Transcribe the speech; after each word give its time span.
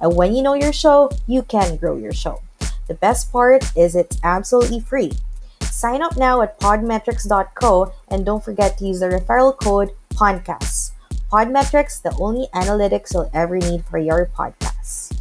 And 0.00 0.16
when 0.16 0.34
you 0.34 0.42
know 0.42 0.54
your 0.54 0.72
show, 0.72 1.10
you 1.28 1.42
can 1.42 1.76
grow 1.76 1.96
your 1.96 2.16
show. 2.16 2.40
The 2.88 2.94
best 2.94 3.30
part 3.30 3.64
is 3.76 3.94
it's 3.94 4.18
absolutely 4.24 4.80
free. 4.80 5.12
Sign 5.60 6.02
up 6.02 6.16
now 6.16 6.42
at 6.42 6.58
podmetrics.co 6.58 7.92
and 8.08 8.26
don't 8.26 8.42
forget 8.42 8.78
to 8.78 8.86
use 8.86 9.00
the 9.00 9.06
referral 9.06 9.56
code 9.56 9.92
PODCASTS. 10.16 10.92
Podmetrics, 11.30 12.02
the 12.02 12.16
only 12.18 12.48
analytics 12.52 13.14
you'll 13.14 13.30
ever 13.32 13.56
need 13.56 13.84
for 13.84 13.98
your 13.98 14.26
podcast. 14.26 15.14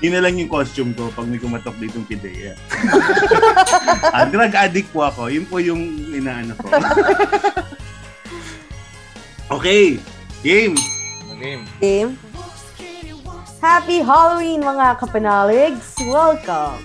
Yun 0.00 0.16
na 0.16 0.24
lang 0.24 0.40
yung 0.40 0.48
costume 0.48 0.96
ko 0.96 1.12
pag 1.12 1.28
may 1.28 1.36
kumatok 1.36 1.76
ditong 1.76 2.08
pideya. 2.08 2.56
ah, 4.16 4.24
drug 4.24 4.54
addict 4.56 4.88
po 4.96 5.04
ako. 5.04 5.28
Yun 5.28 5.44
po 5.44 5.60
yung 5.60 5.82
inaano 6.14 6.56
ko. 6.56 6.72
okay. 9.60 10.00
Game. 10.40 10.72
Game. 11.36 11.68
Game. 11.84 12.16
Happy 13.60 14.00
Halloween 14.00 14.64
mga 14.64 14.96
kapanaligs! 14.96 15.92
Welcome! 16.08 16.80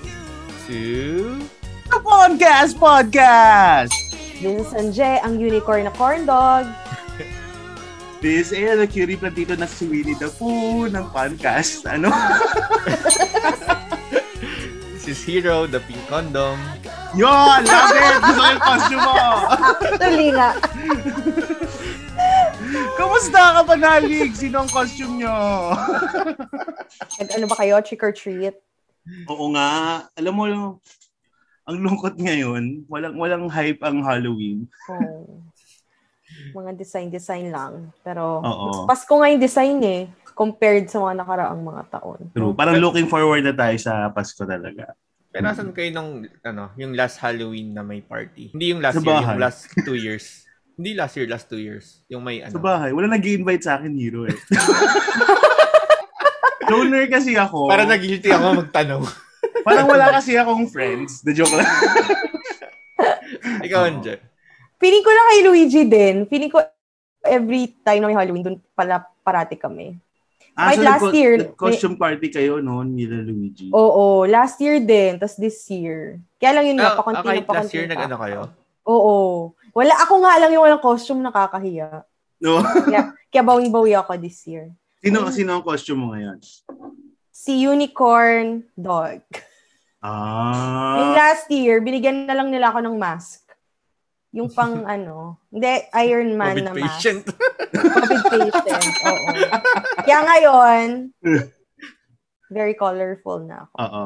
Two. 0.67 1.39
The 1.88 2.03
Podcast 2.03 2.75
Podcast! 2.75 3.95
This 4.44 4.59
is 4.59 4.67
Sanjay, 4.75 5.23
ang 5.23 5.39
unicorn 5.39 5.88
na 5.88 5.94
corn 5.95 6.28
dog. 6.28 6.67
This 8.20 8.52
is 8.52 8.75
the 8.75 8.92
curie 8.92 9.16
platito 9.16 9.56
na 9.56 9.72
si 9.72 9.88
Winnie 9.88 10.19
the 10.19 10.28
Pooh 10.36 10.92
ng 10.92 11.08
podcast. 11.16 11.88
Ano? 11.88 12.12
This 15.00 15.16
is 15.16 15.23
Hero, 15.23 15.64
the 15.64 15.80
pink 15.80 16.03
condom. 16.12 16.59
Yun! 17.16 17.64
Love 17.64 17.95
it! 17.95 18.19
Gusto 18.19 18.36
ko 18.36 18.52
yung 18.52 18.64
costume 18.67 19.00
mo! 19.00 19.16
Tuloy 19.95 20.30
nga. 20.36 20.50
Kamusta 22.95 23.40
ka 23.56 23.62
pa 23.64 23.76
nalig? 23.76 24.31
Sino 24.36 24.64
ang 24.64 24.72
costume 24.72 25.23
nyo? 25.23 25.36
And 27.20 27.30
ano 27.31 27.45
ba 27.48 27.56
kayo? 27.59 27.80
Trick 27.84 28.04
or 28.04 28.14
treat? 28.16 28.56
Oo 29.30 29.54
nga. 29.54 30.04
Alam 30.18 30.34
mo, 30.34 30.44
ang 31.66 31.78
lungkot 31.81 32.18
ngayon, 32.22 32.86
walang 32.86 33.16
walang 33.18 33.46
hype 33.50 33.81
ang 33.81 34.06
Halloween. 34.06 34.70
Oh. 34.90 35.42
Mga 36.53 36.78
design-design 36.78 37.50
lang. 37.50 37.90
Pero, 38.06 38.42
Oo. 38.44 38.86
mas 38.86 39.02
Pasko 39.02 39.14
nga 39.18 39.30
yung 39.34 39.42
design 39.42 39.80
eh. 39.81 40.03
Compared 40.36 40.92
sa 40.92 41.00
mga 41.00 41.23
nakaraang 41.23 41.64
mga 41.64 41.84
taon. 41.96 42.20
True. 42.36 42.52
Parang 42.52 42.76
looking 42.78 43.08
forward 43.08 43.40
na 43.40 43.56
tayo 43.56 43.78
sa 43.80 44.12
Pasko 44.12 44.44
talaga. 44.44 44.94
Pero 45.31 45.52
nasan 45.52 45.72
kayo 45.72 45.92
nung, 45.96 46.28
ano, 46.44 46.72
yung 46.76 46.96
last 46.96 47.20
Halloween 47.20 47.72
na 47.76 47.84
may 47.84 48.03
party? 48.03 48.52
Hindi 48.52 48.72
yung 48.76 48.84
last 48.84 49.00
Sa 49.00 49.03
year, 49.03 49.12
bahay. 49.16 49.31
yung 49.36 49.42
last 49.44 49.62
two 49.84 49.96
years. 50.00 50.44
Hindi 50.76 50.92
last 50.92 51.16
year, 51.16 51.26
last 51.26 51.48
two 51.48 51.58
years. 51.58 52.04
Yung 52.12 52.20
may, 52.20 52.44
Sa 52.44 52.52
ano. 52.52 52.59
bahay. 52.59 52.91
Wala 52.91 53.08
nag-invite 53.08 53.63
sa 53.63 53.80
akin, 53.80 53.96
Hero 53.96 54.28
eh. 54.28 54.36
Loner 56.66 57.08
kasi 57.08 57.38
ako. 57.38 57.72
Para 57.72 57.88
na-guilty 57.88 58.28
ako 58.28 58.59
magtanong. 58.59 59.03
Parang 59.64 59.88
wala 59.88 60.12
kasi 60.12 60.35
akong 60.35 60.68
friends. 60.68 61.24
The 61.24 61.31
joke 61.31 61.53
lang. 61.53 61.69
Ikaw. 63.66 63.81
Anje. 63.88 64.19
Feeling 64.75 65.02
ko 65.02 65.09
na 65.09 65.24
kay 65.25 65.40
Luigi 65.41 65.84
din. 65.88 66.16
Feeling 66.28 66.52
ko 66.52 66.59
every 67.24 67.72
time 67.80 68.03
na 68.03 68.12
may 68.12 68.18
Halloween, 68.18 68.44
dun 68.44 68.58
pala 68.75 69.02
parati 69.24 69.56
kami. 69.56 69.96
Ah, 70.56 70.72
Kahit 70.72 70.78
so 70.78 70.84
last 70.84 71.03
nag- 71.03 71.16
year, 71.16 71.34
nag-costume 71.38 71.96
party 71.96 72.28
kayo 72.31 72.59
noon, 72.59 72.96
nila 72.96 73.22
Luigi. 73.22 73.72
Oo, 73.72 74.24
last 74.24 74.58
year 74.58 74.80
din, 74.80 75.18
tas 75.18 75.35
this 75.35 75.68
year. 75.68 76.19
Kaya 76.38 76.59
lang 76.59 76.66
yun 76.66 76.78
nga, 76.78 76.91
Ah, 76.91 76.97
pakunti 76.97 77.18
ah, 77.18 77.22
na 77.22 77.28
kahit 77.28 77.44
pakunti 77.44 77.62
last 77.62 77.74
year, 77.75 77.88
nag-ano 77.88 78.16
kayo? 78.19 78.40
Oo. 78.88 79.16
Wala, 79.75 79.94
ako 80.00 80.24
nga 80.24 80.40
lang 80.40 80.52
yung 80.52 80.63
walang 80.63 80.80
costume 80.80 81.19
nakakahiya. 81.19 82.08
No? 82.40 82.63
Kaya, 82.88 83.12
kaya 83.28 83.44
bawing-bawi 83.44 83.91
ako 83.94 84.16
this 84.16 84.47
year. 84.47 84.72
sino, 85.03 85.28
sino 85.30 85.53
ang 85.53 85.63
costume 85.63 86.00
mo 86.00 86.08
ngayon? 86.16 86.40
Si 87.30 87.59
Unicorn 87.62 88.64
Dog. 88.74 89.19
Yung 90.00 91.12
Ah. 91.12 91.14
last 91.14 91.50
year, 91.50 91.81
binigyan 91.81 92.24
na 92.24 92.34
lang 92.34 92.47
nila 92.47 92.69
ako 92.69 92.80
ng 92.80 92.96
mask. 92.96 93.44
Yung 94.31 94.47
pang 94.47 94.84
ano, 94.88 95.41
hindi, 95.50 95.68
Iron 96.02 96.34
Man 96.34 96.56
COVID 96.56 96.64
na 96.64 96.72
patient. 96.72 97.24
mask. 97.25 98.24
COVID 98.31 98.52
patient, 98.53 98.96
oo. 99.03 99.28
Kaya 100.02 100.19
ngayon, 100.24 100.88
very 102.47 102.74
colorful 102.74 103.44
na 103.44 103.66
ako. 103.66 103.74
Oo. 103.75 104.06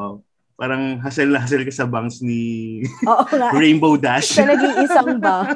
Parang 0.60 1.00
hassle 1.00 1.32
na 1.32 1.40
hassle 1.40 1.64
ka 1.64 1.72
sa 1.72 1.88
bangs 1.88 2.20
ni 2.20 2.84
Oo 3.08 3.24
nga. 3.26 3.56
Rainbow 3.56 3.96
Dash. 3.96 4.36
Sa 4.36 4.44
naging 4.44 4.76
isang 4.84 5.16
ba? 5.18 5.56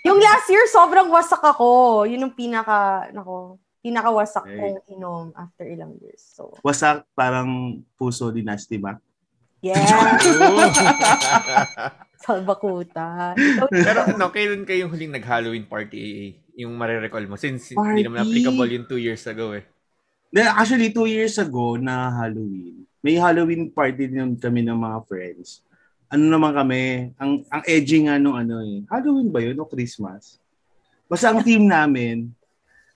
Yung 0.00 0.16
last 0.16 0.48
year, 0.48 0.64
sobrang 0.66 1.12
wasak 1.12 1.40
ako. 1.40 2.02
Yun 2.08 2.24
yung 2.24 2.34
pinaka, 2.34 3.04
nako, 3.12 3.60
pinakawasak 3.78 4.42
Okay. 4.42 4.56
kong 4.56 4.80
inom 4.88 5.24
after 5.34 5.68
ilang 5.68 5.92
years. 6.00 6.24
So, 6.24 6.56
Wasak 6.60 7.04
parang 7.12 7.50
puso 7.94 8.32
dynasty 8.32 8.80
ba? 8.80 8.96
yeah. 9.60 9.76
Salbakuta. 12.16 13.36
Pero 13.68 14.08
ano, 14.08 14.32
kailan 14.32 14.64
kayong 14.64 14.88
huling 14.88 15.12
nag-Halloween 15.12 15.68
party, 15.68 15.96
AA? 16.00 16.26
Yung 16.64 16.72
marirecall 16.72 17.28
mo? 17.28 17.36
Since 17.36 17.72
hindi 17.72 18.00
naman 18.00 18.24
Party? 18.24 18.40
applicable 18.40 18.70
yung 18.72 18.86
two 18.88 18.96
years 18.96 19.20
ago 19.24 19.52
eh. 19.52 19.64
Then, 20.28 20.48
actually, 20.48 20.90
two 20.90 21.04
years 21.04 21.36
ago 21.36 21.76
na 21.76 22.08
Halloween, 22.10 22.88
may 23.04 23.20
Halloween 23.20 23.68
party 23.68 24.08
din 24.08 24.32
kami 24.40 24.64
ng 24.64 24.80
mga 24.80 24.98
friends. 25.04 25.60
Ano 26.08 26.24
naman 26.24 26.56
kami, 26.56 27.12
ang 27.20 27.44
ang 27.52 27.62
edgy 27.68 28.08
nga 28.08 28.16
nung 28.16 28.32
ano 28.32 28.64
eh. 28.64 28.80
Halloween 28.88 29.28
ba 29.28 29.44
yun 29.44 29.60
o 29.60 29.68
Christmas? 29.68 30.40
Basta 31.04 31.28
ang 31.28 31.44
team 31.44 31.68
namin, 31.68 32.32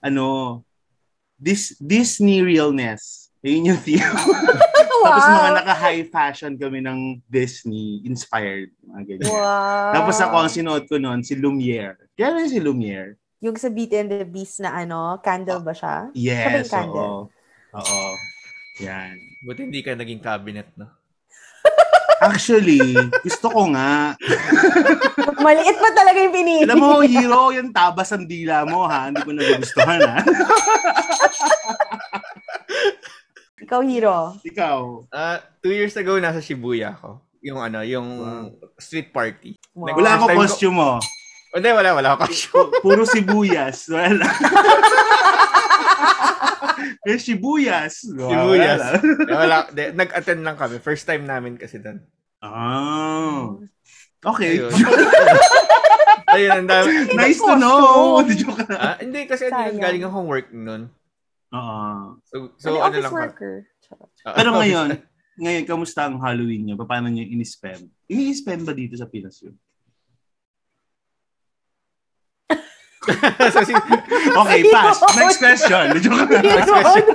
ano, 0.01 0.59
this 1.37 1.77
Disney 1.77 2.41
realness. 2.41 3.29
Yun 3.45 3.69
yung 3.69 3.81
theme. 3.85 4.01
Tapos 5.05 5.25
mga 5.29 5.51
naka-high 5.61 6.03
fashion 6.09 6.53
kami 6.57 6.81
ng 6.83 7.21
Disney 7.29 8.01
inspired. 8.03 8.73
Mga 8.83 9.01
ganyan. 9.05 9.29
Wow. 9.31 9.93
Tapos 9.95 10.17
ako 10.19 10.35
ang 10.41 10.51
sinuot 10.51 10.83
ko 10.89 10.97
noon, 10.97 11.21
si 11.21 11.37
Lumiere. 11.37 12.09
Kaya 12.17 12.35
rin 12.35 12.51
si 12.51 12.59
Lumiere. 12.59 13.15
Yung 13.39 13.55
sa 13.55 13.71
Beauty 13.71 13.95
and 13.95 14.11
the 14.11 14.27
Beast 14.27 14.59
na 14.59 14.75
ano, 14.75 15.21
candle 15.23 15.63
ba 15.63 15.71
siya? 15.71 16.11
Yes, 16.11 16.67
candle. 16.67 17.31
oo. 17.31 17.79
Oo. 17.79 18.09
Yan. 18.79 19.15
Buti 19.43 19.67
hindi 19.67 19.83
ka 19.83 19.95
naging 19.95 20.23
cabinet, 20.23 20.71
no? 20.75 20.87
Actually, 22.23 22.79
gusto 23.23 23.47
ko 23.47 23.71
nga. 23.71 24.15
Maliit 25.45 25.77
pa 25.79 25.89
talaga 25.95 26.19
yung 26.19 26.35
pinili. 26.35 26.63
Alam 26.67 26.79
mo, 26.79 26.99
hero, 27.03 27.51
yung 27.55 27.71
tabas 27.71 28.11
ang 28.11 28.27
dila 28.27 28.63
mo, 28.67 28.87
ha? 28.87 29.07
Hindi 29.07 29.23
ko 29.23 29.31
nagugustuhan, 29.31 29.99
ha? 30.03 30.17
Ikaw, 33.63 33.79
hero. 33.83 34.35
Ikaw. 34.41 34.79
Ah, 35.11 35.39
two 35.61 35.71
years 35.71 35.95
ago, 35.95 36.17
nasa 36.17 36.39
Shibuya 36.39 36.95
ako. 36.95 37.19
Yung 37.39 37.59
ano, 37.59 37.83
yung 37.87 38.07
street 38.75 39.15
party. 39.15 39.55
Wow. 39.71 39.95
Wala 39.95 40.09
akong 40.15 40.29
time 40.31 40.39
ko- 40.39 40.43
costume 40.43 40.75
mo. 40.75 40.91
O, 41.49 41.57
Hindi, 41.57 41.69
wala, 41.73 41.89
wala 41.97 42.09
ako. 42.13 42.23
Pu- 42.29 42.73
Puro 42.85 43.03
sibuyas. 43.05 43.89
Wala. 43.89 44.25
Eh, 47.03 47.15
sibuyas. 47.19 48.07
Wala. 48.11 48.27
Sibuyas. 48.29 48.81
Eh, 49.03 49.35
wala, 49.35 49.57
de, 49.71 49.91
nag-attend 49.95 50.41
lang 50.43 50.55
kami. 50.59 50.79
First 50.79 51.07
time 51.07 51.23
namin 51.23 51.55
kasi 51.55 51.79
doon. 51.79 51.99
Ah. 52.39 53.55
Okay. 54.19 54.59
Ayun. 54.59 54.71
Ayun, 56.35 56.51
ang 56.61 56.69
dami. 56.69 56.91
nice 57.17 57.41
to 57.41 57.55
know. 57.57 58.21
Joke 58.27 58.63
lang. 58.69 58.79
Ah, 58.79 58.97
hindi, 59.01 59.25
kasi 59.25 59.49
ano 59.49 59.65
yun, 59.65 59.81
galing 59.81 60.03
akong 60.05 60.27
work 60.29 60.47
nun. 60.53 60.91
Oo. 61.49 62.19
So, 62.29 62.53
so 62.61 62.67
ano, 62.69 62.77
ano, 62.77 62.85
office 62.85 63.05
lang 63.09 63.15
worker. 63.15 63.55
Ah, 64.27 64.35
Pero 64.37 64.49
ngayon, 64.53 64.89
ngayon, 65.41 65.63
kamusta 65.65 66.05
ang 66.05 66.21
Halloween 66.21 66.69
niyo? 66.69 66.75
Paano 66.77 67.09
niyo 67.09 67.25
in-spend? 67.25 67.89
Ini-spend 68.05 68.61
ba 68.67 68.77
dito 68.77 68.93
sa 68.93 69.09
Pinas 69.09 69.41
yun? 69.41 69.55
so, 72.49 72.53
si, 72.53 72.98
Okay, 74.39 74.61
pass. 74.69 74.99
Next 75.15 75.37
question. 75.41 75.85
Joke 76.03 76.29
lang. 76.29 76.43
Next 76.43 76.69
question. 76.69 77.07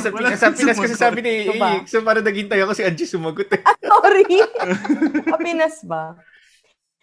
sa 0.00 0.10
Wala 0.10 0.28
Pinas, 0.30 0.40
sa 0.40 0.50
Pinas 0.50 0.78
kasi 0.78 0.94
sabi 0.96 1.20
ni? 1.20 1.34
Iik, 1.54 1.86
so 1.86 2.00
para 2.02 2.20
naghintay 2.22 2.60
ako 2.62 2.72
si 2.74 2.82
Angie 2.82 3.08
sumagot 3.08 3.50
eh. 3.54 3.62
Sorry. 3.82 4.24
Sa 5.28 5.38
Pinas 5.44 5.76
ba? 5.84 6.16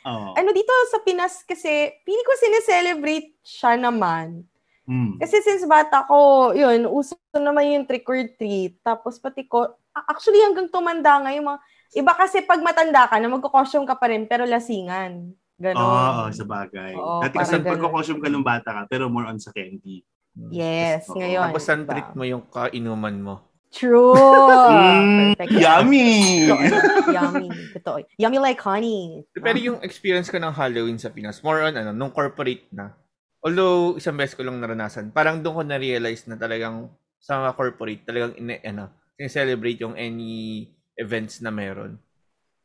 Oo. 0.08 0.34
Ano 0.34 0.50
dito 0.52 0.72
sa 0.90 1.00
Pinas 1.06 1.46
kasi, 1.46 1.94
pili 2.02 2.22
ko 2.26 2.32
sineselebrate 2.40 3.38
siya 3.46 3.78
naman. 3.78 4.46
Hmm. 4.90 5.16
Kasi 5.22 5.40
since 5.46 5.64
bata 5.70 6.04
ko, 6.10 6.52
yun, 6.58 6.90
uso 6.90 7.16
naman 7.38 7.70
yung 7.70 7.86
trick 7.86 8.08
or 8.10 8.18
treat. 8.36 8.82
Tapos 8.82 9.22
pati 9.22 9.46
ko, 9.46 9.70
actually 9.94 10.42
hanggang 10.42 10.68
tumanda 10.74 11.22
nga 11.22 11.32
yung 11.32 11.48
mga, 11.54 11.60
iba 12.02 12.14
kasi 12.18 12.42
pag 12.42 12.64
matanda 12.64 13.06
ka 13.06 13.20
na 13.22 13.30
magko-costume 13.30 13.86
ka 13.86 13.96
pa 14.00 14.10
rin 14.10 14.26
pero 14.26 14.48
lasingan. 14.48 15.36
Ganon. 15.62 15.78
Oo, 15.78 16.24
sa 16.34 16.46
bagay. 16.50 16.94
Oo, 16.98 17.22
Dati 17.22 17.36
kasi 17.38 17.62
pagko-costume 17.62 18.18
ka 18.18 18.28
nung 18.34 18.42
bata 18.42 18.70
ka, 18.74 18.82
pero 18.90 19.06
more 19.14 19.30
on 19.30 19.38
sa 19.38 19.54
candy. 19.54 20.02
Yes, 20.50 21.06
Oo. 21.12 21.22
ngayon. 21.22 21.54
Tapos 21.54 21.66
ang 21.70 21.84
treat 21.86 22.10
mo 22.18 22.24
yung 22.26 22.44
kainuman 22.50 23.18
mo. 23.22 23.36
True. 23.72 24.12
Mm, 24.68 25.38
Perfect. 25.38 25.52
yummy! 25.56 26.12
yummy. 27.16 27.48
Totoo. 27.72 28.04
Yummy 28.20 28.40
like 28.44 28.60
honey. 28.60 29.24
Pero 29.32 29.56
yung 29.56 29.80
experience 29.80 30.28
ko 30.28 30.42
ng 30.42 30.52
Halloween 30.52 31.00
sa 31.00 31.08
Pinas, 31.14 31.40
more 31.40 31.64
on 31.64 31.78
ano, 31.80 31.96
nung 31.96 32.12
corporate 32.12 32.68
na. 32.76 32.92
Although 33.40 33.96
isang 33.96 34.20
beses 34.20 34.36
ko 34.36 34.44
lang 34.44 34.60
naranasan, 34.60 35.16
parang 35.16 35.40
doon 35.40 35.56
ko 35.56 35.64
na-realize 35.64 36.28
na 36.28 36.36
talagang 36.36 36.92
sa 37.22 37.40
mga 37.40 37.52
corporate, 37.56 38.04
talagang 38.04 38.34
ine, 38.36 38.60
ano, 38.66 38.92
celebrate 39.30 39.80
yung 39.80 39.96
any 39.96 40.68
events 41.00 41.40
na 41.40 41.54
meron. 41.54 41.96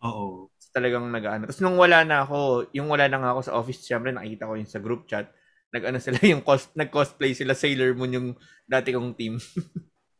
Oo. 0.05 0.53
Talagang 0.77 1.09
nag-ano. 1.09 1.49
Tapos 1.49 1.63
nung 1.65 1.81
wala 1.81 2.05
na 2.05 2.27
ako, 2.27 2.69
yung 2.77 2.93
wala 2.93 3.09
na 3.09 3.17
nga 3.17 3.31
ako 3.33 3.41
sa 3.41 3.57
office, 3.57 3.81
syempre 3.87 4.13
nakita 4.13 4.45
ko 4.45 4.61
yung 4.61 4.69
sa 4.69 4.83
group 4.83 5.09
chat, 5.09 5.33
nag-ano 5.73 5.97
sila 5.97 6.21
yung 6.33 6.45
cos, 6.45 6.69
nag-cosplay 6.77 7.33
sila 7.33 7.57
Sailor 7.57 7.97
Moon 7.97 8.13
yung 8.13 8.29
dati 8.69 8.93
kong 8.93 9.17
team. 9.17 9.41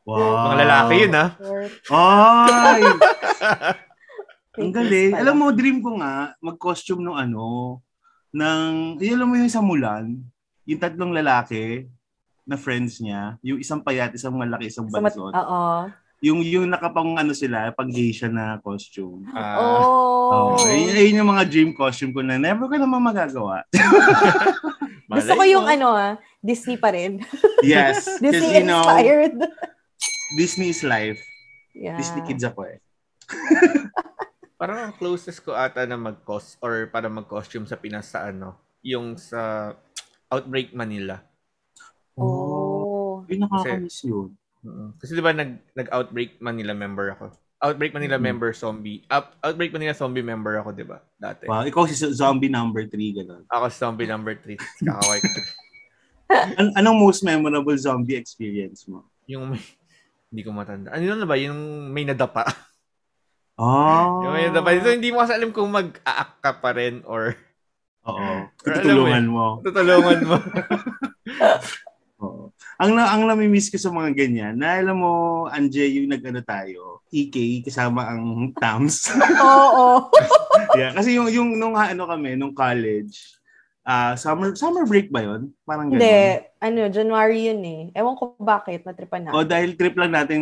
Wow. 0.07 0.49
Mga 0.49 0.57
lalaki 0.65 0.95
yun 1.03 1.15
ah. 1.19 1.31
Ay! 1.91 2.83
Ang 4.57 4.73
galing. 4.73 5.13
Alam 5.13 5.37
mo, 5.37 5.47
dream 5.53 5.85
ko 5.85 6.01
nga, 6.01 6.33
mag-costume 6.41 7.05
nung 7.05 7.19
ano, 7.19 7.79
ng, 8.33 8.97
yun, 8.97 9.21
alam 9.21 9.29
mo 9.29 9.37
yung 9.37 9.53
sa 9.53 9.61
Mulan, 9.61 10.17
yung 10.65 10.81
tatlong 10.81 11.13
lalaki 11.13 11.85
na 12.49 12.57
friends 12.57 13.03
niya, 13.03 13.37
yung 13.45 13.61
isang 13.61 13.85
payat, 13.85 14.15
isang 14.17 14.33
malaki, 14.33 14.73
isang 14.73 14.89
bansot. 14.89 15.35
Oo. 15.35 15.91
Yung, 16.27 16.41
yung 16.43 16.67
nakapang 16.67 17.15
ano 17.15 17.31
sila, 17.31 17.71
pang 17.71 17.87
geisha 17.87 18.27
na 18.27 18.59
costume. 18.59 19.23
Ah, 19.31 19.57
Oh. 19.63 20.59
Oh, 20.59 20.59
yun, 20.67 20.91
yun 20.91 21.19
yung 21.23 21.31
mga 21.31 21.45
dream 21.47 21.71
costume 21.71 22.11
ko 22.11 22.19
na 22.19 22.35
never 22.35 22.67
ko 22.67 22.75
naman 22.75 22.99
magagawa. 22.99 23.63
Gusto 25.07 25.33
ko 25.39 25.45
yung 25.47 25.71
ano 25.71 25.95
ah, 25.95 26.19
Disney 26.43 26.75
pa 26.75 26.91
rin. 26.91 27.23
yes. 27.63 28.11
Disney 28.25 28.59
you 28.59 28.67
know, 28.67 28.83
inspired. 28.83 29.39
Disney 30.35 30.75
is 30.75 30.83
life. 30.83 31.23
Yeah. 31.79 31.95
Disney 31.95 32.27
kids 32.27 32.43
ako 32.43 32.67
eh. 32.67 32.83
Parang 34.61 34.91
ang 34.91 34.95
closest 34.99 35.47
ko 35.47 35.55
ata 35.55 35.87
na 35.87 35.95
mag-cos 35.95 36.59
or 36.59 36.91
para 36.91 37.07
mag-costume 37.07 37.69
sa 37.71 37.79
Pinas 37.79 38.11
sa 38.11 38.27
ano, 38.27 38.59
yung 38.83 39.15
sa 39.15 39.71
Outbreak 40.27 40.75
Manila. 40.75 41.23
Oh. 42.19 43.23
Ay, 43.31 43.39
nakakamiss 43.39 44.03
yun. 44.03 44.35
Kasi 44.97 45.13
'di 45.13 45.21
ba 45.21 45.31
nag 45.31 45.57
nag-Outbreak 45.73 46.39
Manila 46.39 46.73
member 46.73 47.13
ako. 47.13 47.25
Outbreak 47.57 47.93
Manila 47.93 48.15
Mhm. 48.15 48.25
member 48.27 48.51
zombie. 48.53 49.01
Up, 49.07 49.33
Outbreak 49.41 49.73
Manila 49.73 49.93
zombie 49.93 50.21
member 50.21 50.59
ako, 50.59 50.71
'di 50.71 50.85
ba? 50.85 51.01
Dati. 51.15 51.47
Wow, 51.47 51.65
ikaw 51.65 51.85
si 51.85 51.97
zombie 52.13 52.49
number 52.49 52.85
3, 52.85 52.93
gano'n. 53.17 53.49
Ako 53.49 53.65
zombie 53.71 54.05
number 54.05 54.37
3. 54.37 54.61
Kakaway 54.83 55.19
ko. 55.19 55.29
An- 56.61 56.75
anong 56.75 56.99
most 56.99 57.23
memorable 57.23 57.77
zombie 57.77 58.15
experience 58.15 58.85
mo? 58.85 59.07
yung 59.27 59.51
may, 59.51 59.63
hindi 60.29 60.43
ko 60.43 60.51
matanda. 60.51 60.91
Ano 60.91 61.03
na 61.17 61.25
ba? 61.25 61.35
Yung 61.35 61.59
may 61.91 62.03
nadapa. 62.03 62.47
Oh. 63.57 64.21
Yung 64.23 64.35
may 64.35 64.47
nadapa. 64.47 64.71
Ito, 64.71 64.93
hindi 64.93 65.11
mo 65.11 65.19
kasi 65.19 65.33
alam 65.33 65.51
kung 65.51 65.67
mag-aak 65.67 66.39
ka 66.39 66.61
pa 66.61 66.71
rin 66.71 67.03
or 67.03 67.35
Oo. 68.05 68.47
Tutulungan 68.63 69.25
mo. 69.27 69.65
tutulungan 69.65 70.21
mo. 70.23 70.37
Oo. 72.21 72.53
Ang 72.77 72.93
na 72.93 73.09
ang 73.09 73.25
nami-miss 73.25 73.73
ko 73.73 73.81
sa 73.81 73.89
mga 73.89 74.13
ganyan, 74.13 74.55
na 74.61 74.77
alam 74.77 75.01
mo, 75.01 75.13
Anje, 75.49 75.81
yung 75.97 76.13
nag-ano 76.13 76.45
tayo, 76.45 77.01
EK 77.09 77.65
kasama 77.65 78.05
ang 78.05 78.53
TAMS. 78.53 79.17
Oo. 79.41 80.13
yeah, 80.81 80.93
kasi 80.93 81.17
yung 81.17 81.33
yung 81.33 81.57
nung 81.57 81.73
ano 81.73 82.05
kami, 82.05 82.37
nung 82.37 82.53
college, 82.53 83.33
ah 83.87 84.13
summer 84.19 84.53
summer 84.59 84.85
break 84.85 85.09
ba 85.09 85.25
'yon? 85.25 85.49
Parang 85.65 85.89
ganun. 85.89 86.03
Hindi. 86.03 86.45
Ano, 86.61 86.81
January 86.93 87.49
yun 87.49 87.63
eh. 87.65 87.83
Ewan 87.97 88.19
ko 88.19 88.35
bakit, 88.37 88.85
natripan 88.85 89.25
na. 89.25 89.33
O 89.33 89.47
dahil 89.47 89.73
trip 89.79 89.97
lang 89.97 90.13
natin 90.13 90.41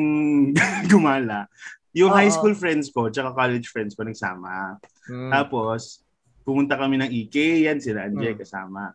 gumala. 0.90 1.46
Yung 1.94 2.10
Oo. 2.10 2.18
high 2.18 2.32
school 2.32 2.56
friends 2.58 2.90
ko, 2.90 3.06
tsaka 3.12 3.30
college 3.30 3.70
friends 3.70 3.94
ko 3.94 4.02
nagsama. 4.02 4.80
Hmm. 5.06 5.30
Tapos, 5.30 6.02
pumunta 6.42 6.74
kami 6.74 6.98
ng 6.98 7.10
EK, 7.12 7.68
yan 7.70 7.78
sila 7.78 8.10
Anje 8.10 8.34
Mm. 8.34 8.40
kasama. 8.42 8.90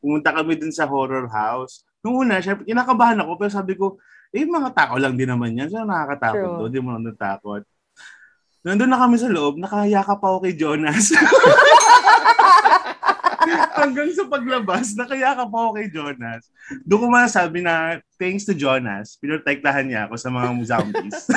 pumunta 0.00 0.32
kami 0.32 0.56
dun 0.56 0.72
sa 0.72 0.88
horror 0.88 1.28
house. 1.28 1.84
Nung 2.02 2.26
una, 2.26 2.38
syempre, 2.38 2.66
kinakabahan 2.66 3.18
ako, 3.22 3.32
pero 3.38 3.50
sabi 3.50 3.74
ko, 3.74 3.98
eh, 4.30 4.44
mga 4.44 4.70
tao 4.76 4.94
lang 5.00 5.16
din 5.16 5.28
naman 5.28 5.56
yan. 5.56 5.68
So, 5.72 5.82
nakakatakot 5.82 6.46
True. 6.46 6.58
doon. 6.62 6.70
Di 6.70 6.80
mo 6.80 6.88
naman 6.94 7.10
natakot. 7.10 7.62
Nandun 8.66 8.90
na 8.90 9.00
kami 9.00 9.16
sa 9.16 9.30
loob, 9.30 9.56
nakayakap 9.56 10.20
ako 10.20 10.44
kay 10.44 10.54
Jonas. 10.58 11.14
Hanggang 13.80 14.12
sa 14.12 14.28
paglabas, 14.28 14.92
nakayakap 14.92 15.48
ako 15.48 15.68
kay 15.78 15.88
Jonas. 15.88 16.52
Doon 16.84 17.00
ko 17.00 17.06
masasabi 17.08 17.64
na, 17.64 18.02
thanks 18.20 18.44
to 18.44 18.52
Jonas, 18.52 19.16
pinotektahan 19.22 19.88
niya 19.88 20.04
ako 20.10 20.14
sa 20.20 20.28
mga 20.28 20.48
zombies. 20.68 21.18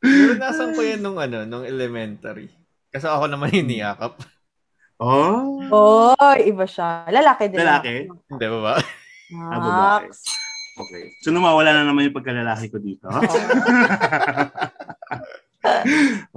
Pero 0.00 0.38
nasan 0.38 0.72
ko 0.72 0.80
yan 0.80 1.02
nung 1.02 1.18
ano, 1.18 1.44
nung 1.44 1.66
elementary. 1.66 2.48
Kasi 2.88 3.10
ako 3.10 3.28
naman 3.28 3.52
yung 3.52 3.68
niyakap. 3.68 4.16
Oh, 5.00 5.60
Oh, 5.72 6.34
iba 6.38 6.64
siya. 6.64 7.08
Lalaki 7.10 7.50
din. 7.50 7.58
Lalaki? 7.60 7.94
Hindi 8.08 8.46
ba 8.46 8.58
ba? 8.62 8.74
Ah, 9.34 9.58
babae. 9.58 10.06
Max. 10.06 10.22
Okay. 10.76 11.04
So, 11.24 11.32
nawawala 11.32 11.72
na 11.72 11.88
naman 11.88 12.12
yung 12.12 12.16
pagkalalaki 12.16 12.68
ko 12.68 12.78
dito. 12.78 13.08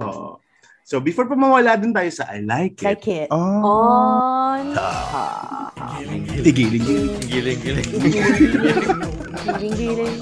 Oo. 0.02 0.40
So, 0.82 0.98
before 0.98 1.30
pa 1.30 1.38
mawala 1.38 1.78
dun 1.78 1.94
tayo 1.94 2.10
sa 2.10 2.26
I 2.34 2.42
like 2.42 2.82
it. 2.82 2.88
Like 2.88 3.06
it. 3.06 3.28
Oh. 3.30 3.62
On. 3.62 4.64
Ah. 4.74 5.70
Giling, 6.02 6.24
giling. 6.26 6.82
Giling, 7.30 7.60
giling. 7.62 7.88
Giling, 9.44 9.74
giling. 9.76 10.16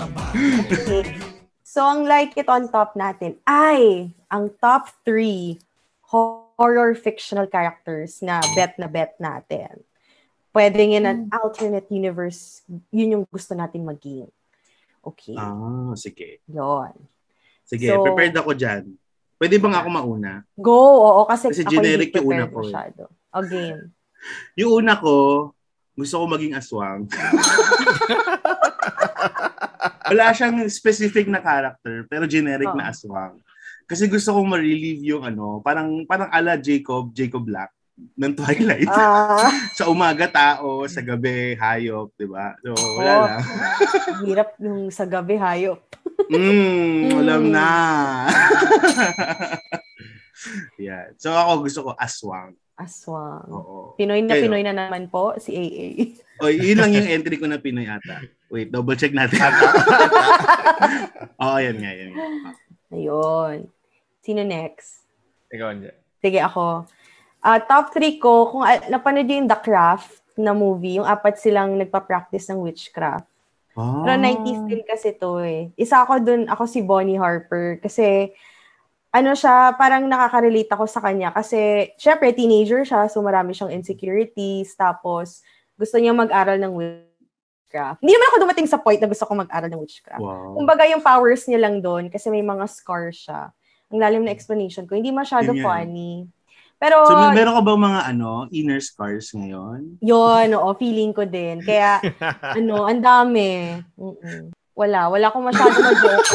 So, 1.64 1.86
ang 1.86 2.04
like 2.04 2.36
it 2.36 2.50
on 2.50 2.68
top 2.68 2.98
natin 2.98 3.38
ay 3.48 4.12
ang 4.28 4.50
top 4.60 4.92
three 5.06 5.56
horror 6.04 6.47
fictional 6.94 7.46
characters 7.46 8.18
na 8.18 8.42
bet 8.54 8.74
na 8.76 8.90
bet 8.90 9.14
natin. 9.16 9.78
Pwedeng 10.50 10.90
in 10.90 11.06
an 11.06 11.18
alternate 11.30 11.86
universe, 11.86 12.66
yun 12.90 13.14
yung 13.14 13.24
gusto 13.30 13.54
natin 13.54 13.86
maging. 13.86 14.26
Okay. 14.98 15.38
Ah, 15.38 15.94
sige. 15.94 16.42
Yon. 16.50 16.92
Sige, 17.62 17.86
So- 17.86 18.02
prepared 18.02 18.34
ako 18.34 18.50
dyan. 18.52 18.98
Pwede 19.38 19.54
bang 19.54 19.70
ako 19.70 19.86
mauna? 19.86 20.42
Go! 20.58 20.74
Oo, 20.98 21.22
kasi, 21.22 21.54
Kasi 21.54 21.62
generic 21.62 22.10
yung 22.10 22.26
una 22.26 22.50
ko 22.50 22.58
eh. 22.58 22.62
masyado. 22.66 23.02
O, 23.30 23.38
game. 23.46 23.94
Yung 24.58 24.82
una 24.82 24.98
ko, 24.98 25.14
gusto 25.94 26.18
ko 26.18 26.26
maging 26.26 26.58
aswang. 26.58 27.06
Wala 30.10 30.34
siyang 30.34 30.58
specific 30.66 31.30
na 31.30 31.38
character, 31.38 32.02
pero 32.10 32.26
generic 32.26 32.66
Oh. 32.66 32.74
na 32.74 32.90
aswang. 32.90 33.38
Kasi 33.88 34.04
gusto 34.04 34.30
kong 34.30 34.52
ma-relieve 34.52 35.00
yung 35.02 35.24
ano, 35.24 35.58
parang 35.58 36.04
parang 36.04 36.28
ala 36.28 36.54
Jacob, 36.54 37.08
Jacob 37.10 37.40
Black 37.40 37.72
ng 38.14 38.30
Twilight. 38.30 38.86
Ah, 38.86 39.48
sa 39.74 39.88
umaga 39.88 40.28
tao, 40.28 40.84
sa 40.84 41.00
gabi 41.00 41.56
hayop, 41.56 42.12
'di 42.14 42.26
ba? 42.26 42.52
So 42.60 42.70
wala 42.94 43.10
Oh. 43.10 43.24
lang. 43.26 43.40
hirap 44.28 44.54
yung 44.58 44.88
sa 44.88 45.02
gabi 45.02 45.34
hayop. 45.34 45.80
Mm, 46.28 47.14
alam 47.14 47.46
Mm. 47.46 47.52
na. 47.54 47.68
yeah. 50.76 51.08
So 51.16 51.30
ako 51.30 51.52
gusto 51.64 51.80
ko 51.80 51.90
aswang. 51.94 52.52
Aswang. 52.74 53.46
Oo. 53.48 53.94
Pinoy 53.94 54.22
na 54.22 54.34
Kayo? 54.34 54.46
Pinoy 54.46 54.62
na 54.62 54.74
naman 54.74 55.06
po, 55.06 55.34
si 55.36 55.50
AA. 55.50 55.86
O, 56.38 56.46
yun 56.46 56.78
lang 56.78 56.90
yung 56.92 57.06
entry 57.08 57.34
ko 57.34 57.46
na 57.46 57.58
Pinoy 57.58 57.86
ata. 57.86 58.22
Wait, 58.48 58.70
double 58.70 58.94
check 58.94 59.10
natin. 59.10 59.38
Oo, 61.38 61.56
yan 61.58 61.76
nga, 61.76 61.90
yan 61.92 62.10
nga. 62.12 62.24
Ayun. 62.88 63.56
Sino 64.28 64.44
next? 64.44 65.08
Ikaw, 65.48 65.72
Anje. 65.72 65.96
Sige, 66.20 66.36
ako. 66.44 66.84
Ah, 67.40 67.64
top 67.64 67.96
3 67.96 68.20
ko, 68.20 68.52
kung 68.52 68.60
uh, 68.60 68.76
napanood 68.92 69.24
yung 69.24 69.48
The 69.48 69.56
Craft 69.56 70.36
na 70.36 70.52
movie, 70.52 71.00
yung 71.00 71.08
apat 71.08 71.40
silang 71.40 71.80
nagpa-practice 71.80 72.52
ng 72.52 72.60
witchcraft. 72.60 73.24
Oh. 73.72 74.04
Pero 74.04 74.20
90s 74.20 74.68
din 74.68 74.84
kasi 74.84 75.16
to 75.16 75.40
eh. 75.40 75.72
Isa 75.80 76.04
ako 76.04 76.20
dun, 76.20 76.44
ako 76.44 76.68
si 76.68 76.84
Bonnie 76.84 77.16
Harper. 77.16 77.80
Kasi, 77.80 78.36
ano 79.16 79.32
siya, 79.32 79.72
parang 79.80 80.04
nakaka-relate 80.04 80.76
ako 80.76 80.84
sa 80.84 81.00
kanya. 81.00 81.32
Kasi, 81.32 81.88
syempre, 81.96 82.28
teenager 82.36 82.84
siya, 82.84 83.08
so 83.08 83.24
marami 83.24 83.56
siyang 83.56 83.72
insecurities. 83.72 84.76
Tapos, 84.76 85.40
gusto 85.80 85.96
niya 85.96 86.12
mag-aral 86.12 86.60
ng 86.60 86.74
witchcraft. 86.76 88.04
Hindi 88.04 88.12
naman 88.12 88.28
ako 88.28 88.36
dumating 88.44 88.68
sa 88.68 88.76
point 88.76 89.00
na 89.00 89.08
gusto 89.08 89.24
ko 89.24 89.32
mag-aral 89.40 89.72
ng 89.72 89.80
witchcraft. 89.80 90.20
Wow. 90.20 90.52
Kumbaga, 90.52 90.84
yung 90.84 91.00
powers 91.00 91.48
niya 91.48 91.64
lang 91.64 91.80
doon, 91.80 92.12
kasi 92.12 92.28
may 92.28 92.44
mga 92.44 92.68
scars 92.68 93.24
siya. 93.24 93.56
Ang 93.88 93.98
lalim 93.98 94.22
na 94.22 94.32
explanation 94.32 94.84
ko. 94.84 94.94
Hindi 94.94 95.08
masyado 95.10 95.48
Yun 95.50 95.58
yan. 95.58 95.64
funny. 95.64 96.12
Pero, 96.78 97.02
So, 97.04 97.16
may- 97.18 97.42
meron 97.42 97.56
ka 97.56 97.62
bang 97.64 97.82
mga 97.82 98.00
ano, 98.06 98.30
inner 98.52 98.78
scars 98.78 99.34
ngayon? 99.34 99.98
yun, 99.98 100.46
oo, 100.54 100.68
feeling 100.76 101.10
ko 101.10 101.26
din. 101.26 101.58
Kaya, 101.58 101.98
ano, 102.58 102.86
ang 102.86 103.02
dami. 103.02 103.74
Mm-mm. 103.96 104.54
Wala, 104.78 105.10
wala 105.10 105.26
akong 105.26 105.42
masyado 105.42 105.74
mag-joke. 105.74 106.28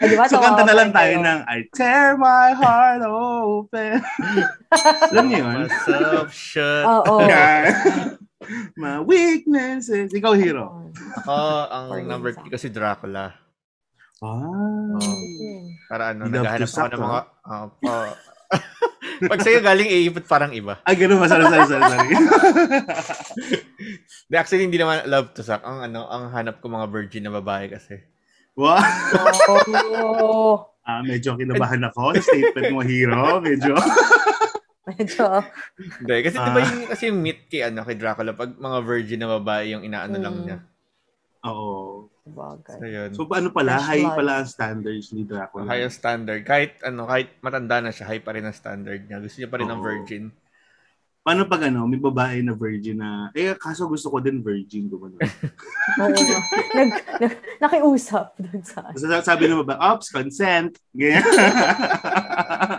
Ay, 0.00 0.06
di 0.10 0.16
ba? 0.16 0.24
So, 0.24 0.40
kanta 0.40 0.64
na 0.64 0.72
lang 0.72 0.88
tayo 0.88 1.20
kayo. 1.20 1.20
ng 1.20 1.40
I 1.44 1.68
tear 1.68 2.16
my 2.16 2.56
heart 2.56 3.04
open. 3.04 4.00
Alam 5.12 5.24
niyo 5.28 5.44
yun? 5.44 5.68
Myself 5.68 6.32
shut. 6.32 6.88
Oo. 6.88 7.20
My 8.72 9.02
weaknesses. 9.02 10.14
Ikaw, 10.14 10.32
hero. 10.32 10.88
Ako, 11.18 11.36
ang 11.92 12.08
number 12.08 12.32
minsan. 12.32 12.48
3 12.48 12.52
ko 12.52 12.56
si 12.56 12.70
Dracula. 12.72 13.36
Ah. 14.16 14.96
Mm. 14.96 15.64
Para 15.86 16.02
ano, 16.10 16.22
naghahanap 16.26 16.64
to 16.64 16.78
ako 16.78 16.88
ng 16.88 17.02
mga... 17.04 17.20
ah, 17.44 17.66
ah. 17.68 18.12
Pag 19.32 19.40
sa'yo 19.40 19.60
galing 19.60 19.88
A, 19.88 19.98
ba't 20.12 20.26
parang 20.26 20.52
iba? 20.52 20.76
Ay, 20.82 20.96
ganun 20.96 21.18
ba? 21.18 21.28
Sorry, 21.28 21.44
sorry, 21.44 21.66
sorry. 21.66 21.84
sorry. 21.88 22.08
Di, 24.26 24.34
actually, 24.34 24.64
hindi 24.64 24.76
naman 24.76 25.04
love 25.06 25.32
to 25.32 25.40
suck. 25.40 25.60
Ang 25.62 25.84
ano, 25.84 26.04
ang 26.06 26.28
hanap 26.30 26.60
ko 26.60 26.68
mga 26.68 26.88
virgin 26.88 27.24
na 27.24 27.32
babae 27.32 27.68
kasi. 27.68 28.00
wow. 28.56 28.76
Oo. 30.04 30.52
Ah, 30.80 31.02
medyo 31.02 31.34
kinabahan 31.34 31.82
ako 31.86 32.14
sa 32.14 32.22
statement 32.22 32.70
mo, 32.70 32.80
hero. 32.80 33.42
Medyo. 33.42 33.74
Medyo. 34.86 35.26
Hindi, 35.98 36.14
kasi 36.22 36.36
di 36.36 36.50
ba 36.50 36.60
Ah. 36.60 36.64
yung, 36.64 36.82
kasi 36.86 37.02
yung 37.10 37.18
myth 37.18 37.42
kay, 37.50 37.62
ano, 37.66 37.82
kay 37.82 37.98
Dracula, 37.98 38.32
pag 38.32 38.54
mga 38.54 38.78
virgin 38.80 39.20
na 39.20 39.34
babae 39.34 39.74
yung 39.74 39.82
inaano 39.82 40.14
lang 40.14 40.34
Mm. 40.38 40.44
niya. 40.46 40.58
Oo. 41.42 42.06
Bagay. 42.26 42.78
So, 42.82 42.86
yun. 42.90 43.10
So, 43.14 43.22
ano 43.30 43.48
pala? 43.54 43.78
Fresh 43.78 43.86
High 43.86 44.06
pala 44.10 44.32
ang 44.42 44.48
standards 44.50 45.14
ni 45.14 45.22
Dracula. 45.22 45.70
high 45.70 45.86
ang 45.86 45.94
standard. 45.94 46.42
Kahit, 46.42 46.72
ano, 46.82 47.06
kahit 47.06 47.28
matanda 47.38 47.78
na 47.78 47.94
siya, 47.94 48.10
high 48.10 48.22
pa 48.22 48.34
rin 48.34 48.42
ang 48.42 48.56
standard 48.56 49.06
niya. 49.06 49.22
Gusto 49.22 49.38
niya 49.38 49.50
pa 49.50 49.58
rin 49.62 49.70
ng 49.70 49.78
Oo. 49.78 49.86
virgin. 49.86 50.24
Paano 51.26 51.42
pag 51.46 51.66
ano, 51.66 51.90
may 51.90 51.98
babae 51.98 52.38
na 52.38 52.54
virgin 52.54 53.02
na, 53.02 53.34
eh, 53.34 53.54
kaso 53.58 53.86
gusto 53.90 54.10
ko 54.10 54.18
din 54.22 54.42
virgin. 54.42 54.90
Gumano. 54.90 55.18
Oo. 56.02 56.38
Nag, 56.74 56.90
nag, 57.22 57.32
nakiusap 57.62 58.34
dun 58.42 58.62
sa... 58.62 58.90
Sabi 59.22 59.46
ng 59.46 59.62
babae, 59.62 59.78
ops, 59.78 60.10
consent. 60.10 60.78
Ganyan. 60.94 61.22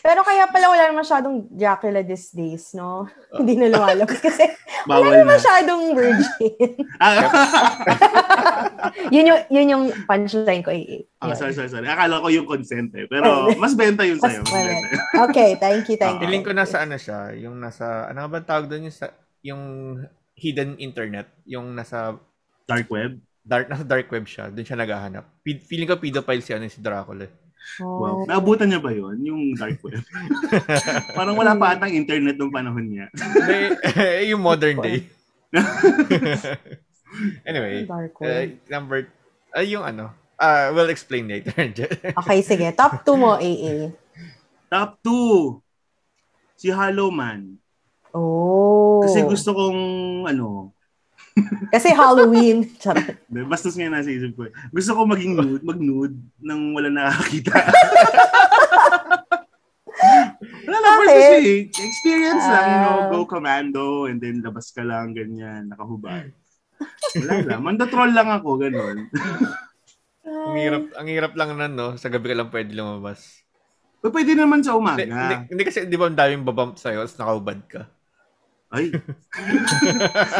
Pero 0.00 0.20
kaya 0.20 0.48
pala 0.48 0.66
wala 0.68 0.88
na 0.88 0.96
masyadong 0.96 1.46
Dracula 1.48 2.00
these 2.00 2.32
days, 2.32 2.72
no? 2.72 3.06
Hindi 3.32 3.56
na 3.56 3.70
lumalabas 3.70 4.18
kasi 4.18 4.44
wala 4.90 5.12
na 5.12 5.26
masyadong 5.26 5.92
virgin. 5.92 6.72
Ah, 6.98 7.26
yun 9.14 9.28
yung 9.28 9.40
yun 9.48 9.72
yung 9.72 9.84
punchline 10.04 10.62
ko, 10.62 10.70
AA. 10.70 11.06
Ah, 11.20 11.32
Yun. 11.32 11.36
sorry, 11.38 11.54
sorry, 11.54 11.70
sorry. 11.70 11.88
Akala 11.88 12.20
ko 12.20 12.28
yung 12.28 12.46
consent 12.46 12.92
eh. 12.94 13.08
Pero 13.08 13.50
mas 13.56 13.72
benta 13.72 14.04
yun 14.04 14.20
sa'yo. 14.20 14.44
Mas 14.44 14.52
benta. 14.52 14.96
Okay, 15.26 15.56
thank 15.56 15.88
you, 15.88 15.96
thank 15.96 16.20
you. 16.20 16.28
Feeling 16.28 16.44
ko 16.44 16.52
nasa 16.52 16.84
ano 16.84 17.00
siya, 17.00 17.32
yung 17.34 17.56
nasa, 17.56 18.06
ano 18.06 18.28
ba 18.28 18.44
tawag 18.44 18.68
doon 18.68 18.88
yung, 18.88 18.96
sa, 18.96 19.08
yung 19.40 19.62
hidden 20.36 20.76
internet, 20.76 21.32
yung 21.48 21.72
nasa 21.72 22.20
Dark 22.66 22.90
web. 22.90 23.22
dark 23.46 23.70
nasa 23.70 23.86
dark 23.86 24.10
web 24.10 24.26
siya, 24.26 24.50
doon 24.50 24.66
siya 24.66 24.74
naghahanap. 24.74 25.24
Feeling 25.46 25.86
ko 25.86 26.02
pedophile 26.02 26.42
si 26.42 26.50
ano 26.50 26.66
si 26.66 26.82
Dracula. 26.82 27.30
Oh. 27.82 27.98
Wow. 27.98 28.16
Naabutan 28.30 28.70
niya 28.70 28.80
ba 28.80 28.94
yun? 28.94 29.16
Yung 29.26 29.42
dark 29.58 29.82
web? 29.82 30.00
Parang 31.18 31.36
wala 31.36 31.58
pa 31.58 31.74
atang 31.74 31.92
internet 31.92 32.38
nung 32.38 32.54
panahon 32.54 32.86
niya. 32.86 33.06
Hindi, 33.12 34.32
yung 34.32 34.42
modern 34.42 34.78
day. 34.80 35.10
anyway, 37.48 37.86
Dark 37.86 38.14
uh, 38.20 38.46
number, 38.68 39.08
ay 39.54 39.72
yung 39.72 39.84
ano, 39.84 40.12
uh, 40.38 40.72
we'll 40.72 40.92
explain 40.92 41.28
later. 41.28 41.52
Okay, 42.20 42.38
sige. 42.44 42.66
Top 42.76 43.02
2 43.04 43.16
mo, 43.16 43.36
AA. 43.40 43.92
Top 44.68 45.00
2. 45.02 45.60
Si 46.56 46.68
Hollow 46.72 47.12
Man. 47.12 47.60
Oh. 48.16 49.04
Kasi 49.04 49.24
gusto 49.24 49.52
kong, 49.52 49.80
ano, 50.28 50.75
Kasi 51.68 51.90
Halloween. 51.90 52.64
Charot. 52.76 53.12
Hindi, 53.26 53.40
Bastos 53.44 53.74
nga 53.74 53.90
nasa 53.90 54.08
isip 54.08 54.32
ko. 54.32 54.44
eh. 54.44 54.52
Gusto 54.70 54.92
ko 54.92 55.04
maging 55.04 55.32
nude, 55.34 55.62
mag-nude 55.62 56.16
nang 56.38 56.72
wala 56.72 56.88
nakakita. 56.88 57.52
wala 60.66 60.78
lang, 60.78 60.94
first 60.98 61.06
Bakit? 61.06 61.32
kasi 61.36 61.52
experience 61.82 62.44
lang, 62.44 62.64
you 62.66 62.78
know, 62.78 62.96
Ah. 62.98 63.08
go 63.10 63.18
commando 63.24 63.84
and 64.04 64.18
then 64.18 64.40
labas 64.40 64.70
ka 64.70 64.80
lang, 64.80 65.12
ganyan, 65.12 65.68
nakahubad. 65.68 66.32
Wala 67.16 67.32
lang. 67.42 67.60
Mandatroll 67.62 68.12
lang 68.12 68.28
ako, 68.30 68.56
ganun. 68.58 69.08
ang 70.26 70.56
hirap, 70.56 70.82
ang 70.94 71.08
hirap 71.08 71.32
lang 71.34 71.54
nun, 71.54 71.72
no? 71.72 71.88
Sa 71.94 72.08
gabi 72.08 72.28
ka 72.28 72.36
lang 72.36 72.48
pwede 72.48 72.72
lumabas. 72.72 73.40
Pero 73.98 74.12
pwede 74.12 74.32
naman 74.32 74.60
sa 74.60 74.72
Hindi, 74.72 75.04
hindi, 75.04 75.12
umaga. 75.12 75.36
hindi 75.46 75.62
kasi, 75.62 75.78
di 75.84 75.96
ba, 75.96 76.06
ang 76.06 76.16
daming 76.16 76.44
babump 76.44 76.76
sa'yo, 76.76 77.02
tapos 77.02 77.16
nakaubad 77.16 77.58
ka. 77.66 77.82
Ay. 78.66 78.90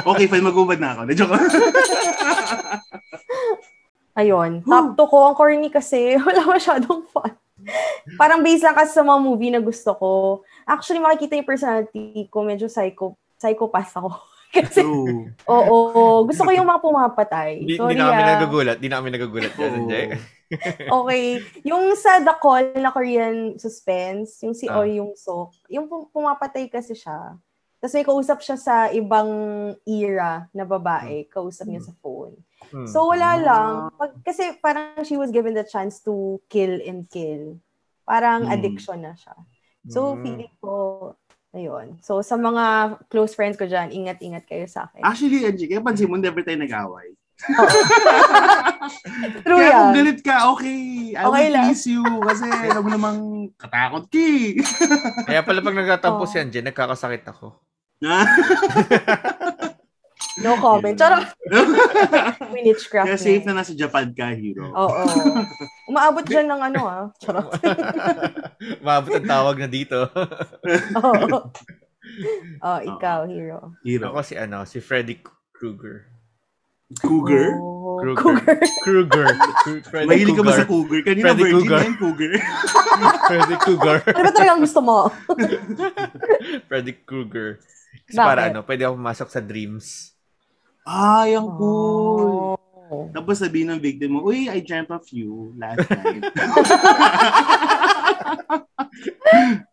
okay, 0.03 0.27
fine, 0.27 0.43
mag-ubad 0.43 0.83
na 0.83 0.99
ako. 0.99 1.01
Na-joke. 1.07 1.39
Ayun. 4.17 4.65
Top 4.65 4.97
2 4.97 5.13
ko. 5.13 5.17
Ang 5.31 5.37
corny 5.37 5.69
kasi. 5.69 6.17
Wala 6.27 6.43
masyadong 6.49 7.05
fun. 7.13 7.37
Parang 8.17 8.41
based 8.41 8.65
lang 8.65 8.75
kasi 8.75 8.97
sa 8.97 9.05
mga 9.05 9.21
movie 9.21 9.53
na 9.53 9.61
gusto 9.61 9.93
ko. 9.95 10.11
Actually, 10.65 11.05
makikita 11.05 11.37
yung 11.37 11.49
personality 11.49 12.27
ko. 12.33 12.43
Medyo 12.43 12.67
psycho, 12.67 13.15
psychopath 13.37 13.93
ako. 13.95 14.11
kasi, 14.57 14.81
oo. 15.45 15.77
Gusto 16.25 16.43
ko 16.49 16.51
yung 16.51 16.67
mga 16.67 16.83
pumapatay. 16.83 17.61
Hindi, 17.61 17.77
Sorry 17.77 17.93
hindi 17.93 18.03
na 18.03 18.09
kami 18.09 18.23
ah. 18.23 18.31
nagagulat. 18.41 18.77
Hindi 18.81 18.89
na 18.89 18.99
kami 18.99 19.11
nagagulat 19.13 19.53
dyan. 19.55 19.75
Okay. 20.87 21.43
Yung 21.67 21.99
sa 21.99 22.23
The 22.23 22.39
Call 22.39 22.79
na 22.79 22.95
Korean 22.95 23.59
suspense, 23.59 24.39
yung 24.47 24.55
si 24.55 24.71
Ah. 24.71 24.79
Oh 24.79 24.87
Yung 24.87 25.19
Sok, 25.19 25.59
yung 25.67 25.91
pum- 25.91 26.07
pumapatay 26.15 26.71
kasi 26.71 26.95
siya. 26.95 27.35
Tapos 27.87 27.95
may 27.95 28.03
kausap 28.03 28.43
siya 28.43 28.59
sa 28.59 28.91
ibang 28.91 29.31
era 29.87 30.51
na 30.51 30.67
babae. 30.67 31.23
Kausap 31.31 31.71
niya 31.71 31.87
sa 31.87 31.95
phone. 32.03 32.35
Hmm. 32.67 32.83
So 32.83 33.07
wala 33.07 33.39
lang. 33.39 33.95
Pag, 33.95 34.27
kasi 34.27 34.59
parang 34.59 35.07
she 35.07 35.15
was 35.15 35.31
given 35.31 35.55
the 35.55 35.63
chance 35.63 36.03
to 36.03 36.43
kill 36.51 36.83
and 36.83 37.07
kill. 37.07 37.63
Parang 38.03 38.43
Hmm. 38.43 38.51
addiction 38.51 39.07
na 39.07 39.15
siya. 39.15 39.39
So 39.87 40.19
Hmm. 40.19 40.27
feeling 40.27 40.51
ko, 40.59 40.75
ayun. 41.55 42.03
So 42.03 42.27
sa 42.27 42.35
mga 42.35 42.65
close 43.07 43.39
friends 43.39 43.55
ko 43.55 43.71
dyan, 43.71 43.95
ingat-ingat 43.95 44.51
kayo 44.51 44.67
sa 44.67 44.91
akin. 44.91 45.07
Actually, 45.07 45.47
Angie, 45.47 45.71
kaya 45.71 45.79
pansin 45.79 46.11
mo, 46.11 46.19
never 46.19 46.43
tayo 46.43 46.59
nag-away. 46.59 47.15
True 49.47 49.61
Kaya 49.63 49.71
kung 49.71 49.87
yan. 49.87 49.95
galit 49.95 50.21
ka, 50.27 50.51
okay. 50.51 51.15
I 51.15 51.23
Okay 51.23 51.39
will 51.47 51.55
lang. 51.55 51.65
tease 51.71 51.87
you. 51.87 52.03
Kasi 52.03 52.47
alam 52.51 52.83
mo 52.83 52.91
namang 52.91 53.19
katakot 53.55 54.11
ka 54.11 54.19
eh. 54.19 54.59
Kaya 55.23 55.47
pala 55.47 55.63
pag 55.63 55.77
nagtatampo 55.79 56.25
Oo. 56.25 56.27
si 56.27 56.43
Anje, 56.43 56.59
nagkakasakit 56.59 57.23
ako. 57.31 57.55
No 60.37 60.57
comment. 60.61 60.97
Charot. 60.97 61.33
Witchcraft 62.53 63.09
Kaya 63.09 63.17
safe 63.17 63.45
na 63.49 63.57
nasa 63.57 63.73
Japan 63.73 64.13
ka, 64.13 64.37
hero. 64.37 64.69
Oo. 64.69 65.03
Umaabot 65.89 66.25
dyan 66.29 66.45
ng 66.45 66.61
ano 66.61 66.81
ah. 66.85 67.05
Charot. 67.17 67.49
Maabot 68.85 69.17
ang 69.17 69.29
tawag 69.29 69.57
na 69.57 69.69
dito. 69.69 69.97
Oo. 70.93 71.49
Oh, 72.61 72.79
ikaw, 72.85 73.25
hero. 73.25 73.73
Hero. 73.81 74.13
Ako 74.13 74.21
si 74.25 74.37
ano, 74.37 74.69
si 74.69 74.81
Freddy 74.85 75.21
Krueger. 75.57 76.13
Cougar? 77.03 77.57
Oh, 77.59 77.99
Kruger. 77.99 78.21
Cougar. 78.23 78.57
Krueger. 78.85 79.27
Kru- 79.65 79.85
Freddy 79.89 80.07
Mahilig 80.07 80.37
ka 80.39 80.43
ba 80.47 80.53
sa 80.55 80.69
cougar? 80.69 81.01
Kanina 81.03 81.25
Freddy 81.33 81.43
virgin 81.43 81.57
Cougar. 81.59 81.81
yan, 81.83 81.95
cougar. 81.99 82.31
Freddy 83.27 83.57
Krueger. 83.59 83.97
Ano 84.07 84.23
ba 84.23 84.33
talagang 84.37 84.61
gusto 84.63 84.81
mo? 84.85 84.97
Freddy 86.71 86.93
Krueger. 87.03 87.59
Kasi 88.07 88.17
Bakit? 88.19 88.29
para 88.29 88.43
ano, 88.49 88.61
pwede 88.63 88.83
ako 88.85 88.95
pumasok 88.97 89.29
sa 89.31 89.41
dreams. 89.41 90.15
Ay, 90.87 91.35
ang 91.35 91.51
cool. 91.59 92.55
Oh. 92.87 93.11
Tapos 93.11 93.43
sabihin 93.43 93.75
ng 93.75 93.83
victim 93.83 94.15
mo, 94.15 94.21
Uy, 94.23 94.47
I 94.47 94.63
dreamt 94.63 94.95
of 94.95 95.03
you 95.11 95.51
last 95.59 95.83
night. 95.91 96.23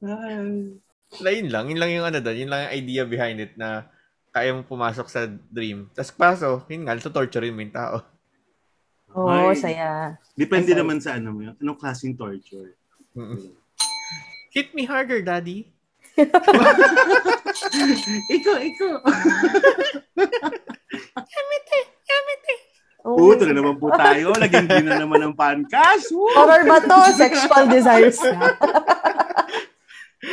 Ay. 0.02 0.74
Na 1.22 1.30
yun 1.30 1.48
lang, 1.54 1.66
yun 1.70 1.78
lang 1.78 1.92
yung 1.94 2.06
ano 2.10 2.18
doon, 2.18 2.38
yun 2.38 2.50
lang 2.50 2.66
yung 2.66 2.74
idea 2.74 3.04
behind 3.06 3.38
it 3.38 3.54
na 3.54 3.86
kaya 4.34 4.50
mo 4.50 4.66
pumasok 4.66 5.06
sa 5.06 5.30
dream. 5.30 5.94
Tapos 5.94 6.10
paso, 6.10 6.50
yun 6.66 6.90
nga, 6.90 6.98
torturein 6.98 7.54
mo 7.54 7.62
yung 7.62 7.76
tao. 7.76 8.02
Oh, 9.14 9.30
Ay. 9.30 9.54
saya. 9.54 10.18
Depende 10.34 10.74
Aside. 10.74 10.82
naman 10.82 10.98
sa 10.98 11.14
ano 11.22 11.30
mo 11.30 11.46
yun. 11.46 11.54
Anong 11.62 11.78
klaseng 11.78 12.18
torture? 12.18 12.74
Mm-mm. 13.14 13.54
Hit 14.50 14.74
me 14.74 14.90
harder, 14.90 15.22
daddy. 15.22 15.73
ikaw, 18.38 18.58
ikaw. 18.62 18.94
Oh. 23.04 23.20
Oo, 23.20 23.36
ito 23.36 23.44
na 23.44 23.56
naman 23.58 23.76
po 23.82 23.92
tayo. 23.92 24.32
Lagyan 24.32 24.64
din 24.64 24.88
na 24.88 24.96
naman 24.96 25.20
ng 25.20 25.36
pancast. 25.36 26.16
Woo! 26.16 26.32
Horror 26.32 26.64
ba 26.64 26.80
to? 26.80 26.96
Sexual 27.12 27.68
desires 27.68 28.16
na. 28.24 28.56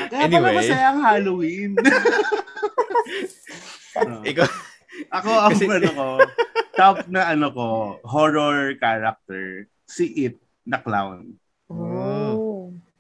Kaya 0.07 0.31
Anyway. 0.31 0.39
pala 0.39 0.55
masaya 0.55 0.85
ang 0.95 1.03
Halloween. 1.03 1.75
Ah. 3.99 4.23
Ikaw, 4.31 4.47
Ako, 5.11 5.31
ang 5.33 5.55
Kasi- 5.57 5.67
ano 5.67 5.91
ko, 5.91 6.07
top 6.77 6.97
na 7.09 7.27
ano 7.27 7.47
ko, 7.51 7.67
horror 8.07 8.79
character, 8.79 9.67
si 9.89 10.07
It 10.15 10.39
na 10.63 10.79
clown. 10.79 11.35
Oh. 11.67 12.20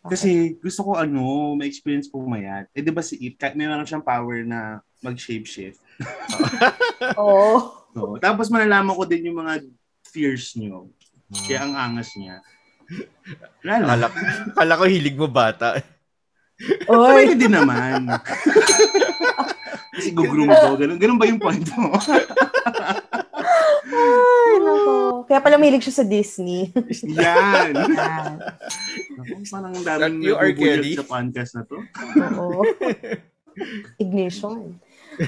Kasi 0.00 0.56
gusto 0.56 0.80
ko 0.86 0.90
ano, 0.96 1.52
ma-experience 1.60 2.08
pumayat. 2.08 2.72
Eh 2.72 2.80
di 2.80 2.88
ba 2.88 3.04
si 3.04 3.20
It, 3.20 3.36
kahit 3.36 3.52
may 3.52 3.68
meron 3.68 3.84
siyang 3.84 4.04
power 4.04 4.40
na 4.44 4.80
mag-shapeshift. 5.04 5.80
Oo. 7.20 7.80
So, 7.90 8.16
tapos 8.22 8.48
malalaman 8.48 8.96
ko 8.96 9.04
din 9.04 9.28
yung 9.28 9.42
mga 9.42 9.66
fears 10.08 10.56
niyo. 10.56 10.88
Kaya 11.30 11.66
ang 11.66 11.74
angas 11.76 12.14
niya. 12.18 12.42
Lang. 13.62 13.86
Kala, 13.86 14.06
kala 14.56 14.78
ko 14.78 14.84
hilig 14.86 15.14
mo 15.14 15.30
bata. 15.30 15.78
Oy. 16.90 17.24
Pwede 17.24 17.34
din 17.38 17.54
naman. 17.54 18.10
Kasi 19.94 20.10
gugroom 20.14 20.50
ko. 20.50 20.74
Ganun, 20.76 20.98
ganun 20.98 21.18
ba 21.18 21.26
yung 21.28 21.40
point 21.42 21.66
mo? 21.78 21.94
Kaya 25.26 25.40
pala 25.40 25.56
mahilig 25.56 25.84
siya 25.84 26.00
sa 26.00 26.06
Disney. 26.06 26.70
Yan. 27.04 27.74
Parang 29.52 29.74
daming 29.82 30.22
you 30.22 30.34
are 30.36 30.50
nagugulat 30.52 30.80
Kelly? 30.84 30.92
sa 30.96 31.04
podcast 31.04 31.50
na 31.56 31.62
to. 31.64 31.76
Oo. 32.38 32.62
Ignition. 34.02 34.78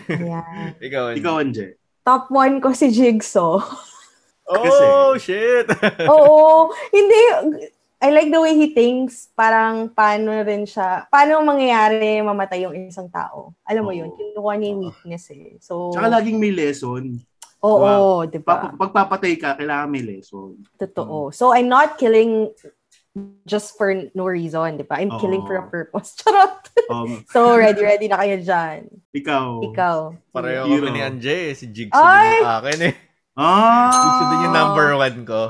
Ayan. 0.08 0.78
Ikaw, 0.78 1.02
ano? 1.12 1.16
Ikaw, 1.18 1.34
Anje. 1.42 1.66
Top 2.02 2.30
one 2.30 2.58
ko 2.58 2.72
si 2.72 2.90
Jigsaw. 2.90 3.62
Oh, 4.50 5.14
shit! 5.16 5.66
Oo. 6.12 6.70
Hindi. 6.90 7.20
I 8.02 8.11
like 8.11 8.34
the 8.34 8.42
way 8.42 8.58
he 8.58 8.75
thinks. 8.75 9.30
Parang 9.32 9.87
paano 9.94 10.34
rin 10.42 10.66
siya, 10.66 11.06
paano 11.06 11.38
mangyayari 11.46 12.18
mamatay 12.18 12.66
yung 12.66 12.75
isang 12.75 13.06
tao. 13.06 13.54
Alam 13.62 13.87
mo 13.87 13.92
yun, 13.94 14.11
Oo. 14.11 14.18
kinukuha 14.18 14.54
niya 14.58 14.68
yung 14.75 14.82
weakness 14.90 15.30
eh. 15.30 15.54
So, 15.62 15.94
Tsaka 15.94 16.18
laging 16.18 16.42
may 16.42 16.50
lesson. 16.50 17.22
Oo, 17.62 18.26
di 18.26 18.38
ba? 18.38 18.69
Pa- 18.69 18.75
pagpapatay 18.76 19.33
ka, 19.38 19.54
kailangan 19.57 19.88
may 19.88 20.02
lesson. 20.02 20.59
Totoo. 20.76 21.31
So, 21.31 21.54
I'm 21.54 21.71
not 21.71 21.97
killing 21.97 22.50
just 23.45 23.76
for 23.76 23.92
no 24.12 24.25
reason, 24.25 24.81
di 24.81 24.85
ba? 24.85 24.99
I'm 24.99 25.12
Oo. 25.12 25.21
killing 25.21 25.45
for 25.45 25.57
a 25.57 25.64
purpose. 25.64 26.16
Charot! 26.19 26.59
Um, 26.88 27.23
So, 27.28 27.54
ready, 27.54 27.85
ready 27.85 28.07
na 28.09 28.19
kayo 28.19 28.37
dyan. 28.40 28.88
ikaw. 29.12 29.61
Ikaw. 29.69 29.97
Pareho 30.33 30.64
Hero. 30.66 30.88
kami 30.88 30.90
ni 30.90 31.00
Anje. 31.00 31.37
eh. 31.50 31.54
Si 31.54 31.69
Jigsaw 31.69 32.00
Ay! 32.02 32.19
din 32.19 32.40
yung 32.40 32.52
akin 32.52 32.78
eh. 32.83 32.95
Ah! 33.37 33.92
Jigsaw 33.92 34.26
din 34.26 34.45
yung 34.45 34.57
number 34.57 34.88
one 34.97 35.19
ko. 35.23 35.42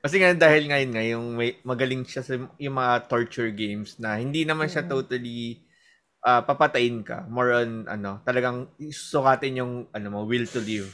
Kasi 0.00 0.20
nga 0.20 0.32
dahil 0.32 0.68
ngayon 0.68 0.90
nga, 0.92 1.04
yung 1.04 1.26
may, 1.34 1.56
magaling 1.60 2.04
siya 2.04 2.20
sa 2.20 2.36
yung 2.56 2.76
mga 2.76 3.08
torture 3.08 3.48
games 3.50 3.96
na 3.96 4.16
hindi 4.16 4.44
naman 4.44 4.68
siya 4.68 4.84
Mm. 4.84 4.90
totally 4.90 5.64
ah, 6.20 6.40
papatayin 6.40 7.04
ka. 7.04 7.28
More 7.28 7.52
on, 7.52 7.84
ano, 7.84 8.16
talagang 8.22 8.72
sukatin 8.80 9.60
yung, 9.60 9.72
ano 9.92 10.06
mo, 10.08 10.24
will 10.24 10.48
to 10.48 10.56
live. 10.56 10.88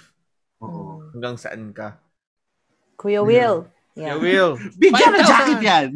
Oo. 0.60 1.00
Mm. 1.00 1.16
Hanggang 1.16 1.36
saan 1.40 1.62
ka. 1.72 1.98
Kuya 3.00 3.24
Will. 3.24 3.64
Yeah. 3.64 3.80
Yeah. 4.00 4.16
will. 4.16 4.54
Bigyan 4.80 5.12
ng 5.18 5.26
5,000! 5.26 5.32
jacket 5.32 5.60
yan! 5.60 5.86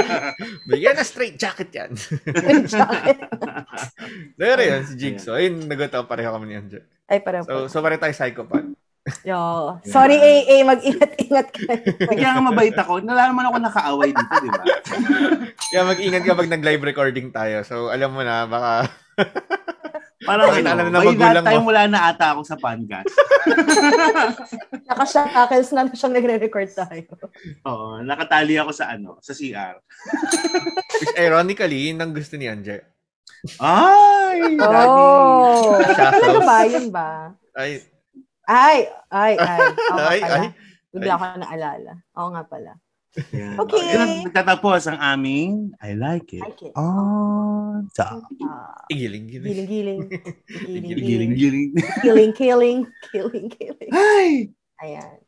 Bigyan 0.70 0.94
na 0.98 1.04
straight 1.06 1.36
jacket 1.38 1.70
yan. 1.70 1.90
Pero 4.40 4.60
yun, 4.60 4.82
si 4.84 4.94
Jigsaw. 4.98 5.38
Ayun, 5.38 5.70
naguto 5.70 6.04
pareho 6.10 6.34
kami 6.34 6.50
ni 6.50 6.54
Anje. 6.58 6.80
Ay, 7.06 7.22
parang 7.22 7.46
So, 7.46 7.70
so 7.70 7.78
pareho 7.80 8.02
tayo 8.02 8.12
psychopath. 8.12 8.74
Yo. 9.24 9.40
Sorry, 9.86 10.18
AA. 10.20 10.66
Mag-ingat-ingat 10.66 11.48
ka. 11.54 11.72
Kaya 12.12 12.36
nga 12.36 12.42
mabait 12.44 12.76
ako. 12.76 13.00
Nalaman 13.00 13.48
ako 13.48 13.56
nakaaway 13.62 14.10
dito, 14.12 14.34
di 14.42 14.50
ba? 14.50 14.62
Kaya 15.70 15.82
mag-ingat 15.86 16.22
kapag 16.26 16.50
nag-live 16.50 16.82
recording 16.82 17.32
tayo. 17.32 17.62
So, 17.64 17.88
alam 17.88 18.12
mo 18.12 18.20
na, 18.20 18.44
baka 18.44 18.90
Parang 20.20 20.52
Bakit 20.52 20.64
alam 20.68 20.84
ano, 20.84 20.90
na 20.90 21.00
by 21.00 21.06
magulang 21.08 21.32
that 21.32 21.46
time 21.48 21.62
mo? 21.64 21.68
wala 21.72 21.82
na 21.88 22.00
ata 22.12 22.26
ako 22.36 22.42
sa 22.44 22.56
podcast. 22.56 23.08
Nakashackles 24.90 25.68
na 25.72 25.88
siyang 25.88 26.12
nagre-record 26.12 26.68
tayo. 26.70 27.08
Oo, 27.64 28.04
nakatali 28.04 28.60
ako 28.60 28.70
sa 28.70 28.92
ano, 28.92 29.16
sa 29.20 29.32
CR. 29.32 29.80
which 31.00 31.16
ironically, 31.24 31.88
yun 31.88 32.04
ang 32.04 32.12
gusto 32.12 32.36
ni 32.36 32.46
Anje. 32.46 32.84
Ay. 33.56 34.60
Oh. 34.60 35.80
Ano 35.80 36.40
ba? 36.44 36.56
Yun 36.68 36.92
ba? 36.92 37.32
Ay, 37.56 37.80
Ay, 38.44 38.78
ay, 39.08 39.32
ay. 39.38 39.60
Oo 39.90 39.96
nga 39.96 40.10
Ay, 40.10 40.20
pala. 40.20 40.36
ay. 40.36 40.46
Bigla 40.90 41.16
ko 41.16 41.24
naalala. 41.38 41.92
Oo 42.18 42.28
nga 42.34 42.42
pala. 42.44 42.72
Yan. 43.34 43.58
Okay. 43.58 43.82
Yan, 43.90 44.08
Nagtatapos 44.30 44.86
ang 44.86 44.98
aming 45.02 45.74
I 45.82 45.98
like 45.98 46.30
it. 46.30 46.46
Like 46.46 46.62
it. 46.62 46.72
On 46.78 47.90
top. 47.90 48.22
Ah, 48.46 48.86
igiling-giling. 48.86 49.50
giling-giling. 49.50 50.00
Giling, 50.06 50.84
Giling-giling. 50.86 51.32
giling. 51.34 51.68
Killing, 52.00 52.32
killing. 52.32 52.78
Killing, 53.10 53.46
killing. 53.50 53.90
Ay! 53.90 54.54
Ayan. 54.78 55.18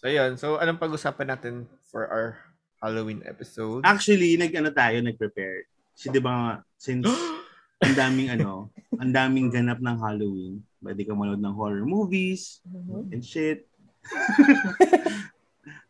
So, 0.00 0.08
yun. 0.08 0.40
So, 0.40 0.56
anong 0.56 0.80
pag-usapan 0.80 1.28
natin 1.28 1.54
for 1.84 2.08
our 2.08 2.40
Halloween 2.80 3.20
episode? 3.28 3.84
Actually, 3.84 4.40
nag-ano 4.40 4.72
tayo, 4.72 4.96
nag-prepare. 5.04 5.68
Kasi 5.92 6.08
di 6.08 6.22
ba 6.22 6.62
since 6.80 7.04
ang 7.84 7.92
daming 7.92 8.32
ano, 8.32 8.72
ang 8.96 9.12
daming 9.12 9.52
ganap 9.52 9.82
ng 9.82 9.98
Halloween, 10.00 10.62
pwede 10.80 11.04
ka 11.04 11.12
manood 11.12 11.42
ng 11.42 11.52
horror 11.52 11.84
movies 11.84 12.64
Mhm. 12.64 13.12
and 13.12 13.20
shit. 13.20 13.68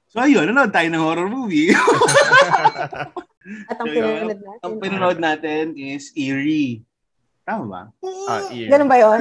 so 0.08 0.18
ayun, 0.18 0.44
nanood 0.44 0.72
tayo 0.72 0.88
ng 0.88 1.00
horror 1.00 1.28
movie. 1.28 1.72
At 3.68 3.80
ang 3.80 3.88
So, 3.88 3.94
pinanood 3.94 4.36
natin. 4.36 4.60
Ang 4.60 4.74
pinanood 4.76 5.18
natin 5.18 5.64
is 5.74 6.12
Eerie. 6.12 6.84
Tama 7.48 7.64
ba? 7.64 7.82
Ah, 8.28 8.44
ear. 8.52 8.68
Ganun 8.68 8.92
ba 8.92 9.00
yun? 9.00 9.20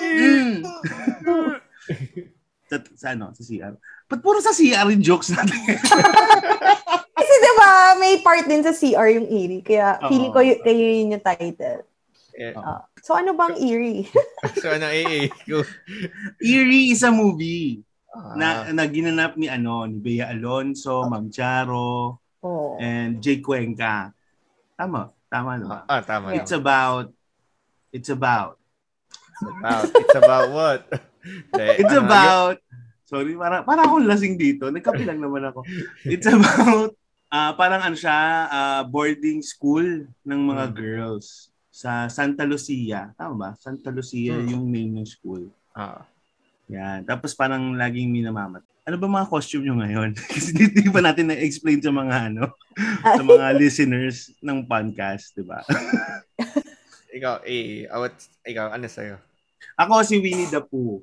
Mm. 0.00 0.64
sa, 2.72 2.76
sa 2.96 3.06
ano, 3.12 3.36
sa 3.36 3.42
CR. 3.44 3.76
Ba't 4.08 4.20
puro 4.24 4.40
sa 4.40 4.50
CR 4.50 4.88
yung 4.88 5.04
jokes 5.04 5.28
natin? 5.28 5.76
Kasi 7.20 7.32
diba, 7.36 7.70
may 8.00 8.24
part 8.24 8.48
din 8.48 8.64
sa 8.64 8.72
CR 8.72 9.12
yung 9.12 9.28
eerie. 9.28 9.60
Kaya 9.60 10.00
Oo. 10.00 10.08
feeling 10.08 10.32
ko 10.32 10.40
y- 10.40 10.56
kayo 10.56 10.80
yun 10.80 11.12
yung 11.12 11.20
title. 11.20 11.84
Eh, 12.32 12.56
Ah, 12.56 12.88
so 13.04 13.12
ano 13.12 13.36
bang 13.36 13.52
eerie? 13.60 14.08
so, 14.56 14.72
ano, 14.72 14.88
AA? 14.88 15.28
Eerie 16.40 16.90
is 16.90 17.04
a 17.04 17.12
movie 17.12 17.84
Ah, 18.10 18.34
na, 18.34 18.46
na 18.74 18.84
ginanap 18.90 19.38
ni 19.38 19.46
ano, 19.46 19.86
ni 19.86 20.02
Bea 20.02 20.34
Alonso, 20.34 21.06
Ma'am 21.06 21.30
Charo, 21.30 22.18
oh. 22.42 22.74
and 22.82 23.22
Jay 23.22 23.38
Cuenca. 23.38 24.10
Tama, 24.74 25.14
tama 25.30 25.60
no? 25.62 25.70
ah, 25.86 26.02
tama. 26.02 26.34
It's 26.34 26.50
about 26.50 27.14
it's 27.94 28.10
about 28.10 28.58
It's 29.40 29.48
about, 29.56 29.88
it's 29.96 30.18
about 30.20 30.46
what? 30.52 30.80
It's 31.80 31.92
ano, 31.96 32.04
about 32.04 32.56
sorry, 33.08 33.32
para 33.36 33.64
para 33.64 33.84
akong 33.88 34.04
lasing 34.04 34.36
dito. 34.36 34.68
Nagkape 34.68 35.04
lang 35.04 35.20
naman 35.20 35.48
ako. 35.48 35.64
It's 36.04 36.28
about 36.28 36.92
ah 37.32 37.56
parang 37.56 37.80
ano 37.80 37.96
siya, 37.96 38.48
ah, 38.48 38.82
boarding 38.84 39.40
school 39.40 40.08
ng 40.24 40.40
mga 40.44 40.64
Hmm. 40.70 40.76
girls 40.76 41.48
sa 41.72 42.04
Santa 42.12 42.44
Lucia. 42.44 43.16
Tama 43.16 43.34
ba? 43.36 43.50
Santa 43.56 43.88
Lucia 43.88 44.36
Hmm. 44.36 44.48
yung 44.48 44.64
name 44.68 45.00
ng 45.00 45.08
school. 45.08 45.48
Ah, 45.72 46.04
Yan. 46.70 47.02
Tapos 47.02 47.34
parang 47.34 47.74
laging 47.74 48.14
minamamat. 48.14 48.62
Ano 48.86 48.96
ba 48.96 49.06
mga 49.10 49.30
costume 49.30 49.66
nyo 49.66 49.82
ngayon? 49.82 50.10
Kasi 50.32 50.54
hindi 50.54 50.86
pa 50.86 51.02
natin 51.02 51.28
na-explain 51.28 51.82
sa 51.82 51.90
mga 51.90 52.30
ano, 52.30 52.54
sa 53.02 53.22
mga 53.22 53.46
listeners 53.58 54.30
ng 54.38 54.64
podcast, 54.64 55.34
di 55.34 55.42
ba? 55.42 55.60
ikaw, 57.16 57.42
AA. 57.42 57.90
Awat, 57.90 58.14
ikaw, 58.46 58.70
ano 58.70 58.86
sa'yo? 58.86 59.18
Ako 59.76 60.06
si 60.06 60.22
Winnie 60.22 60.48
the 60.48 60.62
Pooh. 60.62 61.02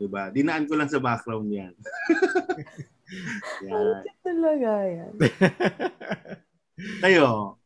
Di 0.00 0.08
ba? 0.08 0.32
Dinaan 0.32 0.64
ko 0.64 0.74
lang 0.80 0.88
sa 0.88 0.96
background 0.96 1.52
yan. 1.52 1.76
yan. 3.68 4.00
Talaga 4.24 4.70
yan. 4.88 5.12
Kayo. 7.04 7.56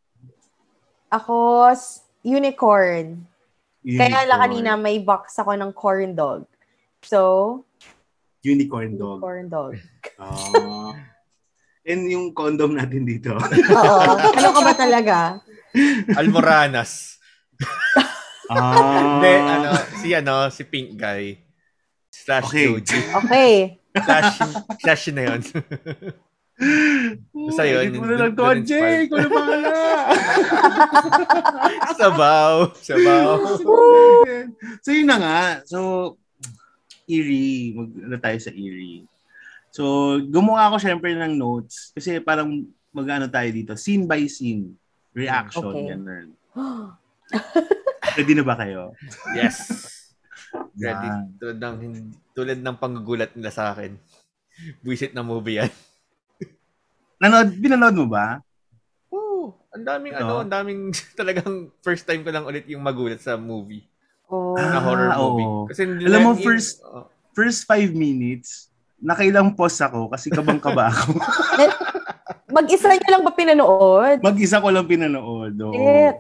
Ako, 1.15 1.71
s- 1.71 2.03
unicorn. 2.27 3.23
Kaya 3.87 4.27
lang 4.27 4.43
unicorn. 4.43 4.43
kanina 4.43 4.71
may 4.75 4.99
box 4.99 5.39
ako 5.39 5.55
ng 5.55 5.71
corn 5.71 6.13
dog. 6.19 6.43
So, 7.05 7.21
Unicorn 8.45 8.97
dog. 8.97 9.21
corn 9.25 9.49
dog. 9.49 9.77
Oh. 10.21 10.93
And 11.85 12.09
yung 12.09 12.33
condom 12.33 12.77
natin 12.77 13.05
dito. 13.05 13.37
Oo. 13.77 14.01
Ano 14.17 14.49
ka 14.53 14.61
ba 14.61 14.73
talaga? 14.73 15.17
Almoranas. 16.17 17.21
ah. 18.49 19.21
Hindi, 19.21 19.33
ano, 19.37 19.71
si 20.01 20.09
ano, 20.13 20.35
si 20.49 20.63
Pink 20.65 20.97
Guy. 20.97 21.41
Slash 22.09 22.49
Okay. 22.49 22.65
Joji. 22.69 23.01
Okay. 23.25 23.53
Slash, 23.95 24.37
slash 24.81 25.05
na 25.13 25.23
yun. 25.29 25.41
Basta 27.35 27.63
yun, 27.67 27.83
Edit 27.91 27.99
mo 27.99 28.07
na 28.07 28.17
lang 28.17 28.33
to, 28.33 28.45
Jay. 28.63 29.11
Ikaw 29.11 29.19
na 29.19 29.29
bahala. 29.29 29.73
Sabaw. 32.01 32.55
Sabaw. 32.79 33.29
so 34.81 34.89
yun 34.89 35.09
na 35.11 35.17
nga. 35.19 35.41
So, 35.67 35.79
eerie. 37.09 37.75
Mag, 37.77 37.89
ano 38.09 38.17
tayo 38.21 38.39
sa 38.41 38.53
eerie. 38.53 39.05
So, 39.75 40.17
gumawa 40.31 40.71
ako 40.71 40.77
syempre 40.79 41.13
ng 41.15 41.35
notes. 41.35 41.91
Kasi 41.97 42.23
parang 42.23 42.67
mag-ano 42.95 43.27
tayo 43.27 43.49
dito. 43.51 43.73
Scene 43.75 44.07
by 44.07 44.25
scene. 44.31 44.79
Reaction. 45.15 45.71
Okay. 45.71 45.95
Ganun. 45.95 46.29
Ready 48.19 48.35
na 48.39 48.45
ba 48.47 48.55
kayo? 48.55 48.95
Yes. 49.35 49.59
Ready. 50.83 51.09
Tulad 51.43 51.59
ng, 51.59 51.77
tulad 52.31 52.59
ng 52.63 52.77
panggugulat 52.79 53.35
nila 53.35 53.51
sa 53.51 53.75
akin. 53.75 53.99
Buisit 54.83 55.11
na 55.11 55.27
movie 55.27 55.59
yan. 55.59 55.73
Nanood, 57.23 57.51
binanood 57.59 57.97
mo 57.99 58.07
ba? 58.07 58.39
Oo. 59.11 59.55
Ang 59.75 59.83
daming 59.87 60.15
Ito? 60.15 60.23
ano, 60.23 60.35
ang 60.47 60.53
daming 60.53 60.83
talagang 61.19 61.71
first 61.83 62.07
time 62.07 62.23
ko 62.23 62.31
lang 62.31 62.47
ulit 62.47 62.67
yung 62.71 62.83
magulat 62.83 63.19
sa 63.19 63.35
movie. 63.35 63.83
Oh. 64.27 64.57
Na 64.57 64.65
Ah, 64.71 64.81
horror 64.81 65.11
movie. 65.11 65.45
oo. 65.45 65.65
Kasi 65.67 65.81
hindi 65.85 66.05
Alam 66.05 66.13
lang 66.13 66.23
mo, 66.23 66.33
yung- 66.33 66.43
first-. 66.43 66.81
First 67.31 67.61
five 67.65 67.91
minutes, 67.91 68.71
nakailang 68.97 69.53
pause 69.53 69.83
ako 69.83 70.07
kasi 70.09 70.31
kabang-kaba 70.31 70.87
ako. 70.95 71.19
Mag-isa 72.47 72.87
niyo 72.89 73.09
lang 73.11 73.23
ba 73.23 73.35
pinanood? 73.35 74.23
Mag-isa 74.23 74.63
ko 74.63 74.71
lang 74.71 74.87
pinanood. 74.87 75.55
Oo. 75.59 75.75
Shit. 75.75 76.17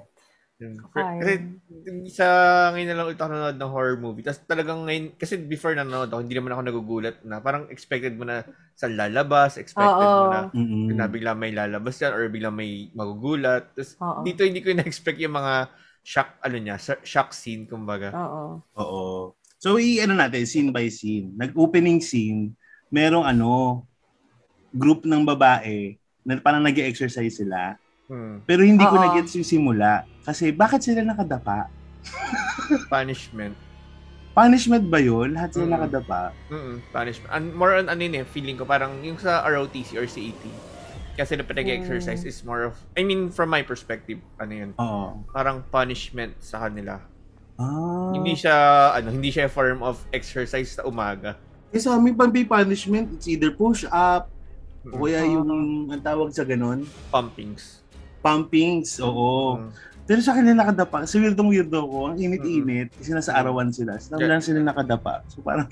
Kasi 0.90 1.33
sa 2.09 2.27
ngayon 2.71 2.88
na 2.88 2.97
lang 2.97 3.07
ulit 3.07 3.19
ako 3.19 3.29
nanonood 3.29 3.59
ng 3.59 3.71
horror 3.71 3.97
movie. 3.97 4.23
Tapos 4.23 4.43
talagang 4.43 4.83
ngayon, 4.83 5.14
kasi 5.14 5.37
before 5.37 5.71
nanonood 5.73 6.09
ako, 6.09 6.21
hindi 6.21 6.35
naman 6.35 6.51
ako 6.51 6.62
nagugulat 6.64 7.17
na 7.23 7.38
parang 7.38 7.69
expected 7.69 8.14
mo 8.14 8.25
na 8.25 8.43
sa 8.73 8.87
lalabas, 8.87 9.55
expected 9.55 9.87
mo 9.93 10.11
Oo. 10.11 10.31
na 10.31 10.38
na 10.95 11.07
bigla 11.07 11.33
may 11.33 11.51
lalabas 11.51 11.95
yan 11.97 12.11
or 12.11 12.27
bigla 12.27 12.49
may 12.49 12.90
magugulat. 12.90 13.71
Tapos 13.71 13.95
Oo. 13.99 14.23
dito 14.23 14.43
hindi 14.43 14.59
ko 14.59 14.71
na-expect 14.73 15.19
yung 15.21 15.37
mga 15.37 15.71
shock, 16.05 16.37
ano 16.38 16.57
niya, 16.57 16.77
sa- 16.77 17.01
shock 17.01 17.33
scene, 17.33 17.64
kumbaga. 17.64 18.12
Oo. 18.12 18.61
Oo. 18.77 19.05
So, 19.57 19.81
i-ano 19.81 20.12
natin, 20.12 20.45
scene 20.45 20.69
by 20.69 20.87
scene. 20.87 21.33
Nag-opening 21.35 21.99
scene, 21.99 22.53
merong 22.88 23.25
ano, 23.25 23.83
group 24.71 25.03
ng 25.03 25.25
babae 25.25 25.97
na 26.21 26.37
parang 26.37 26.61
nag 26.61 26.77
exercise 26.77 27.40
sila. 27.40 27.81
Hmm. 28.05 28.45
Pero 28.45 28.61
hindi 28.61 28.85
ko 28.85 28.95
na-gets 28.95 29.33
yung 29.35 29.49
simula. 29.49 30.05
Kasi 30.21 30.53
bakit 30.53 30.85
sila 30.85 31.01
nakadapa? 31.01 31.73
Punishment. 32.93 33.57
Punishment 34.35 34.90
ba 34.90 34.99
yun? 34.99 35.33
Lahat 35.33 35.55
sila 35.55 35.64
Mm. 35.64 35.73
nakadapa? 35.73 36.21
Mm 36.51 36.83
punishment. 36.90 37.31
And 37.31 37.55
more 37.55 37.73
on 37.73 37.87
ano 37.87 38.01
yun 38.03 38.19
eh, 38.19 38.27
feeling 38.27 38.59
ko 38.59 38.67
parang 38.67 38.99
yung 39.01 39.17
sa 39.17 39.47
ROTC 39.47 39.95
or 39.95 40.05
CET. 40.05 40.43
Kasi 41.14 41.38
na 41.38 41.46
pinag-exercise 41.46 42.27
is 42.27 42.42
more 42.42 42.66
of, 42.66 42.74
I 42.98 43.07
mean, 43.07 43.31
from 43.31 43.46
my 43.46 43.62
perspective, 43.62 44.18
ano 44.35 44.53
yun, 44.53 44.70
Oo. 44.74 45.22
parang 45.31 45.62
punishment 45.64 46.35
sa 46.42 46.66
kanila. 46.66 46.98
Ah. 47.55 48.11
Hindi 48.11 48.35
siya, 48.35 48.55
ano, 48.92 49.14
hindi 49.14 49.31
siya 49.31 49.46
form 49.46 49.79
of 49.81 50.03
exercise 50.11 50.74
sa 50.74 50.83
umaga. 50.83 51.38
Kasi 51.70 51.87
sa 51.87 51.94
amin, 51.94 52.18
pag 52.18 52.35
may 52.35 52.42
punishment, 52.42 53.14
it's 53.14 53.31
either 53.31 53.55
push 53.55 53.87
up, 53.88 54.27
Mm. 54.85 54.90
o 54.92 55.07
kaya 55.07 55.22
yung, 55.24 55.48
ang 55.88 56.03
tawag 56.03 56.29
sa 56.29 56.42
ganon, 56.42 56.83
Pumpings. 57.09 57.81
pumpings, 58.20 58.98
oo. 59.00 59.57
Mm. 59.57 59.70
Pero 60.05 60.20
sa 60.20 60.37
kanila 60.37 60.61
nakadapa, 60.61 61.09
kasi 61.09 61.16
weirdong 61.16 61.48
weirdo 61.48 61.81
ko, 61.81 62.12
ang 62.12 62.18
init-init, 62.18 62.92
kasi 62.92 63.14
nasa 63.14 63.33
arawan 63.33 63.72
sila. 63.72 63.96
So, 63.96 64.20
Yeah. 64.20 64.29
lang 64.29 64.44
sila 64.44 64.61
nakadapa. 64.61 65.24
So 65.33 65.40
parang, 65.40 65.64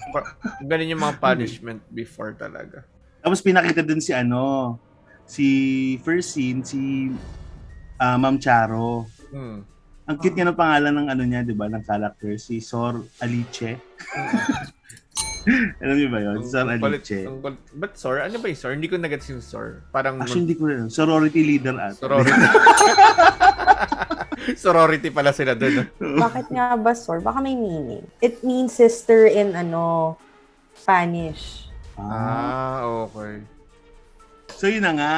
Ganun 0.64 0.88
yung 0.88 1.02
mga 1.02 1.18
punishment 1.18 1.82
before 1.90 2.32
talaga. 2.32 2.86
tapos 3.20 3.38
pinakita 3.38 3.84
dun 3.84 4.00
si 4.00 4.10
ano, 4.10 4.74
si 5.32 5.48
first 6.04 6.36
scene, 6.36 6.60
si 6.60 7.08
ah, 7.96 8.20
Ma'am 8.20 8.36
Charo. 8.36 9.08
Mm. 9.32 9.64
Ang 10.02 10.16
cute 10.20 10.36
nga 10.36 10.52
ng 10.52 10.58
pangalan 10.58 10.92
ng 10.92 11.08
ano 11.08 11.22
niya, 11.24 11.40
di 11.40 11.56
ba, 11.56 11.72
ng 11.72 11.80
character, 11.80 12.36
si 12.36 12.60
Sor 12.60 13.00
Alice. 13.24 13.72
Alam 15.82 15.96
niyo 15.96 16.08
ba 16.12 16.20
yun? 16.20 16.44
Sor 16.44 16.68
Ang 16.68 16.82
kulit- 16.82 17.06
Alice. 17.08 17.24
ang 17.24 17.38
Ba't 17.80 17.94
Sor? 17.96 18.20
Ano 18.20 18.36
ba 18.36 18.46
yung 18.50 18.60
Sor? 18.60 18.76
Hindi 18.76 18.92
ko 18.92 19.00
nagets 19.00 19.30
yung 19.32 19.40
Sor. 19.40 19.80
Parang 19.88 20.20
Actually, 20.20 20.44
hindi 20.44 20.56
ko 20.58 20.68
rin. 20.68 20.92
Sorority 20.92 21.40
leader 21.40 21.80
at. 21.80 21.96
sorority. 21.96 22.28
sorority 24.62 25.08
pala 25.14 25.32
sila 25.32 25.56
doon. 25.56 25.86
Bakit 25.96 26.46
nga 26.50 26.76
ba, 26.76 26.92
Sor? 26.92 27.24
Baka 27.24 27.40
may 27.40 27.56
meaning. 27.56 28.04
It 28.20 28.44
means 28.44 28.76
sister 28.76 29.24
in, 29.30 29.56
ano, 29.56 30.18
Spanish. 30.76 31.70
Ah, 31.94 32.82
okay. 33.06 33.38
So 34.62 34.70
yun 34.70 34.86
na 34.86 34.94
nga. 34.94 35.14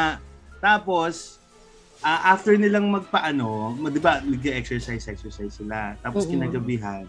Tapos, 0.59 1.37
ah, 2.01 2.33
after 2.33 2.57
nilang 2.57 2.89
magpaano, 2.89 3.77
ma- 3.77 3.93
di 3.93 4.01
ba, 4.01 4.25
nag-exercise, 4.25 5.05
exercise 5.05 5.53
sila. 5.53 6.01
Tapos 6.01 6.25
Mm-mm. 6.25 6.41
kinagabihan, 6.41 7.05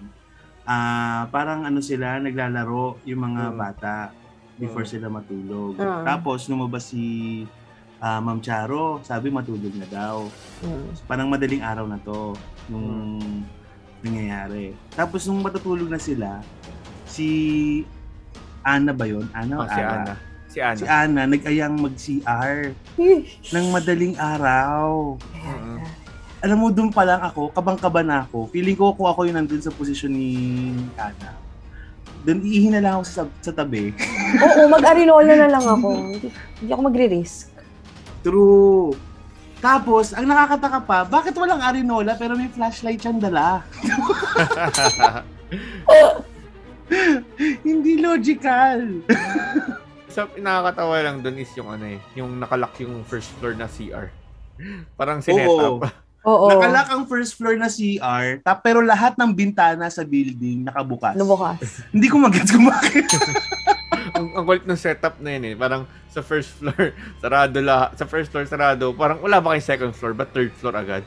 ah 0.67 1.31
parang 1.31 1.63
ano 1.63 1.79
sila, 1.79 2.19
naglalaro 2.19 2.99
yung 3.07 3.21
mga 3.23 3.43
Mm. 3.47 3.55
bata 3.55 4.11
before 4.57 4.83
Mm. 4.83 4.91
sila 4.91 5.07
matulog. 5.07 5.79
Ah. 5.79 6.03
Tapos 6.03 6.51
lumabas 6.51 6.91
si 6.91 7.47
ah, 7.97 8.19
Ma'am 8.19 8.43
Charo, 8.43 8.99
sabi 9.01 9.31
matulog 9.31 9.71
na 9.71 9.87
daw. 9.87 10.27
Hmm. 10.59 10.91
Parang 11.07 11.31
madaling 11.31 11.63
araw 11.63 11.87
na 11.87 11.95
to 11.97 12.35
nung 12.67 13.23
nangyayari. 14.01 14.75
Tapos 14.91 15.23
nung 15.23 15.39
matutulog 15.39 15.87
na 15.87 15.97
sila, 15.97 16.43
si 17.07 17.81
Ana 18.61 18.91
ba 18.91 19.07
yun? 19.07 19.25
Ana 19.31 19.53
o 19.55 19.63
Oh, 19.63 19.65
si 19.65 19.79
Ara? 19.79 20.03
Ana. 20.03 20.15
Si 20.55 20.63
Ana. 20.63 20.79
Si 20.79 20.87
Ana, 20.87 21.27
nag-ayang 21.27 21.75
mag-CR 21.75 22.71
ng 23.51 23.65
madaling 23.75 24.15
araw. 24.15 25.19
Mm-mm. 25.19 25.83
Alam 26.39 26.57
mo, 26.63 26.71
doon 26.71 26.95
pa 26.95 27.03
lang 27.03 27.19
ako, 27.19 27.51
kabang-kaba 27.51 27.99
na 28.07 28.23
ako. 28.23 28.47
Feeling 28.55 28.79
ko 28.79 28.95
kung 28.95 29.11
ako 29.11 29.27
yung 29.27 29.35
nandun 29.35 29.59
sa 29.59 29.75
posisyon 29.75 30.15
ni 30.15 30.31
Ana. 30.95 31.35
Doon 32.23 32.39
iihi 32.39 32.71
na 32.71 32.79
lang 32.79 32.93
ako 32.95 33.03
sa, 33.03 33.27
sa 33.43 33.51
tabi. 33.51 33.91
Oo, 34.47 34.71
mag-arinola 34.71 35.35
na 35.35 35.51
lang 35.51 35.65
ako. 35.67 35.91
Hindi, 35.91 36.31
hindi 36.63 36.71
ako 36.71 36.81
magre-risk. 36.87 37.51
True. 38.23 38.95
Tapos, 39.59 40.15
ang 40.15 40.23
nakakataka 40.23 40.79
pa, 40.87 41.03
bakit 41.03 41.35
walang 41.35 41.59
arinola 41.59 42.15
pero 42.15 42.39
may 42.39 42.47
flashlight 42.47 43.03
siyang 43.03 43.19
dala? 43.19 43.59
Hindi 47.67 47.99
logical. 47.99 49.03
Sa 50.15 50.31
nakakatawa 50.39 50.95
lang 51.03 51.19
doon 51.19 51.43
is 51.43 51.51
yung 51.59 51.67
ano 51.67 51.91
eh, 51.91 51.99
yung 52.15 52.39
nakalock 52.39 52.71
yung 52.79 53.03
first 53.03 53.35
floor 53.35 53.51
na 53.51 53.67
CR. 53.67 54.07
Parang 54.95 55.19
sinet 55.19 55.51
Oo. 55.51 55.83
Oo. 56.25 56.47
Nakalak 56.49 56.87
ang 56.87 57.03
first 57.03 57.35
floor 57.35 57.59
na 57.59 57.67
CR, 57.67 58.39
ta- 58.39 58.57
pero 58.57 58.79
lahat 58.79 59.19
ng 59.19 59.29
bintana 59.35 59.91
sa 59.91 60.07
building 60.07 60.65
nakabukas. 60.65 61.19
Nabukas. 61.19 61.59
Hindi 61.93 62.07
ko 62.07 62.15
mag-gets 62.17 62.49
kung 62.55 62.65
bakit. 62.65 63.05
ang, 64.15 64.25
ang 64.39 64.43
kulit 64.47 64.63
ng 64.63 64.79
setup 64.79 65.19
na 65.19 65.35
yun 65.35 65.51
eh. 65.51 65.55
Parang 65.59 65.83
sa 66.07 66.23
first 66.23 66.55
floor, 66.63 66.95
sarado 67.21 67.59
lahat. 67.59 67.99
Sa 67.99 68.07
first 68.07 68.31
floor, 68.31 68.47
sarado. 68.47 68.95
Parang 68.95 69.19
wala 69.19 69.43
ba 69.43 69.53
kayong 69.53 69.67
second 69.67 69.91
floor, 69.91 70.15
but 70.15 70.31
third 70.31 70.49
floor 70.57 70.79
agad. 70.79 71.03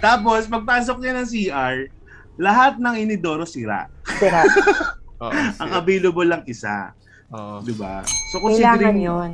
Tapos, 0.00 0.48
pagpasok 0.48 0.96
niya 1.04 1.20
ng 1.20 1.28
CR, 1.28 1.76
lahat 2.40 2.80
ng 2.80 2.94
inidoro 2.96 3.44
sira. 3.44 3.92
Sira. 4.16 4.42
Ang 5.30 5.70
available 5.76 6.26
lang 6.26 6.42
isa. 6.48 6.90
Oo. 7.30 7.62
Di 7.62 7.74
ba? 7.76 8.02
So, 8.32 8.42
Kailangan 8.42 8.96
considering... 8.96 8.98
yon 9.02 9.32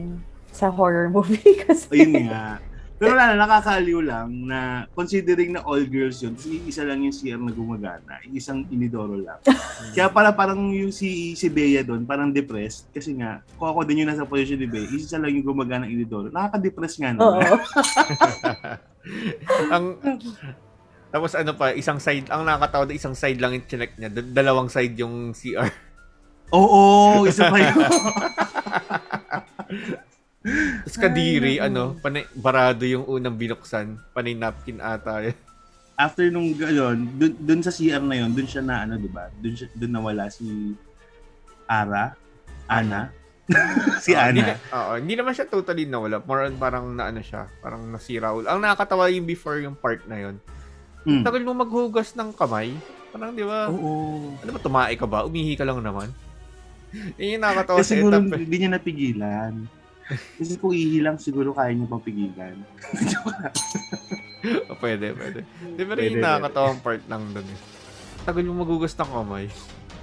sa 0.53 0.75
horror 0.75 1.07
movie 1.07 1.55
kasi. 1.65 1.87
Ayun 1.95 2.27
nga. 2.27 2.59
Pero 2.99 3.15
wala 3.15 3.31
na, 3.31 3.47
nakakaaliw 3.47 4.01
lang 4.03 4.27
na 4.51 4.83
considering 4.91 5.55
na 5.55 5.63
all 5.63 5.87
girls 5.87 6.19
yun, 6.19 6.35
tapos 6.35 6.51
isa 6.67 6.83
lang 6.83 6.99
yung 7.07 7.15
CR 7.15 7.39
na 7.39 7.55
gumagana, 7.55 8.19
isang 8.35 8.67
inidoro 8.75 9.15
lang. 9.15 9.39
Kaya 9.95 10.11
pala 10.11 10.35
parang 10.35 10.75
yung 10.75 10.91
si, 10.91 11.39
si 11.39 11.47
Bea 11.47 11.87
doon, 11.87 12.03
parang 12.03 12.35
depressed. 12.35 12.91
Kasi 12.91 13.15
nga, 13.15 13.47
kung 13.55 13.71
ako 13.71 13.87
din 13.87 14.03
yung 14.03 14.11
nasa 14.11 14.27
position 14.27 14.59
ni 14.59 14.67
Bea, 14.67 14.83
isa 14.91 15.15
lang 15.15 15.31
yung 15.31 15.47
gumagana 15.47 15.87
ng 15.87 15.95
inidoro. 15.95 16.27
Nakaka-depress 16.35 16.99
nga 16.99 17.15
Oo. 17.15 17.39
naman. 17.39 17.63
ang 19.79 19.85
tapos 21.09 21.33
ano 21.33 21.53
pa, 21.53 21.73
isang 21.73 21.97
side, 21.97 22.29
ang 22.29 22.45
nakakatawa 22.45 22.85
doon, 22.85 22.97
isang 22.97 23.17
side 23.17 23.41
lang 23.41 23.57
yung 23.57 23.65
chinek 23.65 23.97
niya. 23.97 24.11
Da- 24.11 24.33
dalawang 24.35 24.69
side 24.69 24.93
yung 24.97 25.33
CR. 25.33 25.69
Oo, 26.51 27.25
isa 27.25 27.49
pa 27.49 27.57
yun. 27.57 27.77
Tapos 30.81 30.97
kadiri, 30.97 31.61
Ay, 31.61 31.69
ano, 31.69 31.93
panay, 31.99 32.25
barado 32.33 32.89
yung 32.89 33.05
unang 33.05 33.37
binuksan. 33.37 34.01
Panay 34.15 34.33
napkin 34.33 34.81
ata. 34.81 35.21
After 35.93 36.31
nung 36.31 36.55
gano'n, 36.55 37.19
dun, 37.19 37.33
dun 37.37 37.61
sa 37.61 37.69
CR 37.69 38.01
na 38.01 38.17
yun, 38.17 38.31
dun 38.33 38.47
siya 38.47 38.63
na 38.63 38.87
ano, 38.87 38.97
di 38.97 39.11
ba? 39.11 39.29
Dun, 39.35 39.53
siya, 39.53 39.69
dun 39.75 39.93
nawala 39.93 40.31
si 40.31 40.73
Ara, 41.67 42.15
Ana. 42.65 43.11
si 44.05 44.15
Hindi, 44.15 44.41
Ana. 44.41 44.55
na- 44.55 44.61
oo, 44.73 44.93
hindi 45.01 45.15
naman 45.19 45.35
siya 45.35 45.49
totally 45.49 45.85
nawala. 45.85 46.23
More 46.23 46.47
on 46.47 46.57
parang 46.57 46.95
na 46.95 47.11
ano 47.11 47.21
siya, 47.21 47.51
parang 47.61 47.83
nasira 47.85 48.31
ulo. 48.31 48.47
Ang 48.47 48.63
nakakatawa 48.63 49.11
yung 49.11 49.27
before 49.27 49.59
yung 49.59 49.75
part 49.75 50.01
na 50.07 50.23
yun. 50.23 50.37
Mm. 51.07 51.23
Tagal 51.23 51.43
mo 51.45 51.53
maghugas 51.55 52.15
ng 52.15 52.31
kamay. 52.35 52.75
Parang 53.11 53.33
di 53.33 53.45
ba, 53.45 53.71
Oo. 53.71 54.35
ano 54.35 54.51
ba, 54.51 54.61
tumae 54.61 54.95
ka 54.99 55.07
ba? 55.07 55.25
Umihi 55.25 55.55
ka 55.55 55.65
lang 55.65 55.81
naman. 55.81 56.11
Yun 57.21 57.39
yung 57.39 57.43
nakakatawa 57.45 57.79
Kasi 57.79 57.89
sa 57.89 57.95
siguro 57.97 58.17
etap. 58.19 58.33
eh. 58.33 58.41
hindi 58.43 58.57
niya 58.59 58.71
napigilan. 58.73 59.53
Kasi 60.09 60.53
kung 60.57 60.73
ihilang, 60.73 61.21
siguro 61.21 61.53
kaya 61.53 61.77
niya 61.77 61.89
pang 61.89 62.01
pigilan. 62.01 62.57
O, 64.71 64.79
pwede, 64.79 65.11
pwede. 65.19 65.43
Di 65.75 65.83
ba 65.83 65.99
rin 65.99 66.15
yung 66.15 66.23
nakakatawang 66.23 66.79
part 66.79 67.03
lang 67.11 67.27
dun 67.35 67.43
eh. 67.43 67.59
Tagal 68.23 68.47
mo 68.47 68.63
maghugas 68.63 68.95
ng 68.95 69.11
kamay. 69.11 69.51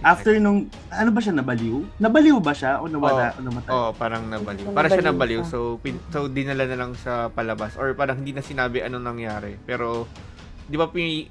After 0.04 0.36
nung, 0.44 0.68
ano 0.92 1.10
ba 1.10 1.24
siya, 1.24 1.32
nabaliw? 1.32 1.88
Nabaliw 1.98 2.38
ba 2.44 2.52
siya 2.52 2.84
o 2.84 2.92
nawala 2.92 3.32
o 3.32 3.40
namatay? 3.40 3.72
Oo, 3.72 3.90
parang 3.96 4.28
nabaliw. 4.28 4.68
So, 4.68 4.76
Para 4.76 4.92
siya 4.92 5.08
nabaliw. 5.08 5.42
So, 5.48 5.80
pin, 5.80 5.96
so 6.12 6.28
dinala 6.28 6.68
na 6.68 6.78
lang 6.78 6.92
sa 7.00 7.32
palabas. 7.32 7.80
Or 7.80 7.96
parang 7.96 8.20
hindi 8.20 8.36
na 8.36 8.44
sinabi 8.44 8.84
anong 8.84 9.08
nangyari. 9.08 9.56
Pero, 9.64 10.04
di 10.66 10.76
ba 10.76 10.88
pi 10.88 11.30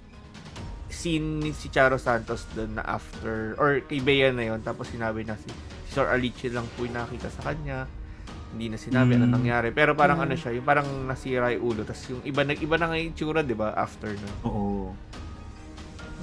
scene 0.86 1.40
ni 1.40 1.50
si 1.50 1.68
Charo 1.68 1.96
Santos 1.96 2.46
doon 2.52 2.74
na 2.74 2.84
after, 2.84 3.56
or 3.56 3.82
kay 3.82 3.98
Bea 3.98 4.30
na 4.30 4.46
yon 4.46 4.60
tapos 4.60 4.86
sinabi 4.86 5.22
na 5.22 5.34
si, 5.34 5.50
si 5.84 5.90
Sir 5.90 6.06
Alicia 6.06 6.50
lang 6.50 6.66
po 6.70 6.82
yung 6.82 6.94
nakita 6.94 7.28
sa 7.28 7.50
kanya. 7.50 7.86
hindi 8.48 8.70
na 8.70 8.78
sinabi 8.78 9.18
ano 9.18 9.26
Mm. 9.26 9.34
nangyari. 9.34 9.68
Pero 9.68 9.92
parang 9.92 10.14
Mm. 10.16 10.24
ano 10.24 10.34
siya, 10.36 10.50
yung 10.52 10.62
parang 10.62 10.86
nasira 11.04 11.50
yung 11.50 11.66
ulo. 11.66 11.82
Tapos 11.82 12.06
yung 12.06 12.22
iba, 12.22 12.46
nag-iba 12.46 12.78
na 12.78 12.86
nga 12.86 12.94
yung 12.94 13.10
itsura, 13.10 13.42
di 13.42 13.50
ba? 13.50 13.74
After 13.74 14.14
nun. 14.14 14.34
Oo. 14.44 14.94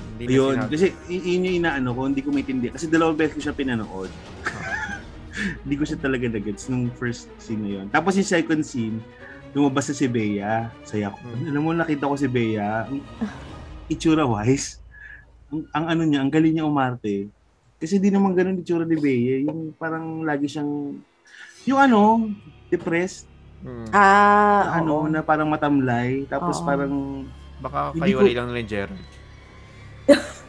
Hindi 0.09 0.23
na 0.23 0.31
Ayun, 0.31 0.53
sinabi. 0.55 0.71
kasi 0.71 0.87
y- 1.09 1.25
yun 1.27 1.43
yung 1.43 1.57
inaano 1.59 1.91
ko, 1.91 2.07
hindi 2.07 2.23
ko 2.23 2.31
maintindihan. 2.31 2.71
Kasi 2.71 2.87
dalawang 2.87 3.19
beses 3.19 3.35
ko 3.35 3.41
siya 3.41 3.51
pinanood. 3.51 4.07
hindi 5.63 5.75
ko 5.75 5.83
siya 5.83 5.99
talaga 5.99 6.23
nagets 6.25 6.67
nung 6.67 6.87
first 6.93 7.27
scene 7.35 7.59
na 7.59 7.71
yun. 7.73 7.85
Tapos 7.89 8.15
yung 8.15 8.23
second 8.25 8.63
scene, 8.63 9.03
lumabas 9.51 9.91
na 9.91 9.95
si 9.95 10.07
Bea. 10.07 10.71
Saya 10.83 11.11
ko. 11.11 11.19
Hmm. 11.19 11.47
Alam 11.51 11.61
mo, 11.61 11.71
nakita 11.75 12.07
ko 12.07 12.15
si 12.15 12.27
Bea. 12.27 12.87
Itsura-wise. 13.91 14.79
Ang, 15.51 15.67
ang 15.75 15.85
ano 15.91 16.01
niya, 16.07 16.19
ang 16.23 16.31
galing 16.31 16.53
niya 16.55 16.67
umarte. 16.67 17.27
Kasi 17.81 17.97
di 17.97 18.13
naman 18.13 18.37
ganun 18.37 18.61
itsura 18.61 18.87
ni 18.87 18.95
Bea. 18.95 19.43
Yung 19.43 19.75
parang 19.75 20.23
lagi 20.23 20.47
siyang, 20.47 20.95
yung 21.67 21.79
ano, 21.79 22.31
depressed. 22.71 23.27
Mm. 23.61 23.93
Ah, 23.93 24.81
ano, 24.81 25.05
oo. 25.05 25.09
na 25.11 25.21
parang 25.21 25.49
matamlay. 25.49 26.25
Tapos 26.25 26.57
Oo. 26.61 26.65
parang, 26.65 26.93
Baka 27.61 27.93
kayo 27.93 28.21
ko- 28.21 28.25
lang 28.25 28.49
ni 28.55 28.63
Gerald. 28.65 29.05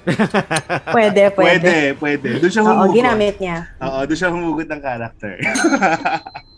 Pwede, 0.90 1.30
pwede. 1.30 1.34
pwede, 1.38 1.74
pwede. 1.94 2.28
Doon 2.42 2.50
siya 2.50 2.64
Oo, 2.66 2.74
humugot. 2.74 2.96
ginamit 2.98 3.36
niya. 3.38 3.70
Oo, 3.78 4.02
doon 4.02 4.18
siya 4.18 4.34
humugot 4.34 4.66
ng 4.66 4.82
character. 4.82 5.34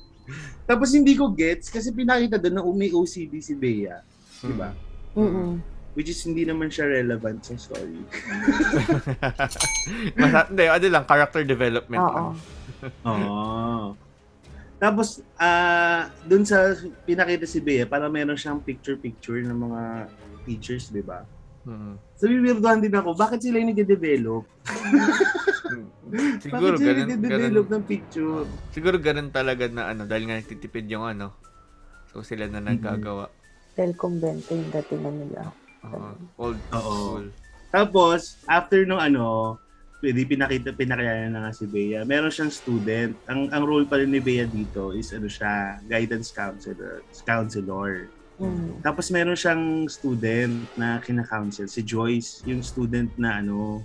Tapos 0.65 0.97
hindi 0.97 1.13
ko 1.13 1.29
gets 1.29 1.69
kasi 1.69 1.93
pinakita 1.93 2.41
doon 2.41 2.55
na 2.57 2.65
umi 2.65 2.89
OCD 2.93 3.41
si 3.45 3.53
Bea. 3.53 4.01
Hmm. 4.41 4.49
Di 4.49 4.55
ba? 4.57 4.71
Mm-mm. 5.15 5.61
Which 5.95 6.11
is 6.11 6.19
hindi 6.27 6.43
naman 6.43 6.75
siya 6.75 6.91
relevant 6.91 7.47
sa 7.47 7.55
story. 7.55 8.03
Masa, 10.19 10.51
hindi, 10.51 10.67
ano 10.67 10.87
lang, 10.91 11.05
character 11.07 11.47
development 11.47 12.03
Oo. 12.03 12.11
lang. 12.11 12.27
Oo. 13.15 13.95
Tapos, 14.83 15.23
ah 15.39 16.11
doon 16.27 16.43
sa 16.43 16.75
pinakita 17.07 17.47
si 17.47 17.63
Bea, 17.63 17.87
para 17.87 18.11
meron 18.11 18.35
siyang 18.35 18.59
picture-picture 18.59 19.47
ng 19.47 19.55
mga 19.55 19.83
teachers, 20.43 20.91
di 20.91 21.01
ba? 21.01 21.23
Mm. 21.65 21.97
Sabi, 22.21 22.33
weirdohan 22.45 22.81
din 22.85 22.93
ako, 22.93 23.17
bakit 23.17 23.41
sila 23.41 23.57
yung 23.61 23.73
nag-develop? 23.73 24.45
Siguro 26.45 26.77
bakit 26.77 26.85
sila 26.85 26.93
ganun, 26.93 27.11
nag-develop 27.17 27.67
ganun, 27.67 27.81
ng 27.81 27.85
picture? 27.89 28.45
siguro 28.71 28.97
ganun 29.01 29.31
talaga 29.33 29.65
na 29.73 29.83
ano, 29.91 30.05
dahil 30.05 30.29
nga 30.29 30.39
nagtitipid 30.39 30.87
yung 30.93 31.09
ano. 31.09 31.33
So 32.13 32.21
sila 32.23 32.47
na 32.47 32.61
nagagawa. 32.61 33.33
Dahil 33.75 33.97
kumbento 33.99 34.55
yung 34.55 34.71
datingan 34.71 35.17
nila. 35.19 35.51
Oo. 35.89 36.13
old 36.39 36.61
Oo. 36.71 36.93
school. 36.95 37.27
Tapos, 37.75 38.39
after 38.47 38.87
nung 38.87 39.03
ano, 39.03 39.59
pwede 39.99 40.23
pinakita, 40.29 40.71
pinakilala 40.77 41.27
na 41.33 41.49
nga 41.49 41.53
si 41.57 41.65
Bea. 41.67 42.05
Meron 42.05 42.31
siyang 42.31 42.53
student. 42.53 43.17
Ang 43.27 43.49
ang 43.51 43.65
role 43.65 43.89
pa 43.89 43.99
rin 43.99 44.13
ni 44.13 44.21
Bea 44.21 44.45
dito 44.45 44.93
is 44.93 45.11
ano 45.11 45.27
siya, 45.27 45.81
guidance 45.89 46.31
counselor. 46.31 47.01
counselor. 47.25 48.13
Mm. 48.35 48.83
Tapos 48.83 49.09
meron 49.09 49.39
siyang 49.39 49.87
student 49.87 50.67
na 50.75 50.99
kina-counsel, 50.99 51.71
si 51.71 51.81
Joyce, 51.81 52.43
yung 52.45 52.61
student 52.61 53.11
na 53.15 53.39
ano, 53.39 53.83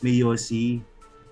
may 0.00 0.16
Yossi. 0.16 0.80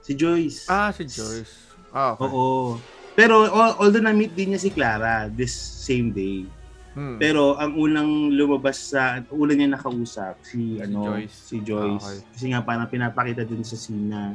Si 0.01 0.13
Joyce. 0.13 0.69
Ah, 0.69 0.93
si 0.93 1.05
Joyce. 1.05 1.73
Ah, 1.91 2.15
okay. 2.15 2.29
Oo. 2.29 2.77
Pero 3.17 3.49
al- 3.49 3.77
although 3.77 4.01
na-meet 4.01 4.33
din 4.33 4.55
niya 4.55 4.61
si 4.61 4.71
Clara 4.71 5.27
this 5.29 5.53
same 5.53 6.13
day. 6.13 6.45
Hmm. 6.91 7.17
Pero 7.17 7.55
ang 7.55 7.79
unang 7.79 8.35
lumabas 8.35 8.93
sa 8.93 9.23
unang 9.31 9.57
niya 9.57 9.71
nakausap 9.73 10.43
si, 10.43 10.77
Si 10.77 10.83
ano 10.83 11.07
Joyce. 11.07 11.37
si 11.47 11.57
Joyce. 11.63 12.03
Ah, 12.03 12.13
okay. 12.13 12.29
Kasi 12.35 12.45
nga 12.51 12.61
parang 12.61 12.89
pinapakita 12.91 13.43
din 13.47 13.63
sa 13.63 13.79
scene 13.79 14.11
na 14.11 14.35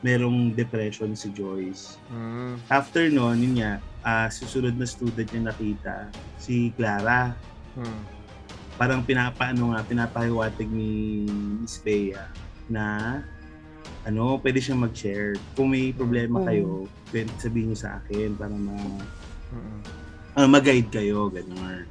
merong 0.00 0.54
depression 0.54 1.12
si 1.12 1.28
Joyce. 1.34 1.98
Hmm. 2.08 2.56
After 2.68 3.10
noon, 3.10 3.42
yun 3.42 3.54
nga, 3.58 3.72
ah, 4.00 4.28
susunod 4.30 4.76
na 4.76 4.86
student 4.86 5.26
niya 5.26 5.50
nakita 5.50 5.94
si 6.38 6.70
Clara. 6.72 7.34
Hmm. 7.76 8.02
Parang 8.76 9.00
pinapaano 9.00 9.72
nga, 9.72 9.80
pinapahiwatig 9.82 10.68
ni 10.68 11.24
Miss 11.60 11.80
Bea 11.80 12.28
na 12.66 12.84
ano, 14.02 14.38
pwede 14.38 14.58
siyang 14.58 14.82
mag-share. 14.82 15.34
Kung 15.52 15.70
may 15.70 15.90
problema 15.90 16.38
Mm. 16.38 16.46
kayo, 16.46 16.70
pwede 17.10 17.30
sabihin 17.36 17.66
niyo 17.70 17.78
sa 17.78 17.98
akin 17.98 18.34
para 18.34 18.50
ma 18.50 18.74
Hmm. 19.50 19.80
uh, 20.34 20.48
mag-guide 20.48 20.90
kayo, 20.90 21.26
ganun. 21.26 21.86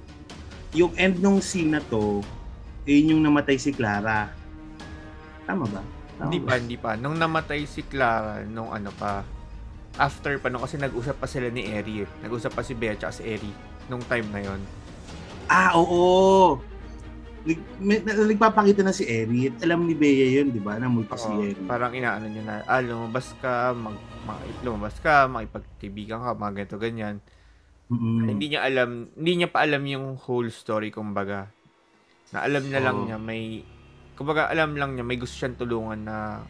Yung 0.72 0.92
end 0.96 1.20
nung 1.20 1.40
scene 1.40 1.72
na 1.72 1.82
to, 1.82 2.20
yun 2.84 3.16
yung 3.16 3.22
namatay 3.24 3.56
si 3.56 3.72
Clara. 3.72 4.32
Tama 5.44 5.66
ba? 5.66 5.82
Tama 6.16 6.28
Hindi 6.28 6.40
ba? 6.40 6.46
pa, 6.46 6.54
hindi 6.56 6.78
pa. 6.78 6.92
Nung 6.96 7.16
namatay 7.16 7.64
si 7.64 7.82
Clara, 7.82 8.44
nung 8.44 8.70
ano 8.70 8.92
pa, 8.92 9.24
after 9.96 10.36
pa, 10.38 10.48
nung 10.48 10.62
kasi 10.62 10.76
nag-usap 10.76 11.16
pa 11.16 11.28
sila 11.28 11.48
ni 11.48 11.66
Eri 11.66 12.04
eh. 12.04 12.10
Nag-usap 12.22 12.52
pa 12.52 12.64
si 12.64 12.76
Bea 12.76 12.94
at 12.94 13.12
si 13.12 13.24
Eri 13.24 13.52
nung 13.88 14.04
time 14.04 14.28
na 14.30 14.42
yon. 14.42 14.62
Ah, 15.46 15.76
oo! 15.76 16.58
Nag, 17.46 17.60
may, 17.78 18.02
na- 18.02 18.26
nagpapakita 18.26 18.82
na 18.82 18.90
si 18.90 19.06
Eri. 19.06 19.54
Alam 19.62 19.86
ni 19.86 19.94
Bea 19.94 20.34
yun, 20.34 20.50
di 20.50 20.58
ba? 20.58 20.82
Na 20.82 20.90
multo 20.90 21.14
si 21.14 21.30
Eri. 21.30 21.62
parang 21.64 21.94
inaano 21.94 22.26
niya 22.26 22.42
na, 22.42 22.56
ah, 22.66 22.82
lumabas 22.82 23.38
ka, 23.38 23.70
mag, 23.72 23.94
mag, 24.26 24.42
lumabas 24.60 24.98
ka, 24.98 25.30
makipagkaibigan 25.30 26.18
ka, 26.20 26.34
mga 26.34 26.54
ganito, 26.56 26.78
ganyan. 26.78 27.16
Mm-mm. 27.86 28.26
Hindi 28.28 28.46
niya 28.50 28.66
alam, 28.66 29.14
hindi 29.14 29.32
niya 29.38 29.50
pa 29.50 29.62
alam 29.62 29.86
yung 29.86 30.18
whole 30.18 30.50
story, 30.50 30.90
kumbaga. 30.90 31.46
Na 32.34 32.42
alam 32.42 32.66
niya 32.66 32.82
lang 32.82 32.98
Oo. 32.98 33.06
niya 33.06 33.18
may, 33.22 33.62
kumbaga 34.18 34.50
alam 34.50 34.74
lang 34.74 34.98
niya 34.98 35.06
may 35.06 35.22
gusto 35.22 35.38
siyang 35.38 35.54
tulungan 35.54 36.02
na 36.02 36.42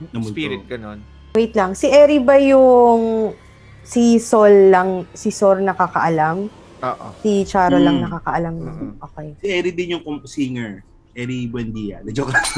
Na 0.00 0.16
multo. 0.16 0.32
spirit 0.32 0.64
ganon. 0.64 1.04
Wait 1.32 1.52
lang, 1.52 1.76
si 1.76 1.92
Eri 1.92 2.16
ba 2.18 2.40
yung 2.40 3.36
si 3.84 4.16
Sol 4.16 4.72
lang, 4.72 5.04
si 5.12 5.28
Sor 5.28 5.60
nakakaalam? 5.60 6.48
Oo. 6.82 7.06
Si 7.22 7.46
Charo 7.46 7.78
lang 7.78 7.98
Mm. 7.98 8.04
nakakaalam 8.04 8.54
ng 8.54 8.76
Mm. 8.92 8.92
Okay. 9.00 9.28
Si 9.38 9.46
Eri 9.48 9.70
din 9.70 9.94
yung 9.94 10.04
singer. 10.26 10.82
Eri 11.12 11.46
Buendia. 11.46 12.00
Na 12.00 12.10
joke 12.10 12.32
lang. 12.32 12.42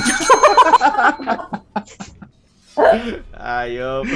Ayop. 3.35 4.07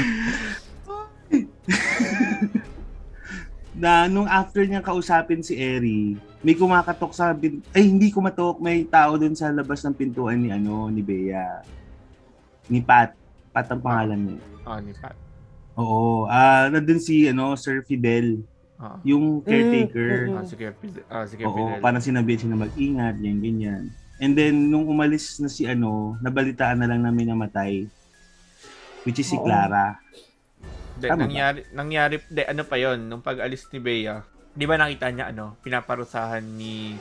na 3.79 4.11
nung 4.11 4.27
after 4.27 4.67
niyang 4.67 4.83
kausapin 4.83 5.39
si 5.39 5.55
Eri, 5.55 6.19
may 6.41 6.55
kumakatok 6.55 7.13
sa 7.13 7.31
bin- 7.31 7.63
ay 7.71 7.85
hindi 7.85 8.11
kumatok, 8.11 8.59
may 8.59 8.83
tao 8.83 9.15
dun 9.15 9.35
sa 9.35 9.53
labas 9.53 9.85
ng 9.85 9.95
pintuan 9.95 10.35
ni 10.37 10.51
ano 10.51 10.89
ni 10.89 10.99
Bea. 10.99 11.63
Ni 12.67 12.81
Pat. 12.81 13.15
Pat 13.49 13.69
ang 13.69 13.79
pangalan 13.81 14.19
niya. 14.19 14.39
Ah, 14.65 14.81
ni 14.81 14.91
Pat. 14.93 15.15
Oo. 15.75 16.27
Ah, 16.27 16.67
nandun 16.67 16.99
si 16.99 17.27
ano 17.27 17.55
Sir 17.55 17.83
Fidel, 17.83 18.43
Ah. 18.79 18.95
yung 19.03 19.43
caretaker. 19.43 20.31
Mm, 20.31 20.31
mm, 20.31 20.39
Ah, 20.39 20.45
sige, 20.47 20.67
Fidel. 20.79 21.05
Ah, 21.11 21.27
sige, 21.27 21.43
Oo, 21.43 21.51
Fidel. 21.51 21.83
parang 21.83 21.99
sinabi 21.99 22.39
siya 22.39 22.55
na 22.55 22.63
mag-ingat, 22.63 23.19
yan 23.19 23.39
ganyan. 23.43 23.83
And 24.23 24.39
then 24.39 24.71
nung 24.71 24.87
umalis 24.87 25.43
na 25.43 25.51
si 25.51 25.67
ano, 25.67 26.15
nabalitaan 26.23 26.79
na 26.79 26.87
lang 26.87 27.03
namin 27.03 27.35
namatay. 27.35 27.91
Which 29.03 29.19
is 29.19 29.27
si 29.27 29.35
Oo. 29.35 29.43
Clara. 29.43 29.99
Then, 30.99 31.11
Tama 31.11 31.19
ba? 31.19 31.25
nangyari, 31.27 31.61
nangyari, 31.75 32.15
de, 32.27 32.43
ano 32.47 32.63
pa 32.63 32.79
yon 32.79 33.07
nung 33.07 33.23
pag-alis 33.23 33.67
ni 33.71 33.79
Bea, 33.79 34.23
di 34.51 34.65
ba 34.67 34.75
nakita 34.75 35.11
niya, 35.11 35.31
ano, 35.31 35.55
pinaparusahan 35.63 36.43
ni, 36.43 36.99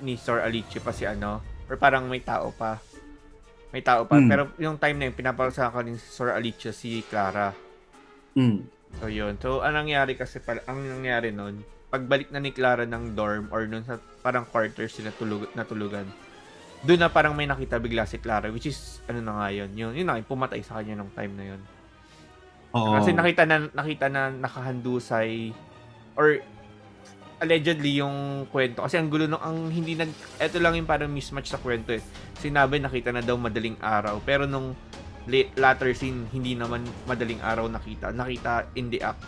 ni 0.00 0.12
Sir 0.16 0.40
Alicia 0.40 0.80
pa 0.80 0.92
si 0.92 1.04
ano, 1.04 1.40
or 1.68 1.76
parang 1.76 2.08
may 2.08 2.20
tao 2.20 2.52
pa. 2.52 2.80
May 3.68 3.84
tao 3.84 4.08
pa. 4.08 4.16
Hmm. 4.16 4.28
Pero 4.28 4.42
yung 4.56 4.80
time 4.80 4.96
na 4.96 5.04
yun, 5.08 5.16
pinaparusahan 5.16 5.72
ka 5.72 5.80
ni 5.84 6.00
Sir 6.00 6.32
Alicia 6.32 6.72
si 6.72 7.04
Clara. 7.04 7.52
Mm. 8.32 8.64
So, 8.96 9.12
yun. 9.12 9.36
So, 9.38 9.60
anong 9.60 9.86
nangyari 9.86 10.16
kasi, 10.16 10.40
pala, 10.40 10.64
ang 10.64 10.80
nangyari 10.80 11.28
nun, 11.28 11.60
pagbalik 11.92 12.32
na 12.32 12.40
ni 12.40 12.56
Clara 12.56 12.88
ng 12.88 13.12
dorm 13.12 13.52
or 13.52 13.68
nun 13.68 13.84
sa 13.84 14.00
parang 14.24 14.48
quarters 14.48 14.96
sila 14.96 15.12
tulug, 15.12 15.48
natulugan, 15.52 16.08
doon 16.84 17.00
na 17.00 17.12
parang 17.12 17.36
may 17.36 17.44
nakita 17.44 17.76
bigla 17.76 18.08
si 18.08 18.22
Clara, 18.22 18.48
which 18.48 18.70
is, 18.70 19.02
ano 19.10 19.20
na 19.20 19.32
nga 19.40 19.48
yun, 19.50 19.70
yun, 19.74 19.92
yun 19.92 20.06
na, 20.06 20.20
yung 20.20 20.30
pumatay 20.30 20.62
sa 20.62 20.80
kanya 20.80 20.98
nung 20.98 21.12
time 21.12 21.34
na 21.36 21.44
yun. 21.54 21.60
Oo. 22.76 23.00
Kasi 23.00 23.16
nakita 23.16 23.48
na 23.48 23.64
nakita 23.72 24.06
na 24.12 24.28
nakahandusay 24.28 25.56
or 26.18 26.44
allegedly 27.38 28.02
yung 28.02 28.44
kwento 28.50 28.82
kasi 28.82 28.98
ang 28.98 29.06
gulo 29.08 29.30
nung 29.30 29.40
ang 29.40 29.70
hindi 29.70 29.94
nag 29.94 30.10
eto 30.42 30.58
lang 30.58 30.74
yung 30.74 30.90
parang 30.90 31.08
mismatch 31.08 31.54
sa 31.54 31.62
kwento 31.62 31.94
eh. 31.94 32.02
Sinabi 32.36 32.82
nakita 32.82 33.14
na 33.14 33.22
daw 33.22 33.38
madaling 33.38 33.78
araw 33.80 34.20
pero 34.20 34.44
nung 34.44 34.74
late, 35.28 35.52
latter 35.60 35.92
scene 35.92 36.26
hindi 36.32 36.56
naman 36.56 36.82
madaling 37.04 37.38
araw 37.44 37.68
nakita. 37.68 38.10
Nakita 38.10 38.72
in 38.74 38.88
the 38.88 38.98
act. 39.04 39.22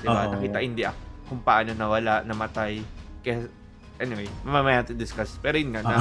'Di 0.00 0.06
ba? 0.06 0.30
Oo. 0.30 0.32
Nakita 0.38 0.58
in 0.62 0.72
the 0.78 0.86
act 0.88 1.00
kung 1.28 1.44
paano 1.44 1.76
nawala, 1.76 2.24
namatay. 2.24 2.80
Kaya 3.20 3.50
anyway, 4.00 4.26
mamaya 4.46 4.86
to 4.86 4.96
discuss. 4.96 5.36
Pero 5.42 5.60
yun 5.60 5.76
nga, 5.76 5.84
na, 5.84 6.00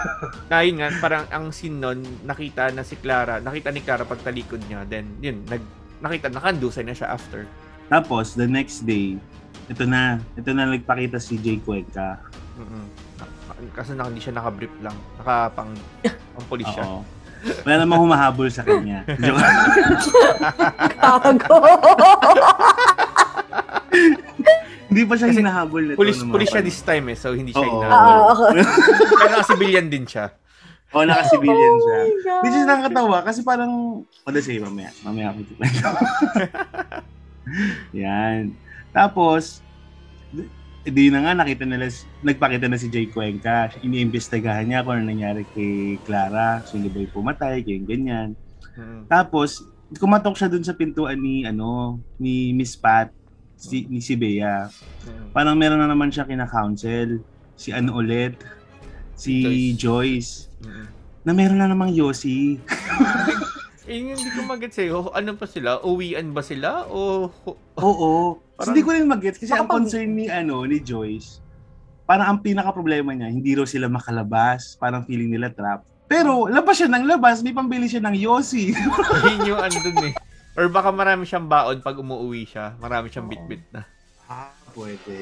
na 0.52 0.62
yun 0.62 0.78
nga, 0.78 0.88
parang 1.02 1.24
ang 1.32 1.50
scene 1.50 1.80
nun, 1.80 2.00
nakita 2.22 2.70
na 2.70 2.86
si 2.86 2.94
Clara, 3.00 3.42
nakita 3.42 3.74
ni 3.74 3.82
Clara 3.82 4.06
pagtalikod 4.06 4.62
niya, 4.68 4.86
then 4.86 5.18
yun, 5.18 5.42
nag, 5.48 5.60
nakita, 5.98 6.30
nakandusay 6.30 6.86
na 6.86 6.94
siya 6.94 7.10
after. 7.10 7.44
Tapos 7.90 8.36
the 8.38 8.46
next 8.46 8.86
day, 8.86 9.18
ito 9.66 9.84
na, 9.84 10.22
ito 10.36 10.50
na 10.54 10.70
nagpakita 10.70 11.18
si 11.18 11.40
Jay 11.40 11.58
Cuenca. 11.58 12.22
mm 12.56 12.86
Kasi 13.74 13.98
naka, 13.98 14.08
hindi 14.12 14.22
siya 14.22 14.38
naka-brief 14.38 14.74
lang. 14.86 14.94
Nakapang 15.18 15.74
pang 16.06 16.46
police 16.46 16.70
siya. 16.70 17.02
Wala 17.62 17.74
namang 17.84 18.00
humahabol 18.02 18.48
sa 18.50 18.62
kanya. 18.66 19.06
Joke. 19.06 19.38
Gago! 20.98 21.56
Hindi 24.88 25.02
pa 25.04 25.14
siya 25.20 25.28
Kasi 25.28 25.40
hinahabol 25.44 25.82
nito. 25.84 25.98
Pulis, 26.00 26.18
pulis 26.24 26.48
siya 26.48 26.64
this 26.64 26.80
time 26.80 27.12
eh, 27.12 27.16
so 27.16 27.36
hindi 27.36 27.52
siya 27.52 27.68
Oo. 27.68 27.84
inahabol. 27.84 28.16
Oo, 28.16 28.32
okay. 28.32 28.64
Pero 29.20 29.34
civilian 29.44 29.86
din 29.92 30.04
siya. 30.08 30.32
Oo, 30.96 31.04
naka-civilian 31.04 31.74
Oh 31.76 31.84
siya. 31.84 31.98
my 32.00 32.16
God. 32.24 32.42
Which 32.42 32.56
is 32.56 32.64
nakakatawa 32.64 33.18
kasi 33.20 33.40
parang, 33.44 33.72
o 34.08 34.28
oh, 34.28 34.40
sige, 34.40 34.64
mamaya. 34.64 34.88
Mamaya 35.04 35.36
ako 35.36 35.38
ito. 35.44 35.52
Yan. 38.04 38.56
Tapos, 38.96 39.60
di- 40.84 40.92
di 40.94 41.04
na 41.10 41.24
nga 41.24 41.32
nakita 41.34 41.64
nila, 41.64 41.88
nagpakita 42.22 42.66
na 42.68 42.78
si 42.78 42.88
Jay 42.88 43.08
Cuenca. 43.08 43.70
Iniimbestigahan 43.80 44.66
niya 44.68 44.84
kung 44.84 44.98
ano 44.98 45.08
nangyari 45.08 45.42
kay 45.54 45.98
Clara. 46.04 46.62
Sino 46.64 46.88
ba 46.88 46.98
yung 47.02 47.14
pumatay, 47.14 47.62
kaya 47.62 47.80
ganyan. 47.82 48.28
Mm. 48.78 49.10
Tapos, 49.10 49.64
kumatok 49.98 50.38
siya 50.38 50.48
dun 50.48 50.62
sa 50.62 50.76
pintuan 50.76 51.18
ni, 51.18 51.42
ano, 51.44 51.98
ni 52.16 52.52
Miss 52.54 52.78
Pat, 52.78 53.10
si, 53.58 53.84
ni 53.90 53.98
si 53.98 54.14
Bea. 54.14 54.70
Mm. 55.04 55.34
Parang 55.34 55.58
meron 55.58 55.82
na 55.82 55.90
naman 55.90 56.14
siya 56.14 56.28
kina-counsel. 56.28 57.20
Si 57.58 57.74
ano 57.74 57.98
ulit, 57.98 58.38
si 59.18 59.74
Joyce. 59.74 60.46
Mm. 60.62 60.86
Na 61.26 61.32
meron 61.34 61.58
na 61.58 61.66
namang 61.66 61.90
Yossi. 61.90 62.54
Eh, 63.88 64.04
hindi 64.04 64.28
ko 64.36 64.44
mag-gets 64.44 64.76
eh. 64.84 64.92
Oh, 64.92 65.08
Ano 65.16 65.32
pa 65.40 65.48
sila? 65.48 65.80
Uwian 65.80 66.36
ba 66.36 66.44
sila? 66.44 66.84
O... 66.92 67.32
Oo. 67.80 68.36
Parang- 68.58 68.68
Hindi 68.68 68.82
ko 68.82 68.90
rin 68.90 69.06
mag-gets 69.06 69.38
kasi 69.38 69.54
ang 69.54 69.64
concern 69.64 70.10
ni 70.10 70.26
ano 70.26 70.66
ni 70.66 70.82
Joyce, 70.82 71.38
parang 72.04 72.26
ang 72.28 72.38
pinaka 72.38 72.74
problema 72.74 73.14
niya, 73.14 73.30
hindi 73.30 73.54
raw 73.54 73.62
sila 73.62 73.86
makalabas, 73.86 74.74
parang 74.74 75.06
feeling 75.06 75.30
nila 75.30 75.48
trap. 75.48 75.86
Pero 76.04 76.44
labas 76.44 76.74
siya 76.74 76.88
ng 76.88 77.06
labas, 77.06 77.38
may 77.40 77.52
pambili 77.52 77.86
siya 77.86 78.00
ng 78.00 78.18
Yossi. 78.18 78.74
yun 79.28 79.46
yung 79.46 79.60
ano 79.60 79.76
dun 79.78 79.98
eh. 80.02 80.14
Or 80.52 80.66
baka 80.66 80.90
marami 80.90 81.22
siyang 81.22 81.46
baon 81.46 81.78
pag 81.78 81.94
umuwi 81.94 82.42
siya. 82.44 82.74
Marami 82.76 83.06
siyang 83.06 83.28
bit-bit 83.28 83.62
na. 83.70 83.86
ah, 84.26 84.50
pwede. 84.72 85.16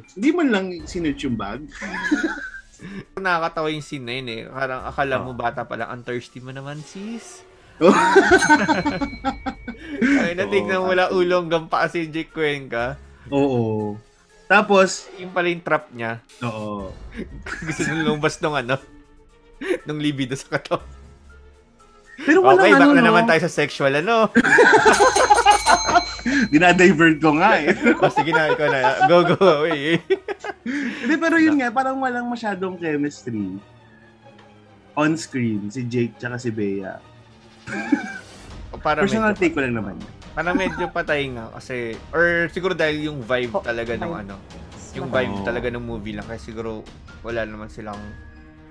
Hindi 0.00 0.28
man 0.32 0.48
lang 0.48 0.66
sinut 0.82 1.18
yung 1.20 1.36
bag. 1.36 1.60
Nakakatawa 3.16 3.68
yung 3.68 3.80
scene 3.80 4.04
na 4.04 4.14
yun 4.14 4.28
eh. 4.28 4.42
Parang 4.46 4.80
akala 4.82 5.16
mo 5.18 5.30
Oh. 5.30 5.36
bata 5.36 5.64
pa 5.64 5.74
lang, 5.74 5.88
ang 5.88 6.02
thirsty 6.02 6.38
mo 6.38 6.50
naman 6.50 6.80
sis. 6.80 7.45
Oh. 7.76 7.92
Ay, 10.18 10.32
natignan 10.32 10.80
wala 10.80 11.06
actually. 11.06 11.24
ulong 11.24 11.46
gampa 11.46 11.86
si 11.88 12.08
Jake 12.08 12.30
Cuenca. 12.30 12.96
Oo. 13.28 13.94
Tapos, 14.46 15.10
Yung 15.18 15.30
pala 15.30 15.46
yung 15.46 15.60
trap 15.60 15.90
niya. 15.90 16.22
oo. 16.40 16.88
Gusto 17.66 17.80
nung 17.84 18.02
lumabas 18.06 18.38
nung 18.38 18.54
ano, 18.54 18.78
nung 19.84 19.98
libido 19.98 20.32
sa 20.32 20.54
katawan. 20.54 20.86
Pero 22.16 22.38
walang 22.40 22.58
Okay, 22.58 22.70
ano, 22.72 22.80
back 22.80 22.92
na 22.94 22.96
no? 22.96 23.06
naman 23.06 23.24
tayo 23.26 23.40
sa 23.42 23.52
sexual, 23.52 23.92
ano? 23.92 24.30
Dinadivert 26.48 27.20
ko 27.20 27.36
nga 27.36 27.60
eh. 27.60 27.70
O, 27.92 28.08
sige 28.08 28.32
na, 28.32 28.50
ikaw 28.50 28.66
na. 28.66 28.80
Go, 29.04 29.16
go 29.26 29.36
away. 29.60 30.00
Hindi, 30.64 31.14
pero 31.20 31.36
yun 31.36 31.60
nga, 31.60 31.68
parang 31.68 32.00
walang 32.00 32.26
masyadong 32.26 32.76
chemistry 32.76 33.60
on 34.96 35.12
screen, 35.14 35.68
si 35.68 35.84
Jake 35.84 36.16
tsaka 36.16 36.40
si 36.40 36.48
Bea. 36.48 36.96
Para 38.76 39.02
Personal 39.02 39.32
medyo, 39.32 39.40
take 39.40 39.54
ko 39.54 39.60
lang 39.60 39.74
naman. 39.74 39.96
parang 40.32 40.54
medyo 40.54 40.84
patay 40.86 41.26
nga 41.28 41.48
kasi, 41.50 41.96
or 42.12 42.46
siguro 42.52 42.76
dahil 42.76 43.08
yung 43.08 43.18
vibe 43.20 43.52
Oh, 43.52 43.64
talaga 43.64 43.96
ng 43.96 44.12
ano, 44.14 44.36
yung 44.92 45.08
vibe 45.08 45.34
Oo. 45.34 45.44
talaga 45.44 45.66
ng 45.68 45.82
movie 45.82 46.12
lang 46.12 46.24
kasi 46.24 46.52
siguro 46.52 46.84
wala 47.20 47.42
naman 47.42 47.66
silang 47.66 47.98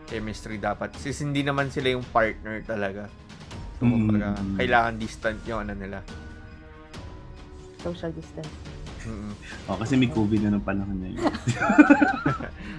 chemistry 0.05 0.55
dapat. 0.55 0.93
Since 0.95 1.25
hindi 1.25 1.41
naman 1.41 1.67
sila 1.67 1.89
yung 1.91 2.05
partner 2.05 2.61
talaga. 2.61 3.09
So, 3.75 3.83
Mm. 3.83 3.91
kumbaga, 4.07 4.27
kailangan 4.55 4.93
distant 4.95 5.39
yung 5.43 5.65
ano 5.65 5.73
nila. 5.73 5.99
Social 7.81 8.13
distance. 8.13 8.53
Mm-mm. 9.03 9.33
Oh, 9.67 9.77
kasi 9.77 9.93
may 9.93 10.07
COVID 10.07 10.39
na 10.41 10.55
ng 10.55 10.63
panahon 10.63 10.97
na 10.97 11.07
yun. 11.07 11.21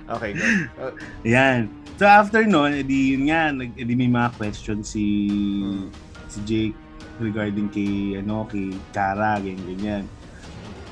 Okay, 0.09 0.31
go. 0.33 0.45
Uh, 0.79 0.93
Ayan. 1.23 1.67
So 1.97 2.05
after 2.05 2.43
nun, 2.43 2.75
edi 2.77 3.13
yun 3.13 3.27
nga, 3.27 3.51
nag, 3.51 3.75
edi 3.75 3.93
may 3.93 4.07
mga 4.07 4.35
questions 4.35 4.87
si 4.89 5.05
Hmm. 5.59 5.91
Si 6.37 6.41
Jake 6.45 6.77
regarding 7.17 7.73
kay 7.73 8.21
ano 8.21 8.45
kay 8.45 8.77
Kara 8.93 9.41
ganyan 9.41 9.65
ganyan. 9.65 10.05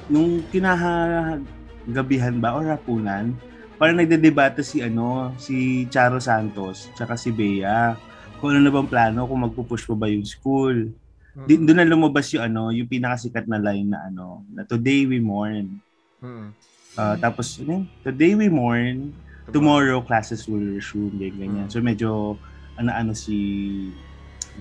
Nung 0.08 0.40
kinahagabihan 0.48 2.40
ba 2.40 2.56
or 2.56 2.72
hapunan, 2.72 3.36
parang 3.76 4.00
nagdedebate 4.00 4.64
si 4.64 4.80
ano 4.80 5.36
si 5.36 5.84
Charo 5.92 6.16
Santos 6.16 6.88
tsaka 6.96 7.20
si 7.20 7.28
Bea 7.28 7.92
kung 8.40 8.52
ano 8.56 8.60
na 8.64 8.72
bang 8.72 8.88
plano 8.88 9.24
kung 9.24 9.40
magpupush 9.44 9.88
pa 9.88 9.96
ba 9.96 10.06
yung 10.08 10.24
school. 10.24 10.92
Di, 11.34 11.58
doon 11.58 11.82
na 11.82 11.88
lumabas 11.88 12.30
yung 12.30 12.46
ano, 12.46 12.70
yung 12.70 12.86
pinakasikat 12.86 13.50
na 13.50 13.58
line 13.58 13.90
na 13.90 14.06
ano, 14.06 14.46
na 14.54 14.62
today 14.62 15.02
we 15.02 15.18
mourn. 15.18 15.82
Mm-mm. 16.22 16.54
Uh, 16.94 17.16
tapos, 17.18 17.58
ano 17.58 17.82
today 18.06 18.38
we 18.38 18.46
mourn, 18.46 19.10
tomorrow 19.50 19.98
classes 19.98 20.46
will 20.46 20.62
resume, 20.62 21.10
ganyan, 21.18 21.66
ganyan. 21.66 21.66
Mm. 21.66 21.72
So 21.74 21.82
medyo 21.82 22.38
ano-ano 22.78 23.16
si 23.18 23.36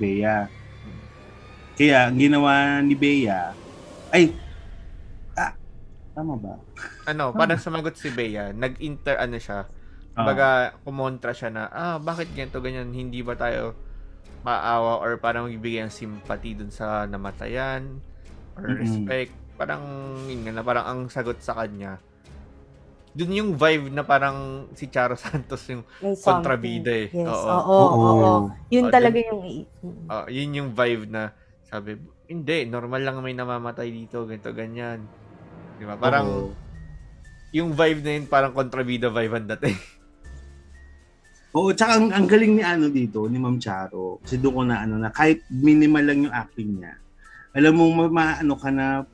Bea. 0.02 0.50
Kaya 1.78 1.98
ang 2.10 2.18
ginawa 2.22 2.82
ni 2.86 2.94
Bea, 2.94 3.58
ay, 4.14 4.24
ah, 5.38 5.54
tama 6.16 6.36
ba? 6.38 6.54
Ano, 7.04 7.36
parang 7.36 7.60
sumagot 7.60 8.00
si 8.00 8.08
Bea, 8.16 8.56
nag-inter, 8.56 9.20
ano 9.20 9.36
siya, 9.36 9.68
Ah, 10.16 10.24
Baga, 10.24 10.80
kumontra 10.88 11.36
siya 11.36 11.50
na, 11.52 11.64
ah, 11.68 11.98
bakit 12.00 12.32
ganito, 12.32 12.64
ganyan, 12.64 12.96
hindi 12.96 13.20
ba 13.20 13.36
tayo 13.36 13.76
maawa 14.46 15.00
or 15.04 15.20
parang 15.20 15.48
magbibigay 15.48 15.84
ng 15.88 15.94
sympathy 15.94 16.56
dun 16.56 16.72
sa 16.72 17.06
namatayan 17.10 18.00
or 18.56 18.66
Mm-mm. 18.70 18.80
respect. 18.80 19.34
Parang, 19.60 19.84
yun 20.30 20.48
nga 20.48 20.54
na, 20.56 20.64
parang 20.64 20.86
ang 20.88 21.02
sagot 21.12 21.40
sa 21.44 21.58
kanya. 21.60 22.00
Dun 23.14 23.30
yung 23.30 23.52
vibe 23.54 23.94
na 23.94 24.02
parang 24.02 24.66
si 24.74 24.90
Charo 24.90 25.14
Santos 25.22 25.62
yung, 25.70 25.86
Kontrabida 26.26 26.90
eh. 26.90 27.14
Yes, 27.14 27.30
Oo. 27.30 27.54
oo, 27.54 27.86
oo, 27.94 28.10
oo. 28.26 28.34
Yun 28.74 28.86
Oh, 28.86 28.90
talaga 28.90 29.18
dun- 29.18 29.22
yung... 29.30 29.42
ah, 30.10 30.26
yun 30.30 30.58
yung 30.58 30.70
vibe 30.74 31.06
na, 31.10 31.34
sabi, 31.74 31.98
hindi, 32.30 32.70
normal 32.70 33.02
lang 33.02 33.18
may 33.26 33.34
namamatay 33.34 33.90
dito, 33.90 34.30
ganito, 34.30 34.54
ganyan. 34.54 35.02
Di 35.82 35.90
ba? 35.90 35.98
Parang, 35.98 36.30
oo. 36.30 36.54
yung 37.50 37.74
vibe 37.74 38.06
na 38.06 38.12
yun, 38.14 38.26
parang 38.30 38.54
kontrabida 38.54 39.10
vibe 39.10 39.42
ang 39.42 39.50
dating. 39.58 39.78
Oo, 41.58 41.74
tsaka 41.74 41.98
ang, 41.98 42.14
ang 42.14 42.30
galing 42.30 42.62
ni 42.62 42.64
ano 42.66 42.94
dito, 42.94 43.26
ni 43.26 43.42
Ma'am 43.42 43.58
Charo, 43.58 44.22
kasi 44.22 44.38
doon 44.38 44.54
ko 44.54 44.64
na 44.70 44.86
ano 44.86 45.02
na, 45.02 45.10
kahit 45.10 45.42
minimal 45.50 46.06
lang 46.06 46.20
yung 46.30 46.34
acting 46.34 46.78
niya, 46.78 46.94
alam 47.58 47.74
mo, 47.74 47.90
ma, 47.90 48.06
maano 48.10 48.54
ka 48.54 48.70
na, 48.70 49.06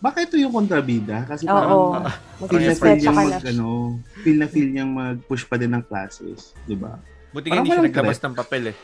baka 0.00 0.28
ito 0.28 0.36
yung 0.36 0.52
kontrabida? 0.52 1.24
Kasi 1.24 1.48
Oo. 1.48 1.56
parang, 1.56 2.04
Ah, 2.04 2.16
feel 2.48 2.68
na 2.68 2.76
feel 2.76 2.96
niyang 3.00 3.16
mag, 3.16 3.32
ano, 3.48 3.66
feel 4.20 4.36
na 4.36 4.48
feel 4.48 4.68
niyang 4.68 4.92
mag-push 4.92 5.48
pa 5.48 5.56
din 5.56 5.72
ng 5.72 5.84
classes, 5.88 6.52
di 6.68 6.76
ba? 6.76 7.00
Buti 7.32 7.48
nga 7.48 7.64
hindi 7.64 7.72
siya 7.72 7.80
naglabas 7.80 8.20
ng 8.20 8.36
papel 8.36 8.62
eh. 8.72 8.76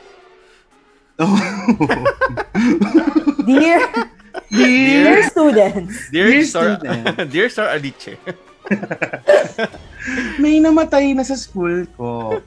Dear, 3.49 3.81
Dear, 4.49 5.05
dear 5.05 5.21
students, 5.29 6.09
Dear, 6.09 6.29
Dear 6.33 6.45
Sir, 6.49 6.67
student. 6.77 7.05
Dear 7.33 7.49
Sir 7.53 7.67
Alice. 7.69 8.17
may 10.43 10.63
namatay 10.63 11.13
na 11.13 11.27
sa 11.27 11.37
school 11.37 11.85
ko. 11.99 12.41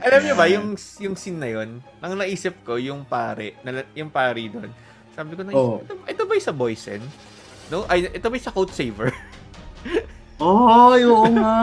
Alam 0.00 0.20
niyo 0.24 0.34
ba, 0.38 0.48
yung, 0.48 0.78
yung 0.96 1.16
scene 1.18 1.36
na 1.36 1.50
yun, 1.52 1.84
ang 2.00 2.12
naisip 2.16 2.64
ko, 2.64 2.80
yung 2.80 3.04
pare, 3.04 3.60
na, 3.60 3.84
yung 3.92 4.08
pare 4.08 4.40
doon, 4.48 4.72
sabi 5.12 5.36
ko 5.36 5.44
na, 5.44 5.52
Oo. 5.52 5.84
ito, 5.84 5.92
ito 6.08 6.22
ba 6.24 6.32
yung 6.32 6.48
sa 6.48 6.56
Boysen? 6.56 7.02
No? 7.68 7.84
Ay, 7.84 8.08
ito 8.08 8.24
ba 8.24 8.34
yung 8.38 8.46
sa 8.48 8.54
Code 8.54 8.72
Saver? 8.72 9.12
Oh, 10.40 10.96
oo 10.96 11.28
nga. 11.36 11.56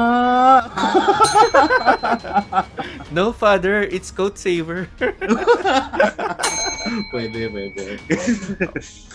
no, 3.16 3.34
father, 3.34 3.82
it's 3.90 4.14
Code 4.14 4.38
Saver. 4.38 4.86
pwede, 7.14 7.50
pwede. 7.50 7.98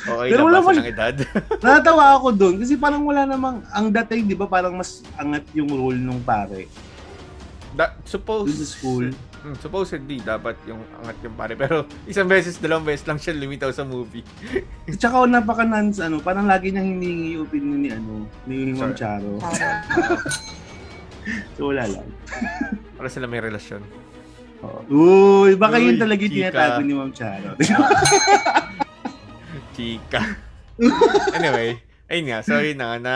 Okay 0.03 0.29
Pero 0.35 0.51
wala 0.51 0.59
pa- 0.61 0.75
silang 0.75 0.91
edad? 0.91 1.15
Natatawa 1.63 2.19
ako 2.19 2.29
doon 2.35 2.55
kasi 2.59 2.75
parang 2.75 3.07
wala 3.07 3.23
namang, 3.23 3.63
ang 3.71 3.95
dating, 3.95 4.27
di 4.27 4.35
ba, 4.35 4.51
parang 4.51 4.75
mas 4.75 5.07
angat 5.15 5.47
yung 5.55 5.71
role 5.71 5.97
nung 5.97 6.21
pare 6.27 6.67
da, 7.73 7.97
suppose, 8.05 8.53
dun 8.53 8.61
sa 8.61 8.69
school. 8.69 9.07
Hmm, 9.43 9.59
supposedly, 9.59 10.23
dapat 10.23 10.55
yung 10.71 10.87
angat 11.03 11.19
yung 11.27 11.35
pare. 11.35 11.59
Pero 11.59 11.83
isang 12.11 12.31
beses, 12.31 12.63
dalawang 12.63 12.87
beses 12.87 13.03
lang 13.11 13.19
siya 13.19 13.35
lumitaw 13.35 13.75
sa 13.75 13.83
movie. 13.83 14.23
Tsaka 15.03 15.27
napaka 15.27 15.67
nans 15.67 15.99
ano, 15.99 16.23
parang 16.23 16.47
lagi 16.47 16.71
niyang 16.71 16.95
hiningi 16.95 17.35
yung 17.35 17.45
opinion 17.51 17.79
ni 17.83 17.91
ano, 17.91 18.13
ni 18.47 18.71
Ma'am 18.71 18.95
Charo. 18.95 19.39
So 21.55 21.71
wala 21.71 21.87
lang. 21.87 22.03
Para 22.99 23.07
sila 23.07 23.31
may 23.31 23.39
relasyon. 23.39 23.79
Uy, 24.91 25.55
baka 25.55 25.79
Uy, 25.79 25.87
yun 25.87 25.95
talaga 25.95 26.19
yung 26.27 26.35
tinatago 26.35 26.83
ni 26.83 26.95
Ma'am 26.99 27.15
Charo. 27.15 27.55
Chika. 29.71 30.23
anyway, 31.39 31.79
ayun 32.11 32.27
nga. 32.27 32.39
So, 32.43 32.59
yun 32.59 32.75
na, 32.75 32.99
na 32.99 33.15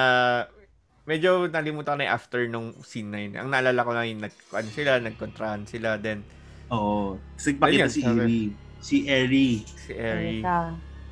medyo 1.07 1.47
nalimutan 1.47 1.95
ko 1.95 1.99
na 1.99 2.05
yung 2.05 2.15
after 2.15 2.41
nung 2.47 2.69
scene 2.83 3.09
na 3.09 3.19
yun. 3.19 3.33
Ang 3.37 3.49
naalala 3.49 3.81
ko 3.81 3.91
na 3.91 4.03
yung 4.03 4.21
nag, 4.21 4.35
ano 4.53 4.69
sila, 4.69 4.99
nagkontrahan 4.99 5.63
sila. 5.65 5.97
Then, 5.97 6.27
Oo. 6.67 7.15
Kasi 7.39 7.55
pakita 7.55 7.87
Ayun, 7.87 7.91
si. 7.91 8.01
Eri. 8.03 8.43
Si 8.77 8.97
Eri. 9.07 9.51
si 9.79 9.93
Eri. 9.95 10.43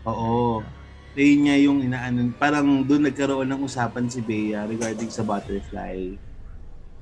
Oo. 0.05 0.61
ayun 1.15 1.39
niya 1.41 1.57
yung 1.63 1.79
inaano, 1.79 2.27
parang 2.35 2.83
doon 2.83 3.07
nagkaroon 3.07 3.47
ng 3.47 3.63
usapan 3.63 4.11
si 4.11 4.19
Bea 4.19 4.67
regarding 4.67 5.07
sa 5.09 5.23
butterfly. 5.23 6.19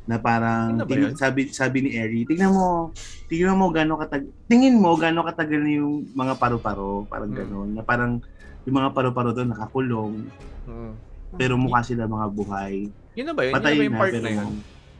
Na 0.05 0.21
parang 0.21 0.77
Ano 0.77 0.85
ting- 0.85 1.01
yun? 1.09 1.17
sabi 1.17 1.49
sabi 1.49 1.81
ni 1.81 1.97
Eri, 1.97 2.29
tingnan 2.29 2.53
mo, 2.53 2.93
tingnan 3.25 3.57
mo 3.57 3.73
gaano 3.73 3.97
katag 3.97 4.29
tingin 4.45 4.77
mo 4.77 4.93
gaano 5.01 5.25
katagal 5.25 5.65
na 5.65 5.73
yung 5.73 6.13
mga 6.13 6.37
paru-paro, 6.37 7.09
parang 7.09 7.33
Hmm. 7.33 7.39
gano'n. 7.41 7.69
Na 7.73 7.83
parang 7.83 8.21
yung 8.63 8.77
mga 8.77 8.93
paru-paro 8.93 9.33
doon 9.33 9.49
nakakulong, 9.49 10.29
Mm. 10.69 10.93
Pero 11.35 11.57
mukha 11.57 11.81
sila 11.83 12.05
mga 12.05 12.27
buhay. 12.29 12.75
Yun 13.15 13.27
na 13.29 13.35
ba 13.35 13.43
yun? 13.45 13.55
Patay 13.55 13.73
yun 13.73 13.77
na 13.77 13.81
ba 13.81 13.85
yung 13.85 13.95
na, 13.95 14.01
part 14.01 14.13
pero 14.13 14.25
na 14.25 14.31
yun? 14.31 14.51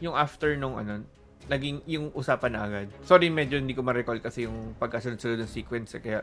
Yung 0.01 0.15
after 0.15 0.49
nung 0.57 0.75
ano, 0.75 0.93
naging 1.43 1.77
yung 1.85 2.05
usapan 2.13 2.51
na 2.55 2.61
agad. 2.63 2.87
Sorry, 3.03 3.27
medyo 3.27 3.59
hindi 3.59 3.75
ko 3.75 3.83
ma-recall 3.83 4.19
kasi 4.19 4.47
yung 4.47 4.73
pagkasunod-sunod 4.77 5.43
ng 5.43 5.51
sequence 5.51 5.97
eh, 5.97 6.01
kaya 6.01 6.19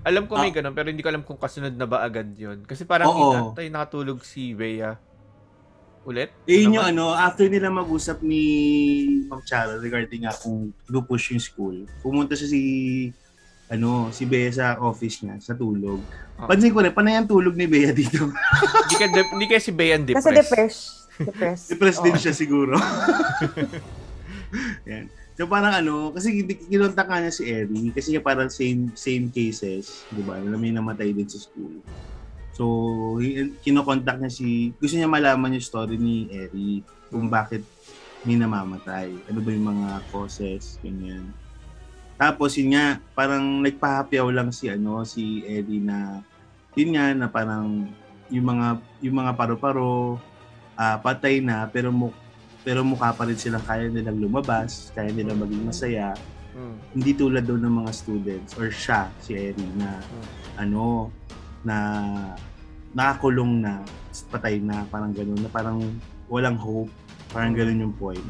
alam 0.00 0.24
ko 0.24 0.40
may 0.40 0.48
Ah. 0.48 0.56
ganun, 0.62 0.72
pero 0.72 0.88
hindi 0.88 1.04
ko 1.04 1.12
alam 1.12 1.20
kung 1.20 1.36
kasunod 1.36 1.76
na 1.76 1.84
ba 1.84 2.00
agad 2.00 2.32
yun. 2.32 2.64
Kasi 2.64 2.88
parang 2.88 3.12
Oo. 3.12 3.20
hinatay 3.52 3.68
nakatulog 3.68 4.24
si 4.24 4.56
Bea 4.56 4.96
ulit. 6.00 6.32
Eh, 6.48 6.64
yun 6.64 6.72
Ano 6.72 6.74
yung 6.80 6.86
ano, 6.96 7.04
after 7.12 7.44
nila 7.44 7.68
mag-usap 7.68 8.24
ni 8.24 8.42
Ma'am 9.28 9.44
Charo 9.44 9.76
regarding 9.76 10.24
nga 10.24 10.32
kung 10.32 10.72
push 11.04 11.36
yung 11.36 11.42
school, 11.44 11.76
pumunta 12.00 12.32
siya 12.32 12.48
si 12.48 12.62
ano, 13.70 14.10
si 14.10 14.26
Bea 14.26 14.50
sa 14.50 14.74
office 14.82 15.22
niya, 15.22 15.38
sa 15.38 15.54
tulog. 15.54 16.02
Ah. 16.34 16.50
Pansin 16.50 16.74
ko 16.74 16.82
rin, 16.82 16.90
panay 16.90 17.14
ang 17.14 17.30
tulog 17.30 17.54
ni 17.54 17.70
Bea 17.70 17.94
dito. 17.94 18.26
Hindi 18.90 18.96
ka, 18.98 19.06
de- 19.06 19.30
hindi 19.30 19.46
kasi 19.46 19.70
Bea 19.70 19.94
ang 19.94 20.04
Kasi 20.04 20.34
depressed. 20.34 20.50
depressed. 20.50 20.82
Depressed. 21.20 21.66
Depressed 21.70 22.02
din 22.02 22.16
siya 22.18 22.34
siguro. 22.34 22.74
Yan. 24.90 25.06
So 25.38 25.46
parang 25.48 25.72
ano, 25.72 26.10
kasi 26.12 26.44
kinontak 26.68 27.06
nga 27.08 27.22
niya 27.22 27.32
si 27.32 27.48
Eri, 27.48 27.94
kasi 27.94 28.12
nga 28.12 28.20
parang 28.20 28.52
same 28.52 28.92
same 28.92 29.32
cases, 29.32 30.04
di 30.12 30.20
ba? 30.20 30.36
Na 30.36 30.58
may 30.58 30.68
namatay 30.68 31.16
din 31.16 31.30
sa 31.30 31.40
school. 31.40 31.80
So, 32.52 33.16
kinokontak 33.64 34.20
niya 34.20 34.28
si, 34.28 34.76
gusto 34.76 34.92
niya 35.00 35.08
malaman 35.08 35.56
yung 35.56 35.64
story 35.64 35.96
ni 35.96 36.28
Eri, 36.28 36.84
kung 37.08 37.32
bakit 37.32 37.64
may 38.28 38.36
namamatay. 38.36 39.08
Ano 39.32 39.40
ba 39.40 39.48
yung 39.48 39.64
mga 39.64 39.88
causes, 40.12 40.76
ganyan. 40.84 41.24
Tapos 42.20 42.52
yun 42.60 42.76
nga, 42.76 43.00
parang 43.16 43.64
nagpahapyaw 43.64 44.28
lang 44.28 44.52
si 44.52 44.68
ano, 44.68 45.08
si 45.08 45.40
Eri 45.48 45.80
na 45.80 46.20
yun 46.76 46.92
nga 46.92 47.16
na 47.16 47.26
parang 47.32 47.88
yung 48.28 48.46
mga 48.46 48.66
yung 49.00 49.16
mga 49.24 49.32
paro-paro 49.34 50.20
ah, 50.76 51.00
patay 51.00 51.40
na 51.40 51.64
pero 51.66 51.88
mu 51.88 52.12
pero 52.60 52.84
mukha 52.84 53.16
pa 53.16 53.24
rin 53.24 53.40
silang 53.40 53.64
kaya 53.64 53.88
nilang 53.88 54.20
lumabas, 54.20 54.92
kaya 54.92 55.08
nilang 55.08 55.40
maging 55.40 55.64
masaya. 55.64 56.12
Mm. 56.52 56.76
Hindi 56.92 57.12
tulad 57.16 57.44
daw 57.48 57.56
ng 57.56 57.74
mga 57.80 57.90
students 57.96 58.52
or 58.60 58.68
siya, 58.68 59.08
si 59.24 59.32
Eri, 59.32 59.64
na 59.80 59.96
ano, 60.60 61.08
na 61.64 61.76
nakakulong 62.92 63.64
na, 63.64 63.80
patay 64.28 64.60
na, 64.60 64.84
parang 64.92 65.14
gano'n, 65.14 65.40
na 65.40 65.48
parang 65.48 65.80
walang 66.28 66.60
hope. 66.60 66.92
Parang 67.32 67.56
gano'n 67.56 67.80
yung 67.80 67.96
point. 67.96 68.28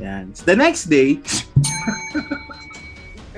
Yan. 0.00 0.32
So, 0.32 0.48
the 0.48 0.56
next 0.56 0.88
day, 0.88 1.20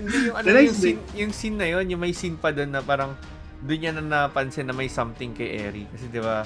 Hindi 0.05 0.19
yung 0.23 0.37
ano, 0.37 0.47
yung 0.61 0.77
scene, 0.77 1.01
yung 1.15 1.33
scene 1.33 1.57
na 1.57 1.67
yun, 1.67 1.85
yung 1.89 1.99
may 1.99 2.13
scene 2.13 2.37
pa 2.37 2.51
doon 2.51 2.69
na 2.69 2.81
parang 2.81 3.17
doon 3.59 3.79
niya 3.79 3.93
na 3.93 4.03
napansin 4.03 4.65
na 4.65 4.73
may 4.73 4.87
something 4.87 5.33
kay 5.33 5.57
Eri. 5.59 5.89
Kasi 5.89 6.07
di 6.07 6.21
ba 6.21 6.45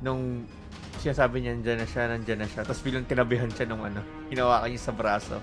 nung 0.00 0.42
siya 0.98 1.14
sabi 1.14 1.40
niya, 1.40 1.54
nandyan 1.54 1.78
na 1.78 1.86
siya, 1.86 2.02
nandyan 2.06 2.38
na 2.38 2.46
siya. 2.46 2.62
Tapos 2.62 2.80
bilang 2.80 3.02
tinabihan 3.02 3.46
siya 3.48 3.64
nung 3.64 3.80
ano, 3.80 4.02
hinawakan 4.28 4.68
niya 4.68 4.82
sa 4.82 4.92
braso. 4.92 5.38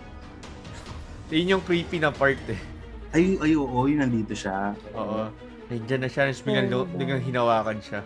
Yun 1.32 1.56
yung 1.56 1.64
creepy 1.64 1.98
na 1.98 2.12
part 2.12 2.40
eh. 2.46 2.60
ay, 3.10 3.40
ay, 3.40 3.52
oo, 3.56 3.80
yun, 3.86 4.00
nandito 4.00 4.34
siya. 4.34 4.76
Oo. 4.94 5.32
Nandyan 5.68 6.02
na 6.02 6.10
siya, 6.10 6.26
tapos 6.26 6.42
biglang, 6.42 6.68
Oh, 6.70 6.84
lo- 6.84 6.90
biglang 6.92 7.22
hinawakan 7.22 7.78
siya. 7.80 8.02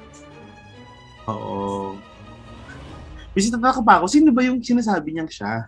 Oo. 1.26 1.96
Kasi 3.34 3.50
tataka 3.50 3.82
pa 3.82 3.94
ako, 3.98 4.06
sino 4.06 4.30
ba 4.30 4.46
yung 4.46 4.62
sinasabi 4.62 5.10
niyang 5.10 5.30
siya? 5.30 5.66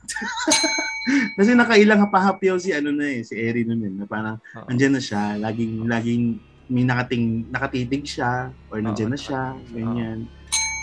Kasi 1.38 1.54
nakailang 1.54 2.02
hapahapyaw 2.06 2.58
si 2.58 2.74
ano 2.74 2.90
na 2.94 3.06
eh, 3.10 3.22
si 3.26 3.34
Eri 3.38 3.66
nun 3.66 3.82
eh, 3.82 3.94
na 3.94 4.06
parang 4.06 4.38
Oo. 4.58 4.70
andyan 4.70 4.94
na 4.94 5.02
siya, 5.02 5.38
laging, 5.38 5.86
laging 5.86 6.24
may 6.66 6.82
nakating, 6.82 7.46
nakatitig 7.50 8.06
siya, 8.10 8.50
or 8.74 8.82
nandyan 8.82 9.10
Oo. 9.10 9.14
na 9.14 9.20
siya, 9.22 9.42
ganyan. 9.70 10.26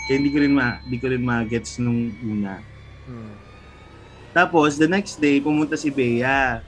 Kaya 0.07 0.15
hindi 0.19 0.31
ko 0.31 0.37
rin 0.39 0.53
ma, 0.55 0.79
hindi 0.83 0.97
ko 0.99 1.07
rin 1.11 1.23
ma-gets 1.23 1.79
nung 1.79 2.11
una. 2.23 2.59
Hmm. 3.03 3.35
Tapos, 4.31 4.79
the 4.79 4.87
next 4.87 5.19
day, 5.19 5.39
pumunta 5.43 5.75
si 5.75 5.91
Bea. 5.91 6.63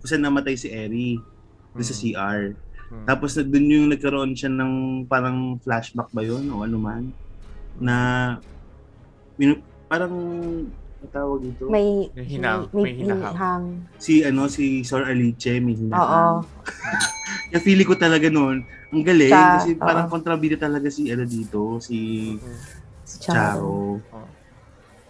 Kung 0.00 0.08
saan 0.08 0.24
namatay 0.24 0.56
si 0.56 0.68
Eri, 0.68 1.16
doon 1.72 1.84
sa 1.84 1.96
Hmm. 1.96 2.00
CR. 2.04 2.40
Hmm. 2.86 3.04
Tapos, 3.08 3.32
doon 3.36 3.66
yung 3.68 3.88
nagkaroon 3.92 4.32
siya 4.36 4.52
ng 4.52 4.72
parang 5.08 5.56
flashback 5.60 6.08
ba 6.12 6.20
yun, 6.20 6.44
o 6.52 6.64
ano 6.64 6.76
man, 6.76 7.12
na, 7.76 7.96
minu- 9.36 9.60
parang, 9.86 10.12
ang 10.96 11.10
tawag 11.12 11.38
dito? 11.40 11.68
May, 11.68 12.08
May 12.12 12.26
hinang- 12.26 12.68
may, 12.72 12.82
may 12.82 12.94
hinahang. 12.96 13.22
hinahang. 13.30 13.64
si 13.96 14.24
ano 14.24 14.48
si 14.48 14.82
Sir 14.82 15.04
Alice 15.04 15.60
may 15.60 15.72
Oo. 15.72 15.78
hinahang. 15.80 16.38
Kaya 17.46 17.60
feeling 17.62 17.86
ko 17.86 17.94
talaga 17.94 18.26
noon, 18.26 18.64
ang 18.90 19.04
galing 19.04 19.30
Siya, 19.30 19.60
kasi 19.60 19.70
parang 19.76 20.08
oo. 20.08 20.12
kontrabida 20.12 20.56
talaga 20.56 20.88
si 20.88 21.06
ano 21.08 21.22
dito, 21.22 21.78
si. 21.78 22.34
Si 23.06 23.22
Charo. 23.22 24.02
Charo. 24.02 24.26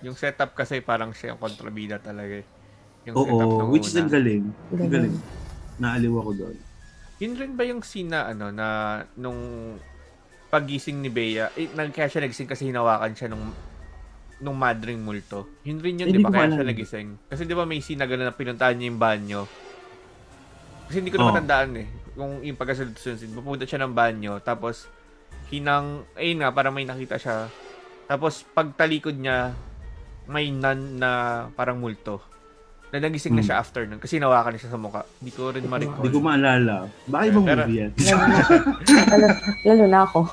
Yung 0.05 0.13
setup 0.15 0.53
kasi 0.53 0.85
parang 0.85 1.17
siya 1.17 1.33
yung 1.33 1.41
kontrabida 1.41 1.97
talaga 1.97 2.45
eh. 2.45 2.47
Yung 3.09 3.17
setup 3.17 3.49
Oo, 3.49 3.59
nung 3.65 3.71
which 3.73 3.89
is 3.89 3.97
una. 3.97 4.05
ang 4.05 4.11
galing. 4.13 4.45
Ang 4.71 4.93
galing. 4.93 5.15
Naaliw 5.77 6.15
ako 6.15 6.31
doon. 6.35 6.57
Yun 7.17 7.33
rin 7.33 7.53
ba 7.57 7.65
yung 7.65 7.81
scene 7.81 8.13
na 8.13 8.29
ano 8.29 8.53
na 8.53 8.67
nung 9.17 9.41
pagising 10.47 11.01
ni 11.01 11.09
Bea, 11.09 11.49
eh, 11.55 11.73
nag 11.73 11.91
kaya 11.91 12.07
siya 12.07 12.21
nagising 12.21 12.47
kasi 12.47 12.69
hinawakan 12.69 13.17
siya 13.17 13.33
nung 13.33 13.51
nung 14.39 14.55
madring 14.55 15.01
multo. 15.01 15.49
Yun 15.65 15.81
rin 15.81 15.97
yun, 15.97 16.09
Hindi 16.09 16.21
di 16.21 16.25
ba? 16.25 16.29
Kaya 16.29 16.53
siya 16.53 16.67
nagising. 16.67 17.09
Kasi 17.27 17.43
di 17.43 17.57
ba 17.57 17.65
may 17.65 17.81
scene 17.81 17.97
na 17.97 18.07
gano'n 18.07 18.29
na 18.29 18.37
pinuntahan 18.37 18.77
niya 18.77 18.89
yung 18.89 19.01
banyo. 19.01 19.41
Kasi 20.87 20.97
hindi 21.01 21.11
ko 21.11 21.19
na 21.19 21.25
Oo. 21.25 21.31
matandaan 21.33 21.71
eh. 21.77 21.89
Kung 22.13 22.41
yung 22.41 22.57
pagkasunod-sunod 22.57 23.33
pupunta 23.33 23.65
siya 23.65 23.83
ng 23.83 23.93
banyo, 23.93 24.39
tapos 24.41 24.89
hinang, 25.49 26.05
ayun 26.15 26.41
nga, 26.41 26.53
parang 26.53 26.73
may 26.73 26.85
nakita 26.85 27.17
siya. 27.17 27.49
Tapos 28.07 28.45
pagtalikod 28.47 29.17
niya, 29.17 29.57
may 30.27 30.51
nun 30.51 31.01
na 31.01 31.11
parang 31.53 31.81
multo. 31.81 32.21
Na 32.93 33.03
nagising 33.03 33.35
na 33.35 33.41
Hmm. 33.41 33.49
siya 33.49 33.57
after 33.59 33.83
nun. 33.83 33.99
Kasi 33.99 34.21
nawakan 34.21 34.55
niya 34.55 34.63
siya 34.63 34.75
sa 34.75 34.79
mukha. 34.79 35.03
Hindi 35.19 35.33
ko 35.33 35.51
rin 35.51 35.65
ma-recall. 35.65 36.03
Hindi 36.03 36.13
ko 36.13 36.21
maalala. 36.21 36.77
Baka 37.09 37.23
ibang 37.27 37.45
movie 37.45 37.79
yan. 37.79 37.91
lalo, 39.11 39.27
lalo 39.65 39.85
na 39.87 39.99
ako. 40.05 40.21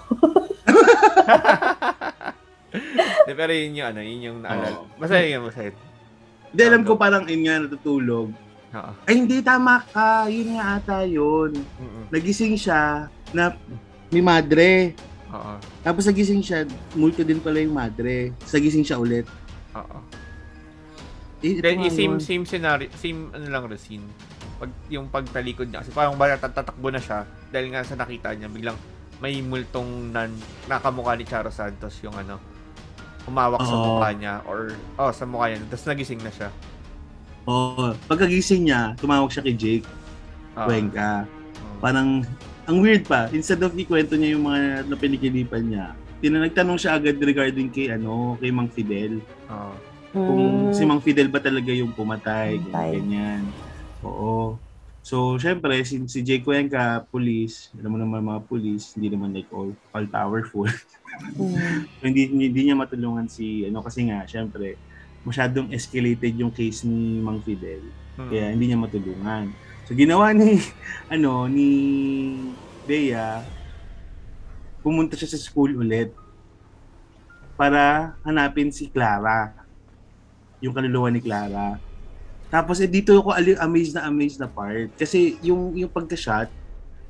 De, 3.28 3.32
pero 3.38 3.52
yun 3.54 3.78
yung 3.78 3.88
ano, 3.94 4.00
yun 4.02 4.22
yung 4.22 4.40
naalala. 4.42 4.82
Oo. 4.82 4.90
Masaya 4.98 5.26
yun, 5.30 5.46
masaya. 5.46 5.72
Hindi, 6.54 6.62
alam 6.66 6.82
ko 6.86 6.94
parang 6.98 7.24
yun 7.26 7.42
nga 7.46 7.62
natutulog. 7.62 8.30
Oo. 8.74 8.92
Ay, 9.06 9.14
hindi, 9.22 9.42
tama 9.46 9.86
ka. 9.94 10.26
Yun 10.30 10.58
nga 10.58 10.66
ata 10.82 11.06
yun. 11.06 11.54
Mm-mm. 11.54 12.06
Nagising 12.10 12.58
siya 12.58 13.10
na 13.34 13.54
may 14.10 14.22
madre. 14.22 14.94
Oo. 15.34 15.54
Tapos 15.82 16.06
nagising 16.06 16.42
siya, 16.42 16.66
multo 16.98 17.22
din 17.26 17.42
pala 17.42 17.62
yung 17.62 17.74
madre. 17.74 18.34
Tapos 18.42 18.54
nagising 18.58 18.86
siya 18.86 18.98
ulit. 19.02 19.26
Oo. 19.78 19.98
Eh, 21.44 21.60
ito 21.60 21.66
Then, 21.66 21.82
nga 21.82 21.90
yung 21.90 21.98
same, 21.98 22.16
yun. 22.18 22.24
same 22.24 22.46
scenario, 22.48 22.88
same 22.96 23.28
ano 23.36 23.46
lang 23.52 23.66
scene. 23.76 24.06
Pag, 24.62 24.72
yung 24.88 25.12
pagtalikod 25.12 25.68
niya, 25.68 25.84
kasi 25.84 25.92
parang 25.92 26.16
ba 26.16 26.32
tatakbo 26.40 26.88
na 26.88 27.02
siya, 27.04 27.28
dahil 27.52 27.68
nga 27.74 27.84
sa 27.84 28.00
nakita 28.00 28.32
niya, 28.32 28.48
biglang 28.48 28.80
may 29.20 29.44
multong 29.44 30.16
nan, 30.16 30.32
nakamukha 30.72 31.20
ni 31.20 31.28
Charo 31.28 31.52
Santos 31.52 32.00
yung 32.00 32.16
ano, 32.16 32.53
umawak 33.24 33.62
sa 33.62 33.74
Oo. 33.74 33.84
mukha 33.96 34.10
niya, 34.12 34.36
or, 34.44 34.76
oh, 34.96 35.12
sa 35.12 35.24
mukha 35.24 35.50
niya, 35.50 35.64
tapos 35.68 35.88
nagising 35.88 36.22
na 36.22 36.32
siya. 36.32 36.50
Oo. 37.46 37.96
Pagkagising 38.08 38.68
niya, 38.68 38.96
tumawag 38.96 39.32
siya 39.32 39.44
kay 39.44 39.56
Jake. 39.56 39.88
Oo. 40.56 40.68
Cuenca. 40.68 41.24
Oo. 41.24 41.80
Parang, 41.80 42.24
ang 42.64 42.78
weird 42.80 43.04
pa, 43.04 43.28
instead 43.30 43.60
of 43.60 43.76
ikwento 43.76 44.16
niya 44.16 44.36
yung 44.36 44.48
mga 44.48 44.60
napinikilipan 44.88 45.64
niya, 45.68 45.86
tina 46.24 46.40
nagtanong 46.40 46.80
siya 46.80 46.96
agad 46.96 47.20
regarding 47.20 47.68
kay 47.68 47.92
ano, 47.92 48.40
kay 48.40 48.48
Mang 48.48 48.72
Fidel. 48.72 49.20
Oo. 49.52 49.74
Kung 50.14 50.44
Mm. 50.70 50.74
si 50.78 50.84
Mang 50.86 51.02
Fidel 51.02 51.28
ba 51.28 51.42
talaga 51.42 51.74
yung 51.74 51.90
pumatay, 51.92 52.62
Pumatay. 52.62 52.90
ganyan. 52.96 53.42
Oo. 54.06 54.56
So, 55.04 55.36
syempre, 55.36 55.84
si, 55.84 56.00
si 56.08 56.24
Jake 56.24 56.48
Cuenca, 56.48 57.04
police, 57.12 57.70
alam 57.76 57.92
mo 57.92 57.98
naman 58.00 58.24
mga 58.24 58.42
police, 58.48 58.96
hindi 58.96 59.12
naman 59.12 59.36
like 59.36 59.52
all, 59.52 59.76
all 59.92 60.08
powerful. 60.08 60.68
Mm. 61.36 61.86
So, 62.00 62.08
hindi, 62.08 62.32
hindi 62.32 62.72
niya 62.72 62.80
matulungan 62.80 63.28
si, 63.28 63.68
ano, 63.68 63.84
kasi 63.84 64.08
nga, 64.08 64.24
syempre, 64.26 64.80
masyadong 65.24 65.72
escalated 65.72 66.36
yung 66.36 66.52
case 66.52 66.84
ni 66.84 67.24
Mang 67.24 67.40
Fidel. 67.40 67.84
Hmm. 68.20 68.30
Kaya 68.30 68.52
hindi 68.52 68.70
niya 68.70 68.80
matulungan. 68.80 69.56
So 69.88 69.96
ginawa 69.96 70.32
ni 70.36 70.60
ano 71.14 71.48
ni 71.48 71.70
Bea 72.84 73.44
pumunta 74.84 75.16
siya 75.16 75.32
sa 75.32 75.40
school 75.40 75.80
ulit 75.80 76.12
para 77.56 78.14
hanapin 78.28 78.70
si 78.70 78.92
Clara. 78.92 79.56
Yung 80.60 80.76
kaluluwa 80.76 81.08
ni 81.08 81.24
Clara. 81.24 81.80
Tapos 82.54 82.78
eh, 82.78 82.86
dito 82.86 83.18
ako 83.18 83.34
amazed 83.58 83.98
na 83.98 84.06
amazed 84.06 84.38
na 84.38 84.46
part 84.46 84.94
kasi 84.94 85.42
yung 85.42 85.74
yung 85.74 85.90
pagka-shot 85.90 86.54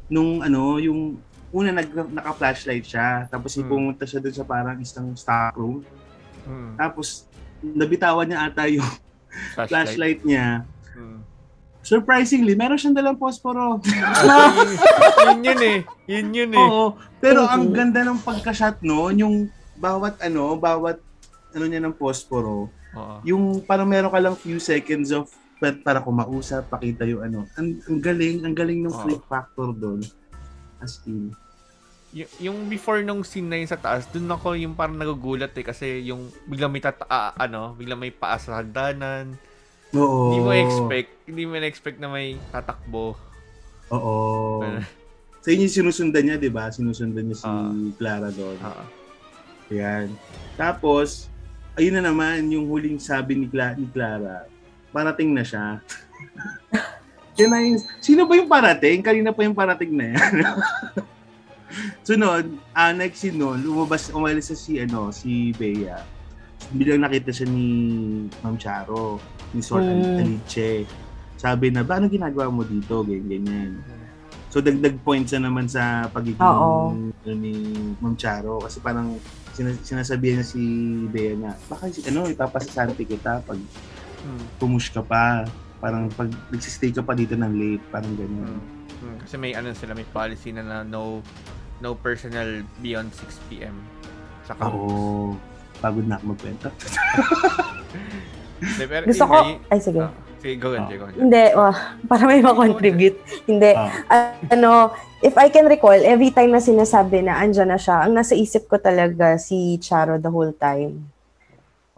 nung 0.07 0.39
ano, 0.39 0.79
yung 0.79 1.19
una 1.51 1.69
nag, 1.69 1.91
naka-flashlight 1.91 2.87
siya. 2.87 3.27
Tapos 3.27 3.53
Hmm. 3.53 3.67
pumunta 3.67 4.07
siya 4.07 4.23
dun 4.23 4.31
sa 4.31 4.41
parang 4.41 4.79
isang 4.79 5.11
stock 5.13 5.51
room. 5.53 5.83
Mm. 6.43 6.75
Tapos 6.75 7.27
nabitawan 7.61 8.25
niya 8.25 8.39
ata 8.47 8.65
yung 8.65 8.83
Flashlight. 9.53 9.69
flashlight 9.69 10.19
niya. 10.23 10.63
Mm. 10.95 11.19
Surprisingly, 11.83 12.55
meron 12.55 12.79
siyang 12.79 12.95
dalang 12.95 13.19
posporo. 13.19 13.83
yun 15.27 15.39
yun 15.43 15.61
eh. 15.61 15.79
Yun 16.07 16.27
yun 16.31 16.51
eh. 16.51 16.59
Oo. 16.59 16.95
Pero 17.19 17.43
ang 17.43 17.67
ganda 17.69 18.01
ng 18.01 18.19
pagka-shot 18.19 18.79
noon, 18.79 19.13
yung 19.19 19.35
bawat 19.75 20.15
ano, 20.21 20.55
bawat 20.55 20.97
ano 21.51 21.63
niya 21.67 21.83
ng 21.83 21.93
posporo, 21.93 22.71
Oo. 22.93 23.15
yung 23.23 23.43
parang 23.61 23.85
meron 23.85 24.09
ka 24.09 24.19
lang 24.19 24.35
few 24.35 24.57
seconds 24.57 25.09
of 25.09 25.25
para, 25.57 25.73
para 25.73 25.99
kumausap, 25.99 26.67
pakita 26.67 27.03
yung 27.03 27.23
ano. 27.23 27.39
Ang, 27.55 27.79
ang 27.81 27.97
galing, 27.97 28.43
ang 28.43 28.51
galing 28.51 28.83
ng 28.83 28.91
flip 28.93 29.23
factor 29.25 29.71
doon. 29.71 30.03
As 30.77 30.99
in. 31.05 31.31
Y- 32.11 32.29
yung 32.41 32.67
before 32.67 32.99
nung 32.99 33.23
scene 33.23 33.47
na 33.47 33.57
yun 33.57 33.65
sa 33.65 33.79
taas, 33.79 34.05
dun 34.05 34.27
ako 34.27 34.53
yung 34.53 34.75
parang 34.75 34.93
nagugulat 34.93 35.49
eh 35.51 35.63
kasi 35.63 36.03
yung 36.03 36.27
biglang 36.45 36.69
may 36.69 36.83
tata 36.83 37.07
ah, 37.07 37.31
ano, 37.33 37.73
biglang 37.73 37.97
may 37.97 38.11
paa 38.11 38.35
sa 38.35 38.59
hagdanan. 38.59 39.33
Oo. 39.95 40.29
Hindi 40.29 40.39
mo 40.41 40.51
expect, 40.51 41.09
hindi 41.25 41.43
mo 41.47 41.53
expect 41.57 41.97
na 41.97 42.09
may 42.09 42.35
tatakbo. 42.51 43.15
Oo. 43.89 44.61
Sa 45.43 45.51
inyo 45.51 45.67
sinusundan 45.67 46.23
niya, 46.23 46.35
di 46.39 46.47
ba? 46.47 46.71
Sinusundan 46.71 47.27
niya 47.27 47.35
si 47.35 47.43
Ah. 47.43 47.67
Clara 47.99 48.31
doon. 48.31 48.55
Ah, 48.63 48.87
Ayan. 49.67 50.07
Tapos, 50.55 51.27
ayun 51.73 51.93
na 51.95 52.03
naman 52.03 52.45
yung 52.47 52.65
huling 52.65 52.97
sabi 52.97 53.35
ni, 53.35 53.45
Cla- 53.47 53.73
ni 53.73 53.89
Clara. 53.89 54.45
Parating 54.89 55.33
na 55.33 55.41
siya. 55.41 55.81
Yan 57.41 57.49
na 57.49 57.57
yung, 57.59 57.81
sino 57.97 58.29
ba 58.29 58.37
yung 58.37 58.45
parating? 58.45 59.01
Kanina 59.01 59.33
pa 59.33 59.41
yung 59.41 59.57
parating 59.57 59.89
na 59.89 60.13
yan. 60.13 60.33
Sunod, 62.05 62.45
ah, 62.69 62.93
next 62.93 63.25
scene 63.25 63.33
nun, 63.33 63.57
lumabas, 63.57 64.13
umalis 64.13 64.53
sa 64.53 64.57
si, 64.57 64.77
ano, 64.77 65.09
si 65.09 65.49
Bea. 65.57 65.97
Bilang 66.69 67.01
nakita 67.01 67.33
siya 67.33 67.49
ni 67.49 67.65
Ma'am 68.45 68.53
Charo, 68.53 69.17
ni 69.49 69.65
Sor 69.65 69.81
Mm. 69.81 70.21
Alice. 70.21 70.85
Sabi 71.33 71.73
na, 71.73 71.81
ba, 71.81 71.97
ano 71.97 72.05
ginagawa 72.05 72.53
mo 72.53 72.61
dito? 72.61 73.01
Ganyan, 73.01 73.41
ganyan. 73.41 73.71
So, 74.53 74.61
dagdag 74.61 75.01
points 75.01 75.33
na 75.33 75.49
naman 75.49 75.65
sa 75.65 76.05
pagiging 76.13 76.37
Oo. 76.37 76.93
ano, 76.93 77.09
ni 77.33 77.51
Ma'am 77.97 78.13
Charo. 78.13 78.61
Kasi 78.61 78.77
parang 78.77 79.17
sinas- 79.53 79.81
sinasabihan 79.81 80.35
niya 80.35 80.47
si 80.47 80.61
Bea 81.07 81.33
na, 81.33 81.53
baka 81.63 81.87
si- 81.87 82.03
ano, 82.03 82.25
ipapasasanti 82.25 83.03
kita 83.03 83.41
pag 83.41 83.59
hmm, 84.19 84.57
pumush 84.57 84.89
ka 84.89 85.01
pa. 85.01 85.45
Parang 85.77 86.07
pag 86.09 86.31
nagsistay 86.47 86.89
ka 86.89 87.01
pa 87.01 87.11
dito 87.11 87.33
ng 87.33 87.53
late, 87.53 87.83
parang 87.89 88.13
ganyan. 88.13 88.55
hmm, 88.55 88.63
hmm. 88.99 89.17
Kasi 89.21 89.35
may 89.35 89.51
ano 89.51 89.71
sila, 89.71 89.91
may 89.91 90.05
policy 90.05 90.49
na 90.49 90.61
na 90.61 90.77
no 90.81 91.19
no 91.79 91.93
personal 91.93 92.47
beyond 92.79 93.11
6 93.11 93.47
p.m. 93.47 93.75
sa 94.43 94.55
campus. 94.55 94.79
Oo. 94.81 95.35
Pagod 95.77 96.05
na 96.05 96.15
ako 96.15 96.31
magkwento. 96.31 96.69
Hindi, 98.63 98.85
pero 98.87 99.03
Gusto 99.03 99.19
yun 99.19 99.27
ko, 99.27 99.35
nga, 99.35 99.43
y- 99.45 99.59
ay 99.67 99.79
sige. 99.81 99.99
ah, 99.99 100.11
sige, 100.43 100.59
go 100.59 100.75
on, 100.75 100.83
go 100.91 101.07
on. 101.07 101.15
Hindi, 101.15 101.43
wah, 101.55 101.77
para 102.03 102.23
may 102.27 102.43
makontribute. 102.43 103.17
Hindi. 103.47 103.71
Ah. 103.71 104.35
ano, 104.51 104.91
if 105.23 105.39
I 105.39 105.47
can 105.47 105.71
recall, 105.71 105.95
every 105.95 106.35
time 106.35 106.51
na 106.51 106.59
sinasabi 106.59 107.23
na 107.23 107.39
andyan 107.39 107.71
na 107.71 107.79
siya, 107.79 108.03
ang 108.03 108.11
nasa 108.11 108.35
isip 108.35 108.67
ko 108.67 108.75
talaga 108.75 109.39
si 109.39 109.79
Charo 109.79 110.19
the 110.19 110.27
whole 110.27 110.51
time. 110.51 111.07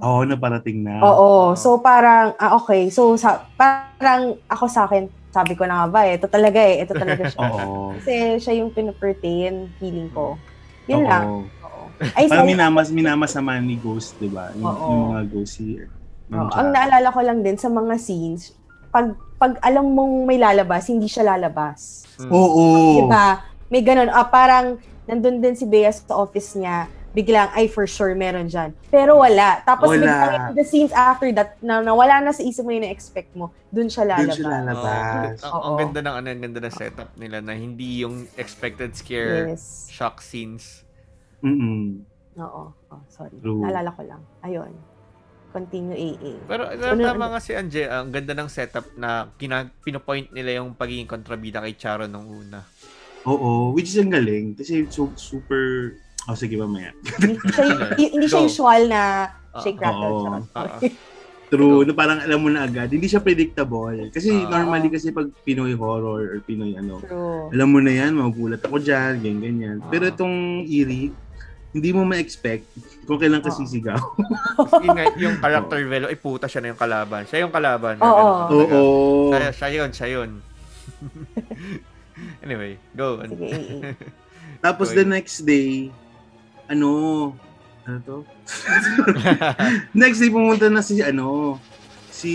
Oo, 0.06 0.22
naparating 0.28 0.86
na. 0.86 1.02
Oo. 1.02 1.58
So 1.58 1.82
parang, 1.82 2.38
ah, 2.38 2.54
okay. 2.62 2.94
So 2.94 3.18
sa, 3.18 3.50
parang 3.58 4.38
ako 4.46 4.66
sa 4.70 4.86
akin, 4.86 5.10
sabi 5.34 5.58
ko 5.58 5.66
na 5.66 5.84
nga 5.84 5.88
ba 5.90 6.00
eh, 6.08 6.16
ito 6.16 6.30
talaga 6.30 6.60
eh, 6.62 6.86
ito 6.86 6.94
talaga 6.94 7.24
siya. 7.28 7.40
Oo. 7.50 7.98
Kasi 7.98 8.40
siya 8.40 8.54
yung 8.62 8.72
pinupertain, 8.72 9.74
feeling 9.82 10.12
ko. 10.14 10.38
Yun 10.86 11.04
Oo. 11.04 11.10
lang. 11.10 11.26
Oo. 11.64 11.84
Ay, 12.12 12.28
Parang 12.28 12.44
sorry. 12.44 12.52
minamas, 12.54 12.88
minamasama 12.92 13.56
ni 13.64 13.80
Ghost, 13.80 14.20
di 14.20 14.28
ba? 14.28 14.52
Yung, 14.60 14.68
yung 14.68 15.04
mga 15.16 15.24
Ghost 15.32 15.64
here. 15.64 15.88
Oo, 16.32 16.50
ang 16.50 16.70
naalala 16.70 17.10
ko 17.10 17.22
lang 17.22 17.40
din 17.42 17.56
sa 17.56 17.68
mga 17.68 17.96
scenes, 17.98 18.58
pag 18.90 19.14
pag 19.36 19.60
alam 19.60 19.92
mong 19.92 20.24
may 20.24 20.40
lalabas, 20.40 20.88
hindi 20.88 21.06
siya 21.06 21.28
lalabas. 21.28 22.08
Hmm. 22.18 22.32
Oo. 22.32 22.66
Diba? 23.04 23.44
May 23.68 23.84
ganun. 23.84 24.08
Ah, 24.08 24.24
parang 24.24 24.80
nandun 25.04 25.38
din 25.38 25.54
si 25.54 25.68
Bea 25.68 25.92
sa 25.92 26.16
office 26.16 26.56
niya, 26.56 26.88
biglang, 27.12 27.52
ay, 27.52 27.68
for 27.68 27.84
sure, 27.86 28.12
meron 28.12 28.48
dyan. 28.48 28.72
Pero 28.88 29.20
wala. 29.20 29.60
Tapos 29.62 29.88
Wala. 29.88 30.00
biglang 30.00 30.34
the 30.52 30.64
scenes 30.64 30.92
after 30.92 31.32
that, 31.32 31.56
na 31.60 31.80
nawala 31.80 32.20
na 32.20 32.32
sa 32.32 32.42
isip 32.42 32.64
mo 32.64 32.72
yung 32.72 32.84
na-expect 32.84 33.32
mo, 33.36 33.52
dun 33.70 33.88
siya 33.88 34.04
Doon 34.04 34.12
lalabas. 34.18 34.36
siya 34.36 34.48
lalabas. 34.50 35.36
Oo. 35.44 35.52
ang, 35.52 35.62
ang 35.62 35.76
ganda 35.78 36.00
ng 36.02 36.16
ano, 36.16 36.28
ang 36.28 36.42
ganda 36.42 36.60
ng 36.60 36.74
setup 36.74 37.10
nila 37.16 37.38
na 37.40 37.54
hindi 37.54 38.02
yung 38.02 38.28
expected 38.36 38.96
scare 38.96 39.52
Yes. 39.52 39.88
shock 39.88 40.20
scenes. 40.20 40.84
Mm-mm. 41.40 42.04
Oo. 42.36 42.72
Oh, 42.72 43.02
sorry. 43.08 43.36
True. 43.40 43.64
Naalala 43.64 43.92
ko 43.92 44.02
lang. 44.04 44.22
Ayun. 44.42 44.72
Continue 45.56 45.96
AA. 45.96 46.32
Pero 46.44 46.68
Ano- 46.68 47.00
tama 47.02 47.32
nga 47.32 47.40
si 47.40 47.56
Anje, 47.56 47.88
ang 47.88 48.12
ganda 48.12 48.36
ng 48.36 48.46
setup 48.46 48.92
na 48.94 49.32
kina, 49.34 49.72
pinopoint 49.80 50.28
nila 50.30 50.60
yung 50.60 50.76
pagiging 50.76 51.08
kontrabida 51.08 51.64
kay 51.64 51.74
Charo 51.74 52.04
nung 52.06 52.28
una. 52.28 52.68
Oo, 53.24 53.72
which 53.72 53.88
is 53.88 53.98
ang 53.98 54.12
galing. 54.12 54.52
Kasi 54.52 54.84
su- 54.86 55.16
super... 55.16 55.96
Oh, 56.28 56.36
sige, 56.36 56.58
mamaya. 56.58 56.92
hindi 57.22 57.40
hindi 58.12 58.28
siya 58.28 58.44
usual 58.44 58.82
na 58.86 59.32
shake 59.56 59.80
Ah, 59.80 59.88
rattle. 59.88 60.04
oo. 60.04 60.22
charot. 60.26 60.46
Ah, 60.54 60.80
True, 61.46 61.86
na 61.86 61.94
parang 61.94 62.18
alam 62.20 62.42
mo 62.42 62.50
na 62.50 62.66
agad. 62.66 62.90
Hindi 62.90 63.06
siya 63.06 63.22
predictable. 63.22 64.10
Kasi 64.10 64.34
Ah. 64.36 64.50
normally 64.52 64.90
kasi 64.90 65.14
pag 65.14 65.30
Pinoy 65.40 65.72
horror 65.72 66.26
or 66.26 66.42
Pinoy 66.42 66.74
ano, 66.74 67.00
True. 67.00 67.48
alam 67.48 67.70
mo 67.70 67.80
na 67.80 67.94
yan, 67.94 68.12
magugulat 68.12 68.60
ako 68.60 68.76
dyan, 68.78 69.22
ganyan, 69.22 69.40
ganyan. 69.40 69.76
Ah. 69.78 69.88
Pero 69.88 70.10
itong 70.10 70.36
Eerie, 70.66 71.14
hindi 71.76 71.92
mo 71.92 72.08
ma-expect 72.08 72.64
kung 73.04 73.20
kailan 73.20 73.44
ka 73.44 73.52
Ah. 73.52 73.58
sisigaw. 73.60 74.00
yun 74.80 74.96
nga, 74.96 75.06
yung 75.20 75.36
character 75.38 75.84
velo, 75.84 76.08
ay 76.08 76.16
puta 76.16 76.48
siya 76.48 76.64
na 76.64 76.72
yung 76.72 76.80
kalaban. 76.80 77.28
Siya 77.28 77.44
yung 77.44 77.52
kalaban. 77.52 78.00
Oo. 78.00 78.08
Ganun 78.08 78.48
talaga. 78.48 78.74
Oo. 78.74 79.30
Siya, 79.30 79.50
siya 79.52 79.70
yun, 79.70 79.90
siya 79.92 80.08
yun. 80.10 80.30
anyway, 82.44 82.80
go. 82.94 83.20
on. 83.20 83.28
Sige, 83.28 83.46
AA. 83.46 83.92
Tapos 84.66 84.88
Okay. 84.90 84.98
the 84.98 85.06
next 85.06 85.44
day, 85.44 85.92
ano, 86.66 86.90
ano 87.84 87.98
to? 88.02 88.18
next 89.94 90.18
day 90.18 90.32
pumunta 90.32 90.72
na 90.72 90.80
si, 90.80 91.04
ano, 91.04 91.60
si 92.10 92.34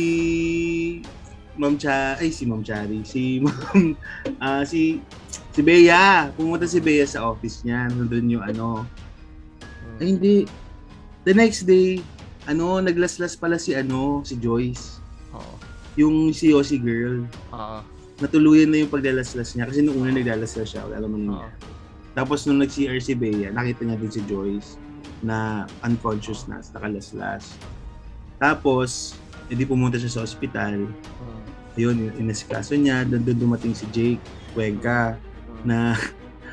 Ma'am 1.56 1.74
Cha, 1.74 2.14
ay 2.14 2.28
si 2.28 2.44
Ma'am 2.44 2.60
Chari, 2.60 3.02
si 3.02 3.40
Ma'am, 3.40 3.96
ah, 4.38 4.62
si, 4.62 5.00
si 5.50 5.60
Bea. 5.60 6.28
Pumunta 6.30 6.64
si 6.64 6.78
Bea 6.78 7.02
sa 7.04 7.26
office 7.26 7.64
niya. 7.64 7.88
Nandun 7.88 8.30
yung 8.30 8.44
ano, 8.44 8.84
ay 10.00 10.16
hindi. 10.16 10.48
The 11.28 11.36
next 11.36 11.68
day, 11.68 12.00
ano, 12.48 12.80
naglaslas 12.80 13.36
pala 13.36 13.60
si 13.60 13.76
ano, 13.76 14.24
si 14.24 14.40
Joyce. 14.40 14.98
Oo. 15.36 15.54
Yung 16.00 16.32
si 16.32 16.50
Yossi 16.50 16.80
girl. 16.80 17.28
Oo. 17.52 17.78
Natuluyan 18.20 18.72
na 18.72 18.84
yung 18.84 18.92
paglalaslas 18.92 19.52
niya. 19.52 19.68
Kasi 19.68 19.84
nung 19.84 20.00
una 20.00 20.12
naglalaslas 20.12 20.72
siya, 20.72 20.88
alam 20.88 21.10
mo 21.12 21.18
Oo. 21.20 21.24
niya. 21.36 21.48
Tapos 22.16 22.48
nung 22.48 22.58
nag-CR 22.58 22.98
si 22.98 23.14
Bea, 23.14 23.52
nakita 23.52 23.86
niya 23.86 24.00
din 24.00 24.10
si 24.10 24.20
Joyce 24.24 24.80
na 25.20 25.68
unconscious 25.84 26.48
na, 26.48 26.64
nakalaslas. 26.72 27.54
Tapos, 28.40 29.14
edi 29.52 29.68
pumunta 29.68 30.00
siya 30.00 30.20
sa 30.20 30.24
ospital. 30.24 30.88
Oo. 30.88 31.38
Yun, 31.76 32.12
inasikaso 32.16 32.74
niya. 32.74 33.04
Doon 33.04 33.36
dumating 33.36 33.76
si 33.76 33.84
Jake 33.92 34.24
Cuenca 34.56 35.20
na 35.62 35.94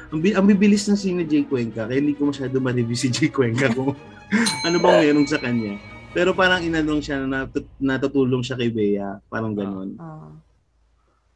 ang, 0.07 0.19
bi- 0.19 0.31
ang 0.31 0.45
bibilis 0.45 0.87
ng 0.87 0.97
ni 1.13 1.25
Jake 1.25 1.47
Cuenca 1.47 1.83
kaya 1.83 1.99
hindi 1.99 2.15
ko 2.15 2.31
masyado 2.31 2.57
ma-review 2.57 2.95
si 2.95 3.07
Jake 3.07 3.31
Cuenca 3.31 3.67
kung 3.69 3.91
ano 4.65 4.75
bang 4.77 4.97
meron 5.03 5.27
sa 5.27 5.37
kanya. 5.37 5.75
Pero 6.11 6.31
parang 6.33 6.59
inanong 6.59 6.99
siya 6.99 7.21
na 7.21 7.45
natut- 7.45 7.77
natutulong 7.77 8.41
siya 8.41 8.55
kay 8.55 8.71
Bea. 8.71 9.19
Parang 9.27 9.53
ganun. 9.53 9.93
Ah. 9.95 10.31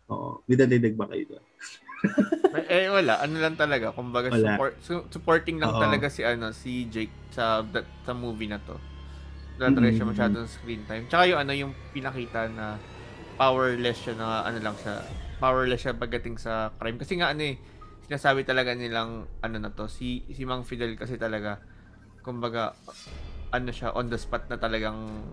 Oo. 0.09 0.41
May 0.43 0.55
dadagdag 0.55 0.95
ba 0.95 1.07
kayo 1.07 1.23
doon? 1.29 1.45
eh 2.71 2.89
wala, 2.89 3.21
ano 3.21 3.35
lang 3.37 3.53
talaga, 3.53 3.93
kumbaga 3.93 4.33
Wala. 4.33 4.57
support, 4.57 4.73
su- 4.81 5.07
supporting 5.07 5.61
lang 5.61 5.69
Oo. 5.69 5.79
talaga 5.79 6.09
si 6.09 6.25
ano 6.25 6.49
si 6.49 6.89
Jake 6.89 7.13
sa 7.29 7.61
that, 7.69 7.85
sa 8.01 8.11
movie 8.11 8.49
na 8.49 8.57
to. 8.57 8.73
Wala 9.55 9.69
talaga 9.69 9.93
siya 9.93 10.07
Mm. 10.07 10.11
masyadong 10.11 10.47
screen 10.49 10.81
time. 10.83 11.05
Tsaka 11.05 11.29
yung 11.29 11.39
ano 11.39 11.51
yung 11.53 11.71
pinakita 11.93 12.49
na 12.49 12.81
powerless 13.37 14.01
siya 14.01 14.17
na 14.17 14.41
ano 14.41 14.57
lang 14.59 14.75
siya, 14.81 15.05
powerless 15.37 15.81
siya 15.81 15.93
pagdating 15.93 16.35
sa 16.35 16.73
crime 16.75 16.97
kasi 16.97 17.21
nga 17.21 17.29
ano 17.29 17.45
eh 17.45 17.55
sinasabi 18.11 18.43
talaga 18.43 18.75
nilang 18.75 19.23
ano 19.39 19.55
na 19.55 19.71
to 19.71 19.87
si 19.87 20.27
si 20.35 20.43
Mang 20.43 20.67
Fidel 20.67 20.99
kasi 20.99 21.15
talaga 21.15 21.63
kumbaga 22.19 22.75
ano 23.55 23.71
siya 23.71 23.95
on 23.95 24.11
the 24.11 24.19
spot 24.19 24.51
na 24.51 24.59
talagang 24.59 25.23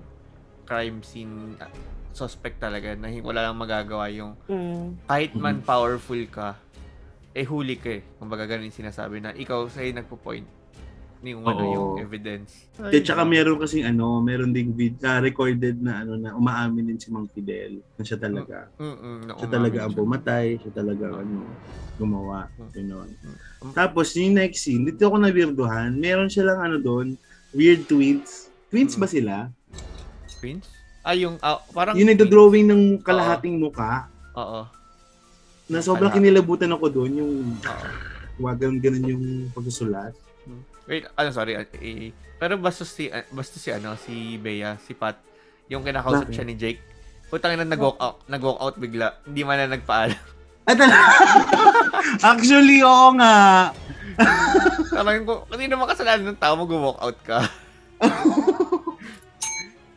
crime 0.63 1.03
scene 1.03 1.59
uh, 1.59 1.67
suspect 2.15 2.63
talaga 2.63 2.95
na 2.95 3.11
wala 3.19 3.51
lang 3.51 3.59
magagawa 3.59 4.07
yung 4.15 4.39
Mm. 4.47 4.95
kahit 5.11 5.35
man 5.35 5.59
Mhm. 5.59 5.67
powerful 5.67 6.23
ka, 6.31 6.55
eh 7.35 7.43
huli 7.43 7.83
ka 7.83 7.99
eh. 7.99 8.03
Kumbaga 8.17 8.47
ganun 8.47 8.71
yung 8.71 8.79
sinasabi 8.79 9.19
na 9.21 9.35
ikaw 9.35 9.67
sa'yo 9.67 9.91
nagpo-point. 9.93 10.47
Yung 11.21 11.43
ano 11.43 11.59
Oo. 11.59 11.73
yung 11.75 11.89
evidence. 11.99 12.71
At 12.79 13.03
saka 13.03 13.27
meron 13.27 13.59
kasi 13.59 13.83
ano, 13.83 14.23
meron 14.23 14.55
ding 14.55 14.71
vid, 14.71 15.03
ah, 15.03 15.19
recorded 15.19 15.83
na 15.83 16.07
ano 16.07 16.15
na 16.15 16.31
umaamin 16.33 16.87
din 16.87 16.99
si 16.99 17.11
Mang 17.11 17.27
Fidel 17.27 17.83
na 17.99 18.03
siya 18.07 18.17
talaga. 18.17 18.71
Mm-mm, 18.79 19.35
Siya 19.35 19.49
talaga 19.49 19.79
ang 19.83 19.93
siya. 19.93 19.99
pumatay, 19.99 20.47
siya 20.57 20.73
talaga 20.73 21.07
ano, 21.19 21.43
gumawa. 21.99 22.47
Gano'n. 22.71 23.11
Mm. 23.59 23.73
Tapos 23.75 24.15
yung 24.15 24.39
next 24.39 24.63
scene, 24.63 24.87
dito 24.87 25.03
ako 25.03 25.19
na-weirdohan, 25.19 25.91
meron 25.93 26.31
silang 26.31 26.63
ano 26.63 26.79
doon, 26.79 27.19
weird 27.51 27.83
twins. 27.85 28.47
Twins 28.71 28.95
ba 28.95 29.05
Mm. 29.05 29.15
sila? 29.19 29.35
Twins? 30.39 30.71
Ah, 31.03 31.19
yung 31.19 31.35
ah, 31.41 31.59
parang 31.69 31.99
Yung 31.99 32.07
nagdo-drawing 32.07 32.63
ng 32.65 32.83
kalahating 33.03 33.59
muka, 33.59 34.07
Oo. 34.33 34.71
na 35.67 35.83
sobrang 35.83 36.07
Kalahat. 36.07 36.23
kinilabutan 36.23 36.71
ako 36.71 36.87
doon, 36.89 37.13
yung 37.17 37.33
Oo. 37.59 37.89
wagang 38.39 38.79
ganun 38.79 39.03
yung 39.09 39.25
pagsusulat. 39.51 40.15
Wait, 40.89 41.05
ano 41.15 41.29
sorry. 41.31 41.53
eh, 41.55 42.11
pero 42.41 42.57
basta 42.57 42.83
si 42.89 43.13
ah, 43.13 43.21
basta 43.29 43.61
si 43.61 43.69
ano, 43.69 43.93
si 44.01 44.41
Bea, 44.41 44.81
si 44.81 44.97
Pat, 44.97 45.21
yung 45.69 45.85
kinakausap 45.85 46.33
Bakit? 46.33 46.35
siya 46.35 46.49
ni 46.49 46.57
Jake. 46.57 46.81
Putang 47.29 47.53
ina 47.53 47.69
nag-walk 47.69 48.01
out, 48.01 48.25
nag-walk 48.25 48.57
out 48.57 48.75
bigla. 48.81 49.21
Hindi 49.29 49.45
man 49.45 49.61
na 49.61 49.77
nagpaalam. 49.77 50.17
Actually, 52.33 52.81
oo 52.81 53.13
nga. 53.21 53.69
Sabi 54.89 55.29
ko, 55.29 55.45
hindi 55.53 55.69
naman 55.69 55.93
kasalanan 55.93 56.33
ng 56.33 56.41
tao 56.41 56.57
mag-walk 56.57 56.99
out 57.05 57.19
ka. 57.21 57.39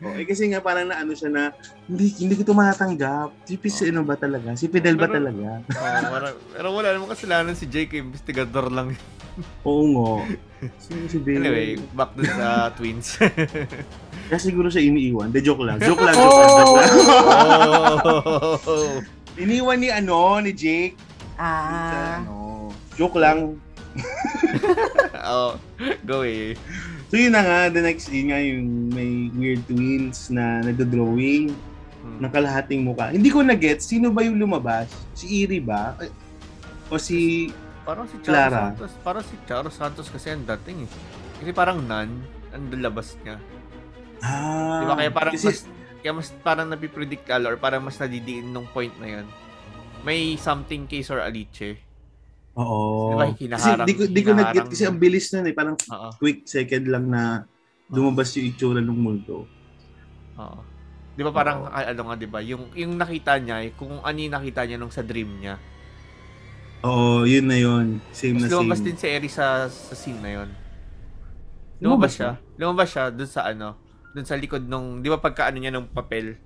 Oh, 0.02 0.10
eh 0.12 0.26
kasi 0.26 0.50
nga 0.50 0.58
parang 0.58 0.84
na 0.84 0.98
ano 0.98 1.14
siya 1.14 1.30
na 1.30 1.42
hindi 1.86 2.10
hindi 2.12 2.34
ko 2.34 2.42
ito 2.42 2.52
matatanggap. 2.52 3.30
Si 3.44 3.54
Pis, 3.54 3.78
ano 3.82 4.02
ba 4.02 4.14
talaga? 4.14 4.50
Si 4.52 4.66
Fidel 4.66 4.98
ba 4.98 5.06
Pero- 5.06 5.14
talaga? 5.16 5.48
Oo, 5.62 6.02
parang, 6.10 6.34
pero 6.50 6.66
wala 6.72 6.88
naman 6.90 7.08
kasalanan 7.08 7.54
si 7.54 7.66
Jake, 7.66 7.94
investigador 7.96 8.66
lang. 8.68 8.98
Oo 9.62 9.84
nga. 9.88 10.26
Si, 10.76 10.92
si 11.06 11.16
Bea. 11.16 11.38
Anyway, 11.38 11.78
back 11.94 12.12
dun 12.12 12.26
sa 12.28 12.46
twins. 12.76 13.14
Kaya 14.26 14.38
siguro 14.38 14.66
siya 14.68 14.82
iniiwan. 14.82 15.30
De 15.30 15.38
joke 15.38 15.62
lang. 15.62 15.78
Joke 15.78 16.02
lang. 16.02 16.14
Joke 16.18 16.34
lang. 16.36 16.50
Joke 16.52 16.76
lang. 16.76 17.98
oh. 18.66 18.96
Iniwan 19.34 19.78
ni 19.78 19.88
ano, 19.88 20.42
ni 20.42 20.52
Jake. 20.52 20.98
Ah. 21.34 22.20
ano, 22.20 22.68
joke 22.92 23.16
lang. 23.16 23.56
oh, 25.22 25.56
go 26.02 26.22
eh. 26.22 26.52
So 27.12 27.20
yun 27.20 27.36
na 27.36 27.44
nga, 27.44 27.58
the 27.68 27.84
next 27.84 28.08
scene 28.08 28.32
nga 28.32 28.40
yung 28.40 28.88
may 28.88 29.28
weird 29.36 29.60
twins 29.68 30.32
na 30.32 30.64
nagdo-drawing 30.64 31.52
Hmm. 32.02 32.18
ng 32.18 32.32
kalahating 32.34 32.82
mukha. 32.82 33.14
Hindi 33.14 33.30
ko 33.30 33.46
na-get, 33.46 33.78
sino 33.78 34.10
ba 34.10 34.26
yung 34.26 34.34
lumabas? 34.34 34.90
Si 35.14 35.46
Iri 35.46 35.62
ba? 35.62 35.94
O 36.90 36.98
si... 36.98 37.46
Parang 37.86 38.10
si 38.10 38.18
Charo 38.18 38.26
Clara. 38.26 38.60
Santos. 38.74 38.92
Parang 39.06 39.22
si 39.22 39.34
Charo 39.46 39.70
Santos 39.70 40.08
kasi 40.10 40.34
ang 40.34 40.42
dating 40.42 40.82
eh. 40.82 40.90
Kasi 41.38 41.50
parang 41.54 41.78
nan, 41.78 42.10
ang 42.50 42.64
labas 42.74 43.14
niya. 43.22 43.38
Ah, 44.18 44.82
Di 44.82 44.84
ba? 44.90 44.94
Kaya 44.98 45.10
parang 45.14 45.34
kasi, 45.34 45.46
mas, 45.46 45.60
kaya 46.02 46.10
mas 46.10 46.28
parang 46.42 46.66
napipredict 46.66 47.22
ka 47.22 47.38
or 47.38 47.54
parang 47.54 47.86
mas 47.86 47.94
nadidiin 48.02 48.50
nung 48.50 48.66
point 48.66 48.94
na 48.98 49.22
yun. 49.22 49.26
May 50.02 50.34
something 50.34 50.90
kay 50.90 51.06
Sir 51.06 51.22
Alice. 51.22 51.78
Oo. 52.52 53.12
Di 53.12 53.14
ba, 53.16 53.24
kasi 53.56 53.68
di 53.88 53.94
ko, 53.96 54.02
di 54.04 54.20
ko 54.20 54.30
na-get 54.36 54.68
hinaharang 54.68 54.68
kasi 54.68 54.84
ang 54.84 54.98
bilis 55.00 55.26
nun 55.32 55.48
eh. 55.48 55.54
Parang 55.56 55.76
Oo. 55.78 56.08
quick 56.20 56.44
second 56.44 56.84
lang 56.84 57.04
na 57.08 57.48
lumabas 57.88 58.32
yung 58.36 58.52
itsura 58.52 58.80
ng 58.84 58.92
multo. 58.96 59.48
Oo. 60.36 60.60
Di 61.12 61.20
ba 61.24 61.32
parang, 61.32 61.68
Oo. 61.68 61.72
ano 61.72 62.00
nga, 62.08 62.16
di 62.16 62.28
ba? 62.28 62.40
Yung, 62.44 62.72
yung 62.76 62.96
nakita 62.96 63.40
niya, 63.40 63.64
eh, 63.64 63.72
kung 63.76 64.00
ano 64.00 64.16
yung 64.16 64.34
nakita 64.36 64.64
niya 64.64 64.76
nung 64.80 64.92
sa 64.92 65.04
dream 65.04 65.40
niya. 65.40 65.56
Oo, 66.82 67.22
yun 67.24 67.46
na 67.46 67.56
yun. 67.56 68.02
Same 68.10 68.36
Mas 68.42 68.50
na 68.50 68.58
lumabas 68.58 68.80
same. 68.82 68.86
din 68.90 68.98
si 68.98 69.06
Eri 69.06 69.30
sa, 69.30 69.70
sa 69.70 69.94
scene 69.94 70.18
na 70.18 70.30
yun. 70.42 70.50
Lumabas 71.78 72.10
Lumabas 72.10 72.12
siya. 72.16 72.30
Lumabas 72.58 72.88
siya 72.90 73.04
dun 73.14 73.30
sa 73.30 73.42
ano, 73.46 73.68
dun 74.12 74.26
sa 74.26 74.34
likod 74.36 74.66
nung, 74.66 74.98
di 75.00 75.08
ba 75.08 75.22
pagka 75.22 75.48
ano 75.48 75.62
niya 75.62 75.70
nung 75.70 75.88
papel, 75.88 76.36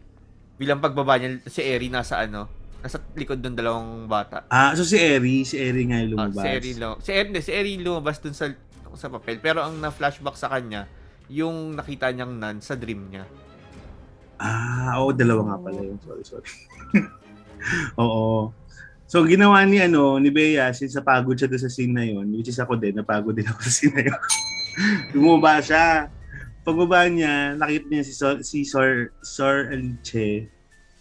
bilang 0.60 0.78
pagbaba 0.78 1.16
niya, 1.16 1.40
si 1.48 1.64
Eri 1.64 1.88
nasa 1.88 2.20
ano, 2.20 2.52
nasa 2.86 3.02
likod 3.12 3.42
ng 3.42 3.52
dalawang 3.52 4.06
bata. 4.06 4.46
Ah, 4.46 4.70
so 4.72 4.86
si 4.86 4.94
Eri, 4.94 5.42
si 5.42 5.58
Eri 5.58 5.90
nga 5.90 5.98
yung 5.98 6.14
Ah, 6.14 6.30
lumabas. 6.30 6.38
si 6.38 6.48
Eri 6.48 6.72
lo, 6.78 6.90
si 7.02 7.10
Eri, 7.10 7.30
si 7.42 7.50
Eri 7.50 7.72
lumabas 7.76 8.22
dun 8.22 8.32
sa 8.32 8.46
sa 8.94 9.10
papel, 9.10 9.42
pero 9.42 9.60
ang 9.60 9.76
na-flashback 9.76 10.38
sa 10.38 10.48
kanya, 10.48 10.88
yung 11.28 11.74
nakita 11.74 12.08
niyang 12.08 12.32
nan 12.32 12.62
sa 12.62 12.72
dream 12.72 13.10
niya. 13.10 13.26
Ah, 14.38 14.96
oo, 14.96 15.12
dalawa 15.12 15.52
nga 15.52 15.58
pala 15.60 15.80
yun. 15.82 15.98
Sorry, 16.00 16.24
sorry. 16.24 16.48
oo. 18.00 18.52
So, 19.06 19.22
ginawa 19.22 19.62
ni, 19.62 19.78
ano, 19.78 20.16
ni 20.16 20.30
Bea, 20.30 20.72
since 20.72 20.96
napagod 20.96 21.36
siya 21.36 21.46
doon 21.46 21.62
sa 21.62 21.70
scene 21.70 21.94
na 21.94 22.02
yun, 22.02 22.26
which 22.32 22.48
is 22.48 22.58
ako 22.58 22.74
din, 22.74 22.96
napagod 22.96 23.36
din 23.36 23.46
ako 23.46 23.60
sa 23.62 23.72
scene 23.72 23.94
na 23.94 24.02
yun. 24.08 24.20
Bumaba 25.12 25.60
siya. 25.60 26.08
Pagbaba 26.66 27.06
niya, 27.06 27.54
nakita 27.54 27.86
niya 27.86 28.02
si, 28.02 28.12
Sor, 28.12 28.42
si 28.42 28.66
Sor, 28.66 29.14
Sor 29.22 29.70
Alice 29.70 30.50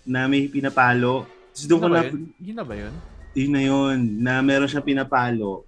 na 0.05 0.29
may 0.29 0.45
pinapalo. 0.45 1.25
Tapos 1.55 1.65
doon 1.71 1.79
ko 1.79 1.87
na 1.87 2.03
yun? 2.03 2.21
Yun 2.43 2.57
na 2.59 2.65
ba 2.67 2.75
yun? 2.75 2.93
yun 3.35 3.51
na 3.51 3.61
yun, 3.61 3.97
na 4.23 4.39
meron 4.39 4.67
siyang 4.67 4.87
pinapalo 4.87 5.67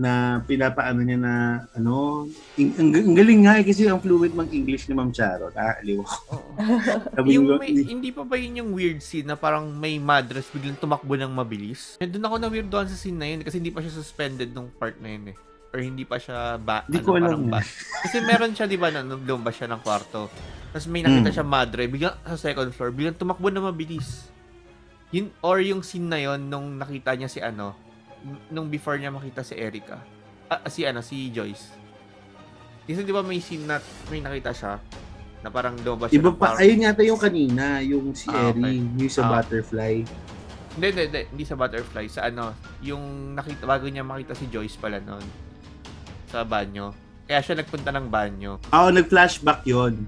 na 0.00 0.40
pinapaano 0.48 1.04
niya 1.04 1.20
na 1.20 1.34
ano, 1.76 2.24
ang, 2.56 2.70
ang, 2.80 2.88
ang 2.88 3.16
galing 3.16 3.40
nga 3.44 3.60
eh, 3.60 3.64
kasi 3.68 3.84
ang 3.84 4.00
fluent 4.00 4.32
mang 4.32 4.48
English 4.48 4.88
ni 4.88 4.96
Ma'am 4.96 5.12
Charo. 5.12 5.52
Nakakaliw 5.52 6.00
ako. 6.00 6.16
Oo. 6.32 6.50
Sabi 7.20 7.28
yung 7.36 7.44
ko, 7.48 7.60
may, 7.60 7.72
hindi 7.84 8.08
pa 8.08 8.24
ba 8.24 8.36
yun 8.40 8.64
yung 8.64 8.70
weird 8.72 9.04
scene 9.04 9.28
na 9.28 9.36
parang 9.36 9.68
may 9.68 10.00
madras 10.00 10.48
biglang 10.48 10.80
tumakbo 10.80 11.20
ng 11.20 11.28
mabilis? 11.28 12.00
Doon 12.00 12.24
ako 12.24 12.36
na 12.40 12.48
weirdoan 12.48 12.88
sa 12.88 12.96
scene 12.96 13.18
na 13.20 13.28
yun 13.28 13.44
kasi 13.44 13.60
hindi 13.60 13.72
pa 13.72 13.84
siya 13.84 13.92
suspended 13.92 14.56
nung 14.56 14.72
part 14.72 14.96
na 15.04 15.08
yun 15.12 15.36
eh. 15.36 15.36
Or 15.70 15.78
hindi 15.84 16.08
pa 16.08 16.16
siya 16.16 16.56
ba, 16.56 16.88
Di 16.88 16.96
ano, 16.96 17.04
ko 17.04 17.10
alam 17.20 17.46
ba. 17.46 17.62
Kasi 18.02 18.18
meron 18.26 18.50
siya, 18.58 18.66
di 18.66 18.74
ba, 18.74 18.90
na 18.90 19.06
nung 19.06 19.22
siya 19.22 19.70
ng 19.70 19.78
kwarto. 19.86 20.26
Tapos 20.74 20.86
may 20.90 20.98
nakita 21.06 21.30
Mm. 21.30 21.36
siya 21.38 21.46
madre, 21.46 21.86
biglang 21.86 22.18
sa 22.26 22.34
second 22.34 22.74
floor, 22.74 22.90
biglang 22.90 23.14
tumakbo 23.14 23.54
na 23.54 23.62
mabilis. 23.62 24.26
Yun, 25.10 25.34
or 25.40 25.58
yung 25.58 25.82
scene 25.82 26.06
na 26.06 26.16
yun 26.16 26.46
nung 26.46 26.78
nakita 26.78 27.12
niya 27.12 27.26
si 27.26 27.38
ano, 27.38 27.74
nung 28.46 28.70
before 28.70 28.94
niya 28.94 29.10
makita 29.10 29.42
si 29.42 29.54
Erica. 29.54 29.98
Ah, 30.46 30.62
si 30.66 30.82
ano, 30.82 31.00
si 31.00 31.30
Joyce. 31.30 31.74
Kasi 32.82 33.02
di 33.02 33.10
ba 33.10 33.22
may 33.22 33.38
scene 33.38 33.64
na 33.64 33.78
may 34.06 34.18
nakita 34.18 34.50
siya 34.50 34.72
na 35.40 35.48
parang 35.48 35.74
lumabas 35.76 36.10
siya 36.10 36.18
Iba 36.20 36.30
pa, 36.30 36.52
kwarto. 36.52 36.60
ayun 36.60 36.84
yata 36.84 37.02
yung 37.02 37.18
kanina, 37.18 37.64
yung 37.80 38.12
si 38.12 38.26
Ah, 38.28 38.50
Eri, 38.50 38.82
yung 38.92 39.08
sa 39.08 39.24
Ah. 39.24 39.30
butterfly. 39.36 40.02
Hindi, 40.70 40.86
hindi, 40.86 41.02
hindi. 41.04 41.22
Hindi 41.28 41.44
sa 41.44 41.56
butterfly. 41.56 42.06
Sa 42.06 42.20
ano, 42.24 42.54
yung 42.80 43.02
nakita, 43.34 43.66
bago 43.66 43.86
niya 43.86 44.02
makita 44.02 44.32
si 44.32 44.46
Joyce 44.46 44.78
pala 44.78 44.98
noon. 44.98 45.22
Sa 46.28 46.42
banyo. 46.42 46.94
Kaya 47.26 47.42
siya 47.42 47.58
nagpunta 47.58 47.90
ng 47.90 48.06
banyo. 48.06 48.58
Oo, 48.70 48.88
nag-flashback 48.88 49.66
yon 49.66 50.06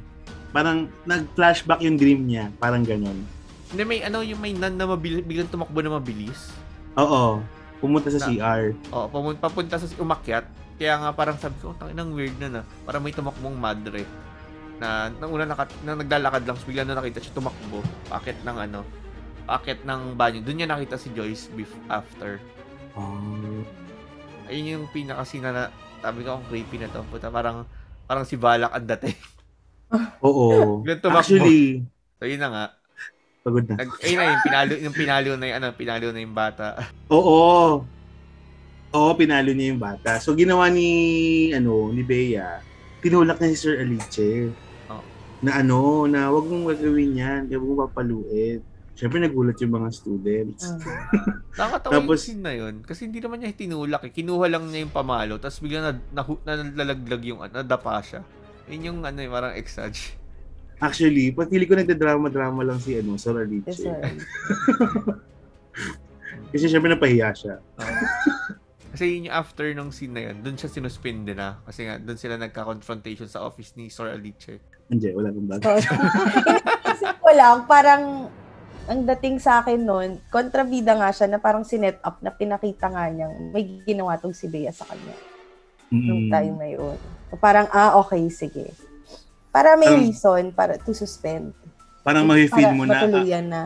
Parang 0.52 0.86
nag-flashback 1.02 1.80
yung 1.80 1.96
dream 1.96 2.28
niya. 2.28 2.50
Parang 2.56 2.82
ganon. 2.82 3.26
Hindi, 3.72 3.82
may 3.88 4.00
ano, 4.04 4.20
yung 4.20 4.36
may 4.36 4.52
nan 4.52 4.76
na 4.76 4.84
mabilis, 4.84 5.24
biglang 5.24 5.48
tumakbo 5.48 5.80
na 5.80 5.96
mabilis. 5.96 6.52
Oo. 6.94 7.40
Pumunta 7.80 8.12
sa 8.12 8.20
Na- 8.20 8.28
CR. 8.28 8.76
O, 8.92 9.08
papunta, 9.08 9.40
papunta 9.40 9.74
sa 9.80 9.88
umakyat. 9.96 10.44
Kaya 10.76 11.00
nga 11.00 11.10
parang 11.10 11.40
sabi 11.40 11.56
ko, 11.58 11.72
tangin 11.74 11.96
ang 11.96 12.12
weird 12.12 12.36
na 12.36 12.60
na. 12.60 12.62
Parang 12.84 13.00
may 13.00 13.16
tumakbong 13.16 13.56
madre. 13.56 14.04
Na, 14.76 15.08
nang 15.08 15.32
una 15.32 15.48
nakat, 15.48 15.72
na 15.82 15.96
naglalakad 15.96 16.44
lang, 16.44 16.56
so 16.60 16.68
bigla 16.68 16.84
na 16.84 17.00
nakita 17.00 17.24
siya 17.24 17.32
tumakbo. 17.32 17.80
Pakit 18.06 18.44
ng 18.44 18.58
ano, 18.60 18.84
pakit 19.48 19.82
ng 19.82 20.20
banyo. 20.20 20.44
Doon 20.44 20.56
niya 20.58 20.68
nakita 20.68 21.00
si 21.00 21.08
Joyce 21.10 21.48
bef- 21.50 21.86
after. 21.88 22.36
Oh. 22.92 23.64
Ayun 24.46 24.78
yung 24.78 24.86
pinaka-scene 24.92 25.48
na, 25.48 25.72
sabi 25.98 26.28
ko, 26.28 26.36
ang 26.36 26.44
creepy 26.44 26.76
na 26.76 26.92
to. 26.92 27.00
Puta, 27.08 27.32
parang, 27.32 27.64
parang 28.04 28.28
si 28.28 28.36
Balak 28.36 28.68
ang 28.68 28.84
dating. 28.84 29.16
Oo. 30.26 30.84
Actually, 31.10 31.88
So, 32.20 32.30
yun 32.30 32.38
na 32.38 32.50
nga. 32.52 32.64
Pagod 33.42 33.64
na. 33.66 33.74
Nag, 33.82 33.90
ayun 34.06 34.16
na 34.16 34.24
yung 34.30 34.44
pinalo, 34.46 34.72
yung 34.78 34.96
pinalo 34.96 35.30
na 35.34 35.44
yung, 35.50 35.56
ano, 35.58 35.68
pinalo 35.74 36.06
na 36.14 36.20
yung 36.22 36.36
bata. 36.36 36.66
Oo. 37.10 37.82
Oo, 38.92 39.10
pinalo 39.18 39.50
niya 39.50 39.74
yung 39.74 39.82
bata. 39.82 40.22
So, 40.22 40.38
ginawa 40.38 40.70
ni, 40.70 40.88
ano, 41.50 41.90
ni 41.90 42.06
Bea, 42.06 42.62
tinulak 43.02 43.42
niya 43.42 43.50
si 43.52 43.58
Sir 43.58 43.82
Alice. 43.82 44.52
Oo. 44.88 45.02
Na 45.42 45.58
ano, 45.58 46.06
na 46.06 46.30
wag 46.30 46.46
mong 46.46 46.76
gagawin 46.76 47.18
yan, 47.18 47.40
kaya 47.50 47.58
wag 47.58 47.68
mong 47.68 47.82
papaluin. 47.90 48.62
Siyempre, 48.92 49.18
nagulat 49.18 49.58
yung 49.58 49.74
mga 49.74 49.88
students. 49.90 50.62
Mm. 50.68 50.78
Nakakatawa 51.58 51.92
Tapos- 51.98 52.06
yung 52.06 52.22
scene 52.22 52.42
na 52.44 52.54
yun. 52.54 52.74
Kasi 52.86 53.08
hindi 53.08 53.18
naman 53.18 53.42
niya 53.42 53.56
tinulak 53.56 54.06
eh. 54.06 54.12
Kinuha 54.12 54.46
lang 54.46 54.68
niya 54.70 54.86
yung 54.86 54.94
pamalo, 54.94 55.40
tapos 55.42 55.58
biglang 55.58 55.82
na, 55.88 55.92
na, 56.14 56.22
nalalaglag 56.62 57.22
yung, 57.26 57.40
ano, 57.42 57.64
nadapa 57.64 57.98
siya. 58.04 58.22
Yun 58.70 58.86
yung, 58.86 58.98
ano, 59.02 59.18
yung 59.18 59.34
parang 59.34 59.56
exage. 59.58 60.21
Actually, 60.82 61.30
pagpili 61.30 61.62
ko 61.62 61.72
nagdadrama-drama 61.72 62.60
lang 62.62 62.76
si, 62.76 62.98
ano, 62.98 63.14
Sir 63.14 63.38
Alice. 63.38 63.64
Yes, 63.64 63.80
sir. 63.80 63.94
Kasi 66.52 66.66
siyempre 66.66 66.90
napahiya 66.90 67.30
siya. 67.32 67.54
Kasi 68.92 69.08
yun 69.08 69.30
yung 69.30 69.32
after 69.32 69.64
nung 69.72 69.88
scene 69.88 70.12
na 70.12 70.20
yun, 70.28 70.42
dun 70.42 70.52
siya 70.52 70.68
sinuspinde 70.68 71.32
na. 71.32 71.56
Kasi 71.64 71.86
nga, 71.86 71.96
dun 71.96 72.18
sila 72.18 72.36
nagka-confrontation 72.36 73.24
sa 73.24 73.40
office 73.40 73.72
ni 73.72 73.88
Sir 73.88 74.10
Alice. 74.10 74.60
Hindi, 74.90 75.08
wala 75.14 75.32
nang 75.32 75.48
bagay. 75.48 75.80
Isip 76.92 77.16
ko 77.16 77.30
lang, 77.32 77.64
parang 77.64 78.28
ang 78.84 79.00
dating 79.06 79.38
sa 79.38 79.62
akin 79.62 79.80
noon, 79.80 80.10
kontrabida 80.28 80.92
nga 80.92 81.08
siya 81.08 81.24
na 81.24 81.38
parang 81.38 81.62
sinet 81.62 81.96
up 82.02 82.18
na 82.20 82.28
pinakita 82.28 82.90
nga 82.90 83.06
niyang 83.08 83.48
may 83.48 83.80
ginawa 83.86 84.18
tong 84.18 84.34
si 84.34 84.44
Bea 84.44 84.68
sa 84.68 84.84
kanya. 84.84 85.14
nung 85.88 86.24
Mm. 86.24 86.32
time 86.32 86.54
na 86.56 86.68
yun. 86.68 86.96
So, 87.28 87.36
parang, 87.36 87.68
ah, 87.68 87.96
okay, 87.96 88.28
sige. 88.28 88.72
Para 89.52 89.76
may 89.76 89.86
Parang- 89.86 90.00
reason 90.00 90.42
para 90.50 90.80
to 90.80 90.96
suspend. 90.96 91.52
Parang 92.02 92.26
ma-feel 92.26 92.72
mo 92.74 92.82
na, 92.82 92.98
ah, 92.98 93.06
matuluyan 93.06 93.46
na. 93.46 93.62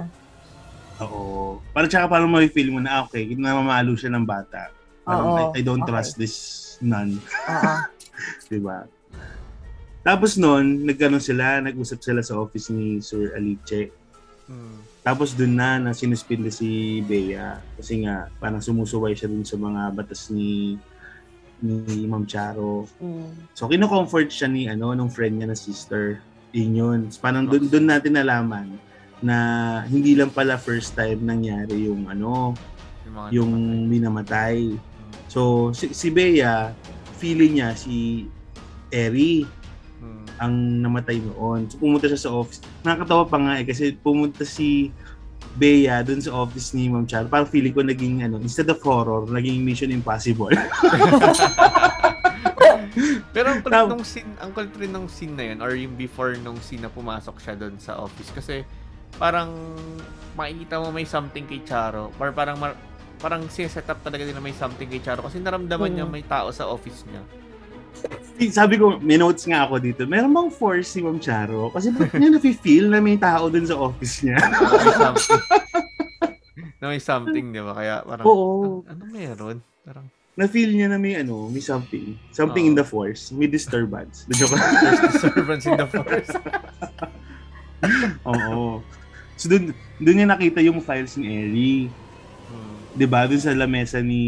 oo. 1.00 1.62
Parang 1.72 1.88
tsaka 1.88 2.04
parang 2.10 2.28
ma-feel 2.28 2.68
mo 2.68 2.82
na, 2.82 3.00
ah, 3.00 3.02
okay, 3.06 3.24
namamalo 3.32 3.96
siya 3.96 4.12
ng 4.12 4.26
bata. 4.26 4.68
Parang, 5.06 5.26
Oo, 5.30 5.38
I, 5.54 5.62
I 5.62 5.62
don't 5.62 5.80
okay. 5.86 5.94
trust 5.94 6.18
this 6.18 6.34
nun. 6.82 7.16
Oo. 7.22 7.74
Diba? 8.52 8.84
Tapos 10.02 10.36
noon, 10.36 10.84
nagkaroon 10.84 11.22
sila, 11.22 11.62
nag-usap 11.62 11.98
sila 12.02 12.20
sa 12.20 12.36
office 12.36 12.68
ni 12.74 13.00
Sir 13.00 13.32
Aliche. 13.34 13.90
Mm. 14.46 14.78
Tapos 15.02 15.34
dun 15.34 15.54
na, 15.54 15.78
na 15.78 15.90
sinuspinde 15.94 16.50
si 16.50 17.00
Bea. 17.02 17.62
Kasi 17.78 18.02
nga, 18.02 18.26
parang 18.38 18.62
sumusuway 18.62 19.14
siya 19.14 19.30
dun 19.30 19.46
sa 19.46 19.54
mga 19.54 19.94
batas 19.94 20.30
ni 20.30 20.78
ni 21.64 22.04
Ma'am 22.04 22.28
Charo. 22.28 22.84
Mm. 23.00 23.52
So, 23.56 23.68
kino-comfort 23.68 24.28
siya 24.28 24.48
ni, 24.50 24.68
ano, 24.68 24.92
nung 24.92 25.08
friend 25.08 25.40
niya 25.40 25.48
na 25.52 25.58
sister. 25.58 26.20
Yun 26.52 26.72
yun. 26.76 27.00
So, 27.08 27.20
parang 27.24 27.48
dun, 27.48 27.68
dun 27.68 27.88
natin 27.88 28.16
nalaman 28.16 28.76
na 29.24 29.36
hindi 29.88 30.12
lang 30.12 30.28
pala 30.28 30.60
first 30.60 30.92
time 30.92 31.24
nangyari 31.24 31.88
yung, 31.88 32.08
ano, 32.08 32.52
Yung 33.06 33.32
yung 33.32 33.52
minamatay. 33.88 34.76
So, 35.32 35.72
si, 35.72 35.96
si 35.96 36.12
Bea, 36.12 36.76
feeling 37.16 37.62
niya 37.62 37.72
si 37.72 38.28
Eri 38.92 39.46
Mm. 39.96 40.26
ang 40.36 40.54
namatay 40.84 41.16
noon. 41.24 41.64
So, 41.72 41.80
pumunta 41.80 42.04
siya 42.04 42.20
sa 42.20 42.30
office. 42.36 42.60
Nakakatawa 42.84 43.24
pa 43.24 43.40
nga 43.40 43.56
eh, 43.56 43.64
kasi 43.64 43.96
pumunta 43.96 44.44
si 44.44 44.92
Bea 45.56 46.00
dun 46.00 46.20
sa 46.20 46.36
office 46.36 46.72
ni 46.72 46.86
Ma'am 46.86 47.04
Charo. 47.04 47.26
Parang 47.26 47.48
feeling 47.48 47.72
ko 47.72 47.80
naging, 47.80 48.20
ano, 48.20 48.36
instead 48.38 48.68
of 48.68 48.76
horror, 48.78 49.24
naging 49.26 49.60
Mission 49.60 49.88
Impossible. 49.88 50.52
Pero 53.32 53.46
ang 53.50 53.60
kulit 53.60 53.84
nung 53.86 54.00
scene, 54.02 54.30
ang 54.38 54.50
kulit 54.50 54.72
rin 54.74 54.88
nung 54.88 55.04
scene 55.06 55.34
na 55.34 55.44
yun 55.44 55.58
or 55.60 55.76
yung 55.76 55.92
before 55.94 56.32
nung 56.38 56.56
scene 56.58 56.80
na 56.80 56.88
pumasok 56.88 57.36
siya 57.36 57.52
doon 57.54 57.76
sa 57.76 58.00
office 58.00 58.32
kasi 58.32 58.64
parang 59.16 59.52
makikita 60.32 60.80
mo 60.80 60.88
may 60.88 61.04
something 61.04 61.44
kay 61.44 61.60
Charo 61.60 62.08
or 62.16 62.32
parang 62.32 62.56
mar- 62.56 62.76
parang 63.16 63.44
sineset 63.48 63.84
up 63.86 64.00
talaga 64.00 64.24
nila 64.24 64.40
may 64.40 64.52
something 64.52 64.88
kay 64.88 65.00
Charo 65.00 65.20
kasi 65.20 65.36
naramdaman 65.36 65.88
niya 65.90 66.04
Mm. 66.04 66.12
may 66.12 66.24
tao 66.24 66.48
sa 66.48 66.64
office 66.64 67.04
niya. 67.04 67.20
Sabi 68.52 68.76
ko, 68.76 69.00
may 69.00 69.16
notes 69.16 69.48
nga 69.48 69.64
ako 69.64 69.80
dito. 69.80 70.04
Meron 70.04 70.28
bang 70.30 70.50
force 70.52 70.92
si 70.92 71.00
Ma'am 71.00 71.16
Charo? 71.16 71.72
Kasi 71.72 71.88
bakit 71.88 72.20
niya 72.20 72.36
nafe-feel 72.36 72.92
na 72.92 73.00
may 73.00 73.16
tao 73.16 73.48
dun 73.48 73.64
sa 73.64 73.76
office 73.76 74.20
niya? 74.20 74.36
Na 76.76 76.92
may 76.92 77.00
something. 77.00 77.56
di 77.56 77.60
ba? 77.64 77.72
Kaya 77.72 78.04
parang, 78.04 78.24
Oo. 78.28 78.84
"An- 78.84 79.00
ano 79.00 79.04
meron? 79.08 79.56
Parang, 79.80 80.04
Na-feel 80.36 80.68
niya 80.68 80.92
na 80.92 81.00
may 81.00 81.16
ano, 81.16 81.48
may 81.48 81.64
something. 81.64 82.12
Something 82.28 82.68
Oo. 82.68 82.70
in 82.70 82.74
the 82.76 82.84
force. 82.84 83.32
May 83.32 83.48
disturbance. 83.48 84.28
Joke 84.28 84.52
lang. 84.52 84.68
there's 84.84 85.00
disturbance 85.08 85.64
in 85.64 85.80
the 85.80 85.88
force. 85.88 86.28
Oo. 88.28 88.84
So 89.40 89.48
dun, 89.48 89.72
dun 89.96 90.14
niya 90.14 90.28
nakita 90.28 90.60
yung 90.60 90.84
files 90.84 91.16
ni 91.16 91.24
Ellie. 91.40 91.88
'Di 92.96 93.06
ba? 93.06 93.24
Dun 93.24 93.38
sa 93.38 93.52
lamesa 93.52 94.00
ni 94.00 94.22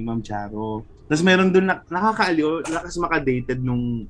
Ma'am 0.00 0.20
Charo. 0.20 0.82
Tapos 1.06 1.22
meron 1.22 1.48
dun 1.48 1.66
na, 1.66 1.84
nakakaaliw, 1.86 2.66
lakas 2.66 2.96
maka-dated 2.96 3.60
nung 3.60 4.08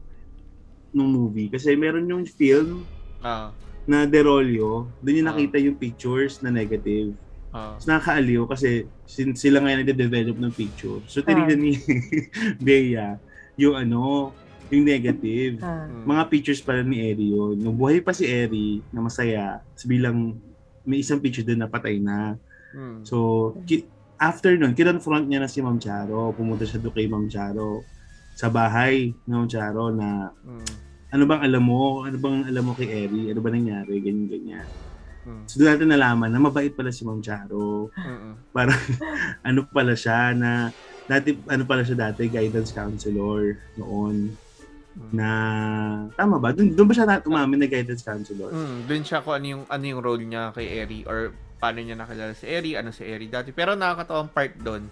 nung 0.90 1.11
movie 1.11 1.50
kasi 1.50 1.76
meron 1.76 2.07
yung 2.07 2.24
film 2.24 2.86
Ah, 3.18 3.50
na 3.84 4.07
Derolio, 4.07 4.86
dun 4.98 5.18
yung 5.18 5.26
Ah. 5.26 5.34
nakita 5.34 5.59
yung 5.59 5.74
pictures 5.74 6.38
na 6.40 6.48
negative. 6.48 7.12
ah. 7.50 7.74
Tapos 7.74 7.86
nakakaaliw 7.86 8.42
kasi 8.46 8.68
sin- 9.04 9.34
sila 9.34 9.59
ngayon 9.59 9.82
nagde-develop 9.82 10.36
ng 10.36 10.52
picture. 10.52 11.00
So 11.04 11.20
tinignan 11.20 11.59
ni 11.59 11.72
Bea 12.61 13.18
yung 13.57 13.74
ano, 13.74 14.30
yung 14.68 14.84
negative. 14.84 15.59
Hmm. 15.59 16.04
Mga 16.04 16.22
pictures 16.28 16.61
pala 16.61 16.82
ni 16.82 17.00
Eri 17.00 17.30
yun. 17.30 17.57
Nung 17.57 17.74
buhay 17.74 18.00
pa 18.00 18.11
si 18.11 18.24
Eri 18.24 18.82
na 18.90 19.00
masaya, 19.00 19.62
tapos 19.64 19.86
bilang 19.86 20.36
may 20.82 21.00
isang 21.00 21.18
picture 21.18 21.42
doon 21.42 21.61
na 21.61 21.68
patay 21.68 21.96
na. 21.96 22.36
Hmm. 22.70 23.00
So, 23.02 23.16
ki- 23.64 23.86
after 24.18 24.52
nun, 24.52 24.72
kinonfront 24.72 25.26
niya 25.26 25.40
na 25.40 25.48
si 25.48 25.60
Ma'am 25.60 25.76
Charo. 25.76 26.30
Pumunta 26.30 26.62
siya 26.62 26.78
doon 26.78 26.92
kay 26.92 27.06
Ma'am 27.06 27.26
Charo 27.26 27.84
sa 28.32 28.48
bahay 28.48 29.12
ng 29.22 29.32
Ma'am 29.34 29.48
Charo 29.48 29.90
na 29.90 30.30
Hmm. 30.42 30.66
ano 31.08 31.22
bang 31.24 31.42
alam 31.42 31.62
mo? 31.62 32.02
Ano 32.02 32.16
bang 32.16 32.44
alam 32.44 32.62
mo 32.62 32.72
kay 32.72 33.06
Eri? 33.06 33.28
Ano 33.28 33.40
ba 33.40 33.48
nangyari? 33.48 33.94
Ganyan, 33.98 34.26
ganyan. 34.26 34.68
Hmm. 35.22 35.42
So, 35.44 35.58
doon 35.58 35.74
natin 35.74 35.90
nalaman 35.90 36.28
na 36.28 36.38
mabait 36.38 36.70
pala 36.70 36.88
si 36.88 37.02
Ma'am 37.02 37.18
Charo. 37.18 37.88
Hmm. 37.92 38.36
Parang 38.50 38.76
ano 39.48 39.64
pala 39.66 39.92
siya 39.92 40.32
na 40.32 40.70
dati 41.04 41.38
ano 41.46 41.62
pala 41.62 41.80
siya 41.80 41.94
dati 42.00 42.26
guidance 42.26 42.70
counselor 42.70 43.54
noon 43.74 44.34
Hmm. 44.96 45.12
na 45.12 45.28
tama 46.16 46.40
ba 46.40 46.56
doon 46.56 46.72
doon 46.72 46.88
ba 46.88 46.96
siya 46.96 47.04
na 47.04 47.20
umamin 47.20 47.60
na 47.60 47.68
guidance 47.68 48.00
counselor 48.00 48.48
Mm, 48.48 48.88
dun 48.88 49.04
siya 49.04 49.20
kung 49.20 49.36
ano 49.36 49.46
yung 49.46 49.64
ano 49.68 49.84
yung 49.84 50.00
role 50.00 50.24
niya 50.24 50.56
kay 50.56 50.72
Eri 50.72 51.04
or 51.04 51.36
paano 51.66 51.82
niya 51.82 51.98
nakilala 51.98 52.30
si 52.30 52.46
Eri, 52.46 52.78
ano 52.78 52.94
si 52.94 53.02
Eri 53.02 53.26
dati. 53.26 53.50
Pero 53.50 53.74
nakakatawang 53.74 54.30
part 54.30 54.54
doon, 54.54 54.86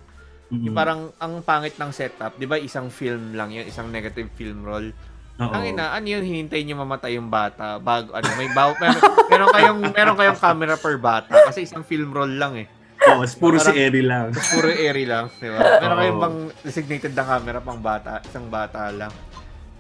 Mm-mm. 0.50 0.66
yung 0.66 0.74
parang 0.74 1.14
ang 1.16 1.38
pangit 1.40 1.78
ng 1.78 1.94
setup, 1.94 2.34
'di 2.34 2.50
ba? 2.50 2.58
Isang 2.58 2.90
film 2.90 3.30
lang 3.32 3.54
'yun, 3.54 3.62
isang 3.62 3.86
negative 3.86 4.26
film 4.34 4.66
role. 4.66 4.90
Oo. 5.34 5.50
Ang 5.50 5.70
ina, 5.70 5.90
ano 5.90 6.02
yun, 6.04 6.22
hinintay 6.22 6.62
niyo 6.62 6.74
mamatay 6.76 7.14
yung 7.14 7.30
bata 7.30 7.78
bago 7.78 8.10
ano, 8.10 8.26
may 8.34 8.50
baw 8.50 8.74
meron, 8.82 9.00
meron 9.30 9.50
kayong 9.50 9.80
meron 9.94 10.16
kayong 10.18 10.38
camera 10.38 10.74
per 10.74 10.98
bata 10.98 11.46
kasi 11.46 11.62
isang 11.62 11.86
film 11.86 12.10
role 12.10 12.34
lang 12.34 12.58
eh. 12.58 12.66
Oo, 13.04 13.22
puro 13.36 13.60
si 13.60 13.68
Eri 13.70 14.00
lang 14.00 14.32
Puro 14.32 14.66
Eri 14.66 15.04
lang, 15.04 15.30
'di 15.30 15.46
ba? 15.46 15.58
Meron 15.78 15.94
Oo. 15.94 16.00
kayong 16.02 16.20
bang 16.20 16.36
designated 16.60 17.12
na 17.14 17.22
camera 17.22 17.58
pang 17.60 17.78
bata, 17.78 18.18
isang 18.20 18.50
bata 18.50 18.90
lang. 18.90 19.14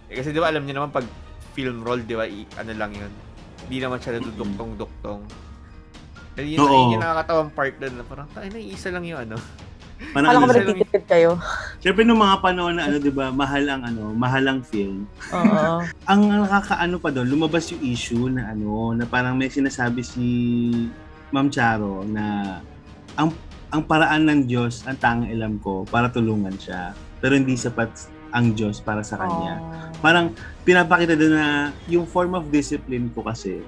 Eh, 0.06 0.14
kasi 0.14 0.30
'di 0.30 0.38
ba 0.38 0.46
alam 0.46 0.62
niyo 0.62 0.78
naman 0.78 0.94
pag 0.94 1.06
film 1.50 1.82
role, 1.82 2.00
'di 2.00 2.14
ba, 2.14 2.24
i- 2.24 2.50
ano 2.54 2.72
lang 2.72 2.90
'yun. 2.90 3.12
Hindi 3.64 3.78
naman 3.80 3.96
siya 3.98 4.18
naduduktong-duktong. 4.18 5.20
Eh, 6.34 6.58
yun, 6.58 6.66
Oo. 6.66 6.70
yun 6.90 6.98
yung 6.98 7.04
nakakatawang 7.04 7.50
part 7.54 7.74
doon 7.78 7.94
parang, 8.10 8.28
tayo 8.34 8.48
na, 8.50 8.58
isa 8.58 8.88
lang 8.90 9.04
yung 9.06 9.20
ano. 9.22 9.36
parang 10.10 10.28
Kala 10.34 10.34
ko 10.34 10.42
ano, 10.42 10.50
ba 10.50 10.54
lang 10.58 10.66
nagtitipid 10.66 11.04
kayo? 11.06 11.30
syempre 11.86 12.02
nung 12.02 12.18
mga 12.18 12.36
panahon 12.42 12.74
na 12.74 12.90
ano 12.90 12.98
'di 12.98 13.12
ba 13.14 13.30
mahal 13.30 13.62
ang 13.70 13.82
ano 13.86 14.10
mahal 14.10 14.42
ang 14.50 14.60
film 14.66 15.06
Oo. 15.30 15.86
ang 16.10 16.20
nakakaano 16.26 16.98
pa 16.98 17.14
doon 17.14 17.30
lumabas 17.30 17.70
yung 17.70 17.82
issue 17.86 18.26
na 18.26 18.50
ano 18.50 18.90
na 18.90 19.06
parang 19.06 19.38
may 19.38 19.46
sinasabi 19.46 20.02
si 20.02 20.26
Ma'am 21.30 21.46
Charo 21.46 22.02
na 22.02 22.58
ang 23.14 23.30
ang 23.70 23.86
paraan 23.86 24.26
ng 24.26 24.40
Diyos 24.50 24.82
ang 24.90 24.98
tanging 24.98 25.30
alam 25.30 25.62
ko 25.62 25.86
para 25.86 26.10
tulungan 26.10 26.58
siya 26.58 26.90
pero 27.22 27.38
hindi 27.38 27.54
sapat 27.54 27.94
ang 28.34 28.50
Diyos 28.50 28.82
para 28.82 29.06
sa 29.06 29.14
kanya 29.14 29.62
parang 30.02 30.34
pinapakita 30.66 31.14
doon 31.14 31.38
na 31.38 31.70
yung 31.86 32.04
form 32.04 32.34
of 32.34 32.50
discipline 32.50 33.14
ko 33.14 33.22
kasi 33.22 33.62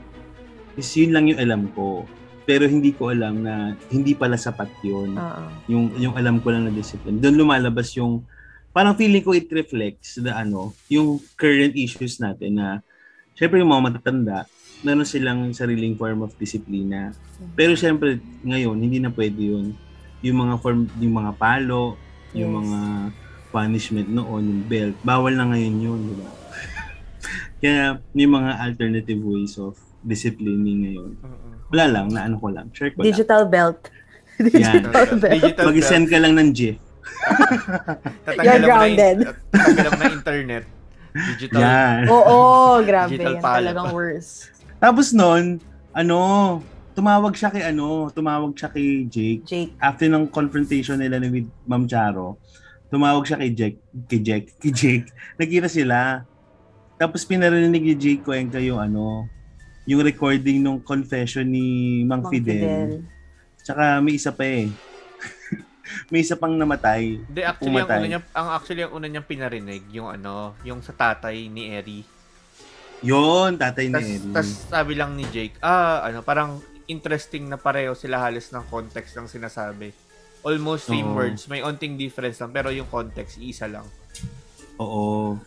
is 0.77 0.91
yun 0.93 1.15
lang 1.17 1.25
yung 1.31 1.41
alam 1.41 1.63
ko. 1.73 2.05
Pero 2.47 2.65
hindi 2.71 2.95
ko 2.95 3.11
alam 3.11 3.43
na 3.43 3.75
hindi 3.91 4.15
pala 4.15 4.39
sapat 4.39 4.71
yun. 4.81 5.19
Oo. 5.19 5.45
Yung, 5.67 5.85
yung 5.99 6.15
alam 6.15 6.39
ko 6.39 6.55
lang 6.55 6.65
na 6.65 6.73
discipline. 6.73 7.19
Doon 7.19 7.35
lumalabas 7.43 7.91
yung, 7.99 8.23
parang 8.71 8.95
feeling 8.95 9.27
ko 9.27 9.35
it 9.35 9.51
reflects 9.51 10.15
the 10.15 10.31
ano, 10.31 10.71
yung 10.87 11.19
current 11.35 11.75
issues 11.75 12.23
natin 12.23 12.63
na, 12.63 12.79
syempre 13.35 13.59
yung 13.59 13.75
mga 13.75 13.85
matatanda, 13.91 14.47
meron 14.87 15.03
silang 15.03 15.51
sariling 15.51 15.99
form 15.99 16.23
of 16.23 16.31
disiplina. 16.39 17.11
Pero 17.59 17.75
syempre, 17.75 18.23
ngayon, 18.47 18.79
hindi 18.79 19.03
na 19.03 19.11
pwede 19.11 19.41
yun. 19.43 19.75
Yung 20.23 20.47
mga 20.47 20.55
form, 20.63 20.87
yung 21.03 21.15
mga 21.19 21.33
palo, 21.35 21.99
yung 22.31 22.53
Yes. 22.53 22.61
mga 22.63 22.81
punishment 23.51 24.09
noon, 24.13 24.43
yung 24.45 24.63
belt, 24.69 24.97
bawal 25.01 25.33
na 25.33 25.49
ngayon 25.49 25.77
yun, 25.81 26.01
di 26.05 26.15
ba? 26.21 26.29
Kaya 27.65 27.85
may 28.13 28.29
mga 28.29 28.51
alternative 28.61 29.23
ways 29.25 29.57
of 29.57 29.81
disciplining 30.07 30.79
ngayon. 30.87 31.11
Wala 31.75 31.85
lang, 31.91 32.07
na 32.15 32.31
ano 32.31 32.39
ko 32.39 32.49
lang, 32.55 32.71
share 32.71 32.95
ko 32.95 33.03
lang. 33.03 33.11
Digital 33.11 33.43
belt. 33.51 33.91
Yan. 34.39 34.47
Digital 34.55 35.07
belt. 35.19 35.35
Digital 35.43 35.65
Mag-send 35.75 36.07
ka 36.07 36.19
lang 36.23 36.35
ng 36.39 36.51
GIF. 36.55 36.79
Na 38.39 38.59
grounded. 38.63 39.17
tatanggalan 39.51 39.91
mo 39.91 40.03
na 40.03 40.15
internet. 40.15 40.65
Digital. 41.35 41.61
Yan. 41.61 42.01
Oo, 42.13 42.39
grabe. 42.89 43.11
Digital 43.17 43.35
Yan 43.35 43.43
palo. 43.43 43.57
talagang 43.59 43.89
worse. 43.91 44.53
Tapos 44.77 45.11
nun, 45.17 45.59
ano, 45.97 46.19
tumawag 46.93 47.33
siya 47.35 47.49
kay 47.49 47.65
ano, 47.65 48.13
tumawag 48.13 48.53
siya 48.53 48.69
kay 48.69 49.09
Jake. 49.09 49.43
Jake. 49.49 49.73
After 49.81 50.07
ng 50.07 50.29
confrontation 50.29 51.01
nila 51.01 51.17
ni 51.19 51.29
with 51.33 51.49
Ma'am 51.65 51.89
Charo, 51.89 52.37
tumawag 52.93 53.25
siya 53.25 53.41
kay 53.41 53.51
Jake, 53.57 53.79
kay 54.07 54.21
Jake, 54.21 54.49
kay 54.61 54.73
Jake. 54.73 55.07
Nagkita 55.41 55.69
sila. 55.73 56.23
Tapos 56.97 57.25
pinarinig 57.25 57.85
ni 57.85 57.95
Jake 57.97 58.25
Cuenca 58.25 58.61
yung 58.61 58.81
ano, 58.81 59.29
yung 59.87 60.03
recording 60.03 60.59
nung 60.59 60.83
confession 60.83 61.47
ni 61.47 62.03
Mang, 62.03 62.27
Mang 62.27 62.31
Fidel. 62.35 62.59
Fidel. 62.59 62.91
Tsaka 63.63 64.03
may 64.03 64.19
isa 64.19 64.35
pa 64.35 64.43
eh. 64.43 64.67
may 66.11 66.21
isa 66.27 66.35
pang 66.35 66.55
namatay. 66.55 67.23
Hindi, 67.23 67.41
actually, 67.47 67.71
ang 67.71 67.87
Pumatay. 67.87 67.99
una, 68.03 68.07
niya, 68.11 68.21
ang 68.35 68.49
actually, 68.51 68.83
ang 68.83 68.93
una 68.93 69.07
niyang 69.07 69.27
pinarinig, 69.27 69.83
yung 69.95 70.11
ano, 70.11 70.59
yung 70.67 70.83
sa 70.83 70.91
tatay 70.91 71.47
ni 71.47 71.71
Eri. 71.71 72.03
Yon, 73.07 73.55
tatay 73.55 73.87
ni 73.87 73.95
Tapos, 73.95 74.11
Eddie. 74.11 74.35
tas 74.35 74.49
sabi 74.67 74.93
lang 74.99 75.15
ni 75.15 75.25
Jake, 75.31 75.55
ah, 75.63 76.03
ano, 76.03 76.27
parang 76.27 76.59
interesting 76.91 77.47
na 77.47 77.59
pareho 77.59 77.95
sila 77.95 78.19
halos 78.19 78.51
ng 78.51 78.65
context 78.67 79.15
ng 79.15 79.31
sinasabi. 79.31 79.95
Almost 80.47 80.87
same 80.87 81.07
Oo. 81.07 81.19
words, 81.19 81.47
may 81.51 81.63
onting 81.63 81.99
difference 81.99 82.39
lang, 82.39 82.55
pero 82.55 82.71
yung 82.71 82.87
context, 82.87 83.39
isa 83.39 83.67
lang. 83.67 83.87
Oo. 84.79 85.39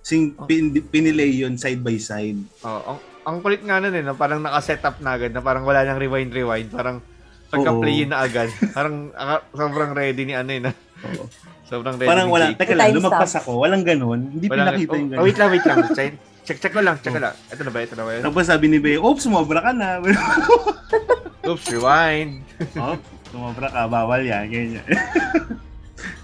Sing 0.00 0.32
pin, 0.48 0.72
pinilay 0.72 1.44
yun 1.44 1.60
side 1.60 1.84
by 1.84 2.00
side. 2.00 2.40
Oh, 2.64 2.96
ang, 2.96 2.98
ang 3.28 3.44
kulit 3.44 3.60
nga 3.60 3.76
nun 3.76 3.92
eh, 3.92 4.00
no? 4.00 4.16
parang 4.16 4.40
naka-set 4.40 4.80
up 4.88 4.96
na 5.04 5.20
agad, 5.20 5.36
na 5.36 5.44
parang 5.44 5.68
wala 5.68 5.84
nang 5.84 6.00
rewind-rewind, 6.00 6.72
parang 6.72 7.04
pagka-play 7.52 8.04
yun 8.04 8.10
na 8.12 8.24
agad. 8.24 8.48
parang 8.76 9.12
aka- 9.12 9.44
sobrang 9.52 9.92
ready 9.92 10.24
ni 10.24 10.32
ano 10.32 10.48
yun. 10.48 10.64
ah. 10.68 10.76
Oo. 11.12 11.24
Sobrang 11.68 12.00
ready 12.00 12.08
Parang 12.08 12.28
ni 12.28 12.32
wala, 12.32 12.46
Jake. 12.48 12.58
teka 12.64 12.72
lang, 12.72 12.96
lumagpas 12.96 13.34
ako. 13.44 13.50
Walang 13.60 13.84
ganon. 13.84 14.20
Hindi 14.32 14.48
Wala 14.48 14.72
pinakita 14.72 14.92
oh, 14.92 14.96
yung 14.96 15.04
oh, 15.04 15.12
ganon. 15.12 15.24
wait 15.28 15.36
lang, 15.36 15.48
wait 15.52 15.66
lang. 15.68 15.78
Check, 15.92 16.12
check, 16.48 16.58
check 16.64 16.72
ko 16.72 16.80
lang, 16.80 16.96
check 17.04 17.12
ko 17.12 17.20
lang. 17.20 17.34
Ito 17.52 17.60
na 17.60 17.72
ba? 17.72 17.78
Ito 17.84 17.92
na 17.92 18.02
ba? 18.08 18.10
Ito 18.16 18.16
na 18.16 18.24
ba? 18.24 18.32
Tapos 18.32 18.44
sabi 18.48 18.66
ni 18.72 18.80
Bea, 18.80 18.96
oops, 18.96 19.20
sumobra 19.20 19.60
ka 19.60 19.72
na. 19.76 20.00
Oops, 21.48 21.64
rewind. 21.72 22.44
oops, 22.76 23.08
sumobra 23.32 23.72
ka, 23.72 23.88
bawal 23.88 24.20
yan. 24.20 24.52
Ganyan. 24.52 24.84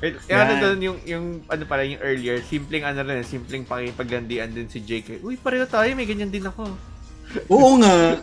Wait, 0.05 0.21
yung 0.29 0.37
ano 0.37 0.53
doon, 0.61 0.79
yung, 0.85 0.99
yung, 1.09 1.25
ano 1.49 1.63
pala, 1.65 1.83
yung 1.89 2.01
earlier, 2.05 2.45
simpleng 2.45 2.85
ano 2.85 3.01
rin, 3.01 3.25
simpleng 3.25 3.65
pakipaglandian 3.65 4.53
din 4.53 4.69
si 4.69 4.85
Jake. 4.85 5.25
Uy, 5.25 5.41
pareho 5.41 5.65
tayo, 5.65 5.89
may 5.97 6.05
ganyan 6.05 6.29
din 6.29 6.45
ako. 6.45 6.94
Oo 7.49 7.81
nga. 7.81 8.19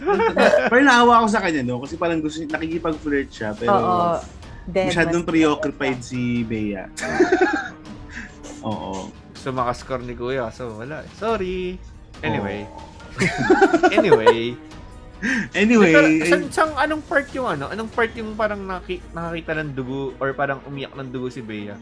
Parang 0.68 0.88
naawa 0.88 1.14
ako 1.24 1.28
sa 1.30 1.42
kanya, 1.44 1.62
no? 1.62 1.82
Kasi 1.82 1.96
parang 1.96 2.20
gusto, 2.20 2.42
nakikipag-flirt 2.44 3.30
siya. 3.30 3.50
Pero 3.54 3.72
Oo. 3.72 4.20
Dead 4.70 4.94
masyadong 4.94 5.24
mas- 5.26 5.30
preoccupied 5.30 6.00
si 6.00 6.46
Bea. 6.46 6.86
Oo. 8.68 9.10
Gusto 9.34 9.48
makascore 9.52 10.06
ni 10.06 10.14
Kuya, 10.14 10.54
so 10.54 10.78
wala. 10.78 11.02
Sorry. 11.18 11.82
Anyway. 12.22 12.70
anyway. 13.98 14.54
Anyway, 15.54 15.94
Pero, 15.94 16.08
ay- 16.08 16.26
saan, 16.26 16.44
saan, 16.50 16.70
anong 16.78 17.04
part 17.06 17.30
yung 17.34 17.46
ano? 17.46 17.70
Anong 17.70 17.90
part 17.94 18.10
yung 18.18 18.34
parang 18.34 18.62
naki, 18.66 19.02
nakakita 19.14 19.54
ng 19.62 19.70
dugo 19.78 20.18
or 20.18 20.34
parang 20.34 20.62
umiyak 20.66 20.94
ng 20.98 21.10
dugo 21.14 21.30
si 21.30 21.46
Bea? 21.46 21.78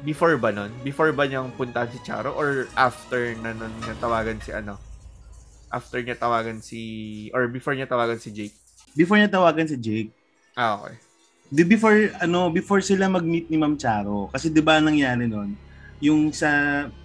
Before 0.00 0.38
ba 0.40 0.48
nun? 0.54 0.72
Before 0.80 1.12
ba 1.12 1.28
niyang 1.28 1.52
puntahan 1.52 1.90
si 1.92 1.98
Charo 2.00 2.32
or 2.32 2.70
after 2.72 3.34
na 3.44 3.52
nun 3.52 3.72
niya 3.82 3.98
tawagan 4.00 4.38
si 4.40 4.54
ano? 4.54 4.80
After 5.68 6.00
niya 6.00 6.16
tawagan 6.16 6.60
si 6.60 6.80
or 7.30 7.44
before 7.48 7.76
niya 7.76 7.84
tawagan 7.84 8.16
si 8.16 8.32
Jake? 8.32 8.56
before 8.96 9.20
niya 9.20 9.30
tawagan 9.30 9.68
si 9.68 9.76
Jake, 9.76 10.10
Ah, 10.56 10.74
okay. 10.74 10.96
di 11.48 11.62
before 11.62 11.94
ano 12.18 12.50
before 12.50 12.80
sila 12.80 13.06
mag-meet 13.06 13.46
ni 13.46 13.56
Ma'am 13.56 13.76
Charo 13.76 14.26
kasi 14.28 14.48
'di 14.48 14.58
ba 14.58 14.80
nangyari 14.80 15.24
noon 15.24 15.54
yung 16.00 16.28
sa 16.28 16.50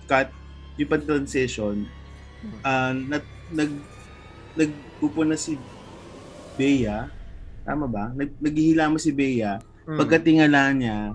cut 0.03 0.31
yung 0.75 0.89
pag 0.89 1.05
transition 1.05 1.85
ah 2.59 2.91
nag 2.91 3.23
nag 3.51 3.71
nagpupo 4.53 5.23
na 5.23 5.35
si 5.35 5.55
Bea 6.55 7.07
tama 7.63 7.87
ba 7.87 8.11
nag 8.11 8.35
naghihilamos 8.37 9.03
si 9.03 9.11
Bea 9.11 9.59
Hmm. 9.83 9.99
pagkatingala 9.99 10.71
niya 10.71 11.11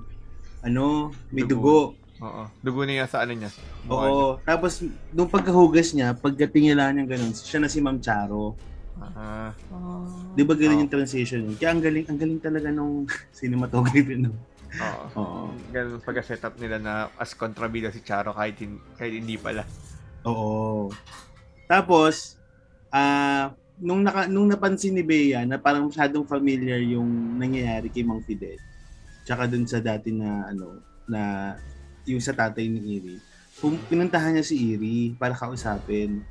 ano 0.61 1.09
may 1.33 1.41
dugo, 1.43 1.97
Dugo. 1.97 2.08
Oo. 2.19 2.43
Dugo 2.61 2.83
niya 2.83 3.07
sa 3.07 3.23
ano 3.23 3.33
niya. 3.33 3.51
niya. 3.51 3.89
oo 3.89 4.43
tapos 4.43 4.83
nung 5.11 5.31
pagkahugas 5.31 5.95
niya 5.95 6.13
pagkatingala 6.13 6.91
niya 6.91 7.07
ganun 7.07 7.31
siya 7.31 7.63
na 7.63 7.71
si 7.71 7.79
Ma'am 7.79 7.99
Charo 7.99 8.59
Ah. 8.99 9.55
Oh. 9.71 10.03
di 10.35 10.43
ba 10.43 10.59
ganun 10.59 10.75
Oo. 10.75 10.83
yung 10.83 10.91
transition 10.91 11.47
kaya 11.55 11.71
ang 11.71 11.79
galing 11.79 12.03
ang 12.11 12.19
galing 12.19 12.43
talaga 12.43 12.75
nung 12.75 13.07
cinematography 13.37 14.19
no 14.19 14.35
Oo. 14.69 15.05
oo 15.15 15.43
Ganun 15.71 16.03
pagka-setup 16.03 16.59
nila 16.59 16.77
na 16.77 16.93
as 17.15 17.33
kontrabida 17.33 17.89
si 17.89 18.03
Charo 18.03 18.35
kahit, 18.35 18.59
hin- 18.59 18.83
kahit 18.97 19.17
hindi 19.17 19.41
pala. 19.41 19.65
Oo. 20.29 20.93
Tapos, 21.65 22.37
ah, 22.89 23.53
nung 23.81 24.05
naka, 24.05 24.29
nung 24.29 24.45
napansin 24.45 24.93
ni 24.93 25.01
Bea 25.01 25.45
na 25.45 25.57
parang 25.57 25.89
masyadong 25.89 26.25
familiar 26.25 26.81
yung 26.81 27.09
nangyayari 27.37 27.89
kay 27.89 28.05
Mang 28.05 28.21
Fidel. 28.25 28.61
Tsaka 29.25 29.49
dun 29.49 29.65
sa 29.65 29.81
dati 29.81 30.13
na 30.13 30.49
ano, 30.49 30.81
na 31.09 31.55
yung 32.09 32.25
sa 32.25 32.33
tatay 32.33 32.67
ni 32.69 32.81
Iri. 32.99 33.17
Pum- 33.59 33.83
pinuntahan 33.91 34.33
niya 34.33 34.47
si 34.47 34.57
Iri 34.75 35.15
para 35.19 35.37
kausapin. 35.37 36.25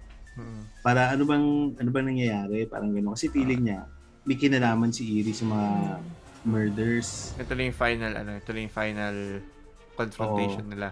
Para 0.81 1.13
ano 1.13 1.25
bang 1.25 1.73
ano 1.77 1.89
bang 1.89 2.07
nangyayari, 2.13 2.69
parang 2.69 2.93
gano'n. 2.93 3.13
Kasi 3.17 3.29
feeling 3.33 3.67
niya 3.67 3.85
may 4.27 4.35
kinalaman 4.35 4.91
si 4.91 5.07
Iri 5.07 5.31
sa 5.31 5.47
mga 5.47 5.69
murders. 6.43 7.31
Ito 7.39 7.55
na 7.55 7.71
yung 7.71 7.79
final, 7.79 8.11
ano, 8.11 8.31
ito 8.35 8.49
na 8.51 8.59
yung 8.59 8.75
final 8.75 9.15
confrontation 9.95 10.67
nila. 10.67 10.91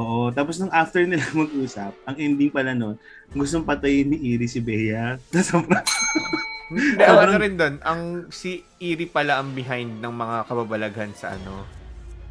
Oo, 0.00 0.32
tapos 0.32 0.56
nung 0.56 0.72
after 0.72 1.04
nila 1.04 1.28
mag-usap, 1.36 1.92
ang 2.08 2.16
ending 2.16 2.48
pala 2.48 2.72
nun, 2.72 2.96
gustong 3.36 3.68
patayin 3.68 4.08
ni 4.08 4.32
Iri 4.32 4.48
si 4.48 4.64
Bea. 4.64 5.20
Tapos 5.28 5.52
Hindi, 6.72 7.04
ano 7.04 7.36
rin 7.36 7.54
doon, 7.60 7.74
ang 7.84 8.02
si 8.32 8.64
Iri 8.80 9.04
pala 9.04 9.36
ang 9.36 9.52
behind 9.52 10.00
ng 10.00 10.08
mga 10.08 10.48
kababalaghan 10.48 11.12
sa 11.12 11.36
ano. 11.36 11.68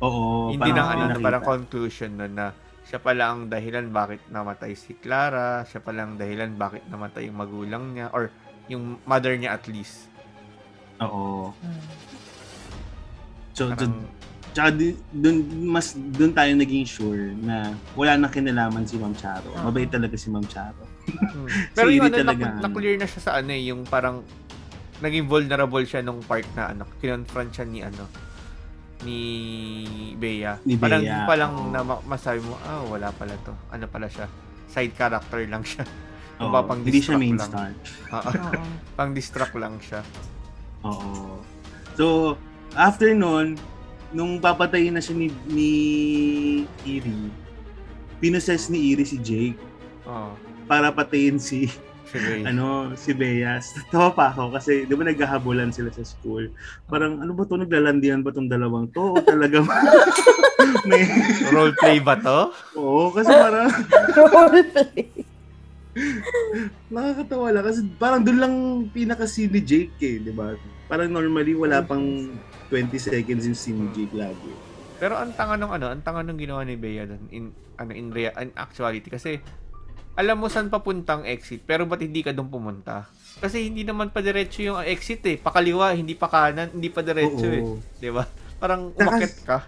Oo, 0.02 0.50
hindi 0.50 0.70
parang 0.74 0.76
nang 0.76 0.90
ano, 0.90 1.04
na 1.14 1.18
parang 1.22 1.44
conclusion 1.46 2.12
nun 2.18 2.34
na 2.34 2.52
siya 2.92 3.00
pala 3.00 3.32
ang 3.32 3.48
dahilan 3.48 3.88
bakit 3.94 4.20
namatay 4.28 4.76
si 4.76 4.98
Clara, 4.98 5.64
siya 5.64 5.80
pala 5.80 6.04
ang 6.04 6.20
dahilan 6.20 6.58
bakit 6.58 6.84
namatay 6.90 7.30
yung 7.30 7.38
magulang 7.40 7.96
niya, 7.96 8.12
or 8.12 8.34
yung 8.68 9.00
mother 9.08 9.38
niya 9.38 9.56
at 9.56 9.64
least. 9.70 10.12
Oo. 11.00 11.54
Hmm. 11.56 11.82
So, 13.56 13.70
so 13.70 13.76
Parang, 13.78 13.96
tsaka 14.52 14.70
di- 14.76 15.00
dun, 15.14 15.38
mas 15.72 15.96
dun 15.96 16.36
tayo 16.36 16.52
naging 16.58 16.84
sure 16.84 17.32
na 17.40 17.72
wala 17.96 18.20
na 18.20 18.28
kinalaman 18.28 18.84
si 18.84 19.00
Ma'am 19.00 19.16
Charo. 19.16 19.48
Oo. 19.56 19.72
Mabait 19.72 19.88
talaga 19.88 20.16
si 20.20 20.28
Ma'am 20.28 20.44
Charo. 20.50 20.84
hmm. 21.08 21.48
Pero 21.78 21.88
yung 21.94 22.12
Iri 22.12 22.12
ano, 22.12 22.22
talaga, 22.28 22.44
na, 22.50 22.62
na-clear 22.68 22.96
na 23.00 23.08
siya 23.08 23.22
sa 23.22 23.32
ano 23.40 23.52
eh, 23.56 23.64
yung 23.72 23.88
parang 23.88 24.26
naging 25.00 25.26
vulnerable 25.32 25.86
siya 25.88 26.04
nung 26.04 26.20
part 26.26 26.46
na 26.54 26.76
ano, 26.76 26.84
kinonfront 27.00 27.56
siya 27.56 27.66
ni 27.66 27.80
ano, 27.82 28.06
ni 29.02 29.20
Bea. 30.16 30.58
Ni 30.64 30.76
Parang 30.76 31.02
Bea, 31.02 31.26
palang 31.26 31.54
oo. 31.54 31.70
na 31.70 31.80
ma- 31.82 32.04
masabi 32.06 32.40
mo, 32.40 32.56
ah, 32.62 32.82
wala 32.84 33.10
pala 33.12 33.34
to. 33.42 33.54
Ano 33.68 33.86
pala 33.86 34.06
siya? 34.06 34.26
Side 34.68 34.94
character 34.94 35.42
lang 35.46 35.62
siya. 35.62 35.84
Oo, 36.42 36.50
Mapapang 36.50 36.82
hindi 36.82 36.98
siya 36.98 37.18
main 37.18 37.38
lang. 37.38 37.46
star. 37.46 37.70
Pang 38.98 39.14
distract 39.14 39.54
lang 39.54 39.78
siya. 39.78 40.02
Oo. 40.82 41.38
So, 41.94 42.34
after 42.74 43.14
nun, 43.14 43.62
nung 44.10 44.38
papatayin 44.38 44.92
na 44.92 45.02
siya 45.02 45.14
ni, 45.14 45.28
ni 45.46 45.72
Iri, 46.82 47.30
pinoses 48.18 48.68
ni 48.68 48.90
Iri 48.90 49.06
si 49.06 49.18
Jake 49.18 49.60
Oo. 50.04 50.34
para 50.66 50.90
patayin 50.90 51.38
si 51.38 51.70
Si 52.12 52.20
Bea. 52.20 52.44
ano 52.46 52.66
si 52.94 53.12
Bea. 53.12 53.56
Tawa 53.88 54.12
pa 54.12 54.30
ako 54.30 54.52
kasi 54.52 54.84
'di 54.84 54.94
ba 54.94 55.08
naghahabulan 55.08 55.72
sila 55.72 55.88
sa 55.90 56.04
school. 56.04 56.52
Parang 56.86 57.18
ano 57.18 57.32
ba 57.32 57.48
'to 57.48 57.56
naglalandian 57.56 58.20
ba 58.20 58.36
tong 58.36 58.52
dalawang 58.52 58.92
'to? 58.92 59.16
O 59.16 59.22
talaga 59.22 59.64
may 60.90 61.08
Role 61.50 61.72
play 61.74 61.98
ba 61.98 62.20
to? 62.20 62.52
Oo, 62.76 63.10
kasi 63.10 63.32
parang 63.32 63.72
Roleplay. 64.12 65.08
nakakatawa 66.88 67.48
lang 67.52 67.64
kasi 67.64 67.80
parang 67.96 68.22
doon 68.22 68.40
lang 68.40 68.54
pinaka 68.92 69.24
scene 69.24 69.52
ni 69.52 69.62
Jake 69.62 69.96
eh, 70.02 70.20
'di 70.20 70.32
ba? 70.32 70.56
Parang 70.88 71.08
normally 71.08 71.56
wala 71.56 71.80
pang 71.80 72.04
20 72.68 72.92
seconds 72.98 73.44
yung 73.44 73.56
scene 73.56 73.80
ni 73.80 73.90
Jake 73.94 74.16
lagi. 74.16 74.52
Pero 74.96 75.16
ang 75.16 75.32
tanga 75.32 75.56
nung 75.56 75.72
ano, 75.72 75.90
ang 75.90 76.04
tanga 76.04 76.22
nung 76.22 76.38
ginawa 76.38 76.62
ni 76.62 76.76
Bea 76.76 77.08
doon 77.08 77.24
in 77.30 77.44
ano 77.76 77.92
in, 77.92 78.12
rea- 78.12 78.36
in 78.38 78.52
actuality 78.54 79.08
kasi 79.08 79.40
alam 80.16 80.36
mo 80.38 80.52
saan 80.52 80.68
papuntang 80.68 81.24
exit 81.24 81.64
pero 81.64 81.88
ba't 81.88 82.04
hindi 82.04 82.22
ka 82.22 82.36
doon 82.36 82.52
pumunta? 82.52 83.08
Kasi 83.40 83.72
hindi 83.72 83.88
naman 83.88 84.12
pa 84.12 84.20
diretso 84.20 84.62
yung 84.62 84.84
exit 84.84 85.24
eh. 85.26 85.38
Pakaliwa, 85.40 85.96
hindi 85.96 86.14
pa 86.14 86.28
kanan, 86.28 86.76
hindi 86.76 86.92
pa 86.92 87.02
diretso 87.02 87.48
eh. 87.48 87.64
Oo. 87.64 87.80
'Di 87.98 88.10
ba? 88.12 88.28
Parang 88.60 88.92
umakit 88.94 89.48
ka. 89.48 89.66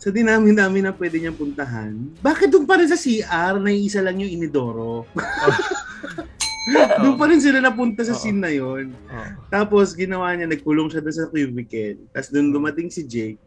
Sa 0.00 0.08
dinami-dami 0.08 0.80
na 0.80 0.96
pwede 0.96 1.20
niyang 1.20 1.36
puntahan, 1.36 1.92
bakit 2.24 2.48
doon 2.48 2.64
pa 2.64 2.80
rin 2.80 2.88
sa 2.88 2.96
CR 2.96 3.60
na 3.60 3.68
isa 3.68 4.00
lang 4.00 4.16
yung 4.16 4.32
inidoro? 4.32 5.04
doon 7.04 7.16
pa 7.20 7.28
rin 7.28 7.36
sila 7.36 7.60
napunta 7.60 8.00
sa 8.00 8.16
Oo. 8.16 8.20
scene 8.20 8.40
na 8.40 8.48
yon. 8.48 8.96
Oo. 8.96 9.28
Tapos 9.52 9.92
ginawa 9.92 10.32
niya, 10.32 10.48
nagkulong 10.48 10.88
siya 10.88 11.04
doon 11.04 11.16
sa 11.16 11.28
cubicle. 11.28 12.00
Tapos 12.16 12.28
doon 12.32 12.48
dumating 12.48 12.88
si 12.88 13.04
Jake. 13.04 13.40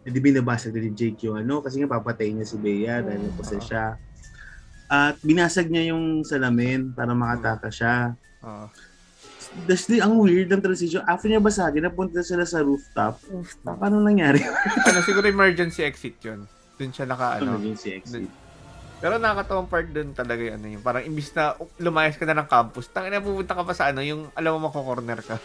Hindi 0.00 0.18
binabasag 0.24 0.72
na 0.72 0.80
ni 0.80 0.96
Jake 0.96 1.28
yung 1.28 1.36
ano, 1.36 1.60
kasi 1.60 1.76
nga 1.76 1.92
papatay 1.92 2.32
niya 2.32 2.48
si 2.48 2.56
Bea 2.56 3.04
dahil 3.04 3.28
napasa 3.28 3.60
siya. 3.60 4.00
At 4.88 5.20
binasag 5.20 5.68
niya 5.68 5.92
yung 5.92 6.24
salamin 6.24 6.96
para 6.96 7.12
makataka 7.12 7.68
siya. 7.68 8.16
Oo. 8.44 8.66
Tapos 9.68 9.84
di, 9.88 10.00
ang 10.00 10.16
weird 10.20 10.48
ng 10.52 10.60
transition. 10.60 11.04
After 11.08 11.28
niya 11.28 11.40
basagin, 11.40 11.84
napunta 11.84 12.20
sila 12.20 12.44
sa 12.44 12.60
rooftop. 12.60 13.20
Rooftop. 13.28 13.76
Paano 13.80 14.00
nangyari? 14.00 14.44
ano 14.88 15.00
siguro 15.04 15.24
emergency 15.24 15.84
exit 15.84 16.20
'yun. 16.20 16.44
Doon 16.76 16.90
siya 16.92 17.04
naka 17.08 17.40
Ano 17.40 17.56
si 17.76 17.92
exit? 17.92 18.28
Pero 18.98 19.14
nakakatawang 19.16 19.70
part 19.70 19.88
doon 19.94 20.10
talaga 20.10 20.42
yung 20.42 20.54
ano 20.58 20.66
yung 20.74 20.84
parang 20.84 21.04
imbis 21.06 21.30
na 21.32 21.54
lumayas 21.78 22.18
ka 22.18 22.26
na 22.26 22.34
ng 22.42 22.50
campus, 22.50 22.90
tangina 22.90 23.22
pupunta 23.22 23.54
ka 23.54 23.62
pa 23.62 23.72
sa 23.72 23.94
ano, 23.94 24.02
yung 24.02 24.26
alam 24.34 24.58
mo 24.58 24.68
mako-corner 24.68 25.22
ka. 25.22 25.36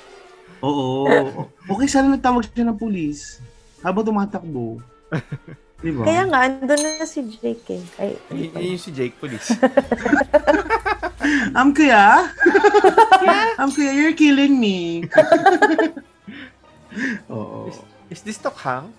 Oo. 0.66 1.06
Okay, 1.74 1.88
sana 1.88 2.12
nagtawag 2.12 2.44
siya 2.44 2.68
ng 2.68 2.80
pulis. 2.80 3.40
Habang 3.80 4.04
tumatakbo. 4.04 4.84
Di 5.84 5.92
ba? 5.92 6.08
Kaya 6.08 6.24
nga, 6.26 6.40
andun 6.48 6.80
na 6.80 7.04
si 7.04 7.20
Jake 7.28 7.68
eh. 7.70 7.84
Ay, 8.00 8.10
Y- 8.32 8.50
yun 8.50 8.74
yung 8.74 8.80
si 8.80 8.90
Jake 8.90 9.14
Police. 9.20 9.52
Am 11.60 11.72
kuya? 11.72 12.32
Am 13.60 13.68
kuya, 13.68 13.92
you're 13.92 14.16
killing 14.16 14.56
me. 14.56 15.04
Oo. 17.28 17.68
Is 18.08 18.22
this 18.22 18.38
Tok 18.38 18.56
Hang? 18.58 18.94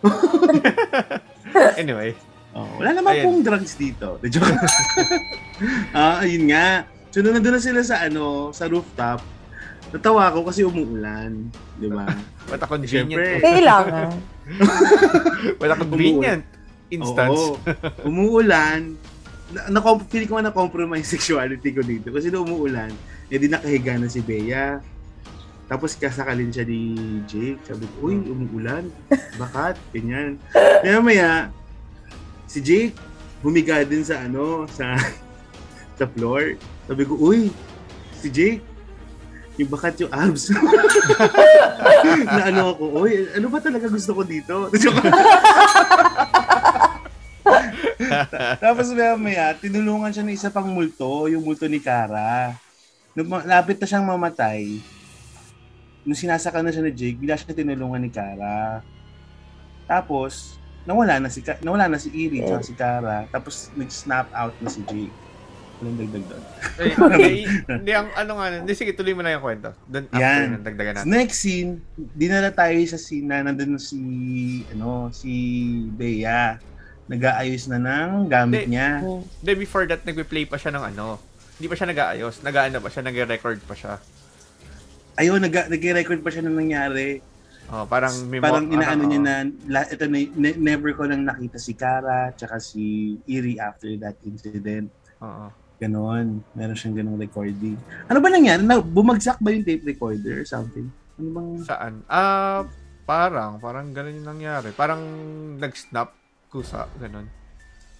anyway, 1.76 2.14
Oh, 2.56 2.64
wala 2.80 2.96
naman 2.96 3.12
Ayun. 3.12 3.24
pong 3.28 3.40
drugs 3.44 3.76
dito. 3.76 4.16
De 4.16 4.32
joke. 4.32 4.48
ah, 5.92 6.24
ayun 6.24 6.48
nga. 6.48 6.88
So, 7.12 7.20
nandun 7.20 7.52
na 7.52 7.60
sila 7.60 7.84
sa 7.84 8.00
ano, 8.00 8.48
sa 8.48 8.64
rooftop, 8.64 9.20
natawa 9.94 10.30
ako 10.30 10.50
kasi 10.50 10.66
umuulan. 10.66 11.50
Di 11.78 11.88
ba? 11.90 12.06
What 12.50 12.62
a 12.62 12.66
convenient. 12.66 13.10
Siyempre. 13.10 13.42
Kailangan. 13.42 14.08
What 15.60 15.70
a 15.70 15.76
convenient 15.78 16.44
instance. 16.90 17.38
Oo. 17.38 17.58
umuulan. 18.06 18.94
Na, 19.46 19.70
na, 19.70 19.80
feeling 20.10 20.26
ko 20.26 20.38
nga 20.38 20.50
na-compromise 20.50 21.06
sexuality 21.14 21.70
ko 21.70 21.82
dito. 21.82 22.10
Kasi 22.10 22.30
nung 22.30 22.46
umuulan, 22.50 22.90
eh 23.30 23.38
di 23.38 23.46
nakahiga 23.46 23.98
na 23.98 24.10
si 24.10 24.22
Bea. 24.22 24.82
Tapos 25.66 25.98
kasakalin 25.98 26.54
siya 26.54 26.62
ni 26.62 26.94
Jake. 27.26 27.58
Sabi 27.66 27.90
ko, 27.98 28.10
uy, 28.10 28.22
umuulan. 28.22 28.86
Bakat? 29.34 29.74
Ganyan. 29.90 30.38
Kaya 30.54 31.02
maya, 31.02 31.50
si 32.46 32.62
Jake, 32.62 32.94
humiga 33.42 33.82
din 33.82 34.06
sa 34.06 34.22
ano, 34.22 34.70
sa 34.70 34.94
sa 35.98 36.06
floor. 36.06 36.54
Sabi 36.86 37.02
ko, 37.02 37.18
uy, 37.18 37.50
si 38.14 38.30
Jake, 38.30 38.62
yung 39.56 39.70
bakat 39.72 39.96
yung 40.04 40.12
abs. 40.12 40.52
na 42.28 42.42
ano 42.52 42.76
ako, 42.76 42.84
uy, 43.04 43.28
ano 43.32 43.46
ba 43.48 43.58
talaga 43.60 43.88
gusto 43.88 44.12
ko 44.12 44.22
dito? 44.22 44.68
Tapos 48.60 48.86
maya 48.92 49.16
maya, 49.16 49.46
tinulungan 49.56 50.12
siya 50.12 50.24
ng 50.24 50.36
isa 50.36 50.52
pang 50.52 50.68
multo, 50.68 51.28
yung 51.32 51.42
multo 51.42 51.64
ni 51.64 51.80
Kara. 51.80 52.52
Nung 53.16 53.32
lapit 53.48 53.80
na 53.80 53.88
siyang 53.88 54.04
mamatay, 54.04 54.76
nung 56.04 56.18
sinasakal 56.18 56.60
na 56.60 56.70
siya 56.70 56.84
ni 56.84 56.92
Jake, 56.92 57.16
bila 57.16 57.34
siya 57.34 57.56
tinulungan 57.56 58.04
ni 58.04 58.12
Kara. 58.12 58.84
Tapos, 59.88 60.60
nawala 60.86 61.18
na 61.18 61.28
si 61.32 61.42
Ka- 61.42 61.58
nawala 61.60 61.90
na 61.90 61.98
si 61.98 62.14
Iri 62.14 62.46
at 62.46 62.62
si 62.62 62.72
Kara. 62.76 63.26
Tapos 63.34 63.74
nag-snap 63.74 64.30
out 64.30 64.54
na 64.62 64.70
si 64.70 64.80
Jake. 64.86 65.25
Walang 65.76 65.96
dagdag 66.00 66.24
doon. 66.24 66.44
Eh, 66.80 67.44
Hindi, 67.80 67.92
ang 67.92 68.08
ano 68.16 68.32
nga, 68.40 68.46
hindi, 68.48 68.72
sige, 68.72 68.96
tuloy 68.96 69.12
mo 69.12 69.20
na 69.20 69.36
yung 69.36 69.44
kwento. 69.44 69.76
Doon, 69.84 70.08
after 70.08 70.24
Yan. 70.24 70.64
dagdagan 70.64 70.92
natin. 70.96 71.08
next 71.12 71.36
scene, 71.44 71.84
dinala 71.96 72.48
tayo 72.48 72.80
sa 72.88 72.96
scene 72.96 73.28
na 73.28 73.44
nandun 73.44 73.76
na 73.76 73.80
si, 73.80 74.00
ano, 74.72 75.12
si 75.12 75.32
Bea. 75.92 76.56
Nag-aayos 77.06 77.68
na 77.70 77.78
ng 77.78 78.26
gamit 78.26 78.66
Hindi. 78.66 78.72
niya. 78.72 79.04
Hindi, 79.04 79.52
before 79.52 79.84
that, 79.84 80.02
nagpe-play 80.02 80.48
pa 80.48 80.56
siya 80.56 80.72
ng 80.72 80.84
ano. 80.96 81.20
Hindi 81.60 81.66
pa 81.68 81.76
siya 81.76 81.88
nag-aayos. 81.92 82.34
Nag-ano 82.40 82.76
pa 82.80 82.88
siya, 82.88 83.02
nag-record 83.04 83.60
pa 83.68 83.74
siya. 83.76 83.94
Ayun, 85.20 85.44
nag- 85.44 85.68
nag-record 85.68 86.20
pa 86.24 86.32
siya 86.32 86.40
nung 86.40 86.56
nangyari. 86.56 87.20
Oh, 87.66 87.82
parang 87.82 88.14
may 88.30 88.38
parang 88.38 88.70
mo- 88.70 88.78
inaano 88.78 89.02
ano, 89.04 89.10
niya 89.10 89.20
oh. 89.20 89.26
na, 89.26 89.34
la, 89.66 89.80
ito 89.90 90.06
na, 90.06 90.18
ne- 90.22 90.58
never 90.60 90.94
ko 90.94 91.02
nang 91.02 91.26
nakita 91.26 91.58
si 91.58 91.74
Kara 91.74 92.30
tsaka 92.32 92.62
si 92.62 93.16
Iri 93.26 93.58
after 93.58 93.90
that 93.98 94.14
incident. 94.22 94.88
Oo. 95.18 95.65
Ganon. 95.76 96.40
Meron 96.56 96.76
siyang 96.76 96.96
ganong 96.96 97.20
recording. 97.20 97.76
Ano 98.08 98.18
ba 98.24 98.28
nangyari? 98.32 98.64
Na, 98.64 98.80
bumagsak 98.80 99.36
ba 99.44 99.52
yung 99.52 99.64
tape 99.64 99.84
recorder 99.84 100.40
or 100.40 100.46
something? 100.48 100.88
Ano 101.20 101.28
bang... 101.36 101.48
Saan? 101.64 101.94
Ah, 102.08 102.64
parang, 103.04 103.60
parang 103.60 103.92
ganun 103.92 104.16
yung 104.16 104.28
nangyari. 104.36 104.72
Parang 104.72 105.00
nag-snap 105.60 106.16
kusa, 106.48 106.88
ganun. 106.96 107.28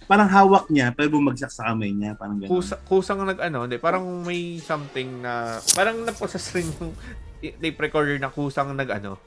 Parang 0.07 0.29
hawak 0.31 0.71
niya, 0.71 0.95
pero 0.95 1.19
bumagsak 1.19 1.51
sa 1.53 1.69
kamay 1.69 1.93
niya. 1.93 2.17
Parang 2.17 2.41
ganon. 2.41 2.49
Kusa, 2.49 2.81
kusang 2.81 3.21
nag-ano, 3.21 3.69
hindi, 3.69 3.77
parang 3.77 4.05
may 4.25 4.57
something 4.57 5.21
na, 5.21 5.61
parang 5.77 6.01
naposes 6.01 6.49
rin 6.57 6.65
yung 6.81 6.93
tape 7.41 7.77
recorder 7.77 8.17
na 8.17 8.33
kusang 8.33 8.73
nag-ano, 8.73 9.21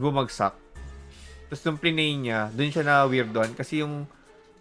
bumagsak. 0.00 0.56
Tapos 1.52 1.62
nung 1.68 1.76
plinay 1.76 2.16
niya, 2.16 2.48
dun 2.48 2.72
siya 2.72 2.80
na 2.80 3.04
weirdoan 3.04 3.52
kasi 3.52 3.84
yung 3.84 4.08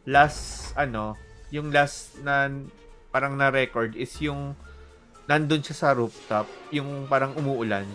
last, 0.03 0.75
ano, 0.75 1.15
yung 1.47 1.71
last 1.71 2.19
na 2.19 2.51
parang 3.11 3.35
na-record 3.35 3.93
is 3.93 4.11
yung 4.23 4.55
nandun 5.27 5.61
siya 5.61 5.75
sa 5.77 5.89
rooftop, 5.93 6.47
yung 6.73 7.05
parang 7.05 7.35
umuulan. 7.35 7.85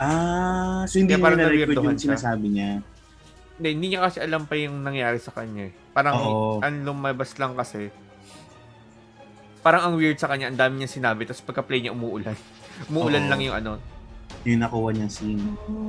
Ah, 0.00 0.86
so 0.88 0.96
hindi 0.96 1.12
Kaya 1.12 1.18
niya 1.18 1.26
parang 1.26 1.38
na-record 1.44 1.60
na-weirdohan 1.76 1.92
yung 1.92 2.00
siya. 2.00 2.08
sinasabi 2.16 2.46
niya. 2.48 2.70
Hindi, 3.60 3.68
hindi 3.76 3.86
niya 3.92 4.00
kasi 4.08 4.18
alam 4.24 4.42
pa 4.48 4.54
yung 4.56 4.80
nangyari 4.80 5.18
sa 5.20 5.36
kanya 5.36 5.68
eh. 5.68 5.72
Parang 5.92 6.16
Oo. 6.16 6.64
ang 6.64 6.80
lumabas 6.86 7.36
lang 7.36 7.52
kasi, 7.52 7.92
parang 9.60 9.92
ang 9.92 9.94
weird 10.00 10.16
sa 10.16 10.32
kanya, 10.32 10.48
ang 10.48 10.56
dami 10.56 10.80
niya 10.80 10.88
sinabi, 10.88 11.28
tapos 11.28 11.44
pagka-play 11.44 11.84
niya 11.84 11.92
umuulan. 11.92 12.32
umuulan 12.90 13.28
Oo. 13.28 13.30
lang 13.30 13.40
yung 13.44 13.56
ano. 13.60 13.72
Yung 14.48 14.62
nakuha 14.64 14.88
niyang 14.96 15.12
scene. 15.12 15.42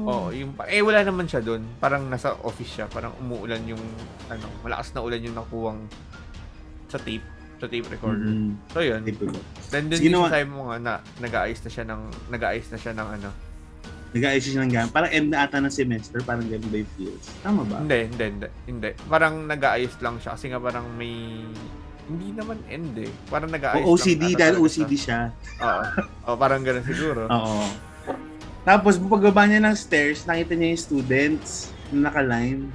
Oo, 0.04 0.28
yung, 0.36 0.52
eh 0.68 0.84
wala 0.84 1.08
naman 1.08 1.24
siya 1.24 1.40
doon. 1.40 1.64
Parang 1.80 2.04
nasa 2.12 2.36
office 2.44 2.82
siya, 2.82 2.86
parang 2.92 3.16
umuulan 3.24 3.64
yung, 3.64 3.80
ano, 4.28 4.44
malakas 4.66 4.92
na 4.92 5.00
ulan 5.00 5.24
yung 5.24 5.38
nakuwang 5.40 5.80
sa 6.92 7.00
tape, 7.00 7.24
sa 7.62 7.70
tape 7.70 7.86
recorder. 7.88 8.26
Mhm. 8.26 8.58
So 8.68 8.82
yun, 8.82 9.06
then 9.70 9.86
dun 9.86 9.96
Sige 9.96 10.10
naman. 10.10 10.28
sabi 10.28 10.46
mo 10.50 10.62
nga 10.68 10.78
na 10.78 10.94
nag-aayos 11.20 11.62
na 11.62 11.70
siya 11.70 11.86
ng, 11.86 12.02
nag-aayos 12.28 12.68
na 12.68 12.78
siya 12.78 12.94
ng 12.94 13.08
ano. 13.14 13.30
Nag-aayos 14.12 14.44
siya 14.44 14.60
ng 14.60 14.72
gamit. 14.72 14.92
Parang 14.92 15.08
end 15.10 15.30
na 15.30 15.46
ata 15.46 15.58
ng 15.58 15.72
semester. 15.72 16.20
Parang 16.20 16.44
ganun 16.44 16.68
ba 16.68 16.78
yung 16.78 16.92
feels? 16.98 17.26
Tama 17.40 17.62
ba? 17.64 17.80
Hindi, 17.80 18.00
hindi, 18.10 18.26
hindi, 18.28 18.48
hindi. 18.66 18.90
Parang 19.06 19.46
nag-aayos 19.46 19.94
lang 20.02 20.18
siya 20.18 20.36
kasi 20.36 20.52
nga 20.52 20.60
parang 20.60 20.84
may, 20.92 21.48
hindi 22.04 22.28
naman 22.36 22.60
end 22.68 22.92
eh. 22.98 23.12
Parang 23.30 23.48
nag-aayos 23.48 23.86
O 23.86 23.96
OCD 23.96 24.24
lang. 24.28 24.40
dahil 24.42 24.56
OCD 24.60 24.92
siya. 24.98 25.32
siya. 25.32 25.64
Oo. 25.64 25.84
Oo, 26.28 26.36
parang 26.36 26.60
ganun 26.60 26.84
siguro. 26.84 27.30
Oo. 27.32 27.64
Tapos, 28.62 29.00
pagbaba 29.00 29.48
niya 29.48 29.64
ng 29.64 29.74
stairs, 29.74 30.26
nakita 30.26 30.54
niya 30.54 30.68
yung 30.70 30.84
students 30.84 31.52
na 31.90 32.10
naka-line. 32.10 32.68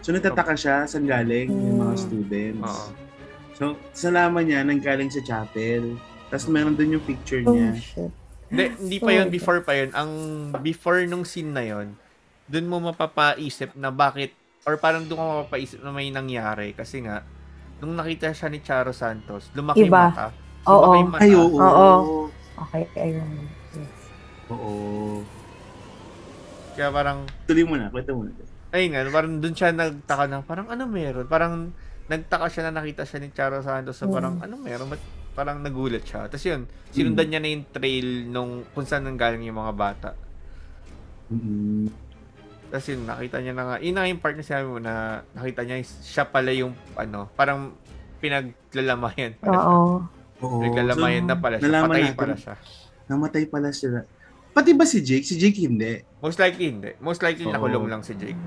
So, 0.00 0.10
natataka 0.10 0.56
siya 0.56 0.82
saan 0.82 1.04
galing 1.04 1.46
yung 1.46 1.78
mga 1.78 1.94
Hmm. 1.94 2.00
students. 2.00 2.64
Oo. 2.64 3.01
So, 3.52 3.76
salaman 3.92 4.48
niya, 4.48 4.64
nanggaling 4.64 5.12
sa 5.12 5.20
chapel. 5.20 5.96
Tapos, 6.28 6.48
meron 6.48 6.72
dun 6.72 6.96
yung 6.96 7.04
picture 7.04 7.44
Oh, 7.44 7.52
niya. 7.52 7.76
shit. 7.76 8.12
Hindi, 8.48 8.64
hindi 8.76 8.98
pa 9.00 9.10
yun, 9.12 9.28
before 9.28 9.60
pa 9.60 9.72
yun. 9.72 9.90
Ang 9.92 10.10
before 10.60 11.00
nung 11.08 11.24
scene 11.24 11.52
na 11.52 11.64
yun, 11.64 11.96
dun 12.44 12.68
mo 12.68 12.80
mapapaisip 12.82 13.72
na 13.74 13.88
bakit, 13.88 14.36
or 14.64 14.76
parang 14.76 15.08
dun 15.08 15.16
ka 15.16 15.24
mapapaisip 15.24 15.80
na 15.80 15.88
may 15.88 16.12
nangyari. 16.12 16.72
Kasi 16.72 17.00
nga, 17.00 17.24
nung 17.80 17.96
nakita 17.96 18.28
siya 18.30 18.52
ni 18.52 18.60
Charo 18.60 18.92
Santos, 18.92 19.48
lumaki 19.52 19.88
Iba. 19.88 20.12
mata. 20.12 20.26
Oo. 20.68 20.84
Lumaki 20.84 21.02
mata. 21.08 21.24
Ay, 21.24 21.32
oo. 21.32 21.56
Oo. 21.56 21.88
Okay, 22.68 22.84
ayun. 22.94 23.30
Yes. 23.72 23.92
Oo. 24.52 25.24
Kaya 26.72 26.88
parang, 26.88 27.18
Tuloy 27.44 27.64
mo 27.64 27.74
na, 27.76 27.88
kwento 27.88 28.12
mo 28.12 28.24
na. 28.24 28.32
ayun 28.72 28.88
nga, 28.92 29.00
parang 29.08 29.32
dun 29.40 29.52
siya 29.52 29.72
nagtaka 29.72 30.24
na, 30.28 30.40
parang 30.44 30.68
ano 30.68 30.84
meron? 30.84 31.24
Parang, 31.24 31.72
nagtaka 32.12 32.46
siya 32.52 32.68
na 32.68 32.84
nakita 32.84 33.08
siya 33.08 33.18
ni 33.24 33.32
Charo 33.32 33.64
Santos 33.64 33.96
so 33.96 34.04
parang 34.12 34.36
ano 34.44 34.60
meron 34.60 34.92
ba't 34.92 35.00
parang 35.32 35.64
nagulat 35.64 36.04
siya 36.04 36.28
tapos 36.28 36.44
yun 36.44 36.68
sinundan 36.92 37.32
niya 37.32 37.40
na 37.40 37.48
yung 37.48 37.64
trail 37.72 38.08
nung 38.28 38.68
kung 38.76 38.84
saan 38.84 39.08
nanggaling 39.08 39.48
yung 39.48 39.56
mga 39.56 39.72
bata 39.72 40.10
Mm-mm. 41.32 41.88
Tapos 42.72 42.88
yun, 42.88 43.04
nakita 43.04 43.36
niya 43.44 43.52
na 43.52 43.64
nga, 43.68 43.76
yun 43.84 43.92
na 43.92 44.08
yung 44.08 44.20
part 44.20 44.32
na 44.32 44.40
sinabi 44.40 44.64
mo 44.64 44.80
na 44.80 45.20
nakita 45.36 45.60
niya, 45.64 45.76
siya 45.84 46.24
pala 46.24 46.56
yung, 46.56 46.72
ano, 46.96 47.28
parang 47.36 47.76
pinaglalamayan 48.16 49.36
pala 49.36 49.56
siya. 49.60 49.68
Oo. 49.68 49.88
Oo. 50.40 50.58
Pinaglalamayan 50.64 51.24
na 51.28 51.36
pala 51.36 51.60
siya, 51.60 51.68
patay 51.84 52.00
natin, 52.00 52.16
pala 52.16 52.34
siya. 52.36 52.54
Namatay 53.12 53.44
pala 53.52 53.68
sila. 53.76 54.00
Pati 54.56 54.72
ba 54.72 54.88
si 54.88 55.04
Jake? 55.04 55.24
Si 55.24 55.36
Jake 55.36 55.68
hindi. 55.68 56.00
Most 56.24 56.40
likely 56.40 56.64
hindi. 56.72 56.96
Most 57.00 57.20
likely 57.20 57.44
Oo. 57.44 57.52
nakulong 57.52 57.92
lang 57.92 58.00
si 58.00 58.16
Jake. 58.16 58.40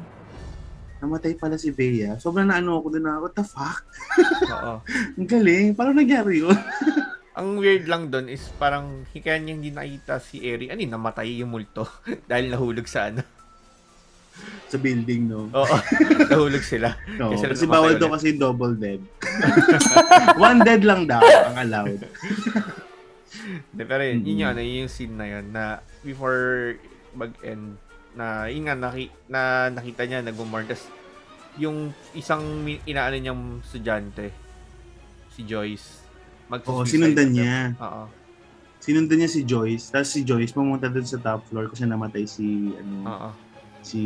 Namatay 1.05 1.37
pala 1.37 1.53
si 1.53 1.69
Bea. 1.69 2.17
Sobrang 2.17 2.49
naano 2.49 2.81
ako 2.81 2.97
doon 2.97 3.05
na, 3.05 3.21
what 3.21 3.31
the 3.31 3.45
fuck? 3.45 3.85
Oo. 4.49 4.81
Ang 5.21 5.29
galing. 5.29 5.77
Paano 5.77 5.93
nangyari 5.93 6.41
yun? 6.41 6.57
Ang 7.37 7.61
weird 7.61 7.85
lang 7.85 8.09
doon 8.09 8.25
is 8.25 8.41
parang 8.57 9.05
kaya 9.13 9.37
niya 9.37 9.53
hindi 9.53 9.69
nakita 9.69 10.17
si 10.17 10.41
Eri. 10.41 10.73
Ano 10.73 10.81
yun, 10.81 10.89
namatay 10.89 11.29
yung 11.37 11.53
multo 11.53 11.85
dahil 12.31 12.49
nahulog 12.49 12.89
sa 12.89 13.13
ano. 13.13 13.21
Sa 14.65 14.75
building, 14.75 15.29
no? 15.29 15.47
Oo, 15.53 15.75
nahulog 16.25 16.65
sila. 16.65 16.97
No, 17.15 17.31
Kasi 17.31 17.45
kasi 17.45 17.65
bawal 17.69 17.95
daw 17.95 18.09
kasi 18.09 18.33
double 18.33 18.73
dead. 18.75 18.99
One 20.35 20.59
dead 20.59 20.81
lang 20.81 21.05
daw 21.05 21.21
ang 21.21 21.55
allowed. 21.55 22.01
De, 23.71 23.83
pero 23.83 24.01
yun, 24.01 24.23
yun 24.23 24.35
Mm. 24.35 24.39
yung, 24.41 24.49
ano, 24.49 24.59
yun 24.59 24.77
yung 24.81 24.91
scene 24.91 25.13
na 25.13 25.25
yun 25.29 25.45
na 25.51 25.63
before 26.01 26.75
mag-end 27.13 27.77
na 28.15 28.47
yun 28.47 28.65
nga 28.65 28.75
naki, 28.75 29.11
na 29.27 29.69
nakita 29.69 30.07
niya 30.07 30.23
nag-mourn 30.23 30.65
tas 30.65 30.87
yung 31.55 31.91
isang 32.11 32.43
mi- 32.63 32.83
inaano 32.83 33.15
niyang 33.15 33.63
estudyante 33.63 34.31
si 35.31 35.43
Joyce 35.43 36.03
mag 36.45 36.61
Oo, 36.69 36.85
sinundan 36.85 37.33
niya. 37.33 37.73
Oo. 37.81 38.05
Sinundan 38.77 39.17
niya 39.17 39.29
si 39.31 39.41
Joyce. 39.41 39.89
Tapos 39.89 40.13
si 40.13 40.21
Joyce 40.21 40.53
pumunta 40.53 40.85
doon 40.85 41.07
sa 41.07 41.17
top 41.17 41.41
floor 41.49 41.73
kasi 41.73 41.89
namatay 41.89 42.29
si 42.29 42.69
ano 42.77 42.95
Oo. 43.01 43.29
si 43.81 44.01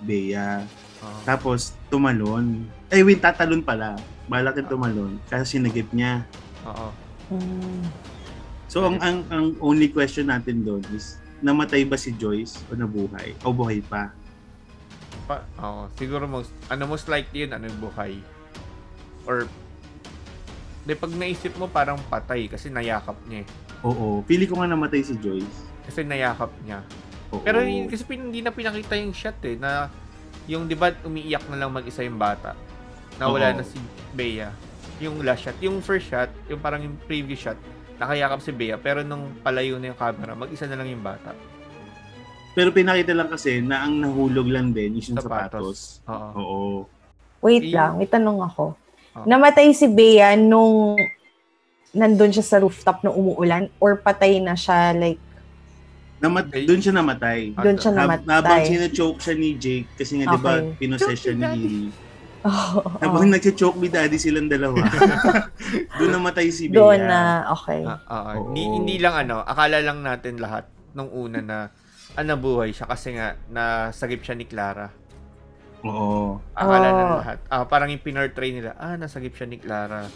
Bea. 0.00 0.64
Oo. 1.04 1.20
Tapos 1.28 1.76
tumalon. 1.92 2.64
Eh 2.88 3.04
wait, 3.04 3.20
tatalon 3.20 3.60
pala. 3.60 4.00
Balak 4.24 4.56
yung 4.64 4.70
tumalon 4.72 5.12
kasi 5.28 5.60
sinagip 5.60 5.92
niya. 5.92 6.24
Oo. 6.64 6.88
Hmm. 7.28 7.82
So 8.66 8.82
ang, 8.88 8.98
ang 8.98 9.22
ang 9.30 9.46
only 9.62 9.92
question 9.92 10.32
natin 10.32 10.64
doon 10.64 10.82
is 10.96 11.20
namatay 11.40 11.84
ba 11.84 11.96
si 12.00 12.12
Joyce 12.16 12.64
o 12.68 12.76
nabuhay? 12.76 13.36
O 13.44 13.52
buhay 13.52 13.84
pa? 13.84 14.12
Pa, 15.26 15.42
oo. 15.58 15.90
Siguro 15.98 16.24
most 16.24 16.52
ano 16.70 16.86
most 16.86 17.10
likely 17.10 17.44
yun 17.44 17.52
ano 17.52 17.68
buhay. 17.76 18.20
or 19.26 19.50
di 20.86 20.94
pag 20.94 21.10
naisip 21.10 21.50
mo 21.58 21.66
parang 21.66 21.98
patay 22.06 22.46
kasi 22.46 22.70
nayakap 22.70 23.18
niya 23.26 23.42
eh. 23.42 23.46
Oo. 23.82 24.22
Pili 24.22 24.46
ko 24.46 24.62
nga 24.62 24.70
namatay 24.70 25.02
si 25.02 25.18
Joyce. 25.18 25.66
Kasi 25.82 26.06
nayakap 26.06 26.54
niya. 26.62 26.86
Oo. 27.34 27.42
Pero 27.42 27.58
yun, 27.58 27.90
kasi 27.90 28.06
pin- 28.06 28.30
hindi 28.30 28.38
na 28.38 28.54
pinakita 28.54 28.94
yung 28.94 29.10
shot 29.10 29.42
eh, 29.42 29.58
na 29.58 29.90
yung 30.46 30.70
di 30.70 30.78
ba 30.78 30.94
umiiyak 31.02 31.42
na 31.50 31.58
lang 31.58 31.74
mag-isa 31.74 32.06
yung 32.06 32.22
bata. 32.22 32.54
Na 33.18 33.26
wala 33.26 33.50
Oo. 33.50 33.58
na 33.58 33.64
si 33.66 33.82
Bea. 34.14 34.54
Yung 35.02 35.20
last 35.26 35.50
shot, 35.50 35.58
yung 35.58 35.82
first 35.82 36.06
shot, 36.06 36.30
yung 36.46 36.62
parang 36.62 36.86
yung 36.86 36.94
previous 37.10 37.42
shot, 37.42 37.58
nakayakap 37.96 38.40
si 38.40 38.50
Bea, 38.50 38.76
pero 38.76 39.00
nung 39.00 39.40
palayo 39.40 39.76
na 39.76 39.90
yung 39.90 39.98
camera, 39.98 40.32
mag-isa 40.32 40.64
na 40.64 40.76
lang 40.76 40.88
yung 40.88 41.00
bata. 41.00 41.32
Pero 42.52 42.70
pinakita 42.70 43.12
lang 43.12 43.28
kasi 43.28 43.60
na 43.60 43.84
ang 43.84 44.00
nahulog 44.00 44.46
lang 44.46 44.72
din 44.72 44.96
is 44.96 45.06
yung 45.06 45.18
Sapatos. 45.18 46.00
sapatos. 46.00 46.04
Oo. 46.06 46.32
Oo. 46.34 46.60
Wait 47.42 47.62
Yung- 47.62 47.74
lang, 47.74 47.92
may 47.96 48.08
tanong 48.08 48.40
ako. 48.42 48.72
Ah. 49.12 49.24
Namatay 49.26 49.72
si 49.72 49.86
Bea 49.86 50.32
nung 50.34 50.96
nandun 51.90 52.28
siya 52.30 52.42
sa 52.42 52.56
rooftop 52.56 53.00
na 53.02 53.10
umuulan 53.10 53.72
or 53.78 53.96
patay 53.96 54.36
na 54.38 54.52
siya 54.52 54.92
like 54.92 55.20
Namat 56.16 56.48
Okay. 56.48 56.64
doon 56.64 56.80
siya 56.80 56.94
namatay. 56.94 57.52
doon 57.52 57.76
siya 57.76 57.92
Hab- 57.92 58.00
Habang 58.08 58.24
namatay? 58.24 58.62
sinachoke 58.66 59.20
siya 59.20 59.34
ni 59.34 59.50
Jake 59.54 59.88
kasi 59.94 60.12
nga 60.16 60.26
'di 60.26 60.38
ba 60.38 60.52
Okay. 60.54 60.72
pinosess 60.78 61.18
siya 61.18 61.34
ni 61.34 61.44
Lily. 61.46 61.84
Oo, 62.46 62.80
Habang 62.96 63.26
nagche-choke 63.28 63.74
me 63.74 63.88
daddy 63.88 64.16
silang 64.16 64.46
dalawa. 64.46 64.78
doon 65.98 66.10
namatay 66.12 66.46
si 66.48 66.66
Bea. 66.66 66.78
doon 66.78 67.00
na, 67.02 67.20
okay. 67.50 67.82
Ah, 67.82 67.98
ah, 68.00 68.14
ah. 68.24 68.34
Oo. 68.34 68.48
Hindi, 68.48 68.62
hindi 68.64 68.96
lang 68.96 69.18
ano, 69.18 69.42
akala 69.42 69.80
lang 69.80 70.00
natin 70.00 70.38
lahat 70.38 70.64
nung 70.92 71.10
una 71.10 71.40
na 71.40 71.58
ah, 72.14 72.22
nabuhay 72.22 72.70
siya 72.70 72.86
kasi 72.86 73.12
nga 73.12 73.34
nasagip 73.46 74.22
siya 74.22 74.32
ni 74.32 74.44
Clara. 74.44 74.88
Oo. 75.82 76.38
Akala 76.52 76.88
na 76.88 77.02
Oh. 77.04 77.18
lahat. 77.20 77.38
Ah, 77.46 77.64
parang 77.64 77.88
yung 77.88 78.00
pinortray 78.00 78.50
nila, 78.50 78.74
ah, 78.74 78.94
nasagip 78.94 79.34
siya 79.34 79.46
ni 79.46 79.58
Clara. 79.58 80.06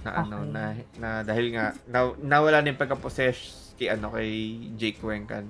Na 0.00 0.10
ano, 0.16 0.42
Okay. 0.42 0.50
na, 0.50 0.62
na 0.96 1.08
dahil 1.20 1.46
nga, 1.50 1.72
na, 1.86 1.98
nawala 2.18 2.58
na 2.58 2.68
yung 2.68 2.80
pagka-possess 2.80 3.38
kay, 3.76 3.88
ano, 3.88 4.10
kay 4.10 4.30
Jake 4.74 4.98
Wenkan. 4.98 5.48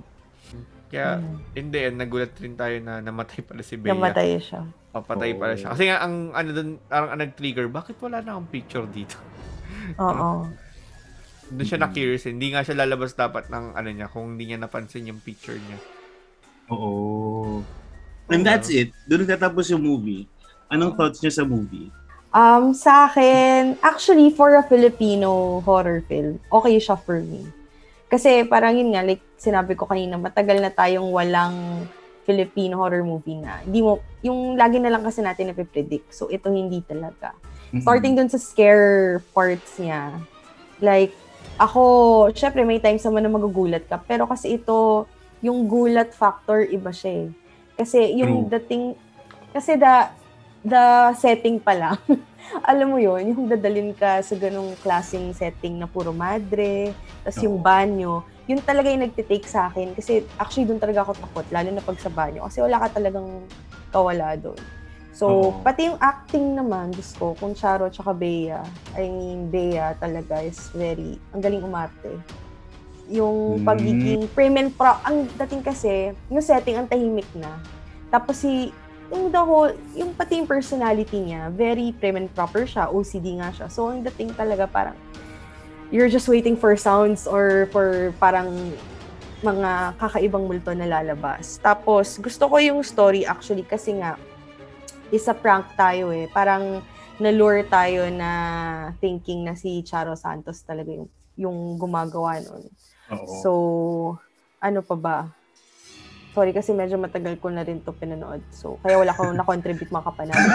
Kaya, 0.91 1.23
Mm. 1.23 1.39
hindi, 1.55 1.79
nagulat 1.95 2.35
rin 2.35 2.55
tayo 2.55 2.77
na 2.83 2.99
namatay 2.99 3.41
pala 3.41 3.63
si 3.63 3.79
Bea. 3.79 3.95
Namatay 3.95 4.37
siya. 4.37 4.67
O, 4.91 4.99
patay 5.01 5.33
pala 5.33 5.55
siya. 5.55 5.71
Kasi 5.71 5.87
nga, 5.87 6.03
ang 6.03 6.35
ano 6.35 6.49
dun, 6.51 6.69
parang 6.85 7.15
ang 7.15 7.21
nag-trigger, 7.23 7.71
bakit 7.71 7.95
wala 7.99 8.19
na 8.19 8.35
akong 8.35 8.51
picture 8.51 8.85
dito? 8.85 9.15
Oo. 10.03 10.51
Doon 11.51 11.67
siya 11.67 11.79
na-curious. 11.79 12.27
eh. 12.27 12.35
Hindi 12.35 12.51
nga 12.51 12.63
siya 12.63 12.75
lalabas 12.77 13.15
dapat 13.15 13.47
ng 13.49 13.75
ano 13.75 13.89
niya 13.89 14.07
kung 14.07 14.35
hindi 14.35 14.51
niya 14.51 14.59
napansin 14.61 15.07
yung 15.07 15.19
picture 15.19 15.55
niya. 15.57 15.79
Oo. 16.69 17.63
And 18.27 18.43
that's 18.43 18.71
it. 18.71 18.95
Doon 19.07 19.27
nagtatapos 19.27 19.71
yung 19.71 19.83
movie. 19.83 20.27
Anong 20.71 20.95
thoughts 20.95 21.19
niyo 21.19 21.35
sa 21.35 21.43
movie? 21.43 21.91
Um, 22.31 22.71
sa 22.71 23.11
akin, 23.11 23.75
actually, 23.83 24.31
for 24.31 24.55
a 24.55 24.63
Filipino 24.63 25.59
horror 25.61 25.99
film, 26.07 26.39
okay 26.47 26.79
siya 26.79 26.95
for 26.95 27.19
me. 27.19 27.43
Kasi 28.07 28.47
parang 28.47 28.79
yun 28.79 28.95
nga, 28.95 29.03
like 29.03 29.23
sinabi 29.41 29.73
ko 29.73 29.89
kanina, 29.89 30.21
matagal 30.21 30.61
na 30.61 30.69
tayong 30.69 31.09
walang 31.09 31.89
Filipino 32.29 32.77
horror 32.77 33.01
movie 33.01 33.41
na. 33.41 33.65
Hindi 33.65 33.81
mo, 33.81 34.05
yung 34.21 34.61
lagi 34.61 34.77
na 34.77 34.93
lang 34.93 35.01
kasi 35.01 35.25
natin 35.25 35.51
napipredict. 35.51 36.13
So, 36.13 36.29
ito 36.29 36.53
hindi 36.53 36.85
talaga. 36.85 37.33
Starting 37.81 38.19
dun 38.19 38.29
sa 38.29 38.37
scare 38.37 39.25
parts 39.33 39.81
niya, 39.81 40.21
like, 40.85 41.17
ako, 41.57 41.83
syempre 42.37 42.67
may 42.67 42.83
times 42.83 43.01
naman 43.07 43.25
na 43.25 43.33
magugulat 43.33 43.89
ka, 43.89 43.97
pero 44.05 44.29
kasi 44.29 44.61
ito, 44.61 45.09
yung 45.41 45.65
gulat 45.65 46.13
factor, 46.13 46.69
iba 46.69 46.93
siya 46.93 47.25
eh. 47.25 47.29
Kasi 47.81 48.21
yung 48.21 48.45
True. 48.47 48.61
dating, 48.61 48.85
kasi 49.57 49.81
the, 49.81 49.95
the 50.61 50.85
setting 51.17 51.57
pa 51.57 51.73
lang, 51.73 51.97
alam 52.71 52.91
mo 52.93 52.99
yon 52.99 53.33
yung 53.33 53.47
dadalin 53.49 53.95
ka 53.95 54.21
sa 54.21 54.35
ganong 54.37 54.75
klaseng 54.83 55.33
setting 55.33 55.79
na 55.79 55.87
puro 55.87 56.11
madre, 56.11 56.93
tas 57.25 57.39
yung 57.41 57.57
Oo. 57.57 57.65
banyo, 57.65 58.21
yun 58.51 58.59
talaga 58.67 58.91
yung 58.91 59.07
nagtitake 59.07 59.47
sa 59.47 59.71
akin. 59.71 59.95
Kasi 59.95 60.27
actually 60.35 60.67
doon 60.67 60.83
talaga 60.83 61.07
ako 61.07 61.15
takot, 61.15 61.47
lalo 61.55 61.71
na 61.71 61.79
pag 61.79 61.99
sa 62.03 62.11
banyo. 62.11 62.43
Kasi 62.51 62.59
wala 62.59 62.83
ka 62.83 62.99
talagang 62.99 63.47
kawala 63.95 64.35
doon. 64.35 64.59
So, 65.15 65.27
Oo. 65.31 65.63
pati 65.63 65.87
yung 65.87 65.99
acting 66.03 66.59
naman, 66.59 66.91
Diyos 66.91 67.15
ko, 67.15 67.39
kung 67.39 67.55
Charo 67.55 67.87
tsaka 67.87 68.11
Bea, 68.11 68.63
I 68.99 69.07
mean, 69.07 69.47
Bea 69.47 69.95
talaga 70.03 70.43
is 70.43 70.59
very, 70.75 71.15
ang 71.31 71.39
galing 71.39 71.63
umarte. 71.63 72.19
Yung 73.11 73.63
Mm. 73.63 73.67
pagiging 73.67 74.23
prim 74.35 74.55
and 74.59 74.75
pro, 74.75 74.99
ang 75.07 75.31
dating 75.39 75.63
kasi, 75.63 76.15
yung 76.31 76.43
setting, 76.43 76.79
ang 76.79 76.91
tahimik 76.91 77.27
na. 77.39 77.59
Tapos 78.09 78.43
si, 78.43 78.71
yung 79.11 79.35
the 79.35 79.43
whole, 79.43 79.75
yung 79.99 80.15
pati 80.15 80.39
yung 80.39 80.47
personality 80.47 81.19
niya, 81.19 81.51
very 81.51 81.91
prim 81.91 82.15
and 82.17 82.31
proper 82.31 82.63
siya, 82.63 82.87
OCD 82.91 83.39
nga 83.43 83.51
siya. 83.51 83.67
So, 83.67 83.91
ang 83.91 84.07
dating 84.07 84.35
talaga 84.35 84.71
parang, 84.71 84.95
you're 85.91 86.09
just 86.09 86.31
waiting 86.31 86.55
for 86.57 86.75
sounds 86.79 87.27
or 87.27 87.67
for 87.75 88.15
parang 88.23 88.75
mga 89.43 89.97
kakaibang 89.99 90.47
multo 90.47 90.71
na 90.73 90.87
lalabas. 90.87 91.59
Tapos, 91.59 92.17
gusto 92.21 92.47
ko 92.47 92.57
yung 92.63 92.81
story 92.87 93.27
actually 93.27 93.67
kasi 93.67 93.99
nga, 93.99 94.15
isa 95.11 95.35
prank 95.35 95.67
tayo 95.75 96.15
eh. 96.15 96.31
Parang 96.31 96.85
nalure 97.19 97.67
tayo 97.67 98.07
na 98.09 98.31
thinking 99.03 99.45
na 99.45 99.59
si 99.59 99.83
Charo 99.83 100.15
Santos 100.15 100.63
talaga 100.63 100.95
yung, 100.95 101.09
yung 101.35 101.59
gumagawa 101.77 102.39
nun. 102.41 102.65
Oo. 103.11 103.33
So, 103.43 103.51
ano 104.63 104.81
pa 104.87 104.97
ba? 104.97 105.19
Sorry 106.31 106.51
kasi 106.51 106.71
medyo 106.71 106.95
matagal 106.95 107.37
ko 107.37 107.51
na 107.51 107.61
rin 107.61 107.79
to 107.79 107.91
pinanood. 107.91 108.39
So, 108.51 108.79
kaya 108.81 108.95
wala 108.97 109.11
ko 109.11 109.29
na-contribute 109.29 109.91
mga 109.91 110.05
kapanalig. 110.05 110.39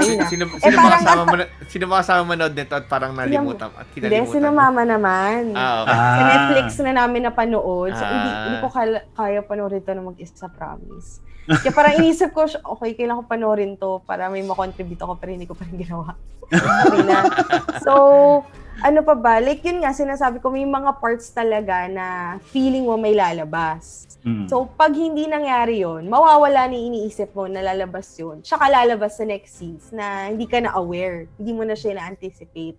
Na 0.00 0.14
na. 0.16 0.24
Sino, 0.24 0.44
Eh, 0.48 0.58
sino 0.58 0.74
ba 0.74 0.82
parang 0.82 0.96
kasama 0.98 1.22
mo 1.22 1.34
na, 1.34 1.44
sino 1.66 1.84
ba 1.84 1.94
kasama 2.00 2.22
manood 2.26 2.54
nito 2.54 2.72
at 2.72 2.86
parang 2.86 3.12
nalimutan 3.12 3.68
at 3.70 3.84
Hindi, 3.86 4.00
kinalimutan? 4.00 4.32
sino 4.32 4.48
mo? 4.48 4.56
mama 4.58 4.82
naman. 4.82 5.52
Ah, 5.52 5.76
okay. 5.82 5.92
Sa 5.92 6.00
Ah. 6.16 6.26
Netflix 6.26 6.66
na 6.80 6.92
namin 6.96 7.20
napanood. 7.22 7.92
So, 7.92 8.00
hindi, 8.02 8.28
Ah. 8.28 8.40
hindi 8.40 8.56
ko 8.58 8.68
kaya, 8.70 8.98
kaya 9.12 9.40
panoorin 9.42 9.80
to 9.80 9.92
na 9.92 10.02
mag-isa, 10.02 10.48
promise. 10.48 11.20
Kaya 11.44 11.70
parang 11.70 11.94
inisip 11.98 12.32
ko, 12.32 12.48
okay, 12.48 12.96
kailangan 12.96 13.20
ko 13.20 13.26
panoorin 13.28 13.76
to 13.76 14.00
para 14.02 14.26
may 14.26 14.40
makontribute 14.40 14.96
ako 14.98 15.14
pero 15.14 15.30
hindi 15.30 15.44
ko 15.44 15.52
pa 15.52 15.64
rin 15.64 15.76
ginawa. 15.76 16.16
Okay 16.48 17.02
na. 17.02 17.18
So, 17.80 17.92
ano 18.84 19.00
pa 19.00 19.16
ba? 19.16 19.40
Like 19.40 19.64
yun 19.64 19.80
nga, 19.80 19.96
sinasabi 19.96 20.44
ko, 20.44 20.52
may 20.52 20.68
mga 20.68 21.00
parts 21.00 21.32
talaga 21.32 21.88
na 21.88 22.36
feeling 22.52 22.84
mo 22.84 23.00
may 23.00 23.16
lalabas. 23.16 24.04
Mm. 24.20 24.44
So, 24.44 24.68
pag 24.68 24.92
hindi 24.92 25.24
nangyari 25.24 25.80
yon 25.80 26.04
mawawala 26.12 26.68
ni 26.68 26.92
iniisip 26.92 27.32
mo 27.32 27.48
na 27.48 27.64
lalabas 27.64 28.12
yun. 28.20 28.44
Tsaka 28.44 28.68
lalabas 28.68 29.16
sa 29.16 29.24
next 29.24 29.56
scenes 29.56 29.88
na 29.88 30.28
hindi 30.28 30.44
ka 30.44 30.60
na 30.60 30.76
aware. 30.76 31.32
Hindi 31.40 31.52
mo 31.56 31.64
na 31.64 31.72
siya 31.72 31.96
na-anticipate. 31.96 32.76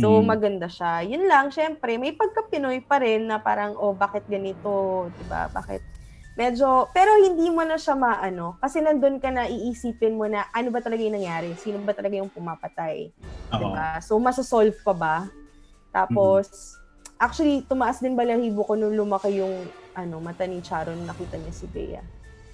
So, 0.00 0.18
Mm. 0.18 0.26
maganda 0.26 0.66
siya. 0.66 1.04
Yun 1.06 1.28
lang, 1.30 1.52
syempre, 1.54 2.00
may 2.02 2.16
pagka-Pinoy 2.16 2.82
pa 2.82 2.98
rin 2.98 3.30
na 3.30 3.38
parang, 3.38 3.78
oh, 3.78 3.92
bakit 3.94 4.24
ganito? 4.26 5.06
'Di 5.12 5.22
ba 5.28 5.46
Bakit? 5.52 5.82
Medyo, 6.34 6.90
pero 6.90 7.14
hindi 7.22 7.46
mo 7.46 7.62
na 7.62 7.78
siya 7.78 7.94
maano. 7.94 8.58
Kasi 8.58 8.82
nandun 8.82 9.22
ka 9.22 9.30
na, 9.30 9.46
iisipin 9.46 10.18
mo 10.18 10.26
na, 10.26 10.50
ano 10.50 10.74
ba 10.74 10.82
talaga 10.82 10.98
yung 10.98 11.14
nangyari? 11.14 11.54
Sino 11.54 11.78
ba 11.78 11.94
talaga 11.94 12.18
yung 12.18 12.32
pumapatay? 12.32 13.14
Oo. 13.54 13.60
Diba? 13.70 14.02
So, 14.02 14.18
masasolve 14.18 14.74
pa 14.82 14.90
ba? 14.90 15.16
Tapos, 15.94 16.74
actually, 17.16 17.62
tumaas 17.64 18.02
din 18.02 18.18
balahibo 18.18 18.66
ko 18.66 18.74
nung 18.74 18.98
lumaki 18.98 19.38
yung 19.38 19.54
ano, 19.94 20.18
mata 20.18 20.42
ni 20.42 20.58
Charon, 20.58 20.98
nakita 21.06 21.38
niya 21.38 21.54
si 21.54 21.70
Bea. 21.70 22.02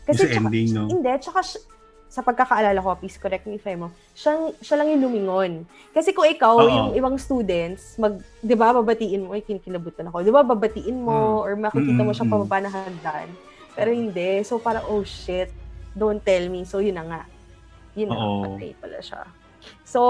Sa 0.05 0.13
tsaka- 0.13 0.37
ending, 0.37 0.77
no? 0.77 0.93
Hindi, 0.93 1.09
tsaka 1.17 1.41
sa 2.11 2.21
pagkakaalala 2.27 2.83
ko, 2.83 2.99
please 2.99 3.17
correct 3.17 3.47
me 3.47 3.55
if 3.57 3.65
I'm 3.65 3.87
wrong, 3.87 3.95
siya, 4.19 4.51
siya 4.59 4.77
lang 4.83 4.91
yung 4.93 5.09
lumingon. 5.09 5.53
Kasi 5.95 6.11
kung 6.11 6.27
ikaw, 6.27 6.59
Oo. 6.59 6.67
yung 6.67 6.89
ibang 6.99 7.15
students, 7.17 7.95
mag, 7.97 8.19
di 8.43 8.59
ba, 8.59 8.75
babatiin 8.75 9.25
mo, 9.25 9.39
ay, 9.39 9.47
kinikilabutan 9.47 10.11
ako, 10.11 10.27
di 10.27 10.35
ba, 10.35 10.43
babatiin 10.43 10.99
mo, 11.01 11.41
or 11.41 11.55
makikita 11.55 12.03
mo 12.03 12.11
siya 12.11 12.27
Mm, 12.27 12.35
mm, 12.35 12.43
pababa 12.45 12.59
na 12.61 12.71
hagdan. 12.75 13.29
Pero 13.79 13.95
hindi. 13.95 14.43
So, 14.43 14.59
para 14.59 14.83
oh 14.91 15.07
shit, 15.07 15.55
don't 15.95 16.19
tell 16.19 16.51
me. 16.51 16.67
So, 16.67 16.83
yun 16.83 16.99
na 16.99 17.07
nga. 17.07 17.23
Yun 17.95 18.11
na, 18.11 18.19
patay 18.19 18.75
pala 18.83 18.99
siya. 18.99 19.23
So, 19.87 20.01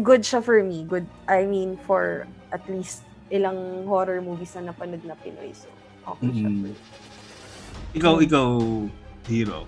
good 0.00 0.24
siya 0.24 0.40
for 0.40 0.64
me. 0.64 0.88
Good, 0.88 1.04
I 1.28 1.44
mean, 1.44 1.76
for 1.84 2.24
at 2.54 2.62
least 2.70 3.02
ilang 3.28 3.58
horror 3.84 4.22
movies 4.22 4.54
na 4.54 4.70
napanood 4.70 5.02
na 5.02 5.18
Pinoy. 5.18 5.50
So, 5.50 5.66
okay 6.06 6.30
siya 6.30 6.46
Mm. 6.46 6.54
for 6.54 6.68
me. 6.70 6.72
Ikaw, 7.94 8.14
ikaw, 8.22 8.46
hero. 9.26 9.60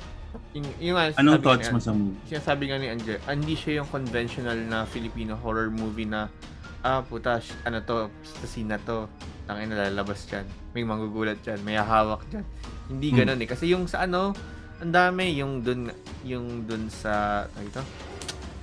Yung, 0.53 0.67
yung, 0.79 0.97
Anong 0.97 1.41
sabi 1.41 1.45
thoughts 1.45 1.69
mo 1.73 1.81
sa 1.81 1.91
movie? 1.91 2.19
Sinasabi 2.29 2.63
nga 2.69 2.77
ni 2.77 2.87
Angel, 2.87 3.19
hindi 3.27 3.55
siya 3.57 3.83
yung 3.83 3.89
conventional 3.89 4.59
na 4.63 4.85
Filipino 4.85 5.35
horror 5.35 5.69
movie 5.69 6.07
na 6.07 6.29
ah, 6.81 7.03
puta, 7.03 7.43
ano 7.65 7.83
to, 7.83 8.07
sa 8.23 8.47
scene 8.47 8.71
na 8.71 8.79
to, 8.79 9.11
tangin 9.43 9.75
na 9.75 9.91
lalabas 9.91 10.23
dyan. 10.31 10.47
May 10.71 10.87
magugulat 10.87 11.43
dyan, 11.43 11.59
may 11.67 11.75
hahawak 11.75 12.23
dyan. 12.31 12.47
Hindi 12.87 13.09
Hmm. 13.11 13.17
ganun 13.19 13.41
eh. 13.43 13.49
Kasi 13.49 13.65
yung 13.67 13.91
sa 13.91 14.07
ano, 14.07 14.31
ang 14.79 14.93
dami, 14.95 15.35
yung 15.35 15.67
dun, 15.67 15.91
yung 16.23 16.63
dun 16.63 16.87
sa, 16.87 17.43
ano 17.49 17.65
ito? 17.65 17.83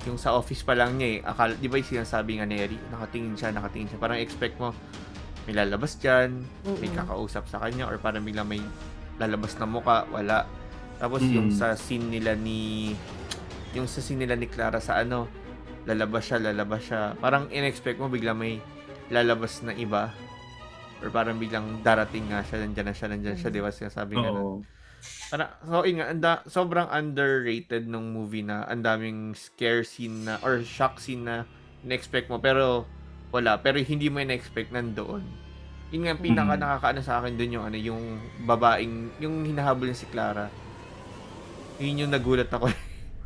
Yung 0.04 0.20
sa 0.20 0.36
office 0.36 0.62
pa 0.62 0.76
lang 0.76 1.00
niya 1.00 1.08
eh. 1.08 1.18
Akala, 1.24 1.56
di 1.56 1.72
ba 1.72 1.80
yung 1.80 1.88
sinasabi 1.88 2.40
nga 2.40 2.46
ni 2.46 2.60
Eri, 2.60 2.76
nakatingin 2.92 3.40
siya, 3.40 3.56
nakatingin 3.56 3.88
siya. 3.88 4.00
Parang 4.00 4.20
expect 4.20 4.60
mo, 4.60 4.76
may 5.48 5.56
lalabas 5.56 5.96
dyan, 5.96 6.44
may 6.80 6.92
Mm-mm. 6.92 7.00
kakausap 7.00 7.48
sa 7.48 7.64
kanya, 7.64 7.88
or 7.88 7.96
parang 7.96 8.24
biglang 8.24 8.48
may 8.48 8.60
lalabas 9.16 9.56
na 9.56 9.68
muka, 9.68 10.04
wala. 10.12 10.44
Tapos 11.00 11.24
Mm. 11.24 11.34
yung 11.36 11.50
sa 11.52 11.76
scene 11.76 12.08
nila 12.08 12.36
ni 12.36 12.94
yung 13.74 13.90
sa 13.90 14.00
scene 14.00 14.24
nila 14.24 14.38
ni 14.38 14.46
Clara 14.46 14.78
sa 14.78 15.02
ano 15.02 15.26
lalabas 15.84 16.24
siya, 16.24 16.40
lalabas 16.40 16.82
siya. 16.88 17.18
Parang 17.20 17.52
in-expect 17.52 18.00
mo 18.00 18.08
bigla 18.08 18.32
may 18.32 18.64
lalabas 19.12 19.60
na 19.64 19.76
iba. 19.76 20.16
Or 21.04 21.12
parang 21.12 21.36
biglang 21.36 21.84
darating 21.84 22.32
nga 22.32 22.40
siya, 22.40 22.64
nandyan 22.64 22.88
na 22.88 22.96
siya, 22.96 23.08
nandyan 23.12 23.36
siya, 23.36 23.52
di 23.52 23.60
ba? 23.60 23.68
Sinasabi 23.68 24.16
nga 24.16 24.32
Oo. 24.32 24.64
Para, 25.32 25.58
so, 25.66 25.84
yun 25.84 26.00
nga, 26.00 26.08
anda, 26.14 26.32
sobrang 26.46 26.88
underrated 26.88 27.90
nung 27.90 28.14
movie 28.14 28.46
na 28.46 28.68
ang 28.70 28.86
daming 28.86 29.34
scare 29.34 29.82
scene 29.82 30.28
na, 30.28 30.38
or 30.46 30.62
shock 30.62 31.02
scene 31.02 31.26
na 31.26 31.50
in-expect 31.84 32.30
mo, 32.32 32.40
pero 32.40 32.88
wala. 33.34 33.60
Pero 33.60 33.82
hindi 33.82 34.08
mo 34.08 34.22
in-expect 34.22 34.72
nandoon. 34.72 35.26
Yun 35.94 36.02
nga, 36.06 36.12
ang 36.18 36.22
pinaka 36.22 36.54
nakakaano 36.58 37.02
sa 37.06 37.22
akin 37.22 37.34
dun 37.38 37.54
yung, 37.54 37.66
ano, 37.66 37.78
yung 37.78 38.04
babaeng, 38.46 39.14
yung 39.22 39.46
hinahabol 39.46 39.90
niya 39.90 40.02
si 40.02 40.08
Clara. 40.10 40.50
Yun 41.78 42.08
yung 42.08 42.12
nagulat 42.14 42.50
ako. 42.50 42.70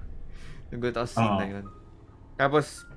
nagulat 0.71 0.95
ako 0.95 1.07
sa 1.07 1.15
scene 1.15 1.31
Oo. 1.31 1.39
na 1.39 1.47
yun. 1.47 1.65
Tapos, 2.35 2.87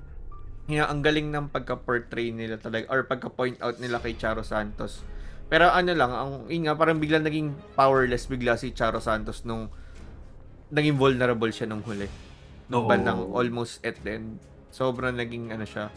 yun, 0.71 0.87
ang 0.87 1.03
galing 1.03 1.27
ng 1.31 1.51
pagka-portray 1.51 2.31
nila 2.31 2.55
talaga, 2.55 2.87
or 2.87 3.03
pagka-point 3.03 3.59
out 3.59 3.75
nila 3.79 3.99
kay 3.99 4.15
Charo 4.15 4.43
Santos. 4.43 5.03
Pero 5.51 5.67
ano 5.67 5.91
lang, 5.91 6.11
ang 6.15 6.31
yun 6.47 6.63
nga, 6.63 6.79
parang 6.79 6.95
biglang 6.95 7.27
naging 7.27 7.51
powerless 7.75 8.23
bigla 8.23 8.55
si 8.55 8.71
Charo 8.71 9.03
Santos 9.03 9.43
nung 9.43 9.67
naging 10.71 10.95
vulnerable 10.95 11.51
siya 11.51 11.67
nung 11.67 11.83
huli. 11.83 12.07
Nung 12.71 12.87
Oo. 12.87 12.89
bandang 12.89 13.19
almost 13.35 13.83
at 13.83 13.99
the 13.99 14.15
end. 14.15 14.39
Sobrang 14.71 15.11
naging 15.11 15.51
ano 15.51 15.67
siya. 15.67 15.91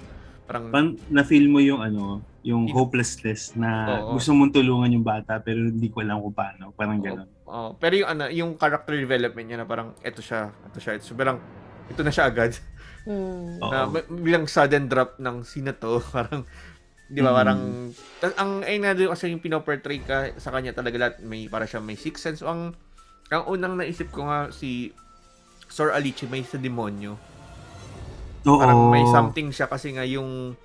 Parang, 0.44 0.74
Pan, 0.74 0.98
na-feel 1.06 1.46
mo 1.46 1.62
yung 1.62 1.78
ano, 1.78 2.18
yung 2.42 2.66
Hindi- 2.66 2.74
hopelessness 2.74 3.54
na 3.54 4.02
Oo. 4.02 4.18
gusto 4.18 4.34
mong 4.34 4.50
tulungan 4.52 4.90
yung 4.90 5.06
bata 5.06 5.38
pero 5.38 5.62
hindi 5.62 5.86
ko 5.86 6.02
alam 6.02 6.18
kung 6.18 6.34
paano. 6.34 6.74
Parang 6.74 6.98
gano'n. 6.98 7.28
oh, 7.46 7.78
pero 7.78 7.94
yung 7.94 8.10
ano, 8.10 8.26
yung 8.34 8.58
character 8.58 8.98
development 8.98 9.46
niya 9.46 9.62
na 9.62 9.68
parang 9.70 9.94
eto 10.02 10.18
siya, 10.18 10.50
eto 10.66 10.82
siya, 10.82 10.98
eto 10.98 11.06
siya. 11.06 11.16
Parang 11.16 11.38
ito 11.86 12.00
na 12.02 12.10
siya 12.10 12.26
agad. 12.26 12.58
Mm. 13.04 13.60
Oo. 13.60 13.68
na 13.70 13.84
bi- 13.86 14.08
bilang 14.24 14.48
sudden 14.48 14.88
drop 14.88 15.20
ng 15.22 15.46
sino 15.46 15.70
to, 15.76 16.02
parang 16.16 16.42
di 17.14 17.22
ba 17.22 17.30
Mm. 17.30 17.36
parang 17.36 17.60
ang 18.34 18.52
ay 18.60 18.76
na 18.76 18.90
doon 18.90 19.08
kasi 19.08 19.30
yung 19.30 19.38
pinoportray 19.38 20.02
ka 20.02 20.34
sa 20.34 20.50
kanya 20.50 20.74
talaga 20.74 20.98
lahat 20.98 21.14
may 21.22 21.46
para 21.46 21.62
siya 21.62 21.78
may 21.78 21.94
sixth 21.94 22.20
sense 22.20 22.40
So, 22.40 22.50
ang 22.50 22.74
ang 23.30 23.46
unang 23.46 23.78
naisip 23.78 24.10
ko 24.10 24.26
nga 24.26 24.50
si 24.50 24.90
Sir 25.66 25.90
Alichi 25.90 26.26
may 26.26 26.42
sa 26.42 26.58
demonyo 26.58 27.14
Oo. 28.44 28.58
parang 28.58 28.90
may 28.90 29.06
something 29.06 29.48
siya 29.48 29.64
kasi 29.64 29.94
nga 29.94 30.02
yung 30.02 30.58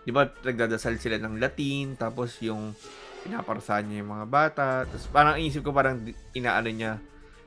di 0.00 0.10
ba 0.10 0.24
nagdadasal 0.24 0.96
sila 0.96 1.20
ng 1.20 1.36
Latin 1.36 1.94
tapos 1.94 2.40
yung 2.40 2.72
pinaparusahan 3.20 3.84
niya 3.84 4.00
yung 4.00 4.12
mga 4.12 4.26
bata 4.26 4.66
tapos 4.82 5.06
parang 5.06 5.36
inisip 5.36 5.60
ko 5.60 5.70
parang 5.70 6.00
inaano 6.32 6.66
niya 6.66 6.96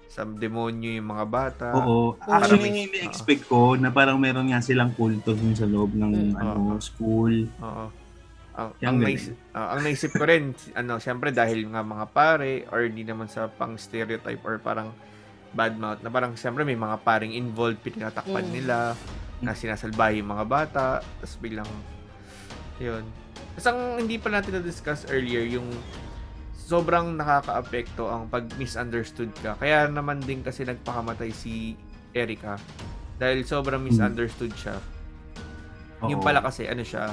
sa 0.05 0.21
demonyo 0.23 0.93
yung 0.93 1.09
mga 1.09 1.25
bata 1.25 1.67
Oo. 1.75 2.13
Actually, 2.21 2.69
may- 2.69 2.85
yung 2.85 3.09
expect 3.09 3.49
ko 3.49 3.73
na 3.73 3.89
parang 3.89 4.21
meron 4.21 4.45
nga 4.45 4.61
silang 4.61 4.93
kulto 4.93 5.33
dun 5.33 5.57
sa 5.57 5.65
loob 5.65 5.89
ng 5.91 6.29
Mm. 6.29 6.37
ano, 6.37 6.77
school. 6.77 7.49
Oo. 7.57 7.85
Kaya 7.89 8.02
ang, 8.53 8.69
ang 8.85 8.97
naisip, 9.01 9.33
ah, 9.57 9.73
ang 9.73 9.81
naisip 9.81 10.11
ko 10.13 10.23
rin, 10.29 10.53
ano, 10.79 11.01
syempre 11.01 11.33
dahil 11.33 11.65
nga 11.73 11.81
mga 11.81 12.05
pare 12.13 12.69
or 12.69 12.85
hindi 12.85 13.01
naman 13.01 13.25
sa 13.25 13.49
pang 13.49 13.73
stereotype 13.75 14.41
or 14.45 14.61
parang 14.61 14.93
bad 15.53 15.77
mouth 15.77 16.01
na 16.01 16.09
parang 16.09 16.33
syempre 16.33 16.61
may 16.65 16.77
mga 16.77 17.01
paring 17.01 17.33
involved, 17.33 17.81
pinatatakpan 17.81 18.45
Mm. 18.49 18.53
nila, 18.53 18.77
na 19.43 19.51
sinasalbahe 19.51 20.23
yung 20.23 20.31
mga 20.31 20.45
bata, 20.47 20.85
tapos 21.01 21.35
biglang, 21.37 21.67
yun. 22.79 23.03
Tapos 23.53 23.67
ang 23.69 23.99
hindi 23.99 24.15
pa 24.15 24.31
natin 24.31 24.61
na-discuss 24.61 25.05
earlier, 25.11 25.43
yung 25.43 25.67
sobrang 26.55 27.19
nakaka-apekto 27.19 28.07
ang 28.07 28.31
pag 28.31 28.47
misunderstood 28.55 29.29
ka. 29.43 29.59
Kaya 29.59 29.91
naman 29.91 30.23
din 30.23 30.41
kasi 30.41 30.63
nagpakamatay 30.63 31.29
si 31.35 31.75
Erica. 32.15 32.55
Dahil 33.19 33.43
sobrang 33.43 33.83
misunderstood 33.83 34.55
siya. 34.55 34.79
Yung 36.07 36.23
Oo. 36.23 36.25
pala 36.25 36.39
kasi, 36.39 36.65
ano 36.65 36.81
siya, 36.81 37.11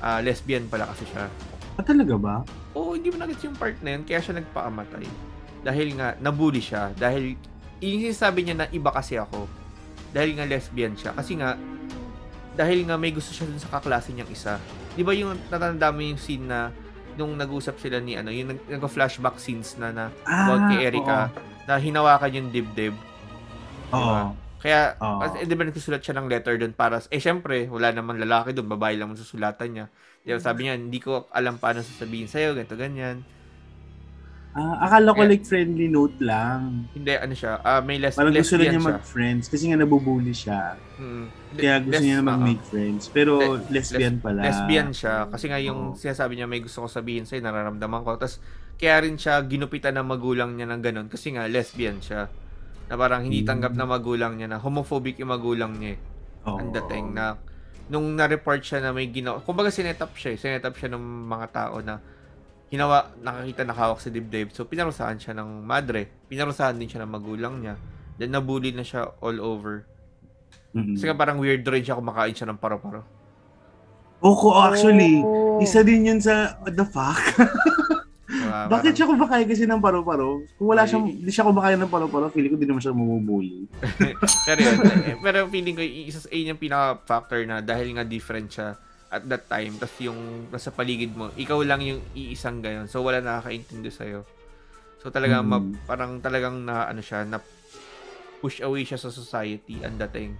ah, 0.00 0.20
lesbian 0.20 0.66
pala 0.66 0.88
kasi 0.88 1.04
siya. 1.06 1.28
Ah, 1.76 1.84
talaga 1.84 2.14
ba? 2.16 2.34
Oo, 2.72 2.92
hindi 2.92 3.08
mo 3.08 3.16
nagets 3.16 3.40
yung 3.42 3.56
part 3.56 3.76
na 3.80 3.96
yun, 3.96 4.02
kaya 4.04 4.20
siya 4.20 4.36
nagpakamatay. 4.36 5.04
Dahil 5.60 5.88
nga, 5.96 6.16
nabully 6.18 6.60
siya. 6.60 6.92
Dahil, 6.94 7.36
yung 7.80 8.02
sinasabi 8.02 8.44
niya 8.44 8.56
na 8.56 8.66
iba 8.68 8.90
kasi 8.90 9.16
ako. 9.16 9.44
Dahil 10.10 10.34
nga 10.34 10.44
lesbian 10.44 10.92
siya. 10.92 11.12
Kasi 11.12 11.36
nga, 11.36 11.56
dahil 12.52 12.84
nga 12.84 12.96
may 12.96 13.14
gusto 13.14 13.30
siya 13.30 13.46
dun 13.46 13.56
sa 13.56 13.72
kaklase 13.72 14.12
niyang 14.12 14.28
isa. 14.28 14.58
Di 14.92 15.00
ba 15.00 15.14
yung 15.14 15.38
natanda 15.48 15.88
mo 15.88 16.02
yung 16.02 16.18
scene 16.18 16.44
na 16.44 16.68
nung 17.14 17.32
nag-usap 17.32 17.78
sila 17.78 18.02
ni 18.02 18.18
ano, 18.18 18.28
yung 18.28 18.52
nag- 18.52 18.68
nag-flashback 18.68 19.38
scenes 19.38 19.76
na 19.76 19.88
na 19.90 20.04
about 20.24 20.60
Ah, 20.60 20.68
kay 20.68 20.80
Erica, 20.82 21.18
na 21.64 21.78
hinawakan 21.78 22.36
yung 22.36 22.48
dibdib. 22.50 22.94
Oo. 23.90 24.00
Oo. 24.00 24.26
Kaya, 24.60 24.92
as, 25.18 25.32
eh, 25.34 25.48
di 25.48 25.56
ba 25.56 25.64
nagsusulat 25.64 25.98
siya 25.98 26.14
ng 26.14 26.28
letter 26.28 26.54
doon 26.54 26.72
para, 26.72 27.00
eh 27.00 27.16
syempre, 27.16 27.64
wala 27.66 27.90
naman 27.90 28.20
lalaki 28.20 28.52
doon, 28.52 28.68
babae 28.68 28.94
lang 28.94 29.08
ang 29.08 29.16
susulatan 29.16 29.68
niya. 29.72 29.86
Di 30.20 30.30
ba, 30.30 30.38
sabi 30.38 30.68
niya, 30.68 30.76
hindi 30.76 31.00
ko 31.00 31.26
alam 31.32 31.56
paano 31.56 31.80
sasabihin 31.80 32.28
sa'yo, 32.28 32.52
ganito, 32.52 32.76
ganyan. 32.76 33.24
Ah, 34.50 34.82
akala 34.82 35.14
ko 35.14 35.22
Kaya- 35.22 35.30
like 35.30 35.46
friendly 35.46 35.86
note 35.86 36.18
lang. 36.18 36.90
Hindi, 36.90 37.14
ano 37.14 37.32
siya, 37.32 37.62
ah, 37.62 37.78
may 37.78 38.02
les- 38.02 38.18
Parang 38.18 38.34
gusto 38.34 38.58
lang 38.58 38.66
niya 38.68 38.82
siya. 38.82 38.90
mag-friends 38.98 39.44
kasi 39.46 39.62
nga 39.70 39.78
nabubuli 39.78 40.34
siya. 40.34 40.74
Mm. 40.98 41.24
Kaya 41.54 41.74
gusto 41.78 41.92
les- 41.94 42.02
niya 42.02 42.18
mag-make 42.20 42.62
friends. 42.66 43.02
Pero 43.08 43.32
Le- 43.38 43.62
lesbian 43.70 44.18
pala. 44.18 44.42
Lesbian 44.42 44.90
siya. 44.90 45.30
Kasi 45.30 45.46
nga 45.46 45.56
yung 45.56 45.94
Oo. 45.94 45.96
sinasabi 45.96 46.34
niya, 46.34 46.50
may 46.50 46.58
gusto 46.58 46.82
ko 46.82 46.88
sabihin 46.90 47.24
sa'yo, 47.24 47.40
nararamdaman 47.40 48.02
ko. 48.02 48.18
Tapos, 48.18 48.42
kaya 48.74 48.98
rin 49.00 49.14
siya 49.14 49.38
ginupitan 49.40 49.94
ng 49.94 50.08
magulang 50.10 50.52
niya 50.52 50.66
ng 50.66 50.82
ganun. 50.82 51.06
Kasi 51.06 51.30
nga, 51.30 51.46
lesbian 51.46 52.02
siya. 52.02 52.26
Na 52.90 52.98
parang 52.98 53.22
hindi 53.22 53.40
Hmm. 53.40 53.48
tanggap 53.48 53.72
na 53.72 53.86
magulang 53.86 54.34
niya 54.34 54.50
na 54.50 54.58
homophobic 54.58 55.16
yung 55.16 55.30
magulang 55.30 55.78
niya. 55.78 55.96
Oo. 56.40 56.56
ang 56.56 56.72
dating 56.72 57.12
na 57.12 57.36
nung 57.92 58.16
na-report 58.16 58.64
siya 58.64 58.80
na 58.80 58.96
may 58.96 59.12
ginawa, 59.12 59.44
kumbaga 59.44 59.68
sinetap 59.68 60.16
siya, 60.16 60.32
eh. 60.32 60.38
sinetap 60.40 60.72
siya 60.72 60.88
ng 60.96 61.04
mga 61.28 61.46
tao 61.52 61.84
na 61.84 62.00
hinawa, 62.70 63.12
nakakita 63.20 63.66
nakahawak 63.66 64.00
sa 64.00 64.08
dibdib. 64.08 64.48
So, 64.54 64.64
pinarusahan 64.64 65.18
siya 65.18 65.34
ng 65.36 65.66
madre. 65.66 66.06
Pinarusahan 66.30 66.78
din 66.78 66.86
siya 66.86 67.02
ng 67.04 67.12
magulang 67.12 67.60
niya. 67.60 67.74
Then, 68.16 68.30
nabully 68.30 68.70
na 68.70 68.86
siya 68.86 69.10
all 69.20 69.42
over. 69.42 69.84
Mm-mm. 70.72 70.94
Kasi 70.96 71.10
parang 71.12 71.42
weird 71.42 71.66
rin 71.66 71.82
siya 71.82 71.98
kumakain 71.98 72.32
siya 72.32 72.48
ng 72.48 72.62
paro-paro. 72.62 73.02
Oo, 74.22 74.48
actually. 74.54 75.20
Oh. 75.20 75.58
Isa 75.58 75.82
din 75.82 76.08
yun 76.08 76.22
sa, 76.22 76.56
what 76.62 76.72
the 76.72 76.86
fuck? 76.86 77.18
Diba? 78.50 78.66
Bakit 78.68 78.82
Parang- 78.82 78.96
siya 78.96 79.06
kumakain 79.06 79.46
kasi 79.46 79.64
ng 79.64 79.80
paru-paro? 79.80 80.28
Kung 80.54 80.68
wala 80.68 80.82
siyang, 80.82 81.06
hindi 81.06 81.30
siya 81.30 81.44
kumakain 81.44 81.78
ng 81.78 81.88
paru-paro, 81.88 82.26
feeling 82.28 82.50
ko 82.50 82.56
di 82.56 82.66
naman 82.66 82.82
siya 82.82 82.92
mamubuli. 82.92 83.70
pero 84.46 84.58
yun, 84.58 84.76
eh, 84.82 85.16
pero 85.16 85.38
feeling 85.46 85.74
ko, 85.74 85.82
isa 85.82 86.18
sa 86.18 86.28
yun 86.28 86.52
yung 86.52 86.60
pinaka-factor 86.60 87.40
na 87.44 87.60
dahil 87.60 87.92
nga 87.92 88.02
different 88.02 88.50
siya 88.50 88.74
at 89.08 89.22
that 89.24 89.46
time, 89.46 89.74
tapos 89.74 89.98
yung 90.00 90.18
nasa 90.48 90.70
paligid 90.70 91.10
mo, 91.12 91.30
ikaw 91.34 91.58
lang 91.60 91.80
yung 91.80 92.02
iisang 92.12 92.58
gayon. 92.58 92.86
So, 92.86 93.00
wala 93.00 93.18
nakakaintindi 93.18 93.88
sa'yo. 93.88 94.22
So, 94.98 95.08
talaga, 95.08 95.38
Mm. 95.38 95.46
ma- 95.46 95.66
parang 95.84 96.18
talagang 96.18 96.62
na, 96.62 96.86
ano 96.86 97.00
siya, 97.00 97.22
na 97.24 97.42
push 98.38 98.60
away 98.60 98.82
siya 98.82 98.96
sa 98.96 99.08
society 99.08 99.82
ang 99.82 99.98
dating. 99.98 100.32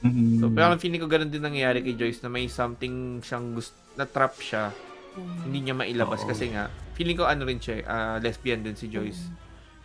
Mm-mm. 0.00 0.36
So, 0.36 0.48
pero 0.48 0.76
feeling 0.76 1.00
ko 1.00 1.08
ganun 1.08 1.28
din 1.28 1.40
nangyayari 1.40 1.80
kay 1.80 1.96
Joyce 1.96 2.20
na 2.20 2.28
may 2.28 2.44
something 2.44 3.18
siyang 3.20 3.52
gusto, 3.52 3.72
na 3.94 4.04
trap 4.04 4.36
siya, 4.36 4.68
Mm. 5.14 5.40
hindi 5.46 5.58
niya 5.62 5.74
mailabas 5.78 6.26
Oo. 6.26 6.30
kasi 6.30 6.50
nga, 6.50 6.66
feeling 6.98 7.14
ko 7.14 7.24
ano 7.26 7.46
rin 7.46 7.62
siya, 7.62 7.86
ah, 7.86 8.16
lesbian 8.18 8.66
din 8.66 8.74
si 8.74 8.90
Joyce. 8.90 9.30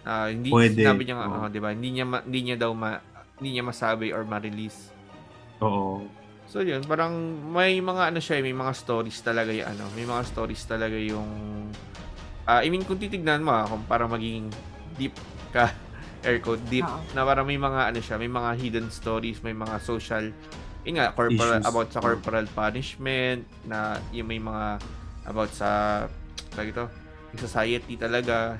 Ah, 0.01 0.31
hindi 0.31 0.49
Pwede. 0.49 0.79
sinabi 0.79 1.05
niya 1.05 1.21
ano, 1.21 1.51
'di 1.51 1.59
ba? 1.61 1.69
Hindi 1.69 1.89
niya 1.99 2.05
ma- 2.07 2.23
hindi 2.25 2.39
niya 2.49 2.57
daw 2.57 2.71
ma 2.73 2.97
hindi 3.37 3.59
niya 3.59 3.63
masabi 3.67 4.09
or 4.09 4.25
ma-release. 4.25 4.89
Oo. 5.61 6.07
So 6.49 6.65
yun, 6.65 6.81
parang 6.81 7.13
may 7.53 7.77
mga 7.77 8.09
ano 8.09 8.17
siya, 8.17 8.41
eh, 8.41 8.43
may 8.43 8.57
mga 8.57 8.73
stories 8.73 9.21
talaga 9.21 9.53
yung 9.53 9.69
ano, 9.69 9.85
may 9.93 10.07
mga 10.07 10.23
stories 10.25 10.63
talaga 10.65 10.97
yung 10.97 11.29
ah 12.49 12.65
I 12.65 12.73
mean 12.73 12.81
kung 12.81 12.97
titignan 12.97 13.45
mo 13.45 13.53
kung 13.69 13.85
para 13.85 14.09
maging 14.09 14.49
deep 14.97 15.13
ka 15.53 15.69
air 16.25 16.41
quote 16.41 16.63
deep 16.73 16.83
Oo. 16.89 17.05
na 17.13 17.21
parang 17.21 17.45
may 17.45 17.61
mga 17.61 17.93
ano 17.93 17.99
siya, 18.01 18.17
may 18.17 18.31
mga 18.31 18.49
hidden 18.57 18.87
stories, 18.89 19.45
may 19.45 19.53
mga 19.53 19.77
social 19.77 20.25
yun 20.87 20.95
nga, 20.95 21.11
corporal, 21.11 21.59
Issues. 21.59 21.69
about 21.69 21.87
sa 21.91 21.99
corporal 21.99 22.47
punishment 22.49 23.43
na 23.67 23.99
yung 24.15 24.25
may 24.25 24.39
mga 24.39 24.79
about 25.29 25.53
sa 25.53 26.03
tawag 26.51 26.73
ito, 26.73 26.85
yung 27.31 27.41
society 27.41 27.93
talaga. 27.95 28.57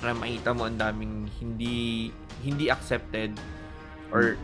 Para 0.00 0.16
makita 0.16 0.56
mo 0.56 0.64
ang 0.64 0.80
daming 0.80 1.28
hindi 1.38 2.08
hindi 2.40 2.70
accepted 2.70 3.34
or 4.14 4.38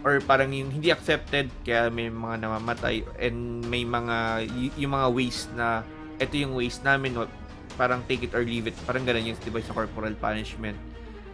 or 0.00 0.22
parang 0.24 0.48
yung 0.54 0.72
hindi 0.72 0.88
accepted 0.88 1.52
kaya 1.66 1.92
may 1.92 2.08
mga 2.08 2.46
namamatay 2.46 3.04
and 3.20 3.66
may 3.68 3.84
mga 3.84 4.48
y- 4.48 4.74
yung 4.80 4.96
mga 4.96 5.08
ways 5.12 5.44
na 5.52 5.84
ito 6.16 6.40
yung 6.40 6.56
ways 6.56 6.80
namin 6.80 7.20
parang 7.76 8.00
take 8.08 8.24
it 8.24 8.32
or 8.32 8.40
leave 8.40 8.64
it. 8.70 8.76
Parang 8.88 9.04
ganun 9.04 9.28
yung 9.28 9.38
diba 9.44 9.60
sa 9.60 9.76
corporal 9.76 10.14
punishment? 10.16 10.78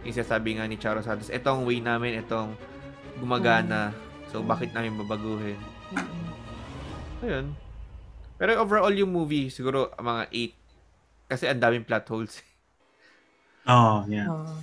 Yung 0.03 0.13
sinasabi 0.15 0.59
nga 0.59 0.67
ni 0.67 0.75
Charo 0.75 0.99
Santos 0.99 1.31
ito 1.31 1.47
ang 1.47 1.63
way 1.63 1.79
namin 1.79 2.19
itong 2.19 2.51
gumagana. 3.23 3.95
So 4.33 4.43
bakit 4.43 4.75
namin 4.75 4.99
babaguhin? 4.99 5.59
Mm. 5.87 7.23
ayun 7.23 7.66
pero 8.37 8.61
overall 8.61 8.93
yung 8.93 9.09
movie 9.09 9.49
siguro 9.49 9.91
mga 9.97 10.23
8 10.31 10.53
kasi 11.27 11.43
ang 11.49 11.59
daming 11.59 11.83
plot 11.83 12.05
holes 12.07 12.39
Oo, 13.67 14.07
yeah. 14.07 14.31
Oo. 14.31 14.53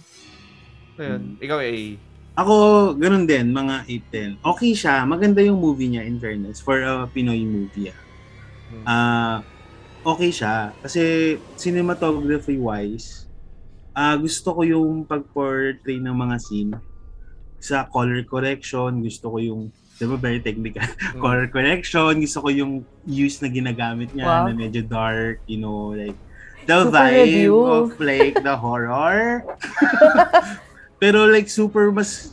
ayun 0.96 1.36
ikaw 1.38 1.60
eh 1.60 1.98
Ako, 2.34 2.54
ganun 2.98 3.30
din, 3.30 3.54
mga 3.54 3.86
8-10. 4.10 4.42
Okay 4.42 4.74
siya, 4.74 5.06
maganda 5.06 5.38
yung 5.38 5.62
movie 5.62 5.86
niya 5.86 6.02
in 6.02 6.18
fairness 6.18 6.58
for 6.58 6.82
a 6.82 7.06
Pinoy 7.06 7.46
movie. 7.46 7.94
ah. 7.94 7.98
Hmm. 8.74 8.82
Ah, 8.82 9.38
okay 10.02 10.34
siya 10.34 10.74
kasi 10.82 11.38
cinematography 11.54 12.58
wise, 12.58 13.30
ah 13.94 14.18
gusto 14.18 14.50
ko 14.50 14.66
yung 14.66 15.06
pag-portray 15.06 16.02
ng 16.02 16.10
mga 16.10 16.36
scene 16.42 16.74
sa 17.62 17.86
color 17.86 18.26
correction, 18.26 18.98
gusto 18.98 19.30
ko 19.30 19.38
yung 19.38 19.62
'di 19.96 20.04
ba 20.04 20.16
very 20.18 20.40
technical 20.40 20.82
Hmm. 21.14 21.22
color 21.22 21.46
correction, 21.46 22.18
gusto 22.18 22.38
ko 22.42 22.48
yung 22.50 22.72
use 23.04 23.38
na 23.38 23.48
ginagamit 23.48 24.10
niya 24.10 24.26
Wow. 24.26 24.44
na 24.48 24.52
medyo 24.52 24.82
dark, 24.82 25.38
you 25.46 25.58
know, 25.58 25.94
like 25.94 26.16
the 26.64 26.82
Super 26.82 26.90
vibe 26.90 27.28
review. 27.28 27.54
of 27.60 27.86
like 28.00 28.34
the 28.40 28.56
horror. 28.56 29.44
Pero 31.02 31.28
like 31.28 31.46
super 31.46 31.92
mas 31.92 32.32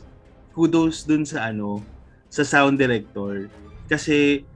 kudos 0.50 1.04
dun 1.04 1.22
sa 1.22 1.52
ano, 1.52 1.84
sa 2.32 2.42
sound 2.42 2.80
director. 2.80 3.52
Kasi 3.86 4.48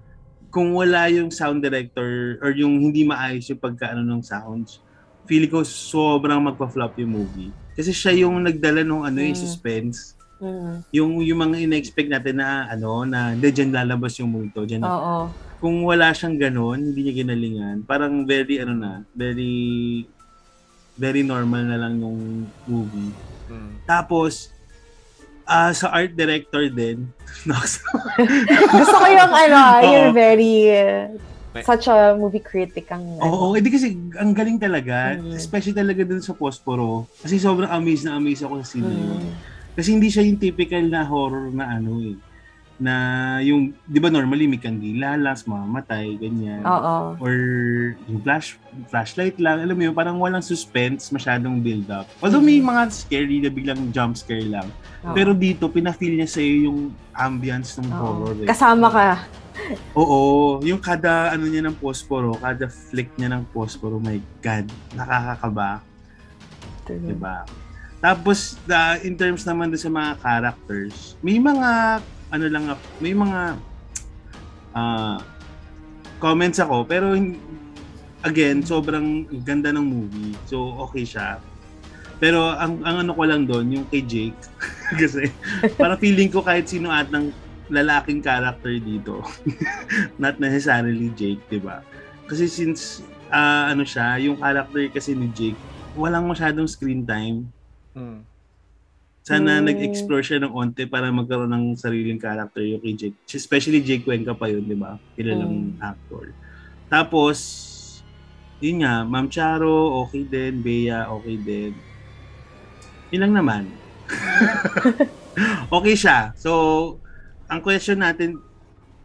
kung 0.48 0.72
wala 0.72 1.12
yung 1.12 1.28
sound 1.28 1.60
director 1.60 2.40
or 2.40 2.50
yung 2.56 2.80
hindi 2.80 3.04
maayos 3.04 3.44
yung 3.52 3.60
pagkaano 3.60 4.00
ng 4.00 4.24
sounds, 4.24 4.80
feeling 5.28 5.52
ko 5.52 5.60
sobrang 5.60 6.40
magpa-flop 6.40 6.96
yung 6.96 7.12
movie. 7.12 7.52
Kasi 7.76 7.92
siya 7.92 8.24
yung 8.24 8.40
nagdala 8.40 8.80
ng 8.80 9.04
ano 9.04 9.18
yung 9.20 9.36
Mm. 9.36 9.44
suspense. 9.44 10.15
Mm. 10.36 10.74
Yung 10.92 11.10
yung 11.20 11.40
mga 11.40 11.64
ina-expect 11.64 12.08
natin 12.08 12.36
na 12.36 12.68
ano 12.68 13.02
na 13.02 13.32
hindi 13.32 13.48
dyan 13.48 13.72
lalabas 13.72 14.16
yung 14.16 14.28
multo 14.28 14.62
dyan. 14.62 14.84
na- 14.84 14.92
Oo. 14.92 15.16
Kung 15.56 15.80
wala 15.82 16.12
siyang 16.12 16.36
ganon, 16.36 16.76
hindi 16.82 17.00
niya 17.02 17.24
ginalingan, 17.24 17.76
parang 17.82 18.28
very 18.28 18.60
ano 18.60 18.76
na, 18.76 18.92
very 19.10 20.04
very 20.94 21.20
normal 21.22 21.64
na 21.64 21.76
lang 21.78 21.96
yung 21.96 22.18
movie. 22.64 23.12
Hmm. 23.48 23.80
Tapos 23.84 24.52
ah 25.46 25.70
sa 25.70 25.88
art 25.90 26.12
director 26.12 26.68
din. 26.68 27.08
Gusto 28.74 28.94
ko 28.94 29.06
yung 29.06 29.32
ano, 29.32 29.60
Oo. 29.78 29.86
you're 29.86 30.12
very, 30.12 30.54
uh, 30.74 31.06
such 31.62 31.86
a 31.86 32.12
movie 32.12 32.42
critic 32.42 32.84
ang 32.90 33.16
Oo, 33.16 33.56
edi 33.56 33.70
kasi 33.70 33.96
ang 34.14 34.36
galing 34.36 34.58
talaga, 34.58 35.16
Mm. 35.16 35.32
especially 35.32 35.72
talaga 35.72 36.04
dun 36.04 36.20
sa 36.20 36.36
Posporo. 36.36 37.08
Kasi 37.16 37.40
sobrang 37.40 37.70
amazed 37.70 38.04
na 38.04 38.16
amazed 38.16 38.44
ako 38.44 38.60
sa 38.60 38.66
scene 38.66 38.84
na 38.84 38.92
yun. 38.92 39.24
Kasi 39.76 39.92
hindi 39.92 40.08
siya 40.08 40.24
yung 40.24 40.40
typical 40.40 40.88
na 40.88 41.04
horror 41.04 41.52
na 41.52 41.76
ano 41.76 42.00
eh. 42.00 42.16
Na 42.76 42.92
yung, 43.40 43.72
di 43.84 43.96
ba 43.96 44.12
normally 44.12 44.44
may 44.44 44.60
kandila, 44.60 45.16
las, 45.16 45.44
mamamatay, 45.44 46.16
ganyan. 46.16 46.60
Oo. 46.60 47.16
Or 47.16 47.32
yung 48.04 48.20
flash, 48.20 48.56
flashlight 48.88 49.36
lang. 49.36 49.64
Alam 49.64 49.76
mo 49.76 49.82
yun, 49.88 49.94
parang 49.96 50.16
walang 50.16 50.44
suspense, 50.44 51.08
masyadong 51.08 51.60
build 51.60 51.88
up. 51.88 52.04
Although 52.20 52.44
may 52.44 52.60
mga 52.60 52.92
scary 52.92 53.40
na 53.40 53.48
biglang 53.48 53.92
jump 53.92 54.16
scare 54.16 54.44
lang. 54.44 54.68
Oo. 55.04 55.12
Pero 55.12 55.32
dito, 55.32 55.68
pinafeel 55.68 56.20
niya 56.20 56.28
sa'yo 56.28 56.68
yung 56.68 56.80
ambience 57.12 57.80
ng 57.80 57.88
Oo. 57.88 58.00
horror. 58.00 58.36
eh. 58.44 58.48
Kasama 58.48 58.88
ka. 58.92 59.08
Oo, 59.96 60.20
yung 60.60 60.76
kada 60.76 61.32
ano 61.32 61.48
niya 61.48 61.64
ng 61.64 61.76
posporo, 61.80 62.36
kada 62.36 62.68
flick 62.68 63.08
niya 63.16 63.32
ng 63.32 63.48
posporo, 63.50 63.96
my 63.96 64.20
God, 64.44 64.68
nakakakaba, 64.92 65.80
di 66.86 67.16
ba? 67.16 67.42
Tapos, 68.06 68.54
the, 68.70 69.02
in 69.02 69.18
terms 69.18 69.42
naman 69.42 69.74
doon 69.74 69.82
sa 69.82 69.90
mga 69.90 70.10
characters, 70.22 71.18
may 71.26 71.42
mga, 71.42 71.98
ano 72.30 72.44
lang, 72.46 72.64
may 73.02 73.10
mga 73.10 73.58
ah, 74.78 75.18
comments 76.22 76.62
ako, 76.62 76.86
pero 76.86 77.18
again, 78.22 78.62
sobrang 78.62 79.26
ganda 79.42 79.74
ng 79.74 79.82
movie. 79.82 80.38
So, 80.46 80.78
okay 80.86 81.02
siya. 81.02 81.42
Pero 82.22 82.54
ang, 82.54 82.78
ang 82.86 83.02
ano 83.02 83.10
ko 83.10 83.26
lang 83.26 83.42
doon, 83.42 83.74
yung 83.74 83.86
kay 83.90 84.06
Jake, 84.06 84.38
kasi 85.02 85.26
parang 85.74 85.98
feeling 85.98 86.30
ko 86.30 86.46
kahit 86.46 86.70
sino 86.70 86.94
at 86.94 87.10
ng 87.10 87.34
lalaking 87.74 88.22
character 88.22 88.70
dito, 88.78 89.26
not 90.22 90.38
necessarily 90.38 91.10
Jake, 91.18 91.42
di 91.50 91.58
ba? 91.58 91.82
Kasi 92.30 92.46
since 92.46 93.02
ah, 93.34 93.66
ano 93.74 93.82
siya, 93.82 94.14
yung 94.22 94.38
character 94.38 94.94
kasi 94.94 95.10
ni 95.18 95.26
Jake, 95.34 95.58
walang 95.98 96.30
masyadong 96.30 96.70
screen 96.70 97.02
time. 97.02 97.50
Hmm. 97.96 98.20
Sana 99.24 99.58
Mm. 99.58 99.72
nag-explore 99.72 100.22
siya 100.22 100.38
ng 100.44 100.52
onte 100.52 100.84
para 100.84 101.08
magkaroon 101.08 101.50
ng 101.50 101.64
sariling 101.74 102.20
character 102.20 102.60
yung 102.62 102.78
kay 102.78 102.92
Jake. 102.94 103.16
Especially 103.32 103.80
Jake 103.80 104.04
Cuenca 104.04 104.36
pa 104.36 104.46
yun, 104.46 104.62
di 104.62 104.76
ba? 104.76 105.00
Kilalang 105.16 105.74
actor. 105.80 106.30
Tapos, 106.86 107.38
yun 108.60 108.84
nga, 108.84 109.02
Ma'am 109.02 109.26
Charo, 109.26 110.04
okay 110.04 110.28
din. 110.28 110.60
Bea, 110.60 111.08
okay 111.08 111.40
din. 111.40 111.72
Yun 113.10 113.20
lang 113.26 113.34
naman. 113.34 113.62
okay 115.76 115.96
siya. 115.96 116.36
So, 116.36 116.52
ang 117.48 117.64
question 117.64 118.04
natin 118.04 118.38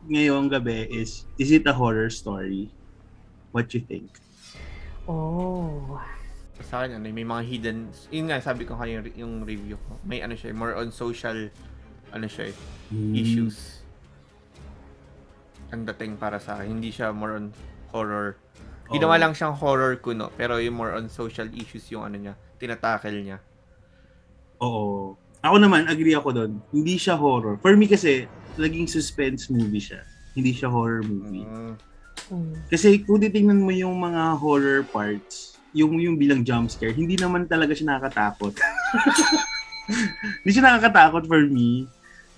ngayong 0.06 0.52
gabi 0.52 0.86
is, 0.92 1.24
is 1.40 1.50
it 1.50 1.64
a 1.64 1.74
horror 1.74 2.12
story? 2.12 2.68
What 3.56 3.72
you 3.72 3.80
think? 3.80 4.12
Oh. 5.08 5.71
Sa 6.72 6.88
akin, 6.88 6.96
ano, 6.96 7.04
may 7.12 7.28
mga 7.28 7.44
hidden, 7.44 7.78
yun 8.16 8.32
nga, 8.32 8.40
sabi 8.40 8.64
ko 8.64 8.80
kanina 8.80 9.04
yung, 9.04 9.20
yung 9.20 9.34
review 9.44 9.76
ko, 9.76 10.00
may 10.08 10.24
ano 10.24 10.40
siya, 10.40 10.56
more 10.56 10.72
on 10.80 10.88
social, 10.88 11.52
ano 12.16 12.26
siya, 12.32 12.56
Hmm. 12.88 13.12
issues. 13.12 13.84
Ang 15.76 15.84
dating 15.84 16.16
para 16.16 16.40
sa 16.40 16.56
akin, 16.56 16.80
hindi 16.80 16.88
siya 16.88 17.12
more 17.12 17.36
on 17.36 17.52
horror. 17.92 18.40
Ginawa 18.88 19.20
Oo. 19.20 19.24
lang 19.28 19.34
siyang 19.36 19.56
horror 19.60 20.00
kuno, 20.00 20.32
pero 20.40 20.64
yung 20.64 20.80
more 20.80 20.96
on 20.96 21.12
social 21.12 21.52
issues 21.52 21.92
yung 21.92 22.08
ano 22.08 22.16
niya, 22.16 22.34
tinatakel 22.56 23.20
niya. 23.20 23.44
Oo. 24.64 25.20
Ako 25.44 25.56
naman, 25.60 25.92
agree 25.92 26.16
ako 26.16 26.32
doon. 26.32 26.52
Hindi 26.72 26.96
siya 26.96 27.20
horror. 27.20 27.60
For 27.60 27.76
me 27.76 27.88
kasi, 27.88 28.32
naging 28.56 28.88
suspense 28.88 29.52
movie 29.52 29.84
siya. 29.84 30.08
Hindi 30.40 30.56
siya 30.56 30.72
horror 30.72 31.04
movie. 31.04 31.44
Mm. 31.44 31.76
Mm. 32.32 32.54
Kasi 32.72 33.04
kung 33.04 33.20
titingnan 33.20 33.60
mo 33.60 33.76
yung 33.76 34.00
mga 34.00 34.40
horror 34.40 34.88
parts, 34.88 35.51
yung 35.72 36.00
yung 36.00 36.16
bilang 36.20 36.44
jump 36.44 36.68
scare, 36.68 36.92
hindi 36.92 37.16
naman 37.16 37.48
talaga 37.48 37.72
siya 37.72 37.96
nakakatakot. 37.96 38.54
hindi 40.44 40.52
siya 40.52 40.66
nakakatakot 40.68 41.24
for 41.28 41.44
me. 41.48 41.88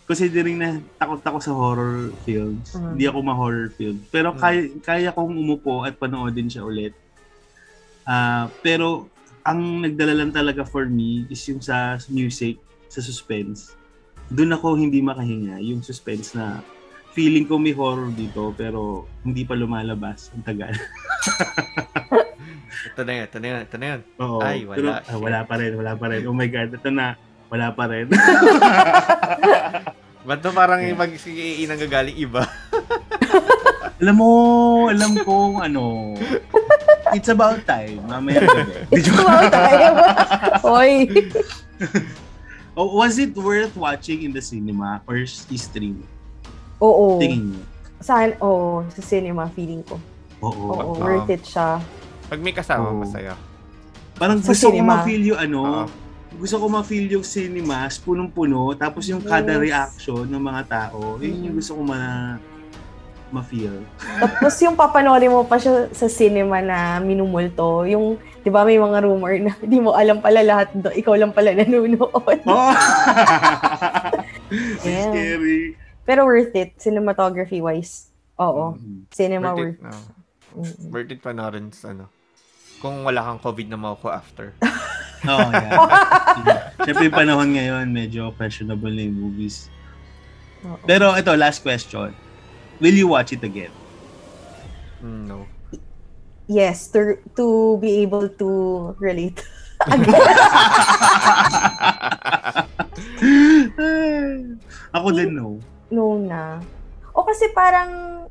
Considering 0.04 0.60
na 0.60 0.70
takot 1.00 1.24
ako 1.24 1.38
sa 1.40 1.52
horror 1.56 2.12
films. 2.28 2.76
Mm. 2.76 2.90
Hindi 2.94 3.06
ako 3.08 3.18
ma-horror 3.24 3.70
film. 3.74 3.98
Pero 4.12 4.36
Mm. 4.36 4.40
kaya, 4.40 4.62
kaya 4.84 5.10
kong 5.16 5.34
umupo 5.34 5.88
at 5.88 5.96
panoodin 5.96 6.52
siya 6.52 6.68
ulit. 6.68 6.94
Ah, 8.04 8.52
pero 8.60 9.08
ang 9.44 9.80
nagdala 9.80 10.12
lang 10.12 10.32
talaga 10.32 10.68
for 10.68 10.86
me 10.88 11.24
is 11.32 11.40
yung 11.48 11.64
sa 11.64 11.96
music, 12.12 12.60
sa 12.92 13.00
suspense. 13.00 13.76
Doon 14.28 14.56
ako 14.56 14.76
hindi 14.76 15.00
makahinga. 15.00 15.60
Yung 15.64 15.80
suspense 15.80 16.36
na 16.36 16.60
feeling 17.14 17.46
ko 17.46 17.56
may 17.56 17.72
horror 17.72 18.12
dito 18.12 18.52
pero 18.58 19.08
hindi 19.24 19.48
pa 19.48 19.56
lumalabas. 19.56 20.36
Ang 20.36 20.44
tagal. 20.44 20.74
Ito 22.94 23.02
na 23.06 23.14
yun, 23.14 23.26
ito 23.30 23.38
na 23.40 23.48
yun, 23.48 23.60
ito 23.64 23.78
na 23.78 23.86
yun. 23.86 24.02
Oo. 24.20 24.40
Ay, 24.42 24.60
wala. 24.66 24.78
Pero, 24.78 24.90
ah, 24.92 25.20
wala 25.20 25.40
pa 25.46 25.56
rin, 25.62 25.72
wala 25.78 25.92
pa 25.96 26.06
rin. 26.10 26.22
Oh 26.26 26.36
my 26.36 26.50
God, 26.50 26.70
ito 26.74 26.90
na. 26.90 27.16
Wala 27.54 27.68
pa 27.72 27.84
rin. 27.86 28.10
Ba't 30.24 30.40
to 30.40 30.56
parang 30.56 30.80
yung 30.80 30.96
pag 30.96 31.12
sige 31.20 31.68
nang 31.68 31.78
gagaling 31.78 32.16
iba? 32.16 32.48
alam 34.02 34.16
mo, 34.16 34.32
alam 34.88 35.20
ko 35.20 35.60
ano. 35.60 36.16
It's 37.12 37.30
about 37.30 37.62
time. 37.68 38.02
Mamaya 38.08 38.42
gabi. 38.42 38.88
Di 38.90 39.02
joke. 39.04 39.22
Wow, 39.22 39.44
tayo. 39.52 39.88
Oy. 40.66 40.92
oh, 42.80 42.98
was 42.98 43.20
it 43.20 43.36
worth 43.36 43.76
watching 43.76 44.24
in 44.24 44.32
the 44.32 44.42
cinema 44.42 45.04
or 45.06 45.20
i-stream? 45.28 46.08
Oo. 46.82 47.20
Tingin 47.20 47.54
niyo. 47.54 47.64
Saan? 48.02 48.34
Oo, 48.42 48.88
sa 48.96 49.02
cinema 49.04 49.52
feeling 49.52 49.84
ko. 49.86 50.00
Oo. 50.42 50.72
Oo, 50.72 50.96
Oo. 50.96 51.04
worth 51.04 51.30
it 51.30 51.44
siya. 51.44 51.84
Pag 52.34 52.42
may 52.42 52.50
kasama, 52.50 52.90
Oo. 52.90 53.06
masaya. 53.06 53.38
Parang 54.18 54.42
Sa 54.42 54.50
gusto 54.50 54.66
ko 54.68 54.74
cinema. 54.74 54.98
ma-feel 54.98 55.24
yung 55.24 55.38
ano, 55.40 55.62
Oo. 55.62 55.86
gusto 56.34 56.58
ko 56.58 56.66
ma-feel 56.66 57.06
yung 57.08 57.22
cinemas, 57.22 58.02
punong-puno, 58.02 58.74
tapos 58.74 59.06
yung 59.06 59.22
kada 59.22 59.54
Yes. 59.54 59.62
reaction 59.62 60.26
ng 60.26 60.42
mga 60.42 60.62
tao, 60.66 61.22
yun 61.22 61.46
yung 61.46 61.54
Mm. 61.54 61.60
gusto 61.62 61.78
ko 61.78 61.82
ma 61.84 62.00
ma-feel. 63.30 63.86
Tapos 64.20 64.54
yung 64.62 64.74
papanoorin 64.74 65.30
mo 65.30 65.42
pa 65.42 65.58
siya 65.58 65.90
sa 65.90 66.06
cinema 66.06 66.58
na 66.58 66.98
minumulto, 66.98 67.82
yung, 67.84 68.14
di 68.40 68.50
ba 68.50 68.62
may 68.62 68.78
mga 68.78 68.98
rumor 69.02 69.34
na 69.36 69.54
di 69.60 69.78
mo 69.78 69.94
alam 69.94 70.18
pala 70.18 70.42
lahat, 70.42 70.74
do, 70.74 70.90
ikaw 70.90 71.14
lang 71.14 71.30
pala 71.30 71.54
nanonood. 71.54 72.10
Oh! 72.46 72.74
Yeah. 74.82 75.10
Scary. 75.10 75.78
Pero 76.04 76.26
worth 76.26 76.54
it, 76.54 76.78
cinematography-wise. 76.78 78.10
Oo, 78.36 78.74
Mhm. 78.74 79.10
cinema 79.10 79.50
Worth 79.50 79.58
it, 79.60 79.78
worth. 79.78 79.82
no. 79.84 79.98
Mm. 80.54 80.90
Worth 80.90 81.12
it 81.12 81.20
panoorin 81.20 81.68
sa 81.70 81.90
ano. 81.90 82.14
Kung 82.84 83.08
wala 83.08 83.24
kang 83.24 83.40
COVID 83.40 83.72
na 83.72 83.80
mauko 83.80 84.12
after. 84.12 84.52
Oo, 85.32 85.50
yeah. 85.56 86.76
Siyempre 86.84 87.08
yung 87.08 87.16
panahon 87.16 87.56
ngayon, 87.56 87.88
medyo 87.88 88.36
questionable 88.36 88.92
na 88.92 89.08
yung 89.08 89.16
movies. 89.24 89.72
Pero 90.84 91.16
ito, 91.16 91.32
last 91.40 91.64
question. 91.64 92.12
Will 92.84 93.00
you 93.00 93.08
watch 93.08 93.32
it 93.32 93.40
again? 93.40 93.72
Mm, 95.00 95.32
no. 95.32 95.48
Yes, 96.52 96.92
to, 96.92 97.16
to 97.40 97.80
be 97.80 98.04
able 98.04 98.28
to 98.36 98.92
relate. 99.00 99.40
Ako 104.92 105.08
din, 105.16 105.40
no. 105.40 105.60
No 105.88 106.20
na. 106.20 106.60
O 107.16 107.24
kasi 107.24 107.48
parang, 107.56 108.28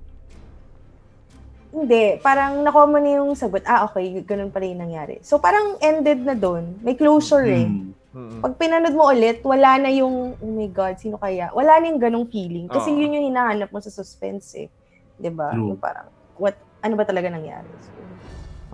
hindi, 1.72 2.20
parang 2.20 2.60
nakuha 2.60 2.84
mo 2.84 3.00
na 3.00 3.10
yung 3.16 3.32
sagot, 3.32 3.64
ah, 3.64 3.88
okay, 3.88 4.20
ganun 4.28 4.52
pala 4.52 4.68
yung 4.68 4.84
nangyari. 4.84 5.24
So, 5.24 5.40
parang 5.40 5.80
ended 5.80 6.20
na 6.20 6.36
doon. 6.36 6.76
May 6.84 6.92
closure 6.92 7.48
eh. 7.48 7.64
Mm. 7.64 7.96
Mm. 8.12 8.38
Pag 8.44 8.60
pinanood 8.60 8.92
mo 8.92 9.08
ulit, 9.08 9.40
wala 9.40 9.80
na 9.80 9.88
yung, 9.88 10.36
oh 10.36 10.52
my 10.52 10.68
God, 10.68 11.00
sino 11.00 11.16
kaya? 11.16 11.48
Wala 11.56 11.80
na 11.80 11.88
yung 11.88 11.96
ganong 11.96 12.28
feeling. 12.28 12.68
Kasi 12.68 12.92
Oo. 12.92 13.00
yun 13.00 13.16
yung 13.16 13.26
hinahanap 13.32 13.72
mo 13.72 13.80
sa 13.80 13.88
suspense 13.88 14.52
eh. 14.60 14.68
ba? 15.32 15.56
True. 15.56 15.72
Yung 15.72 15.80
parang, 15.80 16.12
what, 16.36 16.60
ano 16.84 16.92
ba 16.92 17.08
talaga 17.08 17.32
nangyari? 17.32 17.68
So, 17.80 17.90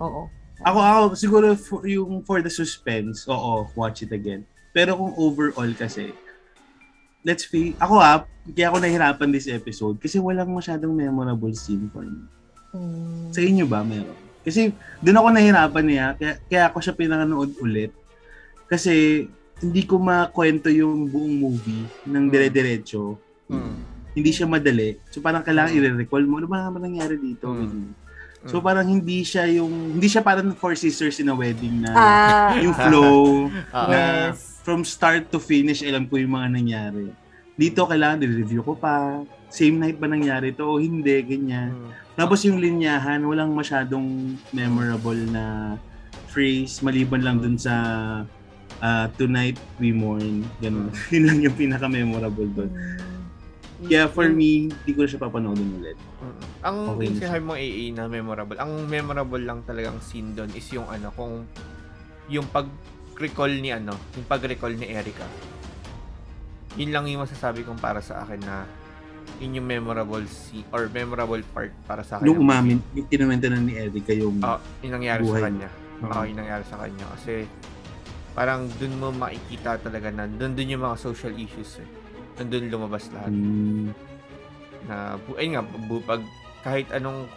oo. 0.03 0.21
Ako, 0.59 0.77
ako, 0.83 0.99
siguro 1.15 1.47
for, 1.55 1.87
yung 1.87 2.19
for 2.27 2.43
the 2.43 2.51
suspense, 2.51 3.23
oo, 3.31 3.63
watch 3.79 4.03
it 4.03 4.11
again. 4.11 4.43
Pero 4.75 4.99
kung 4.99 5.15
overall 5.15 5.71
kasi, 5.71 6.11
let's 7.23 7.47
face, 7.47 7.79
ako 7.79 7.95
ha, 7.95 8.27
kaya 8.43 8.67
ako 8.67 8.77
nahirapan 8.83 9.31
this 9.31 9.47
episode 9.47 9.95
kasi 10.03 10.19
walang 10.19 10.51
masyadong 10.51 10.91
memorable 10.91 11.55
scene 11.55 11.87
for 11.95 12.03
me. 12.03 12.27
Mm. 12.71 13.29
Sa 13.29 13.41
inyo 13.41 13.65
ba, 13.65 13.81
meron? 13.81 14.17
Kasi 14.39 14.71
doon 14.99 15.19
ako 15.19 15.27
nahirapan 15.29 15.85
niya, 15.85 16.05
kaya, 16.15 16.33
kaya 16.45 16.63
ako 16.67 16.77
siya 16.79 16.93
pinanood 16.93 17.51
ulit. 17.59 17.91
Kasi 18.65 19.25
hindi 19.59 19.81
ko 19.83 19.99
makwento 19.99 20.71
yung 20.71 21.05
buong 21.05 21.35
movie 21.35 21.83
ng 22.05 22.23
Mm. 22.25 22.31
dire-diretso. 22.31 23.19
Mm. 23.49 23.75
Hindi 24.09 24.31
siya 24.31 24.47
madali. 24.47 24.97
So 25.09 25.19
parang 25.19 25.43
kailangan 25.43 25.73
Mm. 25.73 25.79
i-recall 25.99 26.23
mo, 26.23 26.39
ano 26.39 26.47
ba 26.47 26.65
naman 26.65 26.81
nangyari 26.83 27.17
dito? 27.17 27.51
Mm. 27.51 27.91
So 28.47 28.57
Mm. 28.57 28.63
parang 28.63 28.87
hindi 28.87 29.19
siya 29.21 29.43
yung, 29.51 29.99
hindi 29.99 30.07
siya 30.07 30.23
parang 30.23 30.55
Four 30.55 30.73
Sisters 30.73 31.19
in 31.19 31.27
a 31.27 31.35
Wedding 31.35 31.83
na 31.83 31.91
Ah, 31.91 32.51
yung 32.55 32.71
flow 32.71 33.51
Ah. 33.75 33.87
na 33.89 33.99
yes. 34.31 34.63
from 34.63 34.81
start 34.81 35.27
to 35.27 35.37
finish, 35.37 35.83
alam 35.83 36.07
ko 36.07 36.15
yung 36.15 36.31
mga 36.31 36.47
nangyari. 36.49 37.11
Dito 37.59 37.83
kailangan 37.83 38.23
i-review 38.23 38.63
ko 38.63 38.79
pa. 38.79 39.19
Same 39.51 39.75
night 39.75 39.99
ba 39.99 40.07
nangyari 40.07 40.55
to 40.55 40.63
o 40.63 40.79
hindi, 40.79 41.19
ganyan. 41.27 41.75
Mm. 41.75 41.91
Tapos 42.15 42.47
yung 42.47 42.63
linyahan, 42.63 43.19
walang 43.27 43.51
masyadong 43.51 44.39
memorable 44.55 45.19
na 45.27 45.75
phrase 46.31 46.79
maliban 46.79 47.19
lang 47.19 47.43
dun 47.43 47.59
sa 47.59 47.75
ah, 48.79 49.11
Tonight 49.19 49.59
We 49.75 49.91
Mourn. 49.91 50.47
Ganun. 50.63 50.87
Yun 51.11 51.23
lang 51.27 51.39
yung 51.43 51.57
pinaka-memorable 51.59 52.47
dun. 52.55 52.71
Mm. 52.71 53.19
Kaya 53.91 54.07
for 54.07 54.27
me, 54.31 54.71
hindi 54.71 54.91
ko 54.95 55.03
na 55.03 55.09
siya 55.11 55.19
papanoodin 55.19 55.69
ulit. 55.83 55.97
Mm. 55.99 56.39
Ang 56.63 56.77
Okay 56.95 57.03
yung 57.11 57.19
sinabi 57.19 57.43
AA 57.59 57.83
na 57.91 58.03
memorable, 58.07 58.55
ang 58.55 58.71
memorable 58.87 59.43
lang 59.43 59.67
talagang 59.67 59.99
scene 59.99 60.31
doon 60.31 60.47
is 60.55 60.67
yung 60.71 60.87
ano, 60.87 61.11
kung 61.11 61.43
yung 62.31 62.47
pag-recall 62.55 63.51
ni 63.51 63.75
ano, 63.75 63.99
yung 64.15 64.27
pag-recall 64.31 64.79
ni 64.79 64.95
Erica. 64.95 65.27
Yun 66.79 66.95
lang 66.95 67.05
yung 67.11 67.27
masasabi 67.27 67.67
kong 67.67 67.77
para 67.83 67.99
sa 67.99 68.23
akin 68.23 68.39
na 68.39 68.63
yun 69.43 69.59
yung 69.59 69.67
memorable 69.67 70.23
scene 70.25 70.63
or 70.71 70.87
memorable 70.87 71.43
part 71.51 71.75
para 71.83 72.01
sa 72.07 72.17
akin. 72.17 72.31
Nung 72.31 72.39
umamin, 72.39 72.79
yung 72.95 73.07
kinuwento 73.11 73.51
na 73.51 73.59
ni 73.59 73.75
Erica 73.75 74.15
yung 74.15 74.39
Ah, 74.39 74.57
yung 74.79 74.95
nangyari 74.95 75.21
Buhay 75.27 75.43
sa 75.43 75.45
kanya. 75.51 75.69
Oo. 75.99 76.11
Oo, 76.15 76.23
yung 76.23 76.39
nangyari 76.39 76.63
sa 76.63 76.77
kanya. 76.79 77.05
Kasi 77.13 77.33
parang 78.31 78.71
dun 78.79 78.95
mo 78.95 79.11
makikita 79.11 79.75
talaga 79.83 80.07
na 80.07 80.23
dun 80.25 80.55
dun 80.55 80.71
yung 80.71 80.83
mga 80.87 80.97
social 80.97 81.35
issues 81.35 81.83
eh. 81.83 81.87
Nandun 82.39 82.71
lumabas 82.71 83.11
lahat. 83.11 83.35
Mm, 83.35 83.91
na 84.87 85.19
ayun 85.35 85.51
nga 85.59 85.63
bu- 85.67 86.05
pag 86.07 86.23
kahit 86.63 86.87
anong 86.95 87.27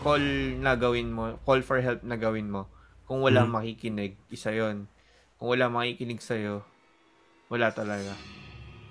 call 0.00 0.24
na 0.56 0.74
gawin 0.80 1.12
mo, 1.12 1.36
call 1.44 1.60
for 1.60 1.78
help 1.84 2.00
na 2.00 2.16
gawin 2.16 2.48
mo, 2.48 2.64
kung 3.04 3.20
wala 3.20 3.44
Mhm. 3.44 3.52
makikinig, 3.52 4.12
isa 4.32 4.48
'yon. 4.48 4.88
Kung 5.36 5.52
wala 5.52 5.68
makikinig 5.68 6.24
sa 6.24 6.36
wala 7.52 7.68
talaga. 7.74 8.39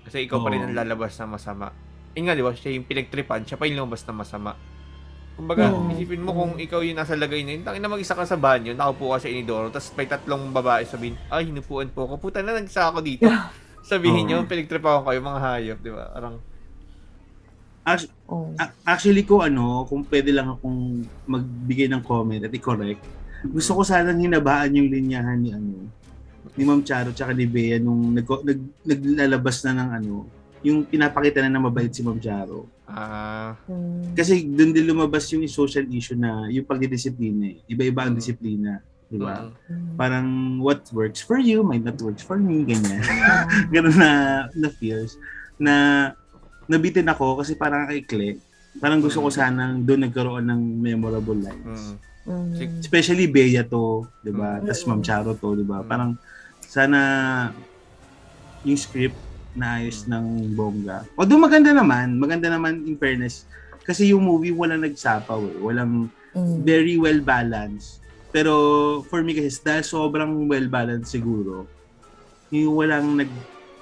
Kasi 0.10 0.26
ikaw 0.26 0.42
pa 0.42 0.50
rin 0.50 0.60
Oo. 0.60 0.66
ang 0.66 0.74
lalabas 0.74 1.14
na 1.22 1.30
masama. 1.30 1.70
Ayun 2.12 2.26
nga, 2.26 2.34
di 2.34 2.42
ba? 2.42 2.50
Siya 2.50 2.74
yung 2.74 2.90
pinagtripan, 2.90 3.46
siya 3.46 3.62
pa 3.62 3.70
yung 3.70 3.86
lumabas 3.86 4.02
na 4.02 4.14
masama. 4.18 4.58
Kumbaga, 5.38 5.70
Oo. 5.70 5.86
isipin 5.94 6.26
mo 6.26 6.34
kung 6.34 6.58
ikaw 6.58 6.82
yung 6.82 6.98
nasa 6.98 7.14
lagay 7.14 7.46
na 7.46 7.54
yun, 7.54 7.62
tangin 7.62 7.80
na 7.80 7.88
mag-isa 7.88 8.18
ka 8.18 8.26
sa 8.26 8.34
banyo, 8.34 8.74
nakaupo 8.74 9.14
ka 9.14 9.22
sa 9.22 9.30
inidoro, 9.30 9.70
tapos 9.70 9.94
may 9.94 10.10
tatlong 10.10 10.50
babae 10.50 10.82
sabihin, 10.84 11.14
ay, 11.30 11.46
hinupuan 11.46 11.88
po 11.88 12.10
ako. 12.10 12.18
Puta 12.20 12.42
na, 12.42 12.58
nagsa 12.58 12.90
ako 12.90 13.00
dito. 13.00 13.30
Sabihin 13.86 14.26
Oo. 14.26 14.42
nyo, 14.42 14.50
pinagtripan 14.50 15.00
ko 15.00 15.08
kayo, 15.08 15.22
mga 15.22 15.40
hayop, 15.40 15.80
di 15.80 15.94
ba? 15.94 16.10
Parang, 16.10 16.36
Act- 17.86 18.12
Oh. 18.26 18.54
a- 18.56 18.76
actually 18.86 19.24
ko 19.24 19.42
ano, 19.42 19.86
kung 19.86 20.06
pwede 20.06 20.30
lang 20.30 20.46
akong 20.52 21.02
magbigay 21.26 21.90
ng 21.90 22.02
comment 22.02 22.38
at 22.38 22.54
i-correct. 22.54 23.02
Gusto 23.46 23.78
ko 23.78 23.82
sanang 23.82 24.20
hinabaan 24.20 24.74
yung 24.74 24.90
linyahan 24.90 25.40
ni 25.40 25.50
ano 25.50 25.90
ni 26.60 26.68
Ma'am 26.68 26.84
Charo 26.84 27.10
tsaka 27.10 27.32
ni 27.32 27.48
Bea 27.48 27.80
nung 27.80 28.12
nag, 28.12 28.28
nag, 28.28 28.60
naglalabas 28.84 29.64
na 29.64 29.72
ng 29.74 29.90
ano, 29.96 30.16
yung 30.60 30.84
pinapakita 30.84 31.40
na 31.40 31.48
na 31.50 31.64
mabait 31.64 31.88
si 31.88 32.04
Ma'am 32.04 32.20
Charo. 32.20 32.68
ah, 32.84 33.56
Mm. 33.64 34.12
Kasi 34.12 34.44
doon 34.44 34.74
din 34.74 34.84
lumabas 34.84 35.24
yung 35.32 35.48
social 35.48 35.88
issue 35.88 36.18
na 36.18 36.50
yung 36.50 36.66
pagdidisiplina 36.66 37.48
eh. 37.48 37.58
Iba-iba 37.66 38.04
ang 38.04 38.12
Mm. 38.12 38.20
disiplina. 38.20 38.72
Di 39.06 39.16
ba? 39.16 39.48
Mm. 39.70 39.96
Parang 39.96 40.28
what 40.60 40.84
works 40.92 41.22
for 41.22 41.40
you 41.40 41.64
might 41.64 41.80
not 41.80 41.96
works 42.02 42.22
for 42.22 42.36
me, 42.36 42.66
ganyan. 42.66 43.00
Ganun 43.74 43.96
na, 43.96 44.10
na 44.52 44.68
feels. 44.70 45.16
Na 45.56 45.74
nabitin 46.66 47.08
ako 47.08 47.40
kasi 47.40 47.56
parang 47.56 47.88
kaikli. 47.88 48.42
Parang 48.78 49.00
gusto 49.00 49.22
ko 49.22 49.30
sanang 49.30 49.82
doon 49.82 50.04
nagkaroon 50.04 50.44
ng 50.44 50.62
memorable 50.76 51.40
lines. 51.40 51.96
mm. 52.26 52.78
Especially 52.78 53.26
Bea 53.26 53.64
to, 53.64 54.06
'di 54.22 54.30
ba? 54.30 54.60
Mm. 54.60 54.66
Tapos 54.66 54.84
Ma'am 54.86 55.02
Charo 55.02 55.34
to, 55.34 55.56
'di 55.56 55.64
ba? 55.64 55.82
Parang 55.82 56.14
sana 56.70 57.00
yung 58.62 58.78
script 58.78 59.18
na 59.52 59.82
ayos 59.82 60.06
Mm. 60.06 60.10
ng 60.14 60.26
bongga. 60.54 60.98
Although 61.18 61.42
maganda 61.42 61.74
naman, 61.74 62.22
maganda 62.22 62.48
naman 62.48 62.86
in 62.86 62.94
fairness 62.96 63.50
kasi 63.82 64.14
yung 64.14 64.22
movie 64.22 64.54
walang 64.54 64.86
nagsapaw 64.86 65.42
eh. 65.50 65.58
Walang 65.58 66.14
Mm. 66.32 66.62
very 66.62 66.96
well 66.96 67.18
balanced. 67.20 67.98
Pero 68.30 68.54
for 69.10 69.26
me 69.26 69.34
kasi 69.34 69.50
dahil 69.60 69.82
sobrang 69.82 70.30
well 70.46 70.70
balanced 70.70 71.10
siguro, 71.10 71.66
yung 72.54 72.78
walang 72.78 73.18
nag 73.18 73.32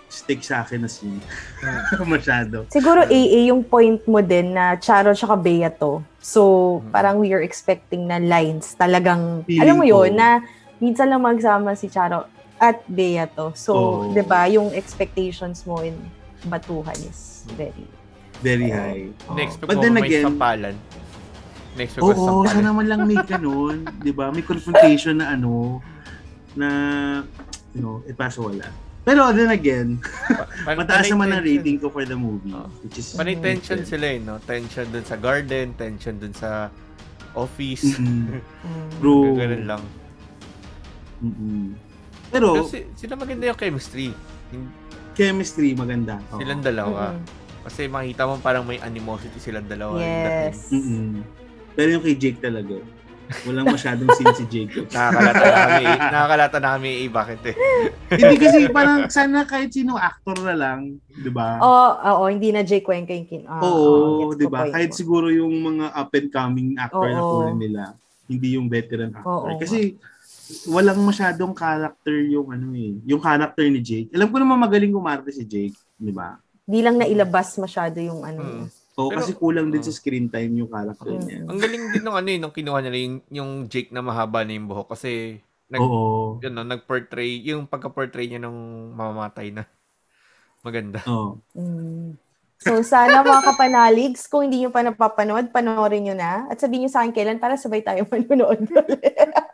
stick 0.07 0.39
sa 0.39 0.64
akin 0.64 0.80
na 0.80 0.88
scene. 0.88 1.19
Masyado. 2.07 2.64
Siguro 2.72 3.03
AA 3.03 3.51
yung 3.51 3.59
point 3.59 3.99
mo 4.07 4.23
din 4.23 4.55
na 4.55 4.80
Charo 4.80 5.11
tsaka 5.11 5.35
Bea 5.35 5.68
to. 5.68 5.99
So, 6.23 6.41
Mm. 6.80 6.91
parang 6.95 7.15
we 7.19 7.35
are 7.35 7.43
expecting 7.43 8.07
na 8.07 8.15
lines 8.15 8.72
talagang, 8.80 9.43
Feeling 9.43 9.59
alam 9.59 9.76
mo 9.76 9.84
ko. 9.84 10.07
yun, 10.07 10.15
na 10.15 10.39
minsan 10.80 11.11
lang 11.11 11.19
magsama 11.19 11.76
si 11.76 11.91
Charo 11.91 12.23
at 12.58 12.82
Bea 12.86 13.26
to. 13.32 13.54
So, 13.54 13.72
Oo. 13.74 14.14
'di 14.14 14.24
ba 14.24 14.46
yung 14.48 14.74
expectations 14.74 15.64
mo 15.64 15.82
in 15.82 15.94
batuhan 16.46 16.98
is 17.02 17.46
very 17.54 17.86
Very 18.38 18.70
Oo. 18.70 18.78
high. 18.78 19.04
Next 19.34 19.58
But 19.58 19.82
then 19.82 19.98
may 19.98 20.06
again- 20.06 20.30
sampalan. 20.30 20.78
Next 21.74 21.98
Oo, 21.98 22.14
sampalan. 22.14 22.46
sana 22.46 22.62
naman 22.70 22.86
lang 22.86 23.02
may 23.04 23.18
ganun. 23.18 23.82
'di 24.02 24.12
ba 24.12 24.30
May 24.30 24.42
confrontation 24.42 25.18
na 25.18 25.34
ano, 25.34 25.82
na, 26.54 26.70
you 27.74 27.82
know, 27.82 28.02
eh 28.06 28.14
paso 28.14 28.46
wala. 28.46 28.66
Pero 29.02 29.32
then 29.32 29.50
again, 29.50 30.04
Pan- 30.68 30.78
mataas 30.84 31.08
naman 31.08 31.32
ang 31.32 31.40
rating 31.40 31.80
ko 31.80 31.88
for 31.88 32.04
the 32.04 32.14
movie. 32.14 32.52
Oo. 32.52 32.68
Which 32.84 33.00
is... 33.00 33.16
Panay 33.16 33.40
tension 33.40 33.82
sila 33.82 34.06
eh, 34.06 34.20
no? 34.20 34.36
Tension 34.44 34.84
dun 34.92 35.06
sa 35.08 35.16
garden, 35.16 35.72
tension 35.74 36.20
dun 36.20 36.36
sa 36.36 36.68
office. 37.32 37.96
Mm-mm. 37.96 38.42
mm, 38.42 38.90
True. 39.00 39.32
Ganun 39.34 39.64
lang. 39.66 39.84
Mm-mm. 41.24 41.86
Pero, 42.28 42.62
Kasi 42.62 42.88
sila 42.94 43.16
maganda 43.16 43.48
yung 43.48 43.56
chemistry. 43.56 44.12
Chemistry 45.14 45.74
maganda. 45.74 46.22
Oo. 46.30 46.40
Silang 46.40 46.62
dalawa. 46.62 47.14
mm-mm. 47.14 47.45
Kasi 47.64 47.84
makita 47.86 48.24
mo 48.24 48.40
parang 48.40 48.64
may 48.64 48.80
animosity 48.80 49.38
silang 49.38 49.68
dalawa. 49.68 49.99
Yes. 49.99 50.72
Mm-mm. 50.72 51.20
Pero 51.74 51.91
yung 51.91 52.02
kay 52.02 52.16
Jake 52.16 52.40
talaga, 52.40 52.80
walang 53.44 53.68
masyadong 53.68 54.08
scene 54.16 54.32
si 54.34 54.45
Jake. 54.48 54.88
Nakakalata 54.95 55.44
na 55.44 55.60
kami. 55.60 55.84
Nakakalata 55.99 56.58
na 56.58 56.70
kami 56.74 56.90
eh. 57.04 57.08
Bakit 57.12 57.41
eh? 57.44 57.56
Hindi 58.20 58.36
kasi 58.40 58.60
parang 58.72 59.12
sana 59.12 59.44
kahit 59.44 59.76
sino 59.76 59.99
actor 59.99 60.40
na 60.40 60.56
lang, 60.56 60.95
'di 61.12 61.28
ba? 61.28 61.60
Oo, 61.60 61.88
oo, 62.08 62.24
hindi 62.32 62.56
na 62.56 62.64
Jay 62.64 62.80
Cuenca 62.80 63.12
yung 63.12 63.28
kin. 63.28 63.44
ah, 63.45 63.60
Oo, 63.60 64.24
gets 64.24 64.40
'di 64.40 64.48
ba? 64.48 64.72
Kahit 64.72 64.95
siguro 64.95 65.28
yung 65.28 65.52
mga 65.52 65.91
up 65.91 66.12
and 66.16 66.30
coming 66.32 66.70
actor 66.78 67.04
na 67.06 67.20
Oo. 67.20 67.30
kunin 67.36 67.60
nila, 67.60 67.84
hindi 68.26 68.56
yung 68.56 68.72
veteran 68.72 69.12
actor. 69.12 69.28
Oo. 69.28 69.60
Kasi 69.60 69.99
walang 70.65 70.99
masyadong 71.02 71.52
character 71.52 72.15
yung 72.26 72.49
ano 72.49 72.72
eh, 72.72 72.95
yung 73.03 73.19
character 73.19 73.65
ni 73.65 73.80
Jake. 73.80 74.10
Alam 74.11 74.30
ko 74.30 74.38
naman 74.38 74.57
magaling 74.57 74.91
kumarte 74.91 75.30
si 75.30 75.44
Jake, 75.44 75.76
'di 75.95 76.11
ba? 76.11 76.40
Di 76.64 76.84
lang 76.84 76.99
nailabas 76.99 77.56
masyado 77.57 77.95
yung 77.99 78.24
ano. 78.24 78.44
Mm. 78.44 78.68
Oo, 78.98 79.14
Pero- 79.14 79.19
kasi 79.22 79.32
kulang 79.38 79.69
din 79.69 79.80
Oo. 79.80 79.88
sa 79.88 79.94
screen 79.94 80.26
time 80.28 80.52
yung 80.57 80.72
character 80.74 81.14
Mm. 81.14 81.22
niya. 81.22 81.40
Ang 81.45 81.60
galing 81.61 81.84
din 81.94 82.02
nung 82.02 82.18
ano 82.18 82.28
eh, 82.28 82.40
nung 82.41 82.52
kinuha 82.52 82.80
nila 82.82 82.98
yung, 82.98 83.15
yung 83.30 83.52
Jake 83.69 83.94
na 83.94 84.02
mahaba 84.02 84.41
na 84.41 84.57
yung 84.57 84.65
buhok. 84.65 84.90
Kasi 84.90 85.38
nag, 85.69 85.80
Oo. 85.80 86.41
yun, 86.41 86.52
no, 86.52 86.65
nag-portray, 86.65 87.45
yung 87.45 87.69
pagka-portray 87.69 88.26
niya 88.26 88.41
nung 88.41 88.57
mamamatay 88.91 89.53
na. 89.53 89.64
Maganda. 90.65 90.99
Oo. 91.06 91.38
Mm. 91.53 92.18
So, 92.58 92.82
sana 92.82 93.22
mga 93.22 93.54
kapanaligs, 93.54 94.26
kung 94.26 94.50
hindi 94.50 94.66
nyo 94.66 94.74
pa 94.74 94.82
napapanood, 94.82 95.54
panoorin 95.54 96.10
nyo 96.10 96.16
na. 96.18 96.50
At 96.50 96.58
sabihin 96.58 96.86
nyo 96.86 96.92
sa 96.92 97.06
akin 97.06 97.14
kailan 97.14 97.38
para 97.38 97.54
sabay 97.54 97.86
tayo 97.86 98.02
manonood. 98.10 98.66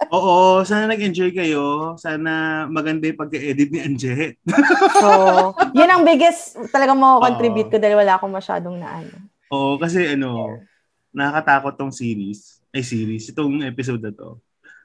Oo, 0.08 0.64
sana 0.64 0.88
nag-enjoy 0.88 1.36
kayo. 1.36 1.96
Sana 2.00 2.64
maganda 2.72 3.12
yung 3.12 3.20
pagka-edit 3.20 3.70
ni 3.76 3.80
Anjet. 3.84 4.40
so, 5.04 5.10
yun 5.76 5.92
ang 5.92 6.08
biggest 6.08 6.56
talagang 6.72 6.96
mo-contribute 6.96 7.68
Oo. 7.68 7.74
ko 7.76 7.78
dahil 7.78 8.00
wala 8.00 8.16
akong 8.16 8.32
masyadong 8.32 8.80
na 8.80 9.04
ano. 9.04 9.16
Oo, 9.52 9.76
kasi 9.76 10.08
ano, 10.08 10.64
nakakatakot 11.12 11.76
tong 11.76 11.92
series. 11.92 12.64
Ay, 12.72 12.88
series. 12.88 13.28
Itong 13.30 13.68
episode 13.68 14.00
na 14.00 14.16
to. 14.16 14.40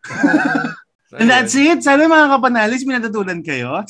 And 1.23 1.31
that's 1.31 1.57
it. 1.57 1.81
Sana 1.81 2.05
mga 2.05 2.36
kapanalis, 2.36 2.85
may 2.85 3.01
natutunan 3.01 3.40
kayo. 3.40 3.81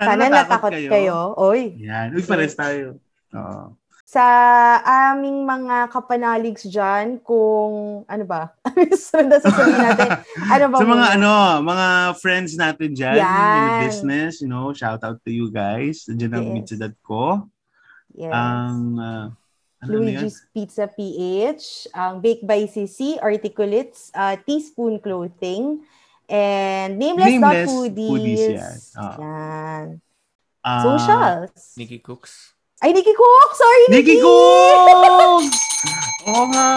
Sana 0.00 0.24
natakot 0.32 0.72
kayo. 0.72 1.36
Oy. 1.36 1.76
Yan. 1.76 2.16
Uy, 2.16 2.24
pares 2.24 2.56
tayo. 2.56 2.96
Oo. 3.36 3.76
Sa 4.10 4.26
aming 4.82 5.46
mga 5.46 5.86
kapanaligs 5.86 6.66
dyan, 6.66 7.22
kung 7.22 8.02
ano 8.10 8.24
ba? 8.26 8.50
Sunod 8.90 9.30
na 9.30 9.38
sasabihin 9.38 9.78
natin. 9.86 10.08
Ano 10.58 10.64
ba 10.66 10.76
Sa 10.82 10.86
mga 10.88 11.06
muna? 11.06 11.14
ano, 11.14 11.32
mga 11.62 11.88
friends 12.18 12.58
natin 12.58 12.90
dyan 12.90 13.14
in 13.14 13.22
the 13.22 13.46
Yan. 13.46 13.80
business, 13.86 14.42
you 14.42 14.50
know, 14.50 14.74
shout 14.74 14.98
out 15.06 15.22
to 15.22 15.30
you 15.30 15.46
guys. 15.46 16.02
Diyan 16.10 16.34
ang 16.34 16.46
Yes. 16.50 16.54
Mitsudat 16.58 16.94
ko. 17.06 17.46
Yes. 18.10 18.34
Ang, 18.34 18.98
uh, 18.98 19.26
ano 19.78 19.86
yan? 19.86 19.94
Luigi's 19.94 20.42
Pizza 20.50 20.90
PH, 20.90 21.94
ang 21.94 22.18
Baked 22.18 22.50
by 22.50 22.66
CC, 22.66 23.14
Articulates, 23.22 24.10
uh, 24.10 24.34
Teaspoon 24.42 24.98
Clothing, 24.98 25.86
and 26.30 26.96
Nameless, 26.96 27.26
Nameless 27.26 27.68
Foodies. 27.68 28.10
Foodies, 28.10 28.42
yan. 28.54 28.76
Ah. 28.94 29.14
Yan. 29.18 29.84
Ah, 30.62 30.82
Socials. 30.86 31.74
Nikki 31.74 31.98
Cooks. 31.98 32.54
Ay, 32.80 32.96
Nikki 32.96 33.12
Cook! 33.12 33.50
Sorry, 33.52 33.92
Nikki 33.92 34.16
Nikki! 34.16 34.24
Cook! 34.24 35.44
Oo 36.32 36.44
nga. 36.48 36.70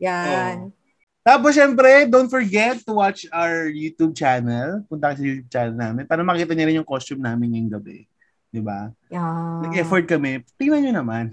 Yan. 0.00 0.72
Tapos, 1.20 1.52
syempre, 1.52 2.08
don't 2.08 2.30
forget 2.30 2.80
to 2.86 2.96
watch 2.96 3.28
our 3.34 3.68
YouTube 3.68 4.16
channel. 4.16 4.80
Punta 4.88 5.12
ka 5.12 5.20
sa 5.20 5.24
YouTube 5.26 5.52
channel 5.52 5.76
namin 5.76 6.08
para 6.08 6.24
makita 6.24 6.56
niyo 6.56 6.64
rin 6.70 6.78
yung 6.80 6.88
costume 6.88 7.20
namin 7.20 7.52
ngayong 7.52 7.72
gabi. 7.76 7.98
Di 8.48 8.64
ba? 8.64 8.88
Yan. 9.12 9.68
Nag-effort 9.68 10.08
kami. 10.08 10.40
Tingnan 10.56 10.88
nyo 10.88 10.92
naman. 11.04 11.24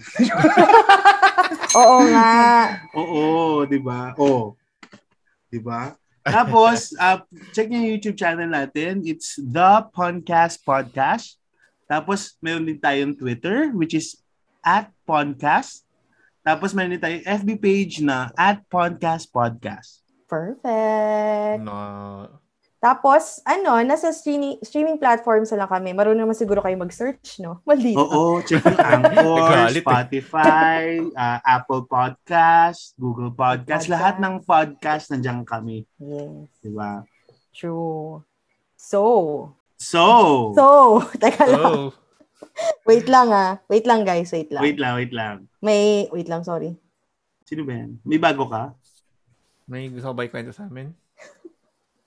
Oo 1.79 1.97
nga. 2.11 2.33
Oo, 2.99 3.63
di 3.63 3.79
ba? 3.79 4.11
Oo. 4.19 4.59
Di 5.47 5.63
ba? 5.63 5.95
Tapos, 6.23 6.95
uh, 6.95 7.19
check 7.51 7.67
niyo 7.67 7.83
yung 7.83 7.91
YouTube 7.99 8.15
channel 8.15 8.47
natin. 8.47 9.03
It's 9.03 9.35
The 9.35 9.83
Podcast 9.91 10.63
Podcast. 10.63 11.35
Tapos, 11.83 12.39
meron 12.39 12.63
din 12.63 12.79
tayong 12.79 13.11
Twitter, 13.19 13.75
which 13.75 13.91
is 13.91 14.15
at 14.63 14.87
Podcast. 15.03 15.83
Tapos, 16.39 16.71
meron 16.71 16.95
din 16.95 17.03
tayong 17.03 17.27
FB 17.43 17.49
page 17.59 17.99
na 17.99 18.31
at 18.39 18.63
Podcast 18.71 19.27
Podcast. 19.35 19.99
Perfect. 20.31 21.59
No. 21.59 22.42
Tapos, 22.83 23.39
ano, 23.47 23.79
nasa 23.87 24.11
streaming 24.11 24.59
streaming 24.59 24.99
platforms 24.99 25.55
na 25.55 25.63
lang 25.63 25.71
kami. 25.71 25.95
Marunong 25.95 26.27
naman 26.27 26.35
siguro 26.35 26.59
kayo 26.59 26.75
mag-search, 26.75 27.39
no? 27.39 27.61
Maldito. 27.67 28.03
Oo, 28.03 28.43
check 28.43 28.59
yung 28.67 28.75
Anchor, 28.75 29.71
eh. 29.71 29.79
Spotify, 29.79 30.99
uh, 31.15 31.39
Apple 31.47 31.87
Podcast, 31.87 32.91
Google 32.99 33.31
Podcast. 33.31 33.87
Podcast. 33.87 33.87
Lahat 33.87 34.15
ng 34.19 34.43
podcast 34.43 35.05
nandiyan 35.15 35.47
kami. 35.47 35.87
Yes. 35.95 36.51
Di 36.59 36.67
ba? 36.75 37.07
True. 37.55 38.19
So, 38.75 38.99
So, 39.83 40.51
so, 40.55 40.67
teka 41.23 41.43
lang. 41.43 41.63
Oh. 41.63 41.89
Wait 42.87 43.07
lang 43.11 43.31
ah. 43.35 43.59
Wait 43.67 43.83
lang 43.83 44.07
guys, 44.07 44.31
wait 44.31 44.47
lang. 44.47 44.63
wait 44.63 44.79
lang, 44.79 44.95
wait 44.95 45.11
lang. 45.11 45.35
May, 45.59 46.07
wait 46.11 46.31
lang, 46.31 46.47
sorry. 46.47 46.79
Sino 47.43 47.67
ba 47.67 47.83
yan? 47.83 47.99
May 48.07 48.15
bago 48.15 48.47
ka? 48.47 48.71
May 49.67 49.91
gusto 49.91 50.11
ko 50.11 50.15
ba 50.15 50.23
ikwento 50.23 50.55
sa 50.55 50.71
amin? 50.71 50.95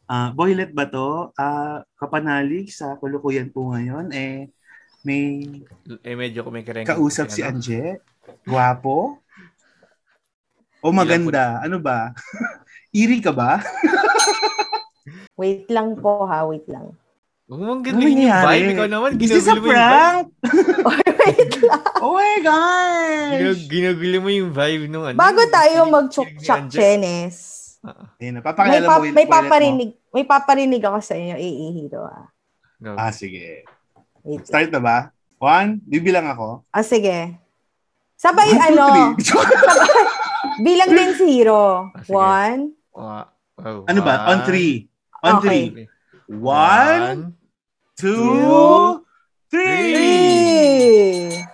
Ah, 0.07 0.31
boylet 0.31 0.71
ba 0.71 0.87
to? 0.87 1.35
Ah, 1.35 1.83
kapanalig 1.95 2.71
sa 2.71 2.95
kulukuyan 2.95 3.51
po 3.51 3.71
ngayon 3.71 4.11
eh 4.11 4.47
may 5.03 5.47
Eh, 6.01 6.15
medyo 6.15 6.43
kumikirenga. 6.43 6.87
kausap 6.89 7.27
si 7.29 7.41
Anje. 7.41 7.99
Guwapo. 8.43 9.19
O 10.81 10.91
maganda. 10.91 11.59
Ano 11.59 11.79
ba? 11.79 12.11
Iri 12.93 13.19
ka 13.19 13.31
ba? 13.31 13.59
Wait 15.37 15.67
lang 15.69 15.95
po 15.95 16.25
ha, 16.25 16.43
wait 16.43 16.65
lang. 16.65 16.97
Huwag 17.45 17.61
mong 17.61 17.83
Ano 17.85 17.87
gawin 17.93 18.25
yung 18.25 18.41
vibe. 18.43 18.71
Ikaw 18.73 18.89
naman, 18.89 19.11
Is 19.17 19.31
this 19.31 19.47
a 19.47 19.53
yung 19.53 19.63
vibe. 19.63 19.71
prank? 19.71 20.27
wait 21.21 21.55
lang. 21.61 21.83
Oh 22.01 22.17
my 22.17 22.37
gosh! 22.41 23.37
Ginug- 23.37 23.67
Ginugulo 23.69 24.17
mo 24.19 24.31
yung 24.33 24.51
vibe 24.51 24.85
nung 24.89 25.05
ano. 25.05 25.15
Bago 25.15 25.45
tayo 25.47 25.77
kilig- 25.77 25.93
mag-chok 25.93 26.29
chenes. 27.79 27.97
Ayun, 28.17 28.17
May, 28.19 28.31
napapakilala 28.33 28.87
pap- 28.87 28.99
mo. 28.99 29.05
may 29.05 29.13
boylet 29.13 29.27
mo. 29.27 29.33
paparinig, 29.33 29.91
may 30.11 30.25
paparinig 30.25 30.83
ako 30.83 30.99
sa 31.01 31.15
inyo, 31.15 31.35
AA 31.35 31.67
Hero 31.73 32.03
ah. 32.05 32.27
Go. 32.77 32.93
Ah, 32.93 33.09
sige. 33.09 33.65
Wait. 34.21 34.45
Start 34.45 34.69
na 34.69 34.81
ba? 34.81 34.97
One, 35.37 35.81
bibilang 35.83 36.27
ako. 36.27 36.65
Ah, 36.69 36.81
sige. 36.81 37.37
Sabay 38.17 38.49
One, 38.49 38.57
two, 38.57 38.65
ano, 38.67 38.87
three. 39.17 39.29
bilang 40.67 40.91
din 40.91 41.11
si 41.15 41.27
Hero. 41.31 41.89
Ah, 41.89 42.01
sige. 42.01 42.13
One, 42.13 42.61
wow. 42.93 43.85
ano 43.85 44.01
ba? 44.01 44.15
On 44.31 44.39
three. 44.43 44.89
On 45.21 45.35
Okay. 45.37 45.45
three. 45.45 45.89
One, 46.27 47.37
two, 47.95 49.05
three. 49.49 49.93
three. 49.95 51.45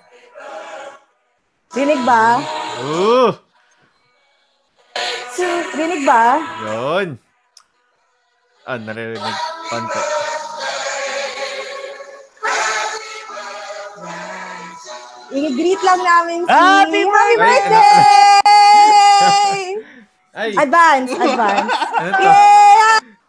Rinig 1.73 2.03
ba? 2.05 2.39
Oh! 2.82 3.41
Rinig 5.72 6.02
ba? 6.04 6.36
Yun. 6.60 7.16
Ah, 8.68 8.76
naririnig. 8.76 9.36
Konti. 9.72 10.02
I-greet 15.32 15.80
lang 15.80 16.00
namin 16.04 16.44
si 16.44 16.52
Happy 16.52 17.02
Happy 17.09 17.36
birthday! 17.40 17.80
Ay! 20.32 20.56
advance, 20.56 21.12
advance. 21.12 21.72
Ano 21.72 22.10
to? 22.12 22.32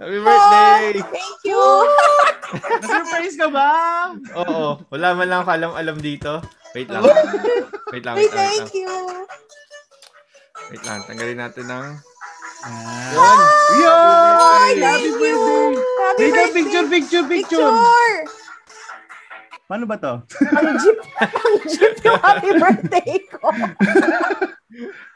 Happy 0.03 0.19
birthday! 0.19 0.83
Thank 0.99 1.39
you! 1.47 1.63
Na-surprise 2.83 3.35
ka 3.39 3.47
ba? 3.47 3.71
Oo. 4.43 4.83
Wala 4.91 5.07
man 5.15 5.27
lang 5.31 5.39
ako 5.47 5.51
alam-alam 5.55 5.97
dito. 6.03 6.43
Wait 6.75 6.91
lang. 6.91 7.07
Wait 7.93 8.01
lang, 8.03 8.17
wait 8.17 8.33
lang, 8.33 8.49
wait 8.49 8.57
lang. 8.57 8.65
thank 8.65 8.73
you! 8.73 8.89
Wait 10.71 10.83
lang. 10.85 10.99
Tanggalin 11.03 11.39
natin 11.39 11.65
ng... 11.67 11.85
Ah. 12.63 13.11
Yun! 13.11 13.39
Yay! 13.83 14.71
Thank 14.79 15.03
Happy 15.03 15.11
birthday! 15.11 15.73
Happy 15.75 16.27
birthday! 16.31 16.53
picture, 16.55 16.85
picture, 16.87 17.25
picture. 17.27 17.71
Picture! 17.73 18.43
Paano 19.67 19.83
ba 19.89 19.95
to? 19.97 20.21
Ang 20.53 20.77
jeep, 20.79 20.99
ang 21.17 21.55
jeep 21.65 21.95
yung 22.05 22.19
happy 22.21 22.51
birthday 22.61 23.13
ko. 23.31 23.47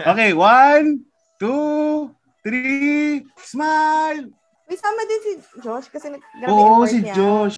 Okay, 0.06 0.38
one, 0.38 1.02
two, 1.42 2.14
three, 2.46 3.26
smile! 3.42 4.30
May 4.70 4.78
sama 4.78 5.02
din 5.10 5.22
si 5.26 5.32
Josh 5.66 5.90
kasi 5.90 6.14
nag-grabe 6.14 6.52
Oo, 6.54 6.86
si 6.86 7.02
niya. 7.02 7.16
Josh. 7.18 7.58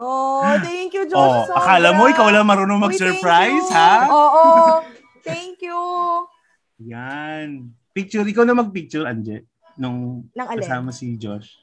Oh, 0.00 0.42
thank 0.64 0.90
you, 0.96 1.04
Josh. 1.06 1.20
Oh, 1.20 1.44
sobra. 1.46 1.60
akala 1.60 1.88
mo 1.92 2.08
ikaw 2.08 2.32
lang 2.32 2.48
marunong 2.48 2.80
mag-surprise, 2.80 3.68
ha? 3.70 4.08
Oo. 4.08 4.46
Thank 5.22 5.60
you. 5.60 5.76
Yan. 6.80 7.68
Picture, 7.92 8.24
ikaw 8.24 8.46
na 8.46 8.56
mag-picture, 8.56 9.04
Anje, 9.04 9.44
nung 9.76 10.24
Nang 10.32 10.48
alin? 10.48 10.62
kasama 10.62 10.90
si 10.90 11.14
Josh. 11.14 11.60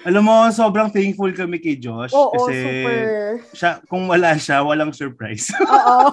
Alam 0.00 0.24
mo, 0.24 0.48
sobrang 0.48 0.88
thankful 0.88 1.28
kami 1.30 1.60
kay 1.60 1.76
Josh. 1.76 2.14
Oo, 2.14 2.32
kasi 2.32 2.56
super. 2.56 3.00
Siya, 3.52 3.70
kung 3.84 4.08
wala 4.08 4.32
siya, 4.32 4.64
walang 4.64 4.96
surprise. 4.96 5.52
Oo. 5.60 6.08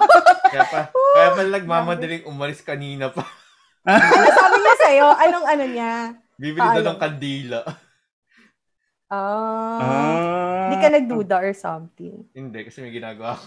Kaya 0.48 0.64
pa, 0.68 0.80
kaya 0.92 1.28
pa 1.32 1.40
nagmamadaling 1.46 2.24
umalis 2.26 2.60
kanina 2.60 3.08
pa. 3.08 3.24
ano 3.88 4.28
sabi 4.28 4.56
niya 4.60 4.76
sa'yo? 4.76 5.06
Anong 5.08 5.46
ano 5.46 5.64
niya? 5.64 5.92
Bibili 6.36 6.60
daw 6.60 6.84
Paano? 6.84 6.90
ng 6.92 7.00
kandila. 7.00 7.60
Ah. 9.08 9.80
Ah. 9.80 10.68
Hindi 10.68 10.76
ka 10.78 10.88
nagduda 10.92 11.36
or 11.40 11.52
something. 11.56 12.28
Hindi, 12.36 12.58
kasi 12.68 12.84
may 12.84 12.92
ginagawa 12.92 13.40
ako. 13.40 13.46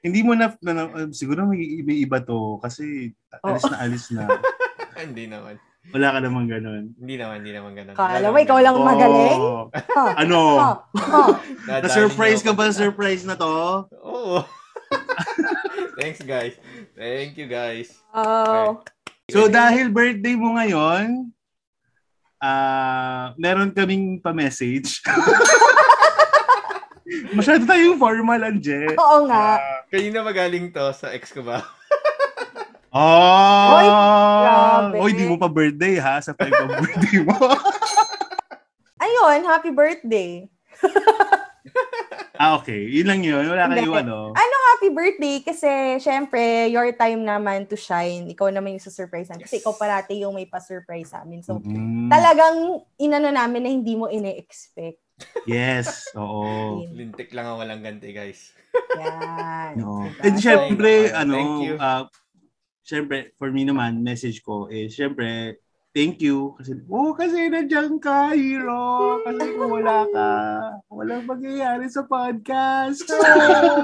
Hindi 0.00 0.20
mo 0.24 0.32
na, 0.32 0.48
na, 0.64 0.72
na- 0.72 1.12
siguro 1.12 1.44
may, 1.44 1.84
may 1.84 2.00
iba 2.00 2.24
to 2.24 2.56
kasi 2.64 3.12
alis 3.44 3.64
na 3.68 3.76
alis 3.84 4.04
na. 4.12 4.24
Hindi 5.00 5.28
naman. 5.28 5.60
Wala 5.90 6.12
ka 6.12 6.18
namang 6.20 6.48
ganun. 6.48 6.92
Hindi 7.00 7.14
naman, 7.16 7.40
hindi 7.40 7.52
naman 7.56 7.72
ganun. 7.72 7.96
Kala 7.96 8.28
mo, 8.28 8.36
ikaw 8.36 8.58
lang 8.60 8.76
magaling? 8.76 9.40
Ha? 9.72 10.04
Ano? 10.22 10.40
Ha? 10.60 11.24
Nadali 11.64 11.82
Na-surprise 11.88 12.44
ka 12.44 12.52
ba 12.52 12.68
sa 12.68 12.84
surprise 12.84 13.24
na 13.24 13.32
to? 13.32 13.88
Oo. 14.04 14.44
Thanks, 15.98 16.20
guys. 16.20 16.54
Thank 16.92 17.40
you, 17.40 17.48
guys. 17.48 17.96
Oh. 18.12 18.84
So 19.32 19.48
dahil 19.48 19.88
birthday 19.88 20.36
mo 20.36 20.58
ngayon, 20.58 21.32
ah 22.40 23.32
meron 23.40 23.72
kaming 23.72 24.18
pa-message. 24.20 25.00
Masyado 27.34 27.66
tayong 27.66 27.98
formal, 27.98 28.40
Anje. 28.42 28.94
Oo 28.94 29.26
nga. 29.26 29.58
Kanina 29.90 30.22
magaling 30.22 30.70
to 30.70 30.94
sa 30.94 31.10
ex 31.10 31.34
ko 31.34 31.42
ba? 31.42 31.62
Oh! 32.90 33.70
Oy, 33.78 33.86
grabe. 34.42 34.96
Oy, 34.98 35.10
di 35.14 35.24
mo 35.26 35.36
pa 35.38 35.46
birthday 35.46 35.98
ha, 35.98 36.18
sa 36.18 36.34
time 36.34 36.54
of 36.54 36.70
birthday 36.78 37.18
mo. 37.22 37.34
Ayun, 39.02 39.42
happy 39.42 39.70
birthday. 39.70 40.46
ah, 42.36 42.56
okay. 42.56 42.88
Yun 42.88 43.06
lang 43.08 43.20
yun. 43.22 43.44
Wala 43.46 43.66
Hindi. 43.66 43.84
kayong 43.84 44.00
ano. 44.06 44.16
Ano 44.32 44.54
happy 44.74 44.90
birthday? 44.92 45.36
Kasi, 45.40 45.70
syempre, 45.98 46.68
your 46.68 46.92
time 46.94 47.24
naman 47.24 47.64
to 47.66 47.76
shine. 47.76 48.28
Ikaw 48.28 48.48
naman 48.48 48.76
yung 48.76 48.84
susurprisean. 48.84 49.40
Kasi 49.40 49.58
ikaw 49.58 49.74
parati 49.74 50.20
yung 50.20 50.36
may 50.36 50.46
pa-surprise 50.46 51.10
sa 51.10 51.24
amin. 51.24 51.42
So, 51.42 51.58
Mm, 51.60 52.08
talagang 52.08 52.56
inano 52.96 53.28
namin 53.28 53.60
na 53.64 53.70
hindi 53.70 53.94
mo 53.94 54.06
ine-expect. 54.06 55.00
Yes. 55.46 56.06
Oo. 56.20 56.86
Lintik 56.92 57.32
lang 57.34 57.46
ang 57.46 57.58
walang 57.60 57.82
ganti, 57.82 58.14
guys. 58.14 58.54
Yan. 58.98 59.78
No. 59.78 60.06
Diba? 60.06 60.22
And 60.26 60.36
syempre, 60.38 61.10
Thank 61.10 61.20
ano, 61.20 61.38
you. 61.64 61.74
uh, 61.78 62.04
syempre, 62.82 63.30
for 63.38 63.54
me 63.54 63.62
naman, 63.62 64.02
message 64.02 64.42
ko 64.42 64.66
is, 64.66 64.94
syempre, 64.94 65.58
thank 65.94 66.22
you. 66.22 66.54
Kasi, 66.58 66.70
oh, 66.86 67.14
kasi 67.14 67.50
nandiyan 67.50 67.98
ka, 67.98 68.34
hero. 68.34 69.18
Kasi 69.26 69.44
kung 69.54 69.70
wala 69.70 70.06
ka, 70.10 70.30
walang 70.90 71.26
mangyayari 71.26 71.86
sa 71.90 72.06
podcast. 72.06 73.06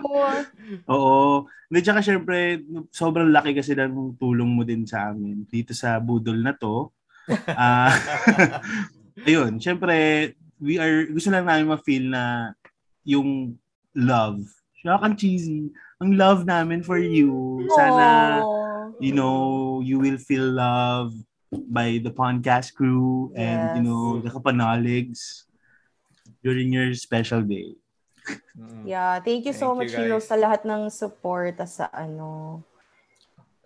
Oo. 0.93 1.47
Hindi, 1.67 1.81
tsaka 1.83 2.01
syempre, 2.03 2.63
sobrang 2.95 3.31
laki 3.35 3.59
kasi 3.59 3.75
ng 3.75 4.15
tulong 4.19 4.51
mo 4.55 4.63
din 4.63 4.87
sa 4.87 5.11
amin 5.11 5.47
dito 5.51 5.75
sa 5.75 5.99
budol 5.99 6.39
na 6.39 6.55
to. 6.55 6.95
Ah, 7.51 7.91
ayun, 9.27 9.59
syempre, 9.59 10.31
we 10.61 10.79
are, 10.81 11.07
gusto 11.09 11.29
lang 11.31 11.45
namin 11.45 11.69
ma-feel 11.69 12.07
na 12.09 12.53
yung 13.05 13.57
love. 13.95 14.41
Siya 14.81 15.01
ang 15.01 15.17
cheesy. 15.17 15.69
Ang 16.01 16.17
love 16.21 16.45
namin 16.45 16.85
for 16.85 17.01
you. 17.01 17.65
Sana, 17.73 18.41
Aw. 18.45 19.01
you 19.01 19.13
know, 19.13 19.79
you 19.81 19.97
will 19.97 20.21
feel 20.21 20.45
love 20.45 21.13
by 21.73 21.97
the 22.03 22.13
podcast 22.13 22.75
crew 22.77 23.33
and, 23.33 23.81
you 23.81 23.85
know, 23.87 24.21
Yes. 24.21 24.29
the 24.29 24.31
kapanaligs 24.37 25.21
during 26.45 26.73
your 26.73 26.93
special 26.95 27.41
day. 27.41 27.73
Yeah, 28.83 29.23
thank 29.23 29.47
you 29.47 29.55
so 29.55 29.71
Thank 29.73 29.79
much, 29.79 29.93
you, 29.95 30.03
Hero, 30.03 30.19
guys. 30.19 30.27
sa 30.27 30.35
lahat 30.35 30.67
ng 30.67 30.91
support 30.91 31.55
sa 31.71 31.87
ano, 31.95 32.59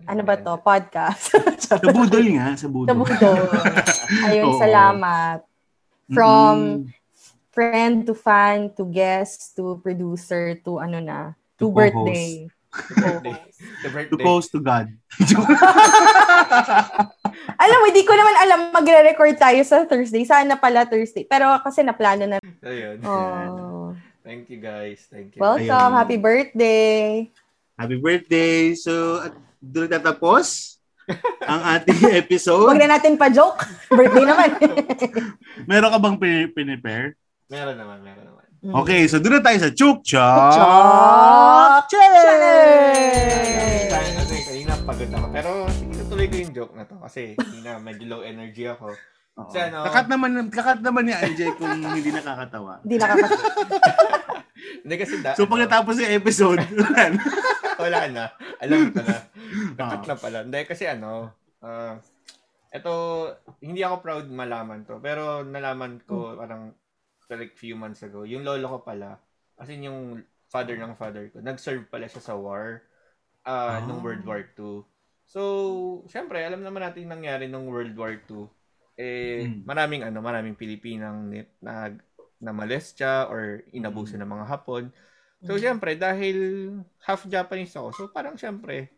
ano 0.04 0.20
ba 0.24 0.36
to? 0.36 0.52
Podcast. 0.60 1.32
Sa 1.70 1.76
budol 1.76 2.24
nga, 2.34 2.56
sa 2.56 2.66
budol. 2.72 2.88
Sa 2.88 2.96
budol. 2.96 3.40
Ayun, 4.32 4.48
Oo. 4.52 4.58
salamat. 4.58 5.44
From 6.10 6.56
Mm-mm. 6.86 6.90
friend 7.54 8.06
to 8.06 8.14
fan 8.14 8.74
to 8.74 8.86
guest 8.86 9.54
to 9.58 9.78
producer 9.82 10.58
to 10.66 10.82
ano 10.82 10.98
na, 10.98 11.18
to, 11.58 11.70
To 11.70 11.74
birthday. 11.74 12.50
to 13.82 13.88
birthday. 13.90 14.22
close 14.22 14.46
to 14.50 14.62
God. 14.62 14.90
Alam 17.60 17.76
mo, 17.76 17.86
hindi 17.92 18.02
ko 18.06 18.14
naman 18.16 18.34
alam 18.40 18.60
magre-record 18.72 19.36
tayo 19.36 19.60
sa 19.66 19.84
Thursday. 19.84 20.24
Sana 20.24 20.56
pala 20.56 20.86
Thursday. 20.88 21.26
Pero 21.28 21.50
kasi 21.60 21.84
naplano 21.84 22.24
na. 22.26 22.38
Ayun. 22.64 22.96
Oh. 23.04 23.92
Thank 24.26 24.48
you, 24.48 24.60
guys. 24.62 25.04
Thank 25.10 25.34
you. 25.36 25.40
Welcome. 25.42 25.66
Ayun. 25.66 25.98
Happy 25.98 26.16
birthday. 26.16 27.28
Happy 27.80 27.96
birthday! 27.96 28.76
So, 28.76 29.24
doon 29.56 29.88
tatapos 29.88 30.76
ang 31.42 31.60
ating 31.72 32.00
episode. 32.20 32.64
Huwag 32.64 32.78
na 32.78 32.92
natin 32.92 33.14
pa-joke. 33.14 33.60
Birthday 33.88 34.24
naman. 34.24 34.48
Meron 35.68 35.88
ka 35.88 35.98
bang 35.98 36.16
pin- 36.16 36.50
pinipare? 36.50 37.06
Meron 37.46 37.74
naman, 37.74 37.96
meron 38.00 38.24
naman. 38.24 38.36
Okay, 38.60 39.04
so 39.04 39.16
doon 39.16 39.34
na 39.34 39.42
tayo 39.42 39.58
sa 39.58 39.70
Chuk 39.70 39.98
Chuk 40.04 40.50
Chok 40.52 41.82
Challenge! 41.88 43.88
Kanina, 43.88 44.18
ano 44.18 44.30
eh, 44.30 44.42
kanina 44.44 44.72
pagod 44.78 45.08
ako. 45.08 45.26
Pero 45.30 45.48
sige, 45.70 46.00
tuloy 46.06 46.26
ko 46.26 46.34
yung 46.36 46.52
joke 46.52 46.74
na 46.74 46.84
to. 46.84 46.94
Kasi 46.98 47.34
kanina 47.34 47.78
medyo 47.78 48.04
low 48.06 48.20
energy 48.20 48.64
ako. 48.64 48.92
Oo. 48.92 49.46
Kasi 49.46 49.56
ano- 49.64 49.82
Kakat 49.82 50.06
naman, 50.06 50.30
kakat 50.48 50.78
naman 50.80 51.02
ni 51.04 51.12
Anjay 51.12 51.50
kung 51.54 51.70
hindi 51.72 52.10
nakakatawa. 52.10 52.72
Hindi 52.82 52.94
nakakatawa. 52.96 53.48
Hindi 54.80 54.96
kasi 54.96 55.20
da, 55.20 55.32
So, 55.32 55.44
pag 55.44 55.60
natapos 55.60 55.96
yung 55.96 56.12
episode, 56.14 56.60
wala 57.80 57.98
na. 58.06 58.12
na. 58.12 58.24
Alam 58.60 58.80
ko 58.92 59.00
na. 59.00 59.16
Nakat 59.78 60.00
Ah. 60.00 60.08
na 60.08 60.14
pala. 60.16 60.38
Hindi 60.44 60.60
kasi 60.64 60.84
ano, 60.84 61.32
ah, 61.60 61.96
ito, 62.70 62.92
hindi 63.58 63.82
ako 63.82 63.96
proud 64.00 64.26
malaman 64.28 64.84
to. 64.84 65.00
Pero 65.00 65.42
nalaman 65.42 65.98
ko 66.04 66.36
parang 66.36 66.70
like 67.30 67.54
few 67.54 67.74
months 67.74 68.02
ago. 68.02 68.26
Yung 68.26 68.42
lolo 68.42 68.66
ko 68.66 68.78
pala, 68.82 69.18
as 69.56 69.70
in 69.70 69.86
yung 69.86 70.18
father 70.50 70.74
ng 70.74 70.98
father 70.98 71.30
ko, 71.30 71.38
nag-serve 71.38 71.86
pala 71.86 72.10
siya 72.10 72.22
sa 72.22 72.34
war 72.34 72.82
ah, 73.42 73.78
Ah. 73.78 73.86
nung 73.86 74.02
World 74.02 74.26
War 74.26 74.42
II. 74.44 74.82
So, 75.30 75.40
syempre, 76.10 76.42
alam 76.42 76.60
naman 76.60 76.82
natin 76.82 77.06
yung 77.06 77.14
nangyari 77.22 77.46
nung 77.46 77.70
World 77.70 77.94
War 77.94 78.18
II. 78.18 78.50
Eh, 78.98 79.46
Hmm. 79.46 79.62
maraming 79.64 80.02
ano, 80.02 80.18
maraming 80.20 80.58
Pilipinang 80.58 81.30
nag 81.62 82.02
na 82.40 82.50
molestya 82.50 83.28
or 83.28 83.62
inabuso 83.70 84.16
ng 84.16 84.26
mga 84.26 84.48
Hapon. 84.48 84.88
So, 85.40 85.56
Mm. 85.56 85.62
syempre, 85.62 85.90
dahil 85.96 86.36
half 87.04 87.24
Japanese 87.28 87.72
ako, 87.72 87.88
so 87.96 88.02
parang 88.12 88.36
syempre, 88.36 88.92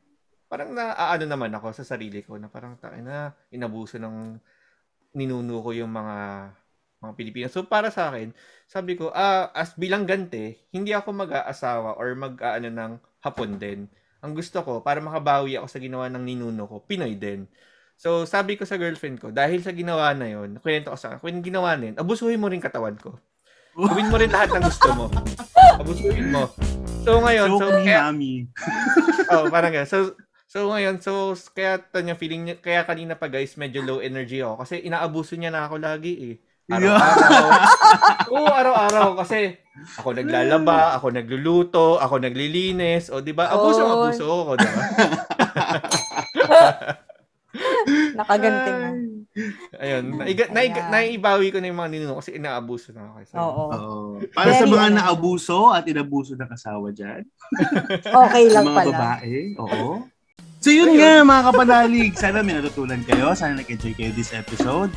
parang 0.51 0.75
naaano 0.75 1.25
naman 1.27 1.53
ako 1.55 1.71
sa 1.75 1.87
sarili 1.87 2.21
ko 2.27 2.37
na 2.39 2.51
parang 2.51 2.75
tayo 2.79 2.99
na 3.01 3.31
inabuso 3.55 3.97
ng 4.03 4.39
ninuno 5.15 5.61
ko 5.63 5.71
yung 5.77 5.93
mga 5.93 6.17
mga 7.03 7.15
Pilipino. 7.19 7.47
So, 7.51 7.67
para 7.67 7.91
sa 7.91 8.15
akin, 8.15 8.31
sabi 8.71 8.95
ko, 8.95 9.11
ah, 9.11 9.51
as 9.59 9.75
bilang 9.75 10.07
gante, 10.07 10.63
hindi 10.71 10.95
ako 10.95 11.11
mag-aasawa 11.27 11.99
or 11.99 12.15
mag-aano 12.15 12.71
ng 12.71 12.93
Hapon 13.23 13.59
din. 13.59 13.91
Ang 14.23 14.35
gusto 14.39 14.63
ko, 14.63 14.83
para 14.83 14.99
makabawi 15.03 15.59
ako 15.59 15.67
sa 15.67 15.79
ginawa 15.83 16.07
ng 16.11 16.23
ninuno 16.27 16.67
ko, 16.71 16.83
Pinoy 16.83 17.19
din. 17.19 17.47
So, 17.99 18.23
sabi 18.27 18.55
ko 18.59 18.63
sa 18.67 18.79
girlfriend 18.79 19.19
ko, 19.23 19.31
dahil 19.35 19.63
sa 19.63 19.75
ginawa 19.75 20.15
na 20.15 20.27
yon, 20.31 20.59
kwento 20.63 20.91
ko 20.95 20.99
sa 20.99 21.15
akin, 21.19 21.23
kung 21.23 21.43
ginawa 21.43 21.75
na 21.79 21.91
yun, 21.91 21.97
abusuhin 21.99 22.39
mo 22.39 22.47
rin 22.51 22.63
katawan 22.63 22.95
ko. 22.99 23.19
Gawin 23.73 24.09
mo 24.13 24.17
rin 24.21 24.29
lahat 24.29 24.53
ng 24.53 24.65
gusto 24.69 24.89
mo. 24.93 25.07
Abusuhin 25.81 26.29
mo. 26.29 26.45
So, 27.03 27.19
ngayon, 27.25 27.49
so, 27.57 27.67
ni 27.73 27.89
kaya, 27.89 28.13
Mami. 28.13 28.33
oh, 29.33 29.49
parang 29.49 29.73
ganun. 29.73 29.89
So, 29.89 30.15
so 30.45 30.69
ngayon, 30.69 31.01
so, 31.01 31.33
kaya 31.51 31.81
tanya 31.81 32.15
feeling 32.15 32.47
niya, 32.47 32.57
kaya 32.61 32.85
kanina 32.85 33.17
pa 33.17 33.27
guys, 33.27 33.57
medyo 33.57 33.81
low 33.83 33.99
energy 33.99 34.45
ako. 34.45 34.63
Kasi 34.63 34.85
inaabuso 34.85 35.35
niya 35.35 35.51
na 35.51 35.67
ako 35.67 35.81
lagi 35.81 36.13
eh. 36.21 36.37
Araw-araw. 36.71 37.45
Oo, 38.39 38.47
araw-araw. 38.47 39.09
Kasi 39.19 39.57
ako 39.99 40.15
naglalaba, 40.15 40.95
ako 40.95 41.07
nagluluto, 41.11 41.99
ako 41.99 42.23
naglilinis. 42.23 43.11
O, 43.11 43.19
di 43.19 43.35
ba? 43.35 43.51
Abuso, 43.51 43.83
Oh. 43.83 43.93
abuso 44.07 44.25
ako, 44.29 44.53
di 44.61 44.69
ba? 44.69 44.83
Nakaganti 48.21 48.71
na. 48.71 48.89
Ayun. 49.81 50.21
Naiga, 50.21 50.45
naiga, 50.53 50.93
naibawi 50.93 51.49
ko 51.49 51.57
na 51.57 51.73
yung 51.73 51.81
mga 51.81 51.91
ninuno 51.91 52.21
kasi 52.21 52.37
inaabuso 52.37 52.93
na 52.93 53.09
ako. 53.09 53.17
So, 53.25 53.35
Oo. 53.41 53.65
Oo. 53.73 54.01
Para 54.37 54.53
sa 54.53 54.69
mga 54.69 54.89
naabuso 54.93 55.73
at 55.73 55.89
inabuso 55.89 56.37
ng 56.37 56.51
asawa 56.53 56.93
dyan, 56.93 57.25
Okay 58.29 58.45
sa 58.49 58.61
lang 58.61 58.65
mga 58.69 58.77
pala. 58.77 58.93
babae, 58.93 59.37
oo. 59.57 60.05
So 60.63 60.71
yun 60.71 60.95
nga 60.95 61.27
mga 61.27 61.43
kapanalig, 61.51 62.13
sana 62.15 62.39
may 62.39 62.55
natutunan 62.55 63.03
kayo, 63.03 63.35
sana 63.35 63.59
nag-enjoy 63.59 63.99
kayo 63.99 64.13
this 64.15 64.31
episode. 64.31 64.93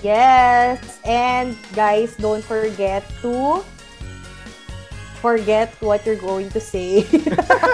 Yes. 0.00 1.00
And 1.02 1.56
guys, 1.72 2.16
don't 2.16 2.44
forget 2.44 3.04
to 3.20 3.60
forget 5.24 5.72
what 5.80 6.04
you're 6.04 6.20
going 6.20 6.52
to 6.52 6.60
say. 6.60 7.00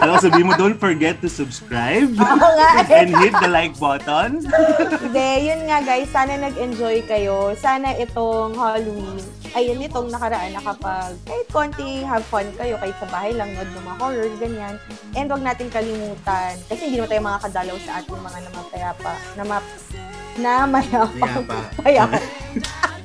Ano 0.00 0.16
sabihin 0.16 0.48
mo, 0.48 0.56
don't 0.56 0.78
forget 0.78 1.20
to 1.20 1.28
subscribe 1.28 2.14
nga. 2.16 2.32
eh. 2.88 3.04
and 3.04 3.12
hit 3.20 3.34
the 3.36 3.50
like 3.50 3.76
button. 3.76 4.40
Hindi, 5.04 5.52
yun 5.52 5.68
nga 5.68 5.84
guys, 5.84 6.08
sana 6.08 6.40
nag-enjoy 6.40 7.04
kayo. 7.04 7.52
Sana 7.58 7.92
itong 8.00 8.56
Halloween, 8.56 9.20
ayun 9.52 9.82
itong 9.84 10.08
nakaraan 10.08 10.56
nakapag 10.56 11.12
kahit 11.28 11.46
konting 11.52 12.00
have 12.06 12.24
fun 12.32 12.48
kayo, 12.56 12.80
kahit 12.80 12.96
sa 12.96 13.12
bahay 13.12 13.36
lang, 13.36 13.52
nood 13.52 13.68
ng 13.76 13.84
mga 13.84 13.98
horror, 14.00 14.30
ganyan. 14.40 14.74
And 15.12 15.28
wag 15.28 15.44
natin 15.44 15.68
kalimutan, 15.68 16.56
kasi 16.64 16.80
hindi 16.88 16.96
naman 16.96 17.10
tayo 17.12 17.22
makakadalaw 17.28 17.76
sa 17.84 17.92
ating 18.00 18.20
mga 18.24 18.38
namapayapa, 18.48 19.12
namap, 19.36 19.64
namayapang, 20.40 21.66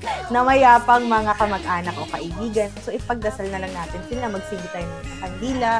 Mayapa. 0.06 0.32
mayapang, 0.32 1.04
namayapang 1.04 1.04
mga 1.10 1.32
kamag-anak 1.36 1.96
o 1.98 2.06
kaibigan. 2.08 2.70
So, 2.86 2.94
ipagdasal 2.94 3.48
na 3.50 3.60
lang 3.62 3.74
natin 3.74 4.02
sila, 4.08 4.30
magsigi 4.30 4.68
tayo 4.72 4.86
ng 4.86 5.20
kandila. 5.22 5.74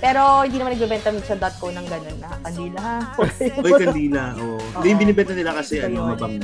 Pero 0.00 0.48
hindi 0.48 0.56
naman 0.56 0.72
nagbebenta 0.72 1.12
sa 1.20 1.36
.co 1.60 1.68
ng 1.68 1.84
ganun 1.84 2.18
na 2.24 2.32
kandila 2.40 2.80
ha. 2.80 2.96
Oy, 3.60 3.72
kandila. 3.76 4.32
Oh. 4.40 4.56
Hindi 4.80 4.86
yung 4.96 5.00
binibenta 5.04 5.32
nila 5.36 5.52
kasi 5.60 5.76
Ito 5.76 5.92
ano, 5.92 5.96
yun. 6.00 6.08
mabang. 6.16 6.36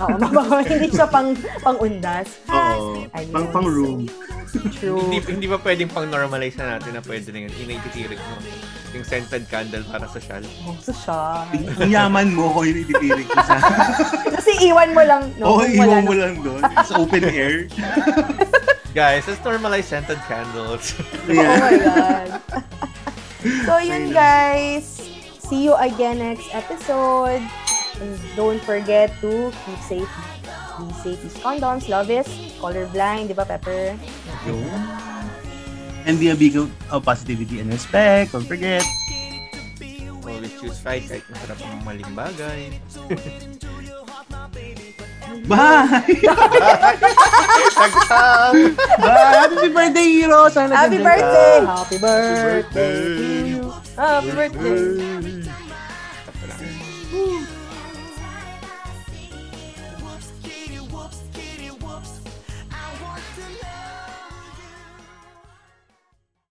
Oo, 0.00 0.16
mabango. 0.16 0.56
hindi 0.72 0.88
siya 0.88 1.06
pang 1.12 1.28
pang-undas. 1.60 2.28
Oo. 2.48 3.04
Ayun. 3.12 3.32
Pang 3.36 3.48
pang 3.52 3.68
room. 3.68 4.00
True. 4.52 5.00
hindi, 5.08 5.20
hindi 5.28 5.46
ba 5.48 5.60
pwedeng 5.60 5.92
pang-normalize 5.92 6.56
na 6.60 6.76
natin 6.76 6.96
na 6.96 7.04
pwede 7.04 7.28
na 7.32 7.38
yun? 7.44 7.52
Inaititirik 7.52 8.20
mo. 8.20 8.36
Yung 8.92 9.04
scented 9.08 9.48
candle 9.48 9.84
para 9.88 10.04
sa 10.04 10.20
shal. 10.20 10.44
Oh, 10.68 10.76
so 10.76 10.92
siya. 10.92 11.48
Ang 11.80 11.90
yaman 11.92 12.36
mo 12.36 12.52
kung 12.52 12.68
yun 12.68 12.84
ititirik 12.84 13.24
mo 13.24 13.40
sa... 13.40 13.56
Kasi 14.36 14.68
iwan 14.68 14.92
mo 14.92 15.00
lang. 15.00 15.32
No, 15.40 15.56
Oo, 15.56 15.64
wala 15.64 15.72
iwan 15.72 16.02
mo 16.04 16.12
lang 16.12 16.34
doon 16.44 16.60
sa 16.84 17.00
open 17.00 17.24
air. 17.24 17.72
Guys, 18.92 19.24
let's 19.24 19.40
normalize 19.40 19.88
scented 19.88 20.20
candles. 20.28 20.92
Oh 21.32 21.32
my 21.32 21.76
God. 21.80 22.30
so, 23.64 23.80
yun 23.80 24.12
guys. 24.12 25.00
See 25.40 25.64
you 25.64 25.72
again 25.80 26.20
next 26.20 26.52
episode. 26.52 27.40
And 27.96 28.20
don't 28.36 28.60
forget 28.60 29.08
to 29.24 29.48
keep 29.64 29.80
safe. 29.80 30.12
Be 30.76 30.92
safe. 31.00 31.24
Use 31.24 31.40
condoms. 31.40 31.88
Love 31.88 32.12
is 32.12 32.28
colorblind. 32.60 33.32
Di 33.32 33.34
ba, 33.36 33.48
Pepper? 33.48 33.96
and 36.06 36.18
be 36.18 36.30
a 36.30 36.36
beacon 36.36 36.72
of 36.90 37.04
positivity 37.04 37.60
and 37.60 37.70
respect. 37.72 38.32
Don't 38.32 38.46
forget. 38.46 38.84
Always 40.22 40.54
choose 40.58 40.78
fight 40.78 41.02
kahit 41.06 41.26
masarap 41.30 41.58
ang 41.66 41.82
maling 41.82 42.12
bagay. 42.14 42.60
Bye! 45.48 46.02
Tagtap! 47.72 48.52
Bye! 49.00 49.48
Happy 49.48 49.68
birthday, 49.72 50.08
Hero! 50.12 50.48
Sana 50.52 50.76
Happy 50.76 50.98
birthday! 51.02 51.64
Ka. 51.64 51.82
Happy 51.82 51.98
birthday! 51.98 53.58
Happy 53.96 54.30
birthday! 54.30 54.30
Happy 54.30 54.30
birthday! 54.30 55.42
Happy 55.42 56.50
birthday. 56.60 57.41